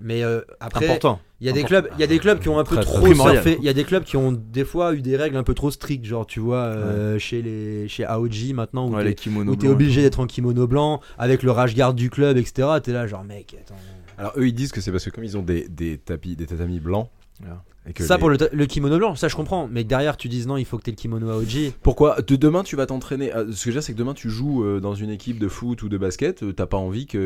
[0.00, 1.20] mais euh, après Important.
[1.40, 1.82] il y a des Important.
[1.82, 3.56] clubs, il y a des clubs qui ont un peu Très, trop surfé.
[3.58, 5.70] Il y a des clubs qui ont des fois eu des règles un peu trop
[5.70, 10.20] strictes, genre tu vois euh, chez les chez AOG maintenant où Ouais, t'es- obligé d'être
[10.20, 12.68] en kimono blanc avec le rage guard du club, etc.
[12.82, 13.74] T'es là genre mec, attends.
[14.18, 16.46] Alors eux ils disent que c'est parce que comme ils ont des, des tapis, des
[16.46, 17.10] tatamis blancs.
[17.40, 17.62] Voilà.
[17.88, 19.68] Et que Ça les- pour le, kimono blanc, ça je comprends.
[19.70, 21.72] Mais que derrière tu dises non, il faut que t'aies le kimono AOG.
[21.82, 22.20] Pourquoi?
[22.22, 24.28] De demain tu vas t'entraîner euh, Ce que je veux dire c'est que demain tu
[24.28, 27.20] joues euh, dans une équipe de foot ou de basket, euh, t'as pas envie qu'il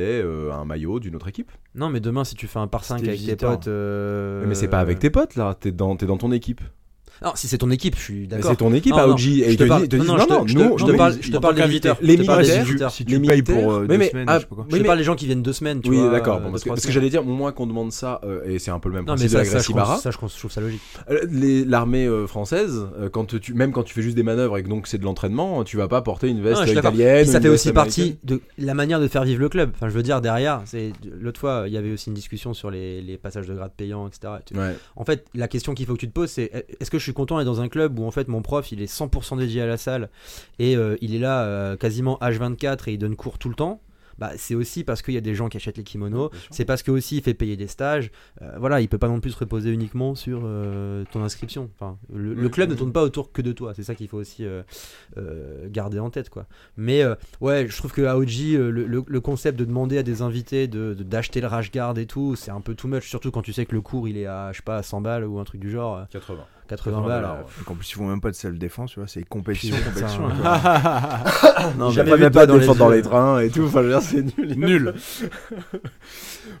[0.00, 1.50] ait euh, un maillot d'une autre équipe?
[1.74, 3.68] Non, mais demain si tu fais un par 5 C'était avec tes potes.
[3.68, 6.60] euh, Mais c'est pas avec tes potes là, t'es dans, t'es dans ton équipe.
[7.22, 8.50] Non, si c'est ton équipe, je suis Mais d'accord.
[8.50, 10.96] C'est ton équipe Non, à non, OG je et te parle- non, non, je te-
[10.96, 11.96] parle- je te parle des visiteurs.
[12.00, 12.90] Les militaires.
[12.90, 15.04] Si les tu payes pour militaires- euh, deux semaines, ah, je sais pas oui, des
[15.04, 15.80] gens qui viennent deux semaines.
[15.80, 16.40] Tu Oui, vois, d'accord.
[16.40, 18.88] bon, deux, parce que, j'allais dire, moi qu'on demande ça, euh, et c'est un peu
[18.88, 20.80] le même principe de la trouve, ça, je trouve- ça logique.
[21.10, 24.68] Euh, les- L'armée française, quand tu, même quand tu fais juste des manœuvres et que
[24.68, 26.92] donc c'est de l'entraînement, tu vas pas porter une veste d'accord.
[26.92, 27.26] italienne.
[27.26, 29.70] Ça fait aussi partie de la manière de faire vivre le club.
[29.74, 32.70] Enfin, je veux dire, derrière, c'est l'autre fois, il y avait aussi une discussion sur
[32.70, 34.32] les, les passages de grade payants, etc.
[34.96, 37.14] En fait, la question qu'il faut que tu te poses, c'est est-ce que je suis
[37.14, 39.66] content d'être dans un club où en fait mon prof il est 100% dédié à
[39.66, 40.08] la salle
[40.58, 43.80] et euh, il est là euh, quasiment H24 et il donne cours tout le temps
[44.16, 46.84] bah, c'est aussi parce qu'il y a des gens qui achètent les kimonos, c'est parce
[46.84, 48.12] que aussi il fait payer des stages.
[48.42, 51.68] Euh, voilà, il peut pas non plus se reposer uniquement sur euh, ton inscription.
[51.74, 52.78] Enfin, le, le Oui, club ne oui.
[52.78, 53.72] tourne pas autour que de toi.
[53.74, 54.62] C'est ça qu'il faut aussi euh,
[55.68, 56.46] garder en tête, quoi.
[56.76, 57.02] Mais
[57.40, 60.68] ouais, je trouve que AOG, euh, le, le- le concept de demander à des invités
[60.68, 63.08] de d'acheter le rash guard et tout, c'est un peu too much.
[63.08, 65.00] Surtout quand tu sais que le cours il est à je sais pas à 100
[65.00, 66.38] balles ou un truc du genre, euh, 80.
[66.68, 67.22] 80 80 balles.
[67.58, 70.22] Donc en plus, ils font même pas de self-défense, tu vois, c'est compétition, compétition.
[71.78, 73.64] non, Jamais mais vu pas dans de les défendre dans les trains et tout.
[73.64, 74.54] Enfin, je veux dire, c'est nul.
[74.58, 74.94] Nul.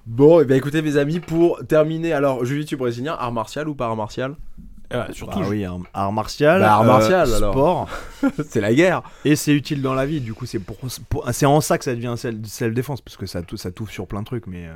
[0.06, 3.86] Bon, et bien écoutez, mes amis, pour terminer, alors, jiu-jitsu brésilien, art martial ou pas
[3.86, 4.34] art martial?
[5.12, 7.52] Surtout, bah oui, art, art martial, Bah, art euh, martial, alors.
[7.52, 7.88] sport,
[8.48, 9.02] C'est la guerre.
[9.24, 10.20] et c'est utile dans la vie.
[10.20, 10.76] Du coup, c'est pour,
[11.08, 14.20] pour- c'est en ça que ça devient self-défense, parce que ça, ça touffe sur plein
[14.20, 14.74] de trucs, mais euh,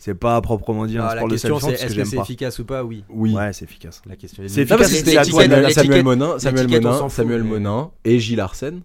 [0.00, 2.16] c'est pas à proprement dire un ah, la sport de question c'est est-ce que c'est
[2.16, 2.82] efficace ou pas?
[2.82, 3.04] Oui.
[3.10, 3.34] Oui.
[3.34, 4.00] Ouais, c'est efficace.
[4.06, 7.08] La question C'est Non, parce que efficace, c'était c'est à Samuel, toi Monin, Samuel Monin,
[7.10, 8.80] Samuel mais- Monin et Gilles Larsen.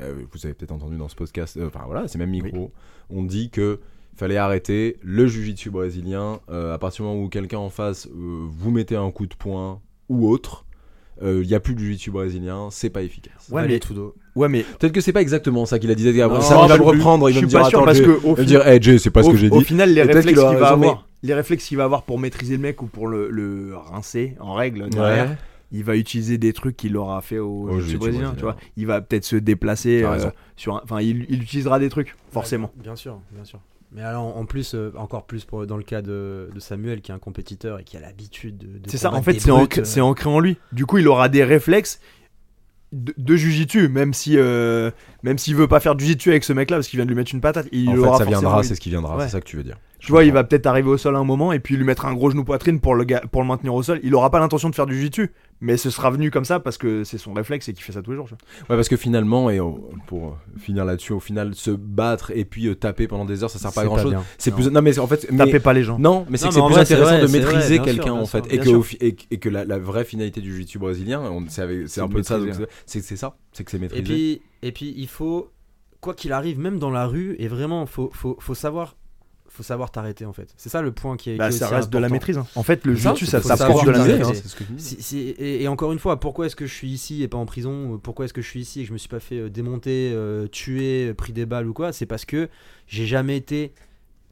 [0.00, 2.72] Euh, vous avez peut-être entendu dans ce podcast, euh, enfin voilà, c'est même micro.
[3.10, 3.80] On dit que
[4.16, 8.46] fallait arrêter le jiu-jitsu brésilien euh, à partir du moment où quelqu'un en face euh,
[8.48, 10.64] vous mettez un coup de poing ou autre.
[11.20, 13.48] Il n'y a plus de jiu-jitsu brésilien, c'est pas efficace.
[13.50, 14.14] Ouais, Allez, mais- Trudeau.
[14.34, 16.04] Ouais, mais Peut-être que c'est pas exactement ça qu'il a dit.
[16.10, 17.84] Non, ça, il va suis- reprendre, il je va me suis dire pas sûr attends,
[17.86, 19.50] parce je- que au il va dire, hey Jay, c'est pas ce au, que j'ai
[19.50, 19.64] au dit.
[19.64, 22.56] final, les réflexes qu'il va raison, mais- avoir, les réflexes qu'il va avoir pour maîtriser
[22.56, 25.36] le mec ou pour le, le rincer en règle derrière, Ouais.
[25.70, 28.34] il va utiliser des trucs qu'il aura fait au, Au jiu-jitsu brésilien, brésilien.
[28.36, 28.56] tu vois.
[28.78, 30.18] Il va peut-être se déplacer euh,
[30.56, 32.70] sur un, enfin, il, il utilisera des trucs forcément.
[32.82, 33.60] Bien sûr, bien sûr.
[33.94, 37.10] Mais alors, en plus, euh, encore plus pour, dans le cas de, de Samuel, qui
[37.12, 38.78] est un compétiteur et qui a l'habitude de.
[38.78, 40.56] de C'est ça, en fait, c'est ancré, euh, c'est ancré en lui.
[40.72, 42.00] Du coup, il aura des réflexes.
[42.92, 44.90] de, de jujitsu, même si euh,
[45.22, 47.34] même s'il veut pas faire jujitsu avec ce mec-là parce qu'il vient de lui mettre
[47.34, 49.24] une patate, il en fait, aura ça viendra, c'est ce qui viendra, Ouais.
[49.24, 49.78] c'est ça que tu veux dire.
[50.04, 52.06] Tu vois, il va peut-être arriver au sol à un moment et puis lui mettre
[52.06, 54.00] un gros genou poitrine pour le, pour le maintenir au sol.
[54.02, 55.30] Il aura pas l'intention de faire du jiu
[55.60, 58.02] mais ce sera venu comme ça parce que c'est son réflexe et qu'il fait ça
[58.02, 58.26] tous les jours.
[58.26, 58.70] tu vois.
[58.70, 62.44] Ouais, parce que finalement, et on- pour euh, finir là-dessus, au final, se battre et
[62.44, 64.16] puis euh, taper pendant des heures, ça sert pas à grand chose.
[64.38, 64.56] C'est Non.
[64.56, 64.70] plus.
[64.70, 65.28] Non, mais en fait.
[65.30, 66.00] mais- Tapez pas les gens.
[66.00, 68.52] Non, mais c'est que c'est plus vrai, intéressant vrai, de maîtriser quelqu'un en fait, sûr,
[68.54, 68.78] et que, sûr.
[68.78, 72.12] au fi- et, et que la, la vraie finalité du jiu-jitsu brésilien, c'est un de
[72.12, 72.40] peu ça,
[72.86, 74.00] c'est c'est ça, c'est que c'est maîtrisé.
[74.00, 75.50] Et puis, et puis il faut,
[76.00, 78.96] quoi qu'il arrive, même dans la rue, et vraiment, faut, faut, faut savoir,
[79.52, 80.52] faut savoir t'arrêter en fait.
[80.56, 81.36] C'est ça le point qui est.
[81.36, 82.38] Bah, qui est ça aussi reste de la maîtrise.
[82.38, 82.46] hein.
[82.54, 84.42] En fait, le Ça, c'est ça s'apprend savoir de la maîtrise.
[84.42, 84.82] c'est ce que je dis.
[84.82, 87.38] Si- si- et, et encore une fois, pourquoi est-ce que je suis ici et pas
[87.38, 87.98] en prison?
[88.02, 90.10] Pourquoi est-ce que je suis ici et que je me suis pas fait euh, démonter,
[90.14, 91.92] euh, tuer, pris des balles ou quoi?
[91.92, 92.48] C'est parce que
[92.86, 93.72] j'ai jamais été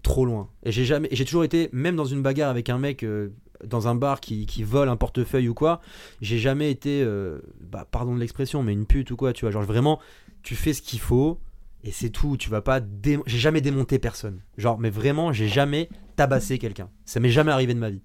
[0.02, 0.48] trop loin.
[0.62, 3.28] Et j'ai jamais, j'ai toujours été, même dans une bagarre avec un mec euh,
[3.66, 5.82] dans un bar qui, qui vole un portefeuille ou quoi,
[6.22, 7.40] j'ai jamais été, euh,
[7.70, 9.50] bah, pardon de l'expression, mais une pute ou quoi, tu vois.
[9.52, 10.00] Genre vraiment,
[10.42, 11.38] tu fais ce qu'il faut
[11.84, 12.36] et c'est tout.
[12.36, 14.40] Tu vas pas, dé- j'ai jamais démonté personne.
[14.58, 16.88] Genre, mais vraiment, j'ai jamais tabassé quelqu'un.
[17.04, 18.02] Ça m'est jamais arrivé de ma vie.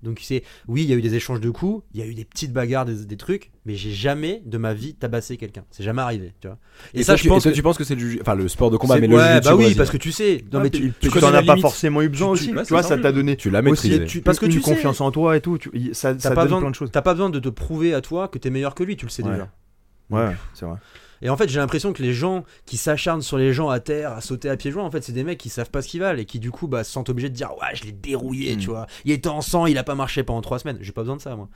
[0.00, 2.14] Donc c'est oui, il y a eu des échanges de coups, il y a eu
[2.14, 5.64] des petites bagarres, des, des trucs, mais j'ai jamais de ma vie tabassé quelqu'un.
[5.72, 6.56] C'est jamais arrivé, tu vois.
[6.94, 7.42] Et, ça, je pense.
[7.42, 7.48] que...
[7.48, 9.74] tu penses que c'est le enfin le sport de combat, mais le ouais, bah oui,
[9.74, 10.44] parce que tu sais.
[10.52, 12.54] Non mais tu, tu, tu tu en as pas forcément eu besoin tu- aussi.
[12.54, 14.04] ouais, Tu vois, ça t'a donné tu l'as aussi maîtrisé.
[14.04, 15.58] tu- Parce que une tu sais- confiance en toi et tout.
[15.58, 16.90] tu- y- ça ça pas, donne besoin, plein de choses.
[16.92, 19.10] t'as pas besoin de te prouver à toi que t'es meilleur que lui, tu le
[19.10, 19.50] sais déjà.
[20.10, 20.76] Ouais, c'est vrai.
[21.22, 24.12] Et en fait, j'ai l'impression que les gens qui s'acharnent sur les gens à terre,
[24.12, 26.00] à sauter à pieds joints, en fait, c'est des mecs qui savent pas ce qu'ils
[26.00, 28.54] valent et qui du coup bah, se sentent obligés de dire ouais, je l'ai dérouillé,
[28.56, 28.58] Mm.
[28.58, 28.86] tu vois.
[29.04, 30.78] Il était en sang, il a pas marché pendant trois semaines.
[30.80, 31.48] J'ai pas besoin de ça, moi.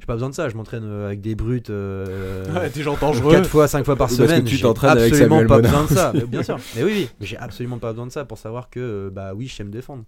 [0.00, 0.48] J'ai pas besoin de ça.
[0.48, 1.70] Je m'entraîne euh, avec des brutes.
[1.70, 3.32] euh, Ouais, des gens dangereux.
[3.32, 4.44] 4 fois, 5 fois par parce que semaine.
[4.44, 6.12] tu j'ai t'entraînes avec Samuel pas besoin de ça.
[6.14, 6.58] Mais bien sûr.
[6.76, 7.08] Mais oui, oui.
[7.20, 9.64] Mais j'ai absolument pas besoin de ça pour savoir que, euh, bah oui, je sais
[9.64, 10.04] me défendre.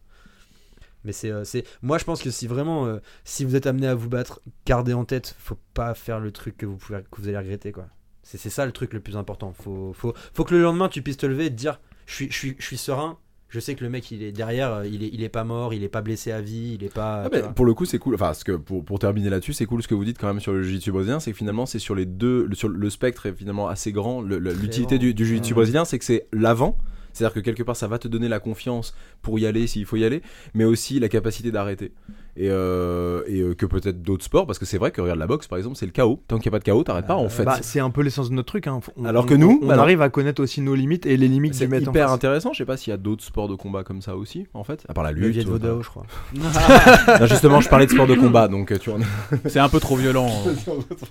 [1.05, 4.09] Mais c'est, c'est, moi je pense que si vraiment, si vous êtes amené à vous
[4.09, 7.39] battre, gardez en tête, faut pas faire le truc que vous pouvez, que vous allez
[7.39, 7.87] regretter quoi.
[8.29, 9.53] C'est, ça le truc le plus important.
[9.57, 12.27] Faut, faut, faut que le lendemain tu puisses te lever et te dire, je suis,
[12.31, 13.19] je suis, je suis serein.
[13.49, 15.73] Je sais que le mec il est derrière, euh, il est, il est pas mort,
[15.73, 17.29] il est pas blessé à vie, il est pas.
[17.33, 18.17] Ah, pour le coup, c'est cool.
[18.17, 20.41] Enfin, ce que pour, pour terminer là-dessus, c'est cool ce que vous dites quand même
[20.41, 23.27] sur le jiu-jitsu brésilien, c'est que finalement, c'est sur les deux, le- sur le spectre
[23.27, 24.21] est finalement assez grand.
[24.21, 25.59] L'utilité du, du jiu-jitsu Ouais.
[25.59, 26.77] brésilien, c'est que c'est l'avant.
[27.13, 29.97] C'est-à-dire que quelque part, ça va te donner la confiance pour y aller s'il faut
[29.97, 30.21] y aller,
[30.53, 31.93] mais aussi la capacité d'arrêter.
[32.39, 35.27] Et, euh, et euh, que peut-être d'autres sports, parce que c'est vrai que regarde la
[35.27, 36.23] boxe par exemple, c'est le chaos.
[36.29, 37.45] Tant qu'il n'y a pas de chaos, t'arrêtes pas en fait.
[37.45, 38.67] Bah, c'est un peu l'essence de notre truc.
[38.67, 38.79] hein.
[38.99, 41.29] On- Alors on- que nous, on alors- arrive à connaître aussi nos limites et les
[41.29, 42.13] limites c'est du en hyper face.
[42.15, 42.53] intéressant.
[42.53, 44.85] Je sais pas s'il y a d'autres sports de combat comme ça aussi, en fait,
[44.87, 45.33] à part la Le lutte.
[45.33, 46.05] Viet euh, Vodao, je crois.
[46.35, 48.99] non, justement, je parlais de sport de combat, donc tu vois.
[49.47, 50.29] C'est un peu trop violent.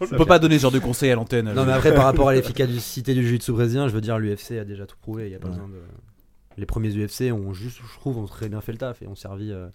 [0.02, 1.52] On peut pas donner ce genre de conseils à l'antenne.
[1.56, 4.64] Non mais après par rapport à l'efficacité du jiu-jitsu brésilien, je veux dire l'UFC a
[4.64, 5.54] déjà tout prouvé, il y a pas Ouais.
[5.56, 5.74] besoin de
[6.58, 9.16] les premiers UFC ont juste je trouve ont très bien fait le taf et ont
[9.16, 9.68] servi euh,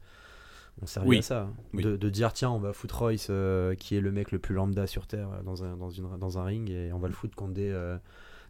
[0.83, 1.19] ont servi Oui.
[1.19, 1.83] à ça Oui.
[1.83, 4.55] de, de dire tiens, on va foutre Royce euh, qui est le mec le plus
[4.55, 7.15] lambda sur terre euh, dans un dans une dans un ring et on va le
[7.15, 7.97] foutre contre des euh,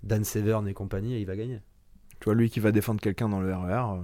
[0.02, 1.60] Dan Severn et compagnie et il va gagner.
[2.20, 3.98] Tu vois, lui qui va défendre quelqu'un dans le RER.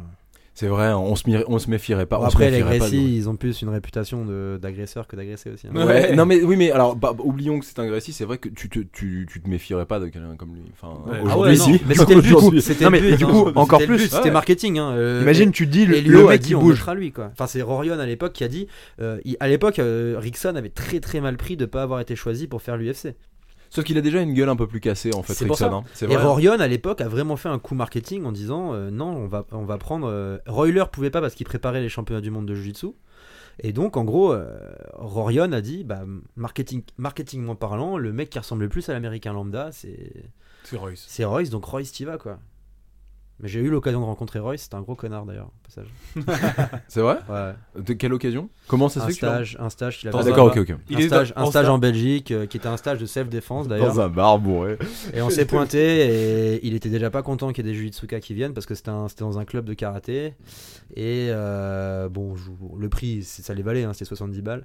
[0.59, 2.17] C'est vrai, on se, mi- on se méfierait pas.
[2.17, 5.07] Bon, on se après les méfierait pas de- ils ont plus une réputation de- d'agresseurs
[5.07, 5.67] que d'agressés aussi.
[5.67, 5.77] hein.
[5.77, 5.85] Ouais.
[5.85, 8.49] Ouais, non mais oui mais alors bah, oublions que c'est un Grécy, c'est vrai que
[8.49, 10.63] tu te, tu, tu te méfierais pas de quelqu'un comme lui.
[10.73, 11.19] Enfin Ouais.
[11.21, 11.83] Ah aujourd'hui ouais, non, si.
[11.87, 13.29] mais c'était le but, c'était Non, du hein.
[13.29, 13.99] coup, encore plus.
[14.09, 14.31] c'était Ouais.
[14.31, 14.93] marketing hein.
[14.93, 16.83] Euh, Imagine, tu te dis le, mec qui bouge.
[16.97, 17.29] lui quoi.
[17.33, 18.67] Enfin c'est Rorion à l'époque qui a dit
[19.03, 22.17] euh, il- à l'époque euh, Rickson avait très très mal pris de pas avoir été
[22.17, 23.15] choisi pour faire l'UFC.
[23.71, 25.35] Sauf qu'il a déjà une gueule un peu plus cassée en fait.
[25.35, 26.05] C'est pour Rickson, ça.
[26.05, 26.09] hein.
[26.09, 26.25] Et vrai.
[26.25, 29.45] Rorion à l'époque a vraiment fait un coup marketing en disant euh, non on va
[29.53, 32.55] on va prendre euh, Royler pouvait pas parce qu'il préparait les championnats du monde de
[32.55, 32.89] jiu-jitsu.
[33.61, 34.57] Et donc en gros euh,
[34.95, 36.03] Rorion a dit bah
[36.37, 40.13] marketing marketingment parlant le mec qui ressemble le plus à l'américain lambda c'est
[40.65, 41.05] C'est Royce.
[41.09, 42.39] c'est Royce donc Royce t'y vas quoi.
[43.41, 45.89] Mais j'ai eu l'occasion de rencontrer Royce, c'était un gros connard d'ailleurs, au passage.
[46.89, 47.83] C'est vrai Ouais.
[47.83, 48.49] De quelle occasion?
[48.67, 50.23] Comment ça se un fait que tu l'as- stage, un stage qu'il a Dans Ah,
[50.23, 50.29] fait.
[50.29, 50.77] un D'accord, ok, ok.
[50.89, 52.79] Il un est stage, dans- un en stage sta- en Belgique euh, qui était un
[52.79, 53.89] stage de self-défense d'ailleurs.
[53.95, 54.79] Dans un bar bourré.
[55.13, 58.21] Et on s'est pointé et il était déjà pas content qu'il y ait des Jujitsuka
[58.21, 60.33] qui viennent parce que c'était un- c'était dans un club de karaté.
[60.95, 64.65] Et euh, bon, je- le prix, c'est- ça les valait, hein, c'était 70 balles.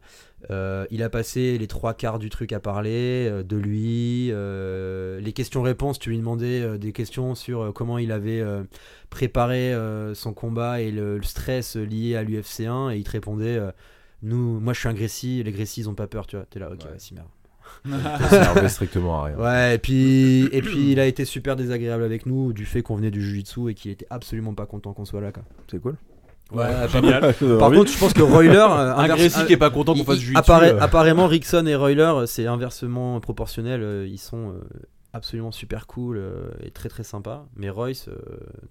[0.50, 4.30] Euh, il a passé les trois quarts du truc à parler euh, de lui.
[4.32, 8.61] euh, les questions-réponses, tu lui demandais euh, des questions sur euh, comment il avait euh,
[9.10, 13.12] préparé euh, son combat et le, le stress lié à l'UFC 1 et il te
[13.12, 13.72] répondait euh,
[14.24, 16.46] nous, moi je suis un Grécy, les Grécy ils ont pas peur, tu vois.
[16.50, 16.92] T'es là, ok, Ouais.
[16.92, 17.28] ouais, si merde.
[18.20, 19.38] Ça servait strictement à rien.
[19.38, 22.96] Ouais, et puis, et puis il a été super désagréable avec nous du fait qu'on
[22.96, 25.32] venait du Jiu-Jitsu et qu'il était absolument pas content qu'on soit là.
[25.32, 25.44] Quoi.
[25.70, 25.96] C'est cool.
[26.52, 27.22] Ouais, génial.
[27.60, 28.56] Par contre, je pense que Royler.
[28.58, 31.66] euh, Un Grécy qui est pas content qu'on fasse il- du jiu apparaît- Apparemment, Rickson
[31.66, 34.06] et Royler, c'est inversement proportionnel.
[34.08, 34.62] Ils sont euh,
[35.14, 37.46] absolument super cool euh, et très très sympas.
[37.56, 38.08] Mais Royce.
[38.08, 38.16] euh,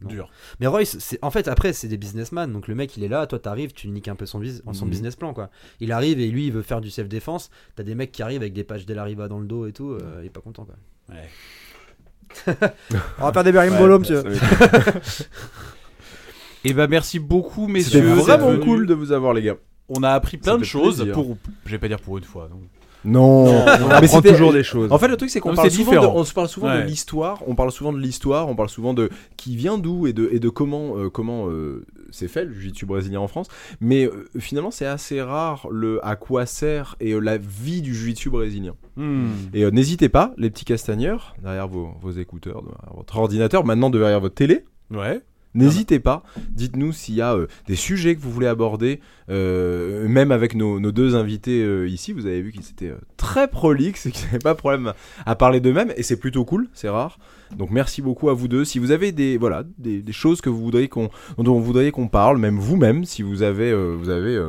[0.01, 0.09] non.
[0.09, 0.31] Dur.
[0.61, 3.27] Mais Royce, c'est en fait après c'est des businessmen, donc le mec il est là,
[3.27, 4.41] toi t'arrives, tu niques un peu son,
[4.73, 4.91] son Mhm.
[4.91, 5.51] business plan quoi.
[5.81, 7.51] Il arrive et lui il veut faire du self défense.
[7.77, 9.91] T'as des mecs qui arrivent avec des pages Della Riva dans le dos et tout,
[9.91, 10.77] euh, il est pas content quoi.
[11.11, 11.29] Ouais.
[13.19, 14.23] On va faire des berimbolo, Ouais, monsieur.
[16.65, 18.01] Et bah merci beaucoup C'était messieurs.
[18.03, 19.57] d'être vraiment cool de vous avoir, les gars.
[19.89, 21.15] On a appris plein de choses plaisir.
[21.15, 22.49] pour, je vais pas dire pour une fois.
[23.05, 24.93] Non, On mais apprend toujours des choses.
[24.93, 26.83] En fait, le truc, c'est qu'on parle souvent, de, on se parle souvent Ouais.
[26.83, 30.13] de l'histoire, on parle souvent de l'histoire, on parle souvent de qui vient d'où et
[30.13, 33.49] de, et de comment, euh, comment euh, c'est fait le jiu-jitsu brésilien en France.
[33.81, 37.95] Mais euh, finalement, c'est assez rare le à quoi sert et euh, la vie du
[37.95, 38.75] jiu-jitsu brésilien.
[38.97, 39.29] Hmm.
[39.55, 43.89] Et euh, n'hésitez pas, les petits castagneurs, derrière vos, vos écouteurs, derrière votre ordinateur, maintenant
[43.91, 44.65] derrière votre télé.
[44.91, 45.21] Ouais.
[45.55, 49.01] N'hésitez pas, dites-nous s'il y a euh, des sujets que vous voulez aborder,
[49.31, 54.07] euh, même avec nos, deux invités euh, ici, vous avez vu qu'ils étaient très prolixes
[54.07, 54.93] et qu'ils n'avaient pas de problème
[55.27, 57.19] à parler d'eux-mêmes, et c'est plutôt cool, c'est rare.
[57.57, 58.65] Donc merci beaucoup à vous deux.
[58.65, 59.41] Si vous avez des,
[60.13, 63.75] choses que vous voudriez qu'on, dont vous voudriez qu'on parle, même vous-même, si vous avez,
[63.75, 64.41] vous avez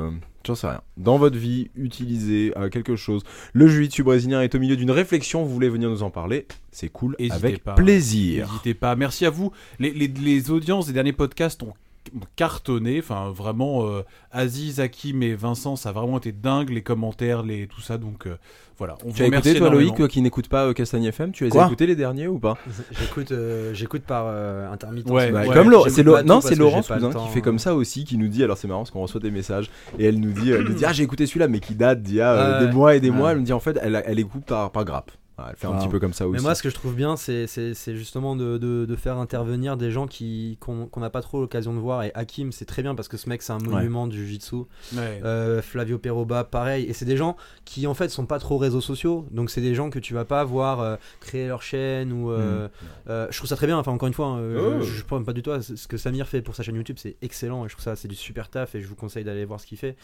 [0.45, 3.23] j'en sais rien, dans votre vie, utilisé euh, quelque chose,
[3.53, 6.89] le jiu-jitsu brésilien est au milieu d'une réflexion, vous voulez venir nous en parler, c'est
[6.89, 7.73] cool, Hésitez avec pas.
[7.73, 8.47] plaisir.
[8.47, 8.95] N'hésitez pas.
[8.95, 9.51] Merci à vous.
[9.80, 11.73] Les, les- les audiences des derniers podcasts ont
[12.36, 12.99] cartonné.
[12.99, 14.02] Enfin, vraiment, euh,
[14.32, 16.69] Aziz, Hakim et Vincent, ça a vraiment été dingue.
[16.69, 17.98] Les commentaires, les, tout ça.
[17.98, 18.38] Donc, euh,
[18.78, 18.95] voilà.
[19.06, 19.69] On Tu vous as écouté toi.
[19.69, 22.40] Loïc, toi qui n'écoute pas euh, Castagne FM, tu as Quoi écouté les derniers ou
[22.40, 22.57] pas
[22.99, 25.11] J'écoute, euh, j'écoute par euh, intermittence.
[25.11, 25.53] Ouais, Bah, ouais.
[25.53, 28.44] Comme c'est non, c'est temps, qui fait comme ça aussi, qui nous dit.
[28.44, 29.69] Alors c'est marrant parce qu'on reçoit des messages
[29.99, 32.15] et elle nous dit, elle nous dit ah j'ai écouté celui-là mais qui date d'il
[32.15, 32.65] y a euh, Ouais.
[32.68, 33.15] des mois et des Ouais.
[33.15, 33.32] mois.
[33.34, 35.11] Elle me dit en fait elle, elle écoute par par grappe.
[35.49, 36.38] Elle fait un petit peu comme ça aussi.
[36.38, 37.47] Mais moi, ce que je trouve bien, c'est
[37.95, 41.80] justement de, de- de faire intervenir des gens qui qu'on n'a pas trop l'occasion de
[41.80, 42.03] voir.
[42.03, 44.55] Et Hakim, c'est très bien parce que ce mec, c'est un monument du jiu-jitsu.
[44.93, 45.22] Ouais.
[45.23, 46.85] Euh, Flavio Peroba, pareil.
[46.85, 47.35] Et c'est des gens
[47.65, 49.26] qui, en fait, sont pas trop réseaux sociaux.
[49.31, 52.31] Donc, c'est des gens que tu vas pas voir euh, créer leur chaîne ou.
[52.31, 52.68] euh,
[53.09, 53.77] euh, je trouve ça très bien.
[53.77, 54.84] Enfin, encore une fois, hein, euh, Oh.
[54.84, 56.97] je, prends pas du tout ce que Samir fait pour sa chaîne YouTube.
[56.99, 57.65] C'est excellent.
[57.65, 58.76] Et je trouve ça, c'est du super taf.
[58.76, 59.95] Et je vous conseille d'aller voir ce qu'il fait.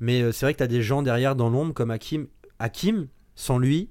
[0.00, 2.26] Mais euh, c'est vrai que tu as des gens derrière dans l'ombre comme Hakim.
[2.58, 3.90] Hakim, sans lui.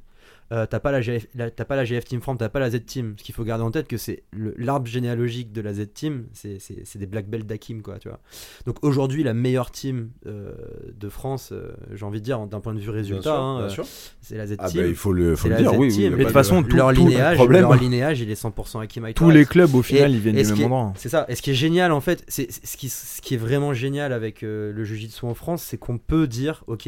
[0.52, 2.70] Euh, t'as pas la GF, la- t'as pas la GF Team France, t'as pas la
[2.70, 3.16] Z Team.
[3.18, 4.24] Ce qu'il faut garder en tête que c'est
[4.58, 6.60] l'arbre généalogique de la Z Team, c'est-
[6.98, 8.20] des black belts d'Hakim quoi, tu vois.
[8.68, 10.54] Donc aujourd'hui la meilleure team euh,
[10.98, 13.68] de France, euh, j'ai envie de dire d'un point de vue résultat, hein,
[14.22, 14.82] c'est la Z Ah Team.
[14.82, 15.72] bah il faut le, faut dire.
[15.74, 18.80] Z Oui, Mais de toute façon, tout- leur tout- linéage, leur linéage, il est 100%
[18.82, 20.94] Hakim High Tous les clubs, au final, Et- ils viennent du même endroit.
[20.98, 21.26] C'est ça.
[21.28, 24.14] Et ce qui est génial, en fait, c'est ce qui, ce qui est vraiment génial
[24.14, 26.88] avec le Jiu-Jitsu en France, c'est qu'on peut dire, ok,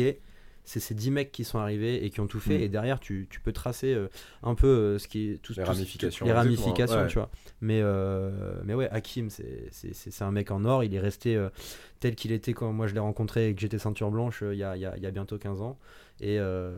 [0.69, 2.61] c'est ces 10 mecs qui sont arrivés et qui ont tout fait, Mm.
[2.61, 4.10] et derrière, tu, tu peux tracer euh,
[4.44, 7.07] un peu euh, ce qui est tout, Les tout- ramifications, les ramifications, ouais.
[7.07, 7.30] tu vois.
[7.61, 8.30] Mais, euh,
[8.65, 10.84] mais ouais, Hakim, c'est- c'est c'est- c'est un mec en or.
[10.84, 11.48] Il est resté euh,
[12.02, 14.57] tel qu'il était quand moi je l'ai rencontré et que j'étais ceinture blanche euh, il
[14.60, 15.77] y, a, il y a- il y a bientôt 15 ans.
[16.19, 16.72] Et euh,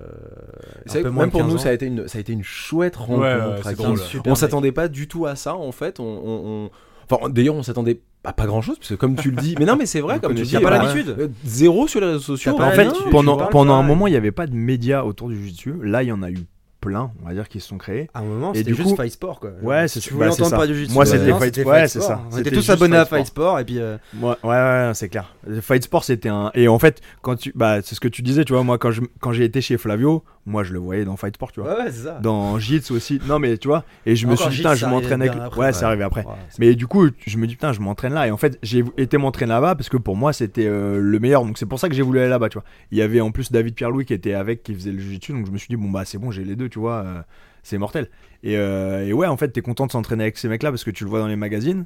[0.85, 1.57] vrai même pour 15 nous, ans.
[1.57, 3.21] ça a été une, ça a été une chouette rencontre.
[3.65, 3.99] ouais, drôle.
[4.25, 5.99] On s'attendait pas du tout à ça en fait.
[5.99, 6.69] On, on- on-
[7.11, 9.65] Enfin, d'ailleurs, on s'attendait à pas grand chose parce que comme tu le dis, mais
[9.65, 12.07] non, mais c'est vrai, comme tu dis, T'as pas bah, l'habitude euh, zéro sur les
[12.07, 12.55] réseaux sociaux.
[12.55, 14.53] Pas En fait, tu- pendant, parles pendant pas, un moment, il n'y avait pas de
[14.55, 15.75] médias autour du jiu-jitsu.
[15.83, 16.37] Là, il y en a eu
[16.81, 18.09] plein, on va dire, qui se sont créés.
[18.13, 19.51] À un moment, Et c'était du juste coup- Fight Sport quoi.
[19.61, 20.57] Ouais, c'est- tu voulais bah, c'est entendre ça.
[20.59, 20.93] pas de jiu-jitsu.
[20.93, 22.21] Moi, c'était Fight- ouais, c'est ça.
[22.23, 24.49] On était C'était tous juste abonnés à Fight Fight Sport et puis euh, Ouais, ouais,
[24.49, 25.35] ouais, c'est clair.
[25.61, 26.51] Fight Sport, c'était un.
[26.55, 27.51] Et en fait, quand tu.
[27.55, 29.77] Bah, c'est ce que tu disais, tu vois, moi, quand je- quand j'ai été chez
[29.77, 31.71] Flavio, moi, je le voyais dans Fight Sport, tu vois.
[31.77, 32.19] ouais, ouais, c'est ça.
[32.21, 33.21] Dans Jits aussi.
[33.27, 35.29] Non, mais tu vois, et je me Encore suis dit, putain, ça je m'entraîne avec.
[35.31, 35.59] arrivait après.
[35.61, 36.25] Ouais, c'est arrivé après.
[36.25, 38.27] Ouais, c'est- Mais du coup, je me dis, putain, je m'entraîne là.
[38.27, 41.45] Et en fait, j'ai été m'entraîner là-bas parce que pour moi, c'était euh, le meilleur.
[41.45, 42.65] Donc, c'est pour ça que j'ai voulu aller là-bas, tu vois.
[42.91, 45.31] Il y avait en plus David Pierre-Louis qui était avec, qui faisait le jiu-jitsu.
[45.33, 47.03] Donc, je me suis dit, bon, bah, c'est bon, j'ai les deux, tu vois.
[47.05, 47.21] euh,
[47.61, 48.07] c'est mortel.
[48.41, 50.91] Et, euh, et ouais, en fait, t'es content de s'entraîner avec ces mecs-là parce que
[50.91, 51.85] tu le vois dans les magazines.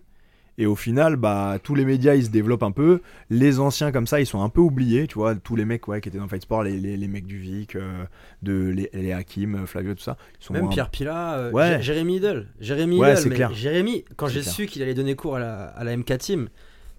[0.59, 3.01] Et au final, bah, tous les médias, ils se développent un peu.
[3.31, 5.33] Les anciens, comme ça, ils sont un peu oubliés, tu vois.
[5.33, 7.75] Tous les mecs ouais, qui étaient dans Fight Sport, les, les, les mecs du Vic,
[7.75, 8.03] euh,
[8.43, 10.15] de, les, les Hakim, Flavio, tout ça.
[10.39, 11.81] Ils sont Même un- Pierre Pila, euh, Ouais.
[11.81, 12.47] Jérémy Idle.
[12.59, 13.51] Jérémy Ouais, c'est mais clair.
[13.53, 16.49] Jérémy, quand C'est j'ai su qu'il allait donner cours à la, à la MK Team,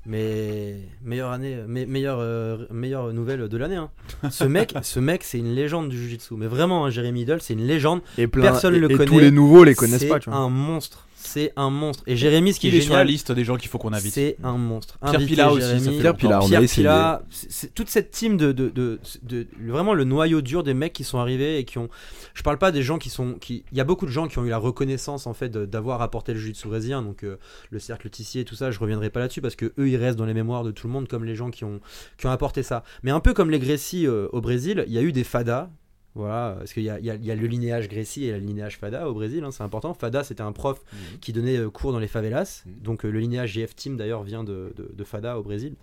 [0.07, 0.75] mais
[1.05, 3.77] meilleure année, me- meilleure, euh, meilleure nouvelle de l'année.
[3.77, 3.91] hein.
[4.31, 6.35] Ce mec, ce mec, c'est une légende du Jiu-Jitsu.
[6.37, 8.01] Mais vraiment, hein, Jérémy Idle, c'est une légende.
[8.19, 9.07] Et plein, Personne et, le et connaît.
[9.07, 10.35] tous les nouveaux les connaissent C'est pas, vois.
[10.35, 11.07] un monstre.
[11.35, 12.05] C'est un monstre.
[12.07, 13.93] Et Jérémy, ce qui Il est est sur la liste des gens qu'il faut qu'on
[13.93, 14.13] invite.
[14.15, 14.99] c'est un monstre.
[15.01, 15.95] Pierre Invitez Pila aussi, ça Jérémy.
[15.97, 16.83] fait Pierre Pila, on a Pierre essayé.
[16.87, 20.75] Pila, c'est- c'est toute cette team de, de, de, de- vraiment le noyau dur des
[20.75, 21.89] mecs qui sont arrivés et qui ont.
[22.35, 23.35] Je parle pas des gens qui sont.
[23.35, 25.67] qui Il y a beaucoup de gens qui ont eu la reconnaissance en fait de-
[25.67, 27.37] d'avoir apporté le jiu-jitsu brésilien, donc euh,
[27.71, 28.71] le cercle Tissier et tout ça.
[28.71, 30.93] Je reviendrai pas là-dessus parce que eux ils restent dans les mémoires de tout le
[30.93, 31.81] monde comme les gens qui ont
[32.17, 32.85] qui ont apporté ça.
[33.03, 35.69] Mais un peu comme les Grécy euh, au Brésil, il y a eu des fadas.
[36.17, 38.79] Voilà, parce qu'il y a, il y y a le linéage Grécy et le linéage
[38.79, 39.95] Fada au Brésil, hein, c'est important.
[39.95, 40.81] Fada, c'était un prof
[41.21, 42.63] qui donnait euh, cours dans les favelas.
[42.67, 42.73] Mhm.
[42.83, 45.75] Donc euh, le linéage GF Team d'ailleurs vient de, de- de Fada au Brésil.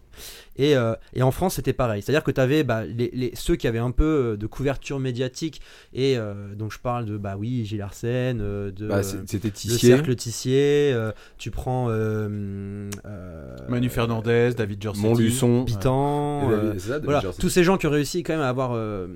[0.58, 2.02] Et, euh, et en France, c'était pareil.
[2.02, 5.62] C'est-à-dire que tu avais les, les- ceux qui avaient un peu de couverture médiatique.
[5.94, 9.90] Et euh, donc je parle de, bah oui, Gilles Arsène, de Bah, c'était le Tissier.
[9.90, 10.92] cercle Tissier.
[10.94, 15.06] euh, tu prends euh, euh, Manu Fernandez, David Jorsetti.
[15.08, 15.64] Montluçon.
[15.64, 16.50] Bitan.
[16.52, 19.08] Euh, David- voilà, tous ces gens qui ont réussi quand même à avoir euh,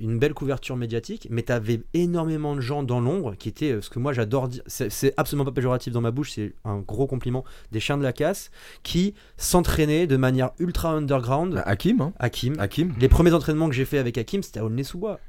[0.00, 3.90] une belle couverture médiatique, mais t'avais énormément de gens dans l'ombre qui étaient, euh, ce
[3.90, 7.44] que moi j'adore dire, c'est absolument pas péjoratif dans ma bouche, c'est un gros compliment,
[7.72, 8.50] des chiens de la casse
[8.82, 11.54] qui s'entraînaient de manière ultra underground.
[11.54, 12.12] Bah, Hakim, hein.
[12.18, 12.54] Hakim.
[12.58, 12.92] Hakim.
[12.98, 15.20] Les premiers entraînements que j'ai fait avec Hakim, c'était à Aulnay-sous-Bois.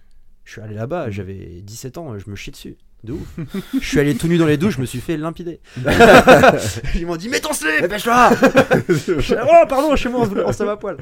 [0.43, 1.11] Je suis allé là-bas, Mm.
[1.11, 2.77] j'avais 17 ans, je me chiais dessus.
[3.03, 3.35] De ouf.
[3.81, 5.59] je suis allé tout nu dans les douches, je me suis fait limpider.
[6.95, 8.29] Ils m'ont dit, mets ton slip Dépêche-toi
[9.43, 10.97] Oh, pardon, chez moi, on se à poil.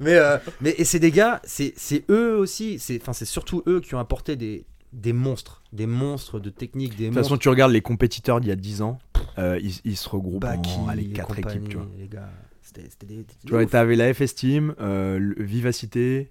[0.00, 3.62] mais, euh, mais et c'est des gars, c'est c'est eux aussi, c'est enfin, c'est surtout
[3.66, 7.28] eux qui ont apporté des, des monstres, des monstres de technique, des De toute monstres.
[7.30, 8.98] façon, tu regardes les compétiteurs d'il y a 10 ans,
[9.38, 11.86] euh, ils, ils se regroupent Baki, en 4 compagnie, équipes, tu vois.
[11.98, 12.30] Les gars,
[12.62, 13.26] c'était c'était des.
[13.44, 16.30] Tu vois, t'avais la FS Team, euh, Vivacité,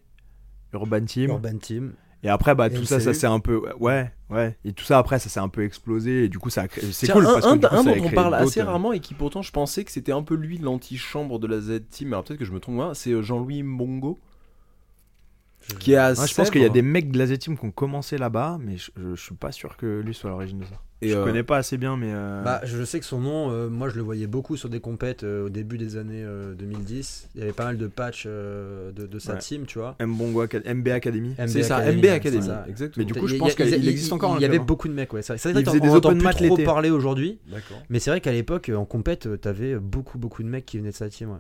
[0.74, 1.30] Urban Team.
[1.32, 1.94] Urban Team.
[2.24, 3.62] Et après, bah, tout ça, ça s'est un peu.
[3.80, 4.58] Ouais, ouais.
[4.66, 6.26] Et tout ça, après, ça s'est un peu explosé.
[6.26, 6.92] Et du coup, ça a créé.
[6.92, 8.66] C'est cool un, parce que un- du coup, un ça dont on parle assez euh,
[8.66, 12.14] rarement et qui pourtant je pensais que c'était un peu lui l'antichambre de la Z-Team,
[12.14, 14.20] alors peut-être que je me trompe, moi, c'est euh, Jean-Louis Mbongo.
[15.80, 17.66] Qui est à Ouais, je pense qu'il y a des mecs de la Z-Team qui
[17.66, 20.60] ont commencé là-bas, mais je, je, je suis pas sûr que lui soit à l'origine
[20.60, 20.72] de ça.
[21.04, 22.10] Et, je euh, connais pas assez bien, mais.
[22.10, 24.80] euh, Bah, je sais que son nom, euh, moi je le voyais beaucoup sur des
[24.80, 27.30] compètes euh, au début des années euh, 2010.
[27.36, 29.38] Il y avait pas mal de patchs euh, de, de sa Ouais.
[29.40, 29.96] team, tu vois.
[30.04, 31.36] Mbongo Acad- MB Academy.
[31.46, 32.66] C'est ça, MB Academy, ça.
[32.68, 33.06] exactement.
[33.06, 34.64] Mais du coup, je pense qu'il il- existe encore un Il y avait hein.
[34.66, 35.22] beaucoup de mecs, ouais.
[35.22, 37.38] C'est vrai qu'on entend mat trop parler aujourd'hui.
[37.48, 37.78] D'accord.
[37.90, 40.96] Mais c'est vrai qu'à l'époque, en compète, t'avais beaucoup, beaucoup de mecs qui venaient de
[40.96, 41.38] sa team, ouais.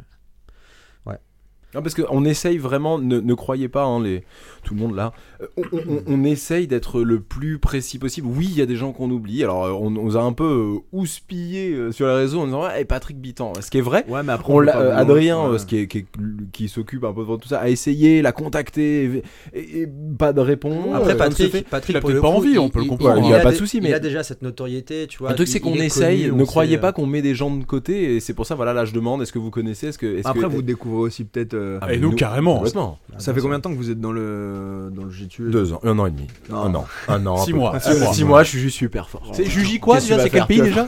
[1.77, 4.23] Non, parce qu'on essaye vraiment, ne, ne croyez pas, hein, les,
[4.63, 8.27] tout le monde là, euh, on, on- on essaye d'être le plus précis possible.
[8.27, 9.43] Oui, il y a des gens qu'on oublie.
[9.43, 12.63] Alors, euh, on, on nous a un peu euh, houspillé sur les réseaux en disant
[12.63, 13.53] Ouais, Patrick Bitan.
[13.61, 14.05] Ce qui est vrai.
[14.07, 15.59] Ouais, mais après, On peut l'a- pas euh, vouloir- Adrien, ouais.
[15.59, 16.05] ce qui, est- qui, est-
[16.51, 19.23] qui s'occupe un peu de tout ça, a essayé, l'a contacté, et,
[19.59, 19.87] et- et
[20.17, 20.87] pas de réponse.
[20.93, 21.63] Après, euh, fait.
[21.69, 23.21] Patrick, Patrick Il a pas coup, envie, on il- peut le il- comprendre.
[23.23, 25.29] Il y a a pas de souci, Il mais- a déjà cette notoriété, tu vois.
[25.29, 27.35] Le truc, il- c'est qu'on il essaye, connu, ne croyez sait, pas qu'on met des
[27.35, 29.87] gens de côté, et c'est pour ça, voilà, là je demande, est-ce que vous connaissez
[29.87, 31.53] est-ce que, est-ce Après, que- vous découvrez aussi peut-être.
[31.75, 32.57] Euh, Ah, Et nous, carrément.
[32.57, 32.99] Complètement.
[33.11, 35.73] Ah, ça fait combien de temps que vous êtes dans le dans le GTU Deux
[35.73, 36.27] ans, un an et demi.
[36.49, 36.57] Non.
[36.65, 36.85] Un an.
[37.07, 37.37] Un an.
[37.37, 38.13] Six mois, six mois.
[38.13, 39.29] Six mois, je suis juste super fort.
[39.33, 40.87] C'est Juji quoi déjà C'est quel pays déjà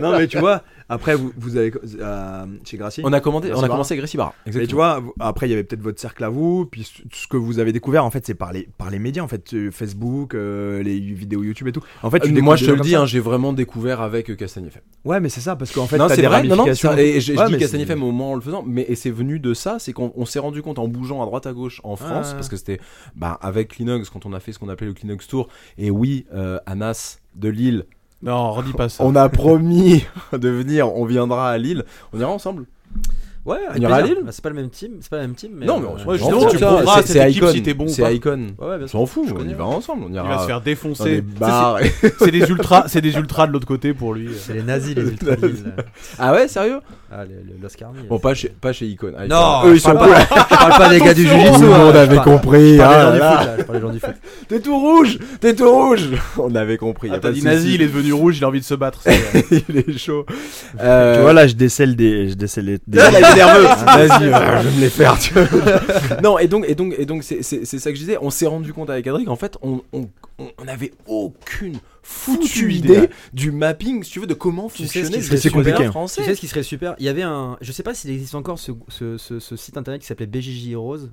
[0.00, 0.62] Non, mais tu vois,
[0.92, 1.72] après, vous, vous avez.
[2.00, 3.76] euh, chez Gracie On a commandé, Merci, on a Barra.
[3.76, 4.34] commencé avec Gressibara.
[4.46, 7.36] Et tu vois, après, il y avait peut-être votre cercle à vous, puis ce- que
[7.36, 10.34] vous avez découvert, en fait, c'est par les, par les médias, en fait, euh, Facebook,
[10.34, 11.82] euh, les vidéos YouTube et tout.
[12.02, 14.82] En fait, tu moi je te le dis, hein, j'ai vraiment découvert avec Castagne FM.
[15.04, 17.20] Ouais, mais c'est ça, parce qu'en fait, non, c'est des vrai, non, non, ça- et
[17.20, 19.78] je, dis Castagne FM au moment en le faisant, mais et c'est venu de ça,
[19.78, 22.34] c'est qu'on on s'est rendu compte en bougeant à droite à gauche en France, ouais.
[22.34, 22.80] parce que c'était
[23.16, 25.48] bah, avec Linux quand on a fait ce qu'on appelait le Linux Tour,
[25.78, 27.84] et oui, euh, Anas de Lille,
[28.22, 29.04] Non, redis pas ça.
[29.04, 32.66] on a promis de venir, on viendra à Lille, on ira ensemble.
[33.44, 34.02] Ouais, On ira à.
[34.02, 35.50] Lille Bah, c'est pas le même team, c'est pas la même team.
[35.56, 37.88] Mais non, mais euh, on s'en ouais, c'est- cette c'est équipe Icon, si t'es bon
[37.88, 38.14] C'est.
[38.14, 38.30] Icon.
[38.58, 38.98] Ouais, ouais, bien On sûr.
[39.00, 41.24] s'en fout, Je on y va ensemble, on Il va ira se faire défoncer.
[42.20, 44.30] C'est- des ultras, c'est des ultras de l'autre côté pour lui.
[44.38, 45.72] C'est les nazis, les ultra de Lille.
[46.20, 46.78] Ah ouais, sérieux?
[47.10, 47.90] Ah, le- le- l'Oscar.
[48.08, 49.12] Bon, pas chez, pas chez Icon.
[49.28, 51.62] Non, eux ils sont pas- Je parle pas des gars du Tout Jiu-Jitsu.
[51.62, 52.72] le hein, monde avait compris.
[52.74, 54.14] Je parle ah des gens du foot.
[54.48, 56.08] T'es tout rouge T'es tout rouge
[56.38, 57.10] On avait compris.
[57.12, 59.00] Ah, t'as dit nazi, il est devenu rouge, il a envie de se battre.
[59.50, 60.24] il est chaud.
[60.80, 62.28] Euh, Tu vois, là, je décèle des.
[62.30, 62.78] Je décèle des.
[63.32, 63.62] Est nerveux.
[63.84, 65.18] Vas-y, euh, je vais me les faire.
[65.18, 66.20] Tu vois.
[66.22, 68.18] non, et donc, et donc, et donc, c'est ça que je disais.
[68.20, 72.42] On s'est rendu compte avec Adric, en fait, on, on, on on avait aucune foutue
[72.48, 73.08] Foutue idée idée.
[73.32, 75.84] du mapping, si tu veux, de comment Tu sais ce fonctionnait super compliqué.
[75.86, 76.22] français.
[76.22, 76.94] Tu sais ce qui serait super?
[76.98, 77.56] Il y avait un.
[77.60, 80.70] Je sais pas s'il existe encore ce, ce, ce- ce site internet qui s'appelait BGJ
[80.72, 81.08] Heroes.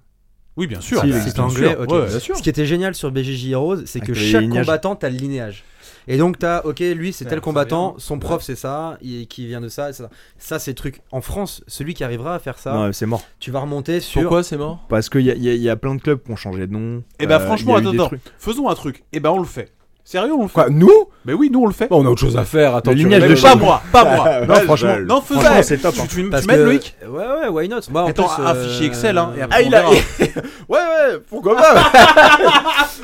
[0.58, 1.00] Oui, bien sûr.
[1.02, 1.80] Si, il C'est anglais, sûr.
[1.82, 1.91] ok.
[1.91, 2.36] Ouais, bien sûr.
[2.36, 4.66] Ce qui était génial sur BGJ Heroes, c'est que chaque lignages.
[4.66, 5.64] combattant, t'as le linéage.
[6.11, 7.99] Et donc, t'as, ok, lui c'est Ouais, tel combattant, vient.
[7.99, 10.10] son prof c'est ça, il- qui vient de ça, et ça.
[10.40, 11.02] Ça, c'est le truc.
[11.11, 13.22] En France, celui qui arrivera à faire ça, Non, c'est mort.
[13.40, 14.22] tu vas remonter sur.
[14.22, 14.84] Pourquoi c'est mort?
[14.90, 16.36] Parce qu'il y, a- il y a- il y a plein de clubs qui ont
[16.36, 17.03] changé de nom.
[17.19, 18.07] Eh ben, Euh, franchement, il y a eu attends, des attends.
[18.07, 18.22] trucs.
[18.40, 19.03] Faisons un truc.
[19.14, 19.72] Eh ben, on le fait.
[20.11, 20.53] Sérieux, on le fait.
[20.56, 20.90] Quoi, nous
[21.23, 21.88] Mais oui, nous on le fait.
[21.88, 22.76] Bon, On a autre chose à faire.
[22.76, 24.45] Attends, Le tu lignage de pas moi, pas moi.
[24.48, 25.40] Non, franchement, Non, faisons.
[25.40, 25.94] franchement, c'est top.
[25.94, 26.06] Tu, hein.
[26.10, 27.76] tu, tu m'aides, que- Loïc Ouais, ouais, why not?
[27.94, 29.84] En Attends, plus, un euh, fichier Excel, hein, et après, Ah, il a.
[30.68, 31.76] Ouais, ouais, pourquoi pas?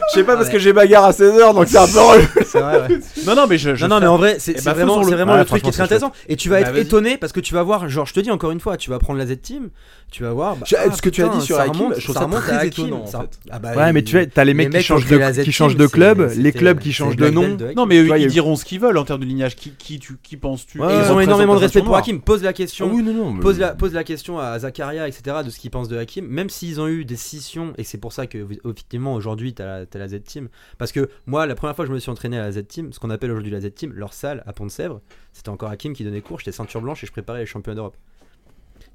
[0.10, 2.24] Je sais pas parce que j'ai bagarre à 16h donc c'est un peu relou.
[2.46, 3.00] C'est vrai, ouais.
[3.26, 3.76] Non, non, mais je.
[3.76, 5.62] je Non, non, mais en vrai, c'est Eh ben, vraiment, c'est vraiment Ouais, le truc
[5.62, 6.12] qui est très intéressant.
[6.28, 8.32] Et tu vas Bah, être étonné parce que tu vas voir, genre, je te dis
[8.32, 9.70] encore une fois, tu vas prendre la Z-Team,
[10.16, 10.56] tu vas voir.
[10.56, 12.40] bah, Je- ah, ce que tu as dit sur Hakim, remonte- je trouve ça ça
[12.40, 13.40] très étonnant, en ça- fait.
[13.50, 15.76] Ah bah, Ouais, mais tu vois, t'as les mecs qui changent créé de, qui changent
[15.76, 17.56] de club, les clubs qui c'est changent de nom.
[17.56, 17.74] De.
[17.74, 19.56] Non, mais eux, vois, ils diront ce qu'ils veulent en termes de lignage.
[19.58, 20.80] Qui, qui, tu, qui penses-tu?
[20.80, 21.96] Ouais, ils ont énormément de respect pour.
[21.98, 22.22] Hakim.
[22.22, 22.88] Pose la question.
[22.90, 23.32] Ah oui, non, non.
[23.34, 26.26] mais- Pose la, pose la question à Zakaria, etc., de ce qu'ils pensent de Hakim,
[26.28, 29.86] même s'ils ont eu des scissions, et c'est pour ça que, effectivement, aujourd'hui, t'as la,
[29.86, 30.48] t'as la Z-Team.
[30.78, 33.00] Parce que moi, la première fois que je me suis entraîné à la Z-Team, ce
[33.00, 35.02] qu'on appelle aujourd'hui la Z-Team, leur salle à Pont-de-Sèvres,
[35.34, 37.98] c'était encore Hakim qui donnait cours, j'étais ceinture blanche et je préparais les championnats d'Europe.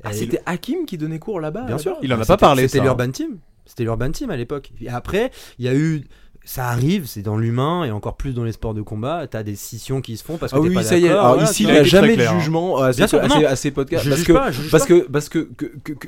[0.04, 1.96] Ah, c'était Hakim qui donnait cours là-bas Bien sûr.
[2.02, 3.38] Il en a C'était- pas parlé, C'était l'Urban Team.
[3.66, 4.72] C'était l'Urban Team à l'époque.
[4.80, 6.04] Et après, il y a eu
[6.52, 9.28] ça arrive, c'est dans l'humain et encore plus dans les sports de combat.
[9.30, 11.08] T'as des scissions qui se font parce que Ah t'es oui, pas ça y est.
[11.08, 12.38] d'accord, Alors voilà, ici, il n'y a jamais de hein.
[12.40, 14.04] jugement à Bien ces, sûr, à ces- à ces podcasts.
[14.04, 14.86] Je parce que, pas, parce pas.
[14.88, 15.48] que, parce que,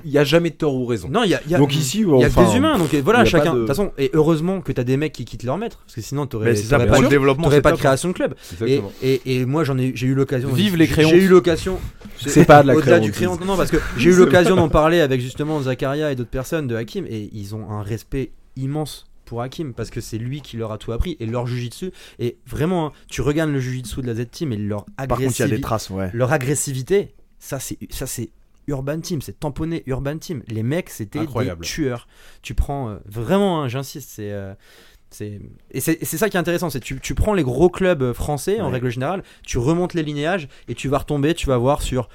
[0.04, 1.08] il n'y a jamais de tort ou raison.
[1.08, 2.56] Non, il y a, il y a- Donc ici, il y a enfin, que des
[2.56, 3.50] humains, donc voilà, chacun.
[3.50, 5.94] pas De toute façon, et heureusement que t'as des mecs qui quittent leur maître, parce
[5.94, 7.44] que sinon t'aurais pas, le de- développement.
[7.44, 8.34] t'aurais c'est pas de création de club.
[8.34, 8.92] Et, Exactement.
[9.02, 10.48] et, et moi j'en ai, j'ai eu l'occasion.
[10.52, 11.12] Vive les créantes.
[11.12, 11.78] J'ai eu l'occasion.
[12.16, 14.98] C'est pas de la Au-delà du crayon, non, parce que j'ai eu l'occasion d'en parler
[15.00, 19.42] avec justement Zakaria et d'autres personnes de Hakim, et ils ont un respect immense pour
[19.42, 22.86] Hakim parce que c'est lui qui leur a tout appris et leur jujitsu et vraiment
[22.86, 25.26] hein, tu regardes le jujitsu de la Z Team et leur Par contre, il y
[25.26, 26.10] a des agressivité traces, ouais.
[26.12, 28.30] leur agressivité ça c'est ça c'est
[28.68, 31.64] Urban Team c'est tamponné Urban Team les mecs c'était des Incroyable.
[31.64, 32.06] tueurs
[32.42, 34.54] tu prends euh, vraiment hein, j'insiste c'est euh,
[35.10, 35.40] c'est
[35.72, 38.60] et c'est ça qui est intéressant c'est tu, tu prends les gros clubs euh, français
[38.60, 38.72] en Ouais.
[38.74, 42.08] règle générale tu remontes les linéages et tu vas retomber tu vas voir sur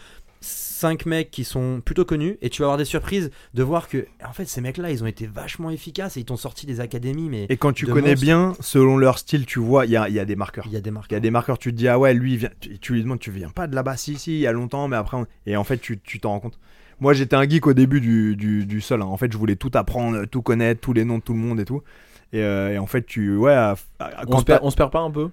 [0.78, 4.06] cinq mecs qui sont plutôt connus et tu vas avoir des surprises de voir que
[4.24, 6.80] en fait ces mecs là ils ont été vachement efficaces et ils t'ont sorti des
[6.80, 8.22] académies mais Et quand tu connais monstres.
[8.26, 10.66] bien, selon leur style, tu vois, il y a, il y a des marqueurs.
[10.68, 12.14] il y a des marques Il y a des marqueurs, tu te dis, ah ouais,
[12.14, 14.40] lui, il vient, tu, tu lui demandes, tu viens pas de là-bas, si, si, il
[14.41, 16.60] y a longtemps, mais après, on- et en fait, tu tu t'en rends compte.
[16.99, 19.02] Moi, j'étais un geek au début du, du, du sol.
[19.02, 19.06] hein.
[19.06, 21.60] En fait, je voulais tout apprendre, tout connaître, tous les noms de tout le monde
[21.60, 21.82] et tout.
[22.34, 24.70] Et, euh, et en fait, tu, ouais, à- à- On quand se, perd, t'as- on
[24.70, 25.30] se perd pas un peu?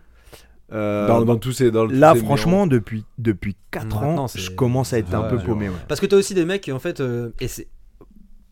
[0.72, 1.70] Euh, dans, dans tous ces.
[1.70, 5.22] Dans tous là, ces franchement, depuis, depuis 4 Maintenant, ans, je commence à être un
[5.24, 5.68] peu paumé.
[5.68, 5.74] Ouais.
[5.88, 7.68] Parce que t'as aussi des mecs qui en fait euh, et c'est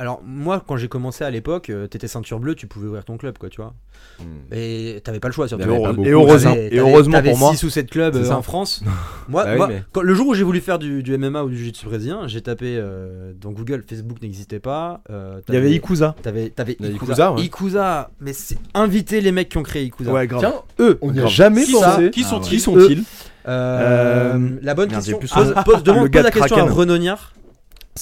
[0.02, 3.16] alors moi quand j'ai commencé à l'époque euh, t'étais ceinture bleue tu pouvais ouvrir ton
[3.16, 3.74] club quoi tu vois
[4.18, 4.24] Hmm.
[4.52, 7.38] et t'avais pas le choix surtout avait pas Et heureusement, T'avais- et heureusement t'avais pour
[7.38, 7.50] moi.
[7.54, 8.82] 6 ou 7 clubs C'est euh, en France
[9.28, 11.44] moi, Bah oui, moi, mais- quand- le jour où j'ai voulu faire du, du MMA
[11.44, 15.56] ou du jiu-jitsu brésilien j'ai tapé euh, dans Google Facebook n'existait pas euh, Il y
[15.56, 16.16] avait Ikuza.
[16.22, 17.42] t'avais Ikuza Ikuza, ouais.
[17.42, 20.40] Ikuza, mais c'est inviter les mecs qui ont créé Ikuza Ouais, grave.
[20.40, 22.10] Tiens, eux, on n'y a jamais Qui pensé.
[22.10, 23.04] Qui Ah sont-ils Qui sont-ils
[23.46, 25.18] Euh, Euh, la bonne question
[25.64, 25.84] pose,
[26.24, 26.68] la question à Kraken.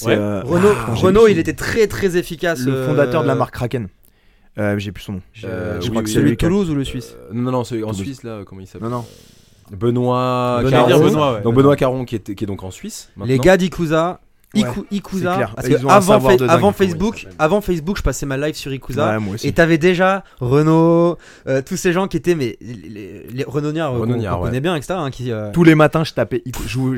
[0.05, 0.15] Ouais.
[0.17, 3.53] euh, Renaud, ah, plus il était très très efficace le fondateur de la euh, marque
[3.53, 3.89] Kraken.
[4.57, 5.21] Euh, j'ai plus son nom.
[5.33, 6.35] Je, Euh, je oui, crois que c'est oui, lui oui.
[6.35, 8.03] de Toulouse ou le Suisse Euh, Non, non, celui en Toulouse.
[8.03, 9.05] Suisse, là, comment il s'appelle Non, non.
[9.77, 11.03] Benoît Benoît Caron.
[11.05, 11.41] Benoît, ouais.
[11.41, 13.09] Donc Benoît Caron qui est, qui est donc en Suisse.
[13.25, 14.19] Les gars d'Ikuza,
[14.53, 18.73] Iku- Ikuza, parce que avant, Fa- dingue, Facebook, avant Facebook, je passais ma live sur
[18.73, 19.17] Ikuza.
[19.17, 19.35] Ouais.
[19.43, 21.17] Et t'avais déjà Renaud,
[21.47, 24.11] euh, tous ces gens qui étaient, mais les, les, les Renoniards, euh, qu'on
[24.41, 24.47] ouais.
[24.47, 24.95] connaît bien, etc.
[24.97, 26.43] hein, qui, euh, Tous les matins, je tapais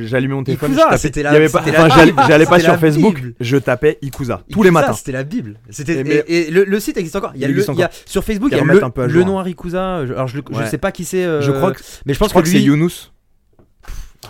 [0.05, 0.71] J'allumais mon téléphone.
[0.71, 2.23] Ikuza, je tapais- la- il y avait pas- c'était la enfin, j'allais- Bible.
[2.27, 3.33] J'allais pas sur Facebook, Bible.
[3.39, 4.93] je tapais Ikuza tous les matins.
[4.93, 5.59] C'était la Bible.
[5.69, 7.33] C'était Et le, le site existe encore.
[7.35, 9.23] Il y a, Il le, existe il y a- sur Facebook, il y a le,
[9.23, 10.05] noir Ikuza.
[10.05, 11.23] je- Alors je, je sais pas qui c'est.
[11.41, 13.11] Je crois que, mais je pense que c'est Younous.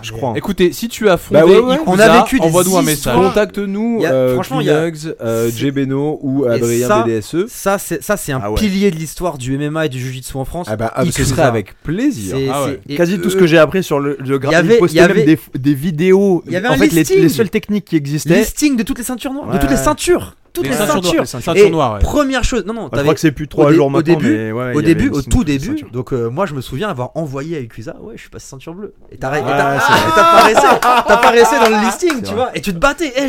[0.04, 0.30] Je crois.
[0.30, 0.34] hein.
[0.36, 1.76] Écoutez, si tu as fondé Bah ouais, ouais.
[1.76, 3.16] Ikuza, On a vécu des envoie-nous un message.
[3.16, 7.48] Contacte-nous, euh, franchement, il y a- Kleenex, euh, Jay Beno ou Adrien ça- BDSE.
[7.48, 8.58] Ça, c'est ça, c'est un Ah ouais.
[8.60, 10.68] pilier de l'histoire du MMA et du Jiu-Jitsu en France.
[10.70, 12.36] Ah bah, ah, ce serait avec plaisir.
[12.38, 14.74] C'est- Ah Quasi tout ce que j'ai appris sur le, le gra- Il y avait-
[14.76, 16.44] il postait même des, des vidéos.
[16.48, 17.20] Il y avait en un fait, les, listing.
[17.22, 18.40] les seules techniques qui existaient.
[18.40, 21.14] listing de toutes les ceintures noires, de toutes les ceintures, toutes Les les ceintures ceintures.
[21.16, 22.00] noires, ceintures Et noires, ouais.
[22.00, 24.14] Première chose, non non, Bah, je crois que c'est plus trois au jours au maintenant.
[24.16, 27.12] début- mais ouais, au début, au tout début, donc euh, moi je me souviens avoir
[27.16, 28.94] envoyé à Ikuza, ouais, je suis passé ceinture bleue.
[29.12, 33.12] Et t'as t'apparaissais, t'apparaissais dans le listing, tu vois, et tu te battais.
[33.18, 33.28] Eh,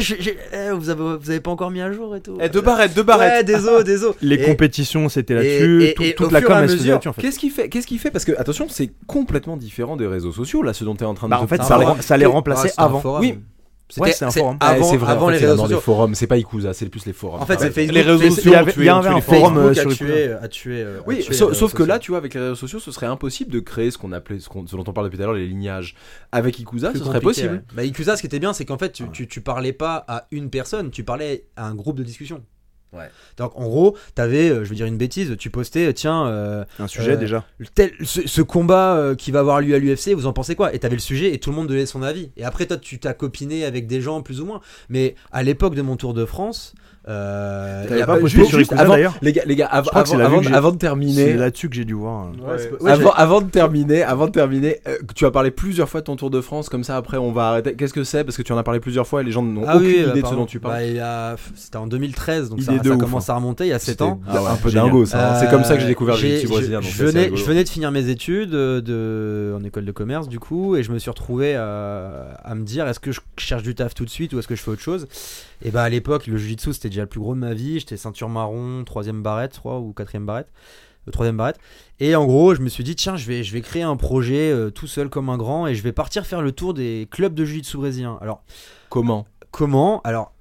[0.52, 2.36] eh, vous avez, vous avez pas encore mis à jour et tout.
[2.40, 3.46] Eh, deux barrettes, deux Ouais, barrettes.
[3.46, 4.14] désolé, désolé.
[4.22, 5.94] Les Et- compétitions, c'était là-dessus.
[5.98, 6.66] au Toute la com.
[7.18, 10.62] Qu'est-ce qu'il fait Qu'est-ce qu'il fait Parce que attention, c'est complètement différent des réseaux sociaux
[10.62, 12.28] là, ce dont tu es en train de Bah, en fait, ça les les Ah,
[12.28, 13.18] remplaçait un avant.
[13.20, 13.38] Oui.
[13.88, 14.56] C'était Ouais, c'est un forum.
[14.60, 15.80] Ah, Avant, c'est vrai, avant en fait, les réseaux sociaux.
[15.80, 17.42] forums, c'est pas Ikuza, c'est plus les forums.
[17.42, 17.70] En fait, c'est.
[17.70, 17.94] Facebook.
[17.94, 19.58] Les réseaux sociaux il y un les forum, forums.
[19.58, 22.32] euh, sur a tué, a tué, euh, Oui, tué sauf, que là, tu vois, avec
[22.34, 25.06] les réseaux sociaux, ce serait impossible de créer ce qu'on appelait, ce, dont on parle
[25.08, 25.94] depuis tout à l'heure, les lignages.
[26.32, 27.52] Avec Ikuza, Plus ce serait possible.
[27.54, 27.62] ouais.
[27.76, 30.26] Bah, Ikuza, ce qui était bien, c'est qu'en fait, tu, tu, tu parlais pas à
[30.30, 32.42] une personne, tu parlais à un groupe de discussion.
[32.94, 33.10] Ouais.
[33.38, 36.86] Donc, en gros, t'avais, euh, je vais dire une bêtise, tu postais, tiens, euh, Un
[36.86, 37.44] sujet Euh, déjà.
[37.74, 40.74] tel, ce, ce combat euh, qui va avoir lieu à l'UFC, vous en pensez quoi?
[40.74, 42.30] Et t'avais le sujet et tout le monde donnait son avis.
[42.36, 44.60] Et après, toi, tu t'as copiné avec des gens plus ou moins.
[44.88, 46.74] Mais à l'époque de mon Tour de France,
[47.08, 50.78] euh, T'avais pas posté sur Ikuza, d'ailleurs Les gars, les av- c'est avant, de C'est
[50.78, 52.26] terminer, là-dessus que j'ai dû voir.
[52.26, 52.50] euh.
[52.52, 56.00] Ouais, c'est ouais, avant, de terminer, avant de terminer, euh, tu as parlé plusieurs fois
[56.00, 57.74] de ton Tour de France, comme ça après on va arrêter.
[57.74, 58.24] Qu'est-ce que c'est?
[58.24, 59.94] Parce que tu en as parlé plusieurs fois et les gens n'ont Ah aucune oui,
[59.96, 60.36] idée bah, de ce pardon.
[60.38, 60.82] dont tu parles.
[60.96, 63.72] Bah, C'était en 2013, donc Idée ça, de ça ouf, commence à remonter, il y
[63.72, 64.20] a 7 ans.
[64.26, 64.86] Un peu génial.
[64.86, 65.32] dingo ça.
[65.36, 65.40] hein.
[65.40, 66.80] C'est comme ça que j'ai Euh, découvert le jiu-jitsu brésilien.
[66.80, 70.82] Je, c'est venais, de finir mes études euh, en école de commerce du coup et
[70.82, 74.04] je me suis retrouvé euh, à me dire est-ce que je cherche du taf tout
[74.04, 75.06] de suite ou est-ce que je fais autre chose?
[75.64, 77.96] Et bah à l'époque le jiu-jitsu c'était déjà le plus gros de ma vie, j'étais
[77.96, 80.52] ceinture marron, troisième barrette je crois ou quatrième barrette,
[81.08, 81.58] euh, troisième barrette.
[82.00, 84.52] Et en gros je me suis dit tiens je vais, je vais créer un projet
[84.52, 87.34] euh, tout seul comme un grand et je vais partir faire le tour des clubs
[87.34, 88.18] de jiu-jitsu brésilien.
[88.20, 88.42] Alors
[88.90, 89.26] Comment?
[89.50, 90.00] comment?
[90.02, 90.34] Alors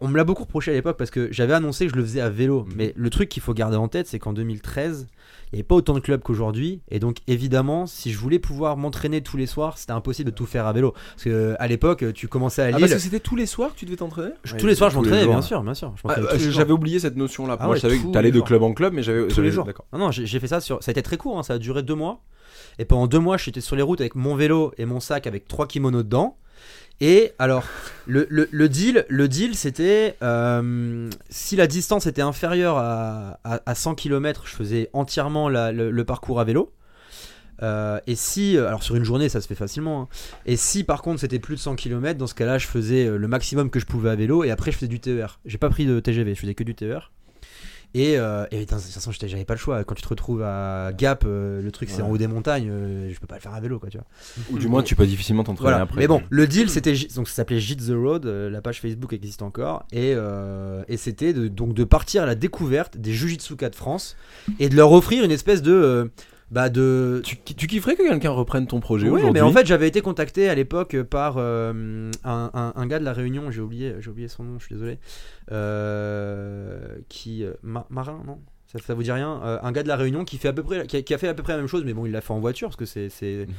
[0.00, 2.20] on me l'a beaucoup reproché à l'époque parce que j'avais annoncé que je le faisais
[2.20, 2.64] à vélo.
[2.64, 2.72] Mhm.
[2.76, 5.06] Mais le truc qu'il faut garder en tête, c'est qu'en 2013,
[5.52, 6.80] il n'y avait pas autant de clubs qu'aujourd'hui.
[6.90, 10.46] Et donc, évidemment, si je voulais pouvoir m'entraîner tous les soirs, c'était impossible de tout
[10.46, 10.92] faire à vélo.
[10.92, 12.80] Parce que à l'époque, tu commençais à Ah, Lille.
[12.80, 14.30] parce que c'était tous les soirs que tu devais t'entraîner?
[14.44, 15.94] Je- Ouais, tous les soirs, je m'entraînais, bien sûr, bien sûr.
[16.08, 16.38] Ah, euh.
[16.38, 17.56] J'avais oublié cette notion-là.
[17.58, 19.28] Ah Moi, ouais, je savais que t'allais de club en club, mais j'avais.
[19.28, 19.64] tous les jours.
[19.64, 19.86] D'accord.
[19.92, 20.82] Non, non, j'ai j'ai fait ça sur.
[20.82, 22.20] Ça a été très court, hein, ça a duré deux mois.
[22.78, 25.48] Et pendant deux mois, j'étais sur les routes avec mon vélo et mon sac avec
[25.48, 26.36] trois kimonos dedans.
[27.00, 27.64] Et alors,
[28.06, 34.54] le, deal, c'était euh, si la distance était inférieure à, à, à 100 km, je
[34.54, 36.72] faisais entièrement le, parcours à vélo.
[37.62, 40.02] Euh, et si, alors sur une journée, ça se fait facilement.
[40.02, 40.08] hein.
[40.46, 43.16] Et si par contre c'était plus de 100 km, dans ce cas-là, je faisais euh,
[43.16, 45.40] le maximum que je pouvais à vélo et après je faisais du TER.
[45.44, 47.10] J'ai pas pris de TGV, je faisais que du TER.
[47.94, 49.82] Et, euh, et de toute façon, j'avais pas le choix.
[49.84, 53.10] Quand tu te retrouves à Gap, euh, le truc c'est en haut des montagnes, euh,
[53.12, 54.06] je peux pas le faire à vélo, quoi, tu vois.
[54.50, 55.84] Ou du moins, tu peux difficilement t'entraîner Voilà.
[55.84, 56.00] après.
[56.00, 59.12] Mais bon, le deal c'était donc ça s'appelait Jit the Road, euh, la page Facebook
[59.12, 60.14] existe encore, et,
[60.88, 64.16] et c'était de, donc de partir à la découverte des Jujitsuka de France
[64.58, 66.10] et de leur offrir une espèce de
[66.50, 69.86] bah de Tu, tu kifferais que quelqu'un reprenne ton projet aujourd'hui mais en fait, j'avais
[69.88, 73.94] été contacté à l'époque par euh, un, un- un gars de la Réunion, j'ai oublié,
[74.00, 74.98] j'ai oublié son nom, je suis désolé,
[75.52, 78.38] euh, qui euh, Ma- Marin, non?
[78.70, 79.40] Ça, ça vous dit rien?
[79.44, 81.18] Euh, Un gars de la Réunion qui fait à peu près, qui a, qui a
[81.18, 82.76] fait à peu près la même chose, mais bon, il l'a fait en voiture parce
[82.76, 83.46] que c'est, c'est...
[83.48, 83.54] Mhm.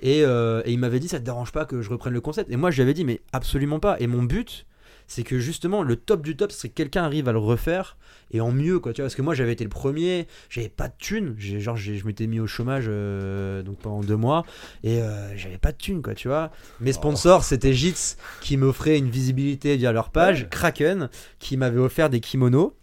[0.00, 2.50] et, euh, et il m'avait dit ça te dérange pas que je reprenne le concept?
[2.50, 3.96] Et moi, je lui avais dit mais absolument pas.
[4.00, 4.64] Et mon but,
[5.06, 7.96] c'est que justement le top du top, c'est que quelqu'un arrive à le refaire
[8.30, 8.92] et en mieux quoi.
[8.92, 11.76] Tu vois, parce que moi, j'avais été le premier, j'avais pas de thunes, j'ai genre
[11.76, 14.44] j'ai- je m'étais mis au chômage euh, donc pendant deux mois
[14.82, 16.50] et euh, j'avais pas de thunes quoi tu vois.
[16.80, 21.08] Mes sponsors c'était Jits qui m'offrait une visibilité via leur page Kraken
[21.38, 22.74] qui m'avait offert des kimonos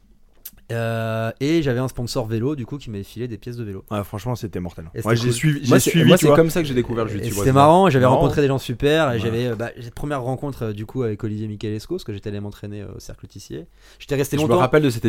[0.71, 3.83] Euh, et j'avais un sponsor vélo du coup qui m'avait filé des pièces de vélo
[4.03, 4.85] franchement, c'était mortel.
[4.95, 5.31] Et j'ai cool.
[5.33, 7.35] suivi, Moi, j'ai c'est comme ça que j'ai découvert le jiu-jitsu.
[7.35, 9.19] c'était marrant j'avais rencontré des gens super et Ouais.
[9.19, 12.39] j'avais euh, bah, première rencontre euh, du coup avec Olivier Michelesco parce que j'étais allé
[12.39, 13.65] m'entraîner au cercle Tissier
[13.99, 15.05] j'étais resté Je me longtemps rappelle de cet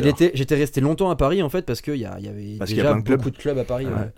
[0.00, 0.16] d'ailleurs.
[0.18, 2.80] l'été- j'étais resté longtemps à Paris en fait parce qu'il y, avait Parce qu'il y
[2.80, 3.18] a déjà plein de clubs.
[3.18, 3.86] beaucoup de clubs à Paris.
[3.86, 4.12] Ouais.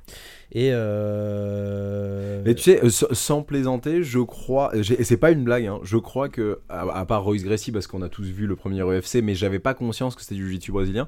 [0.53, 2.43] Et euh...
[2.45, 5.99] Mais tu sais, euh, sans- plaisanter, je crois, et c'est pas une blague, hein, je
[5.99, 9.35] crois que, à, part Royce Gracie, parce qu'on a tous vu le premier UFC, mais
[9.35, 11.07] j'avais pas conscience que c'était du jiu-jitsu brésilien,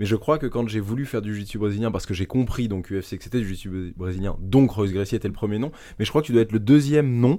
[0.00, 2.68] mais je crois que quand j'ai voulu faire du jiu-jitsu brésilien, parce que j'ai compris
[2.68, 6.04] donc UFC que c'était du jiu-jitsu brésilien, donc Royce Gracie était le premier nom, mais
[6.04, 7.38] je crois que tu dois être le deuxième nom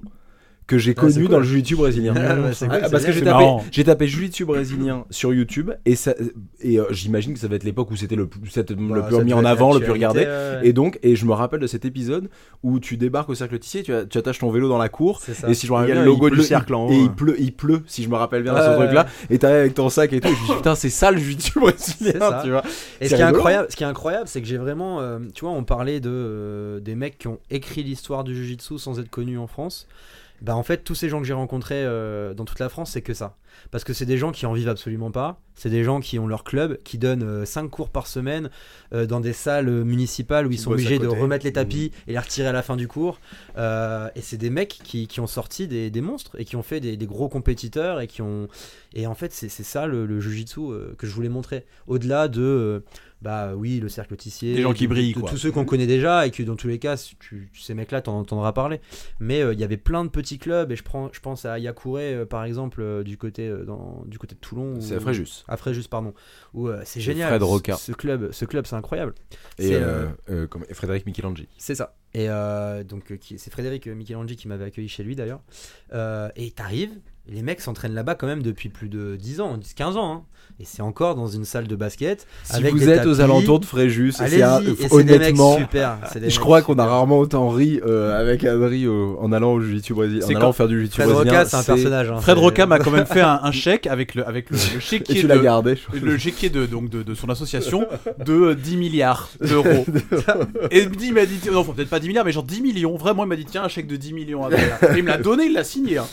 [0.71, 1.27] que j'ai Ah, connu cool.
[1.27, 2.13] dans le jiu-jitsu brésilien.
[2.17, 5.95] Ah, c'est cool, Ah, parce que j'ai tapé, j'ai tapé jiu-jitsu brésilien sur YouTube et
[5.95, 6.13] ça,
[6.61, 9.01] et euh, j'imagine que ça va être l'époque où c'était le, plus- c'était le Bah,
[9.09, 10.21] plus mis en avant, le plus regardé.
[10.21, 10.59] ouais.
[10.63, 12.29] Et donc, et je me rappelle de cet épisode
[12.63, 15.21] où tu débarques au cercle Tissier, tu, tu attaches ton vélo dans la cour.
[15.47, 16.73] Et si je me Il rappelle y a bien, le logo il du pleut- cercle
[16.73, 19.05] en haut, Et il pleut, il pleut, si je me rappelle bien Ouais, ce truc-là.
[19.29, 20.27] Et t'arrives avec ton sac et tout.
[20.29, 22.63] Et je dis, putain, c'est ça le jiu-jitsu brésilien, tu vois.
[23.01, 25.41] Et ce qui est incroyable, ce qui est incroyable, c'est que j'ai vraiment, euh, tu
[25.45, 29.09] vois, on parlait de euh, des mecs qui ont écrit l'histoire du jiu-jitsu sans être
[29.09, 29.87] connus en France.
[30.41, 33.01] Bah en fait, tous ces gens que j'ai rencontrés euh, dans toute la France, c'est
[33.01, 33.37] que ça.
[33.69, 35.39] Parce que c'est des gens qui en vivent absolument pas.
[35.55, 38.49] C'est des gens qui ont leur club, qui donnent 5 cours par semaine
[38.93, 42.13] euh, dans des salles euh, municipales où ils sont obligés de remettre les tapis et
[42.13, 43.19] les retirer à la fin du cours.
[43.57, 46.63] Euh, et c'est des mecs qui, qui ont sorti des, des monstres et qui ont
[46.63, 48.47] fait des, des gros compétiteurs et qui ont.
[48.93, 51.65] Et en fait, c'est ça le, le jujitsu euh, que je voulais montrer.
[51.87, 52.83] Au-delà de.
[53.21, 54.55] Euh, bah oui, le cercle tissier.
[54.55, 55.29] Des gens qui de- brillent, de quoi.
[55.29, 58.17] Tous ceux qu'on connaît déjà et que dans tous les cas, tu, ces mecs-là, t'en
[58.19, 58.81] entendras parler.
[59.19, 61.59] Mais euh, il y avait plein de petits clubs et je, prends, je pense à
[61.59, 64.79] Yakure euh, par exemple euh, du côté, euh, dans, du côté de Toulon.
[64.81, 65.43] C'est à Fréjus.
[65.47, 66.13] À Fréjus, pardon.
[66.53, 67.29] Où euh, c'est génial.
[67.29, 67.75] Fred ce- Roca.
[67.75, 69.13] Ce club, ce club c'est incroyable.
[69.59, 71.47] Et, euh, euh, comme- et Frédéric Michelangeli.
[71.57, 71.95] C'est ça.
[72.13, 75.41] Et euh, donc euh, c'est Frédéric euh, Michelangeli qui m'avait accueilli chez lui d'ailleurs.
[75.93, 76.91] Euh, et t'arrives,
[77.27, 80.13] les mecs s'entraînent là-bas quand même depuis plus de 10 ans, 10-15 ans.
[80.13, 80.21] hein.
[80.59, 82.27] Et c'est encore dans une salle de basket.
[82.43, 85.97] Si avec vous des êtes aux alentours de Fréjus, et c'est des mecs honnêtement, super.
[86.23, 89.93] je crois qu'on a rarement autant ri euh, avec Adri euh, en allant au jiu-jitsu
[89.93, 91.15] brésilien, en C'est allant quand- faire du jiu-jitsu Fred.
[91.15, 92.11] Roca, c'est un personnage.
[92.11, 94.77] hein, Fred Roca m'a quand même fait un, un chèque avec le, avec le, le
[94.77, 95.75] Et chéquier tu de, l'as gardé.
[95.75, 95.99] je crois.
[95.99, 97.87] le chéquier de, donc de, de son association
[98.23, 99.85] de euh, 10 milliards d'euros.
[100.71, 102.61] Et il me dit, il m'a dit, non, peut-être pas 10 milliards, mais genre 10
[102.61, 102.97] millions.
[102.97, 104.49] Vraiment, il m'a dit, tiens, un chèque de 10 millions.
[104.49, 104.53] Et
[104.97, 105.97] il me l'a donné, il l'a signé.
[105.99, 106.05] hein.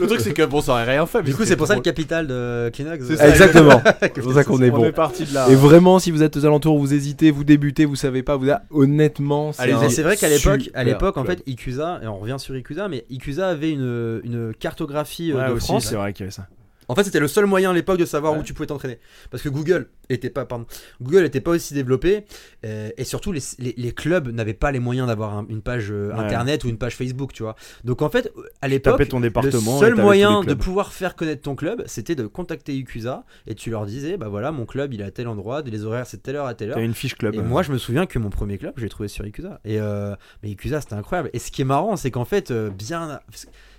[0.00, 1.18] Le truc, c'est que bon, ça aurait rien fait.
[1.18, 3.04] mais Du coup, c'est pour ça le capital de Kleenex.
[3.06, 3.28] C'est ça.
[3.30, 3.82] Exactement.
[4.00, 4.84] C'est pour ça qu'on est On bon.
[4.84, 5.48] est parti de là.
[5.48, 8.44] Et vraiment, si vous êtes aux alentours, vous hésitez, vous débutez, vous savez pas, vous
[8.70, 12.56] honnêtement, c'est un vrai qu'à l'époque, à l'époque, en fait, Ikusa, et on revient sur
[12.56, 15.86] Ikusa, mais Ikusa avait une, une cartographie euh, Ouais, de aussi, France.
[15.86, 16.46] c'est vrai qu'il y avait ça.
[16.88, 18.38] En fait, c'était le seul moyen à l'époque de savoir Ouais.
[18.40, 18.98] où tu pouvais t'entraîner.
[19.30, 20.66] Parce que Google était pas, pardon,
[21.00, 22.24] Google était pas aussi développé,
[22.64, 25.90] euh, et surtout les, les- les clubs n'avaient pas les moyens d'avoir un- une page
[25.90, 26.18] euh, Ouais.
[26.20, 27.56] internet ou une page Facebook, tu vois.
[27.84, 29.80] Donc en fait, à l'époque, Tapais ton département.
[29.80, 33.70] le seul moyen de pouvoir faire connaître ton club, c'était de contacter Ikusa et tu
[33.70, 36.36] leur disais, bah voilà, mon club il est à tel endroit, les horaires c'est telle
[36.36, 36.74] heure à telle heure.
[36.74, 37.34] T'avais une fiche club.
[37.34, 39.60] Et moi, je me souviens que mon premier club, j'ai trouvé sur Ikusa.
[39.64, 41.30] Et euh, mais Ikusa, c'était incroyable.
[41.32, 43.20] Et ce qui est marrant, c'est qu'en fait, bien,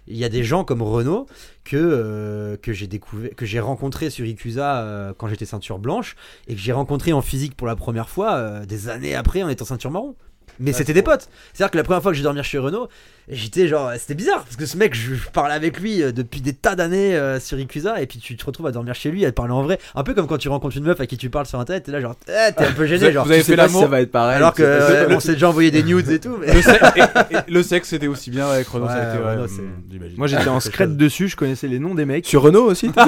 [0.08, 1.28] il y a des gens comme Renault
[1.64, 6.16] que, euh, que j'ai découvert, que j'ai rencontré sur Ikusa euh, quand j'étais ceinture blanche
[6.48, 9.50] et que j'ai rencontré en physique pour la première fois euh, des années après en
[9.50, 10.16] étant ceinture marron.
[10.60, 11.28] Mais c'était des potes.
[11.54, 12.88] C'est-à-dire que la première fois que j'ai dormi chez Renault,
[13.28, 16.42] j'étais genre, c'était bizarre parce que ce mec, je, je parlais avec lui euh, depuis
[16.42, 19.26] des tas d'années euh, sur Ikusa et puis tu te retrouves à dormir chez lui,
[19.26, 19.80] à te parler en vrai.
[19.96, 21.92] Un peu comme quand tu rencontres une meuf à qui tu parles sur internet, t'es
[21.92, 23.26] là genre, eh, t'es un peu gêné, genre.
[23.26, 24.38] vous avez Tu sais fait si l'amour ça va être pareil.
[24.38, 26.38] Alors que ouais, on s'est déjà envoyé des nudes et tout.
[26.40, 26.54] Mais...
[26.54, 28.88] le, sexe, et- et le sexe, c'était aussi bien avec Renault.
[28.88, 30.18] ça a Ouais, été, ouais, Renault, c'est- hum, j'imagine.
[30.18, 32.26] Moi j'étais en scred dessus, je connaissais les noms des mecs.
[32.28, 32.92] Sur Renault aussi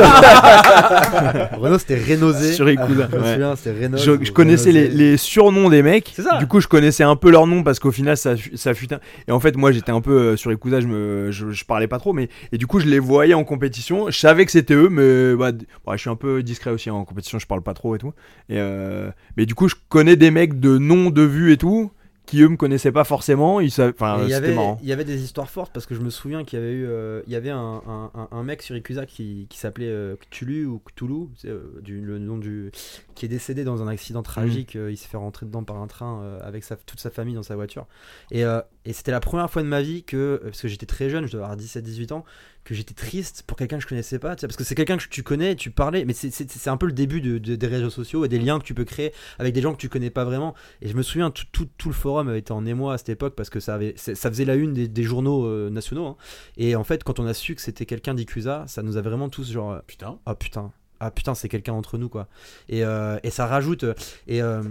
[1.58, 2.54] Renault c'était Renausé.
[2.54, 3.08] Sur Ikusa,
[3.64, 4.32] Je Renault.
[4.34, 6.12] Connaissais les, les surnoms des mecs.
[6.16, 6.38] C'est ça.
[6.38, 9.00] Du coup, je connaissais un peu leurs noms parce qu'au final, ça, ça fut un-
[9.28, 11.88] Et en fait, moi, j'étais un peu euh, sur Ikusa, je, me, je, je parlais
[11.88, 14.10] pas trop, mais et du coup, je les voyais en compétition.
[14.10, 15.52] Je savais que c'était eux, mais bah,
[15.94, 17.40] je suis un peu discret aussi hein, en compétition.
[17.40, 18.14] Je parle pas trop et tout.
[18.50, 21.92] Et euh, mais du coup, je connais des mecs de nom, de vue et tout,
[22.26, 23.62] qui eux me connaissaient pas forcément.
[23.62, 24.78] Ils savaient- Enfin, il y avait, marrant.
[24.84, 26.86] il y avait des histoires fortes parce que je me souviens qu'il y avait eu,
[26.86, 30.16] euh, il y avait un, un- un- un mec sur Ikusa qui, qui s'appelait euh,
[30.30, 32.72] Cthulhu ou Cthulhu, c'est, euh, du, le nom du,
[33.18, 34.76] qui est décédé dans un accident tragique.
[34.76, 37.36] euh, il s'est fait rentrer dedans par un train euh, avec sa, toute sa famille
[37.36, 37.88] dans sa voiture.
[38.32, 41.10] Et, euh, et c'était la première fois de ma vie que, parce que j'étais très
[41.10, 42.24] jeune, je devais avoir 17-18 ans,
[42.64, 44.36] que j'étais triste pour quelqu'un que je connaissais pas.
[44.36, 47.22] Parce que c'est quelqu'un que tu connais, tu parlais, mais c'est- un peu le début
[47.22, 49.72] de- de- des réseaux sociaux et des liens que tu peux créer avec des gens
[49.74, 50.54] que tu connais pas vraiment.
[50.82, 53.36] Et je me souviens, tout, tout, tout le forum était en émoi à cette époque
[53.36, 56.06] parce que ça, avait, faisait la une des, des journaux euh, nationaux.
[56.08, 56.16] hein.
[56.58, 59.30] Et en fait, quand on a su que c'était quelqu'un d'Icusa, ça nous a vraiment
[59.30, 60.20] tous genre, Putain.
[60.26, 62.28] ah putain, ah putain, c'est quelqu'un entre nous quoi.
[62.70, 63.84] Et, euh, et ça rajoute.
[63.84, 63.94] euh,
[64.28, 64.62] Et, euh,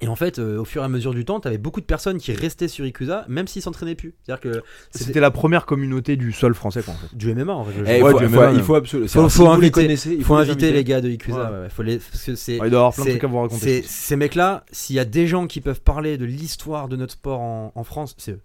[0.00, 2.18] et en fait, euh, au fur et à mesure du temps, t'avais beaucoup de personnes
[2.18, 4.14] qui restaient sur Ikusa, même s'ils s'entraînaient plus.
[4.22, 4.62] C'est-à-dire que
[4.92, 7.14] c'était la première communauté du sol français, quoi, en fait.
[7.16, 9.08] du MMA en Eh, faut- Ouais, faut- du MMA, il faut absolument.
[9.08, 11.36] Faut- si faut vous les inviter- connaissez, Il faut les inviter les gars de Ikusa.
[11.36, 11.42] Ouais.
[11.56, 13.24] ouais, ouais, faut les, parce que c'est Ouais, il doit y avoir plein de trucs
[13.24, 13.82] à vous raconter.
[13.82, 17.40] ces mecs-là, s'il y a des gens qui peuvent parler de l'histoire de notre sport
[17.40, 18.40] en, en France, c'est eux.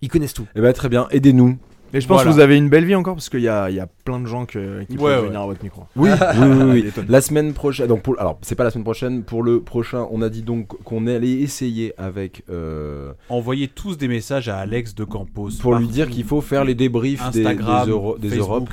[0.00, 0.46] Ils connaissent tout.
[0.54, 1.58] Eh ben très bien, aidez-nous.
[1.94, 2.30] Et je pense Voilà.
[2.30, 4.20] que vous avez une belle vie encore parce qu'il y a, il y a plein
[4.20, 5.26] de gens que- qui Ouais, peuvent ouais.
[5.28, 5.84] venir à votre micro.
[5.96, 6.82] Oui, oui, oui, oui.
[6.94, 7.02] Des.
[7.08, 10.20] La semaine prochaine, donc pour, alors c'est pas la semaine prochaine, pour le prochain, on
[10.20, 15.04] a dit donc qu'on allait essayer avec euh, Envoyez tous des messages à Alex de
[15.04, 15.50] Campos.
[15.60, 18.36] pour lui dire qu'il faut faire les débriefs des, Instagram, des, Euro- des.
[18.36, 18.68] Europes.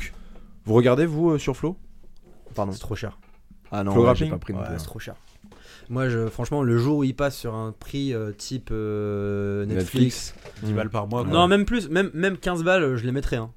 [0.66, 1.78] Vous regardez vous euh, sur Flow
[2.54, 2.72] Pardon.
[2.74, 3.18] C'est trop cher.
[3.72, 4.74] Ah non, ouais, j'ai pas pris non plus.
[4.78, 5.16] c'est trop cher.
[5.90, 10.36] Moi, je, franchement, le jour où il passe sur un prix euh, type euh, Netflix,
[10.64, 11.24] 10 balles par mois.
[11.24, 11.32] quoi.
[11.34, 13.38] non, même plus, même, même 15 balles, je les mettrais.
[13.38, 13.52] hein.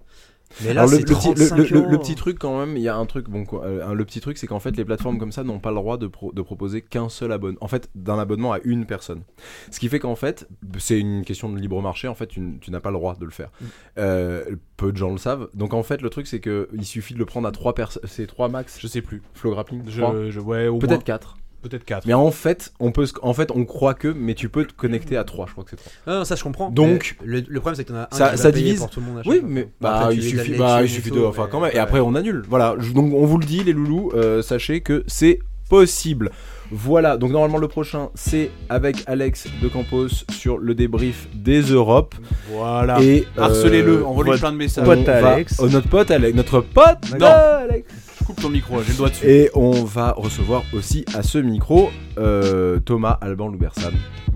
[0.64, 1.98] Mais là, Alors le, c'est le petit, le- 35 le- le- le euros.
[1.98, 4.38] petit truc quand même, il y a un truc bon quoi, euh, le petit truc
[4.38, 6.80] c'est qu'en fait les plateformes comme ça n'ont pas le droit de, pro- de proposer
[6.80, 7.58] qu'un seul abonnement.
[7.60, 9.24] En fait, d'un abonnement à une personne.
[9.70, 10.48] Ce qui fait qu'en fait,
[10.78, 12.08] c'est une question de libre marché.
[12.08, 13.50] En fait, tu, n'as pas le droit de le faire.
[13.60, 13.64] Mm.
[13.98, 14.44] Euh,
[14.78, 15.50] peu de gens le savent.
[15.52, 18.02] Donc en fait, le truc c'est que il suffit de le prendre à trois personnes.
[18.06, 18.78] C'est trois max.
[18.80, 19.20] Je sais plus.
[19.34, 19.84] Flow grappling.
[19.84, 21.36] Trois Je, je, ouais, Peut-être quatre.
[21.62, 22.06] Peut-être 4.
[22.06, 24.72] Mais en fait, on peut, se- en fait, on croit que, mais tu peux te
[24.72, 25.46] connecter à trois.
[25.46, 25.92] Je crois que c'est trois.
[26.06, 26.70] Non, non, ça je comprends.
[26.70, 28.78] Donc- le, le problème c'est que t'en as un Ça- qui ça divise.
[28.78, 29.18] pour tout le monde.
[29.18, 29.48] à chaque Oui, fois.
[29.50, 31.70] mais bah, après, il suffit, bah, il suffit de, enfin mais- quand même.
[31.72, 31.80] Et ouais.
[31.80, 32.44] après, on annule.
[32.48, 32.76] Voilà.
[32.94, 36.30] Donc, on vous le dit, les loulous, euh, sachez que c'est possible.
[36.70, 37.16] Voilà.
[37.16, 42.14] Donc normalement, le prochain, c'est avec Alex de Campos sur le débrief des Europes.
[42.50, 43.00] Voilà.
[43.02, 44.84] Et euh, Harcelez-le, envoyez votre plein de messages.
[44.84, 45.56] pote va- Alex.
[45.60, 47.26] oh, notre pote Alex, notre pote Non.
[47.26, 47.92] Alex.
[48.28, 49.26] Je coupe ton micro, j'ai le doigt dessus.
[49.26, 53.90] Et on va recevoir aussi à ce micro euh, Thomas Alban Loubersan.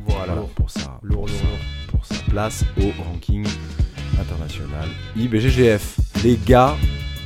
[0.06, 0.32] Voilà.
[0.54, 3.46] pour sa, Lourd, pour, lourd, sa, pour sa place au ranking
[4.18, 5.98] international IBGGF.
[6.24, 6.74] Les gars,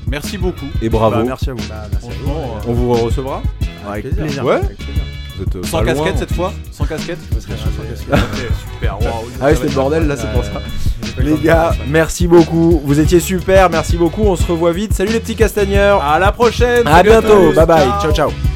[0.09, 0.67] Merci beaucoup.
[0.83, 1.15] et bravo.
[1.19, 1.69] Bah, merci à vous.
[1.69, 2.31] Bah, merci à vous.
[2.33, 3.43] Franchement, On vous recevra
[3.89, 4.25] Avec plaisir.
[4.25, 4.45] plaisir.
[4.45, 4.55] Ouais.
[4.55, 5.03] Avec plaisir.
[5.37, 7.69] Vous êtes, euh, Sans loin, casquette cette fois Sans casquette Parce que je suis
[8.07, 8.51] sans casquette.
[8.75, 8.99] Super.
[9.41, 10.63] Ah oui, c'était le bordel là, c'est pour ça.
[11.19, 12.81] Les gars, merci beaucoup.
[12.85, 14.23] Vous étiez super, merci beaucoup.
[14.23, 14.93] On se revoit vite.
[14.95, 16.03] Salut les petits castagneurs.
[16.03, 16.87] À la prochaine.
[16.87, 17.53] À bientôt.
[17.53, 17.89] Bye bye.
[18.01, 18.56] Ciao ciao.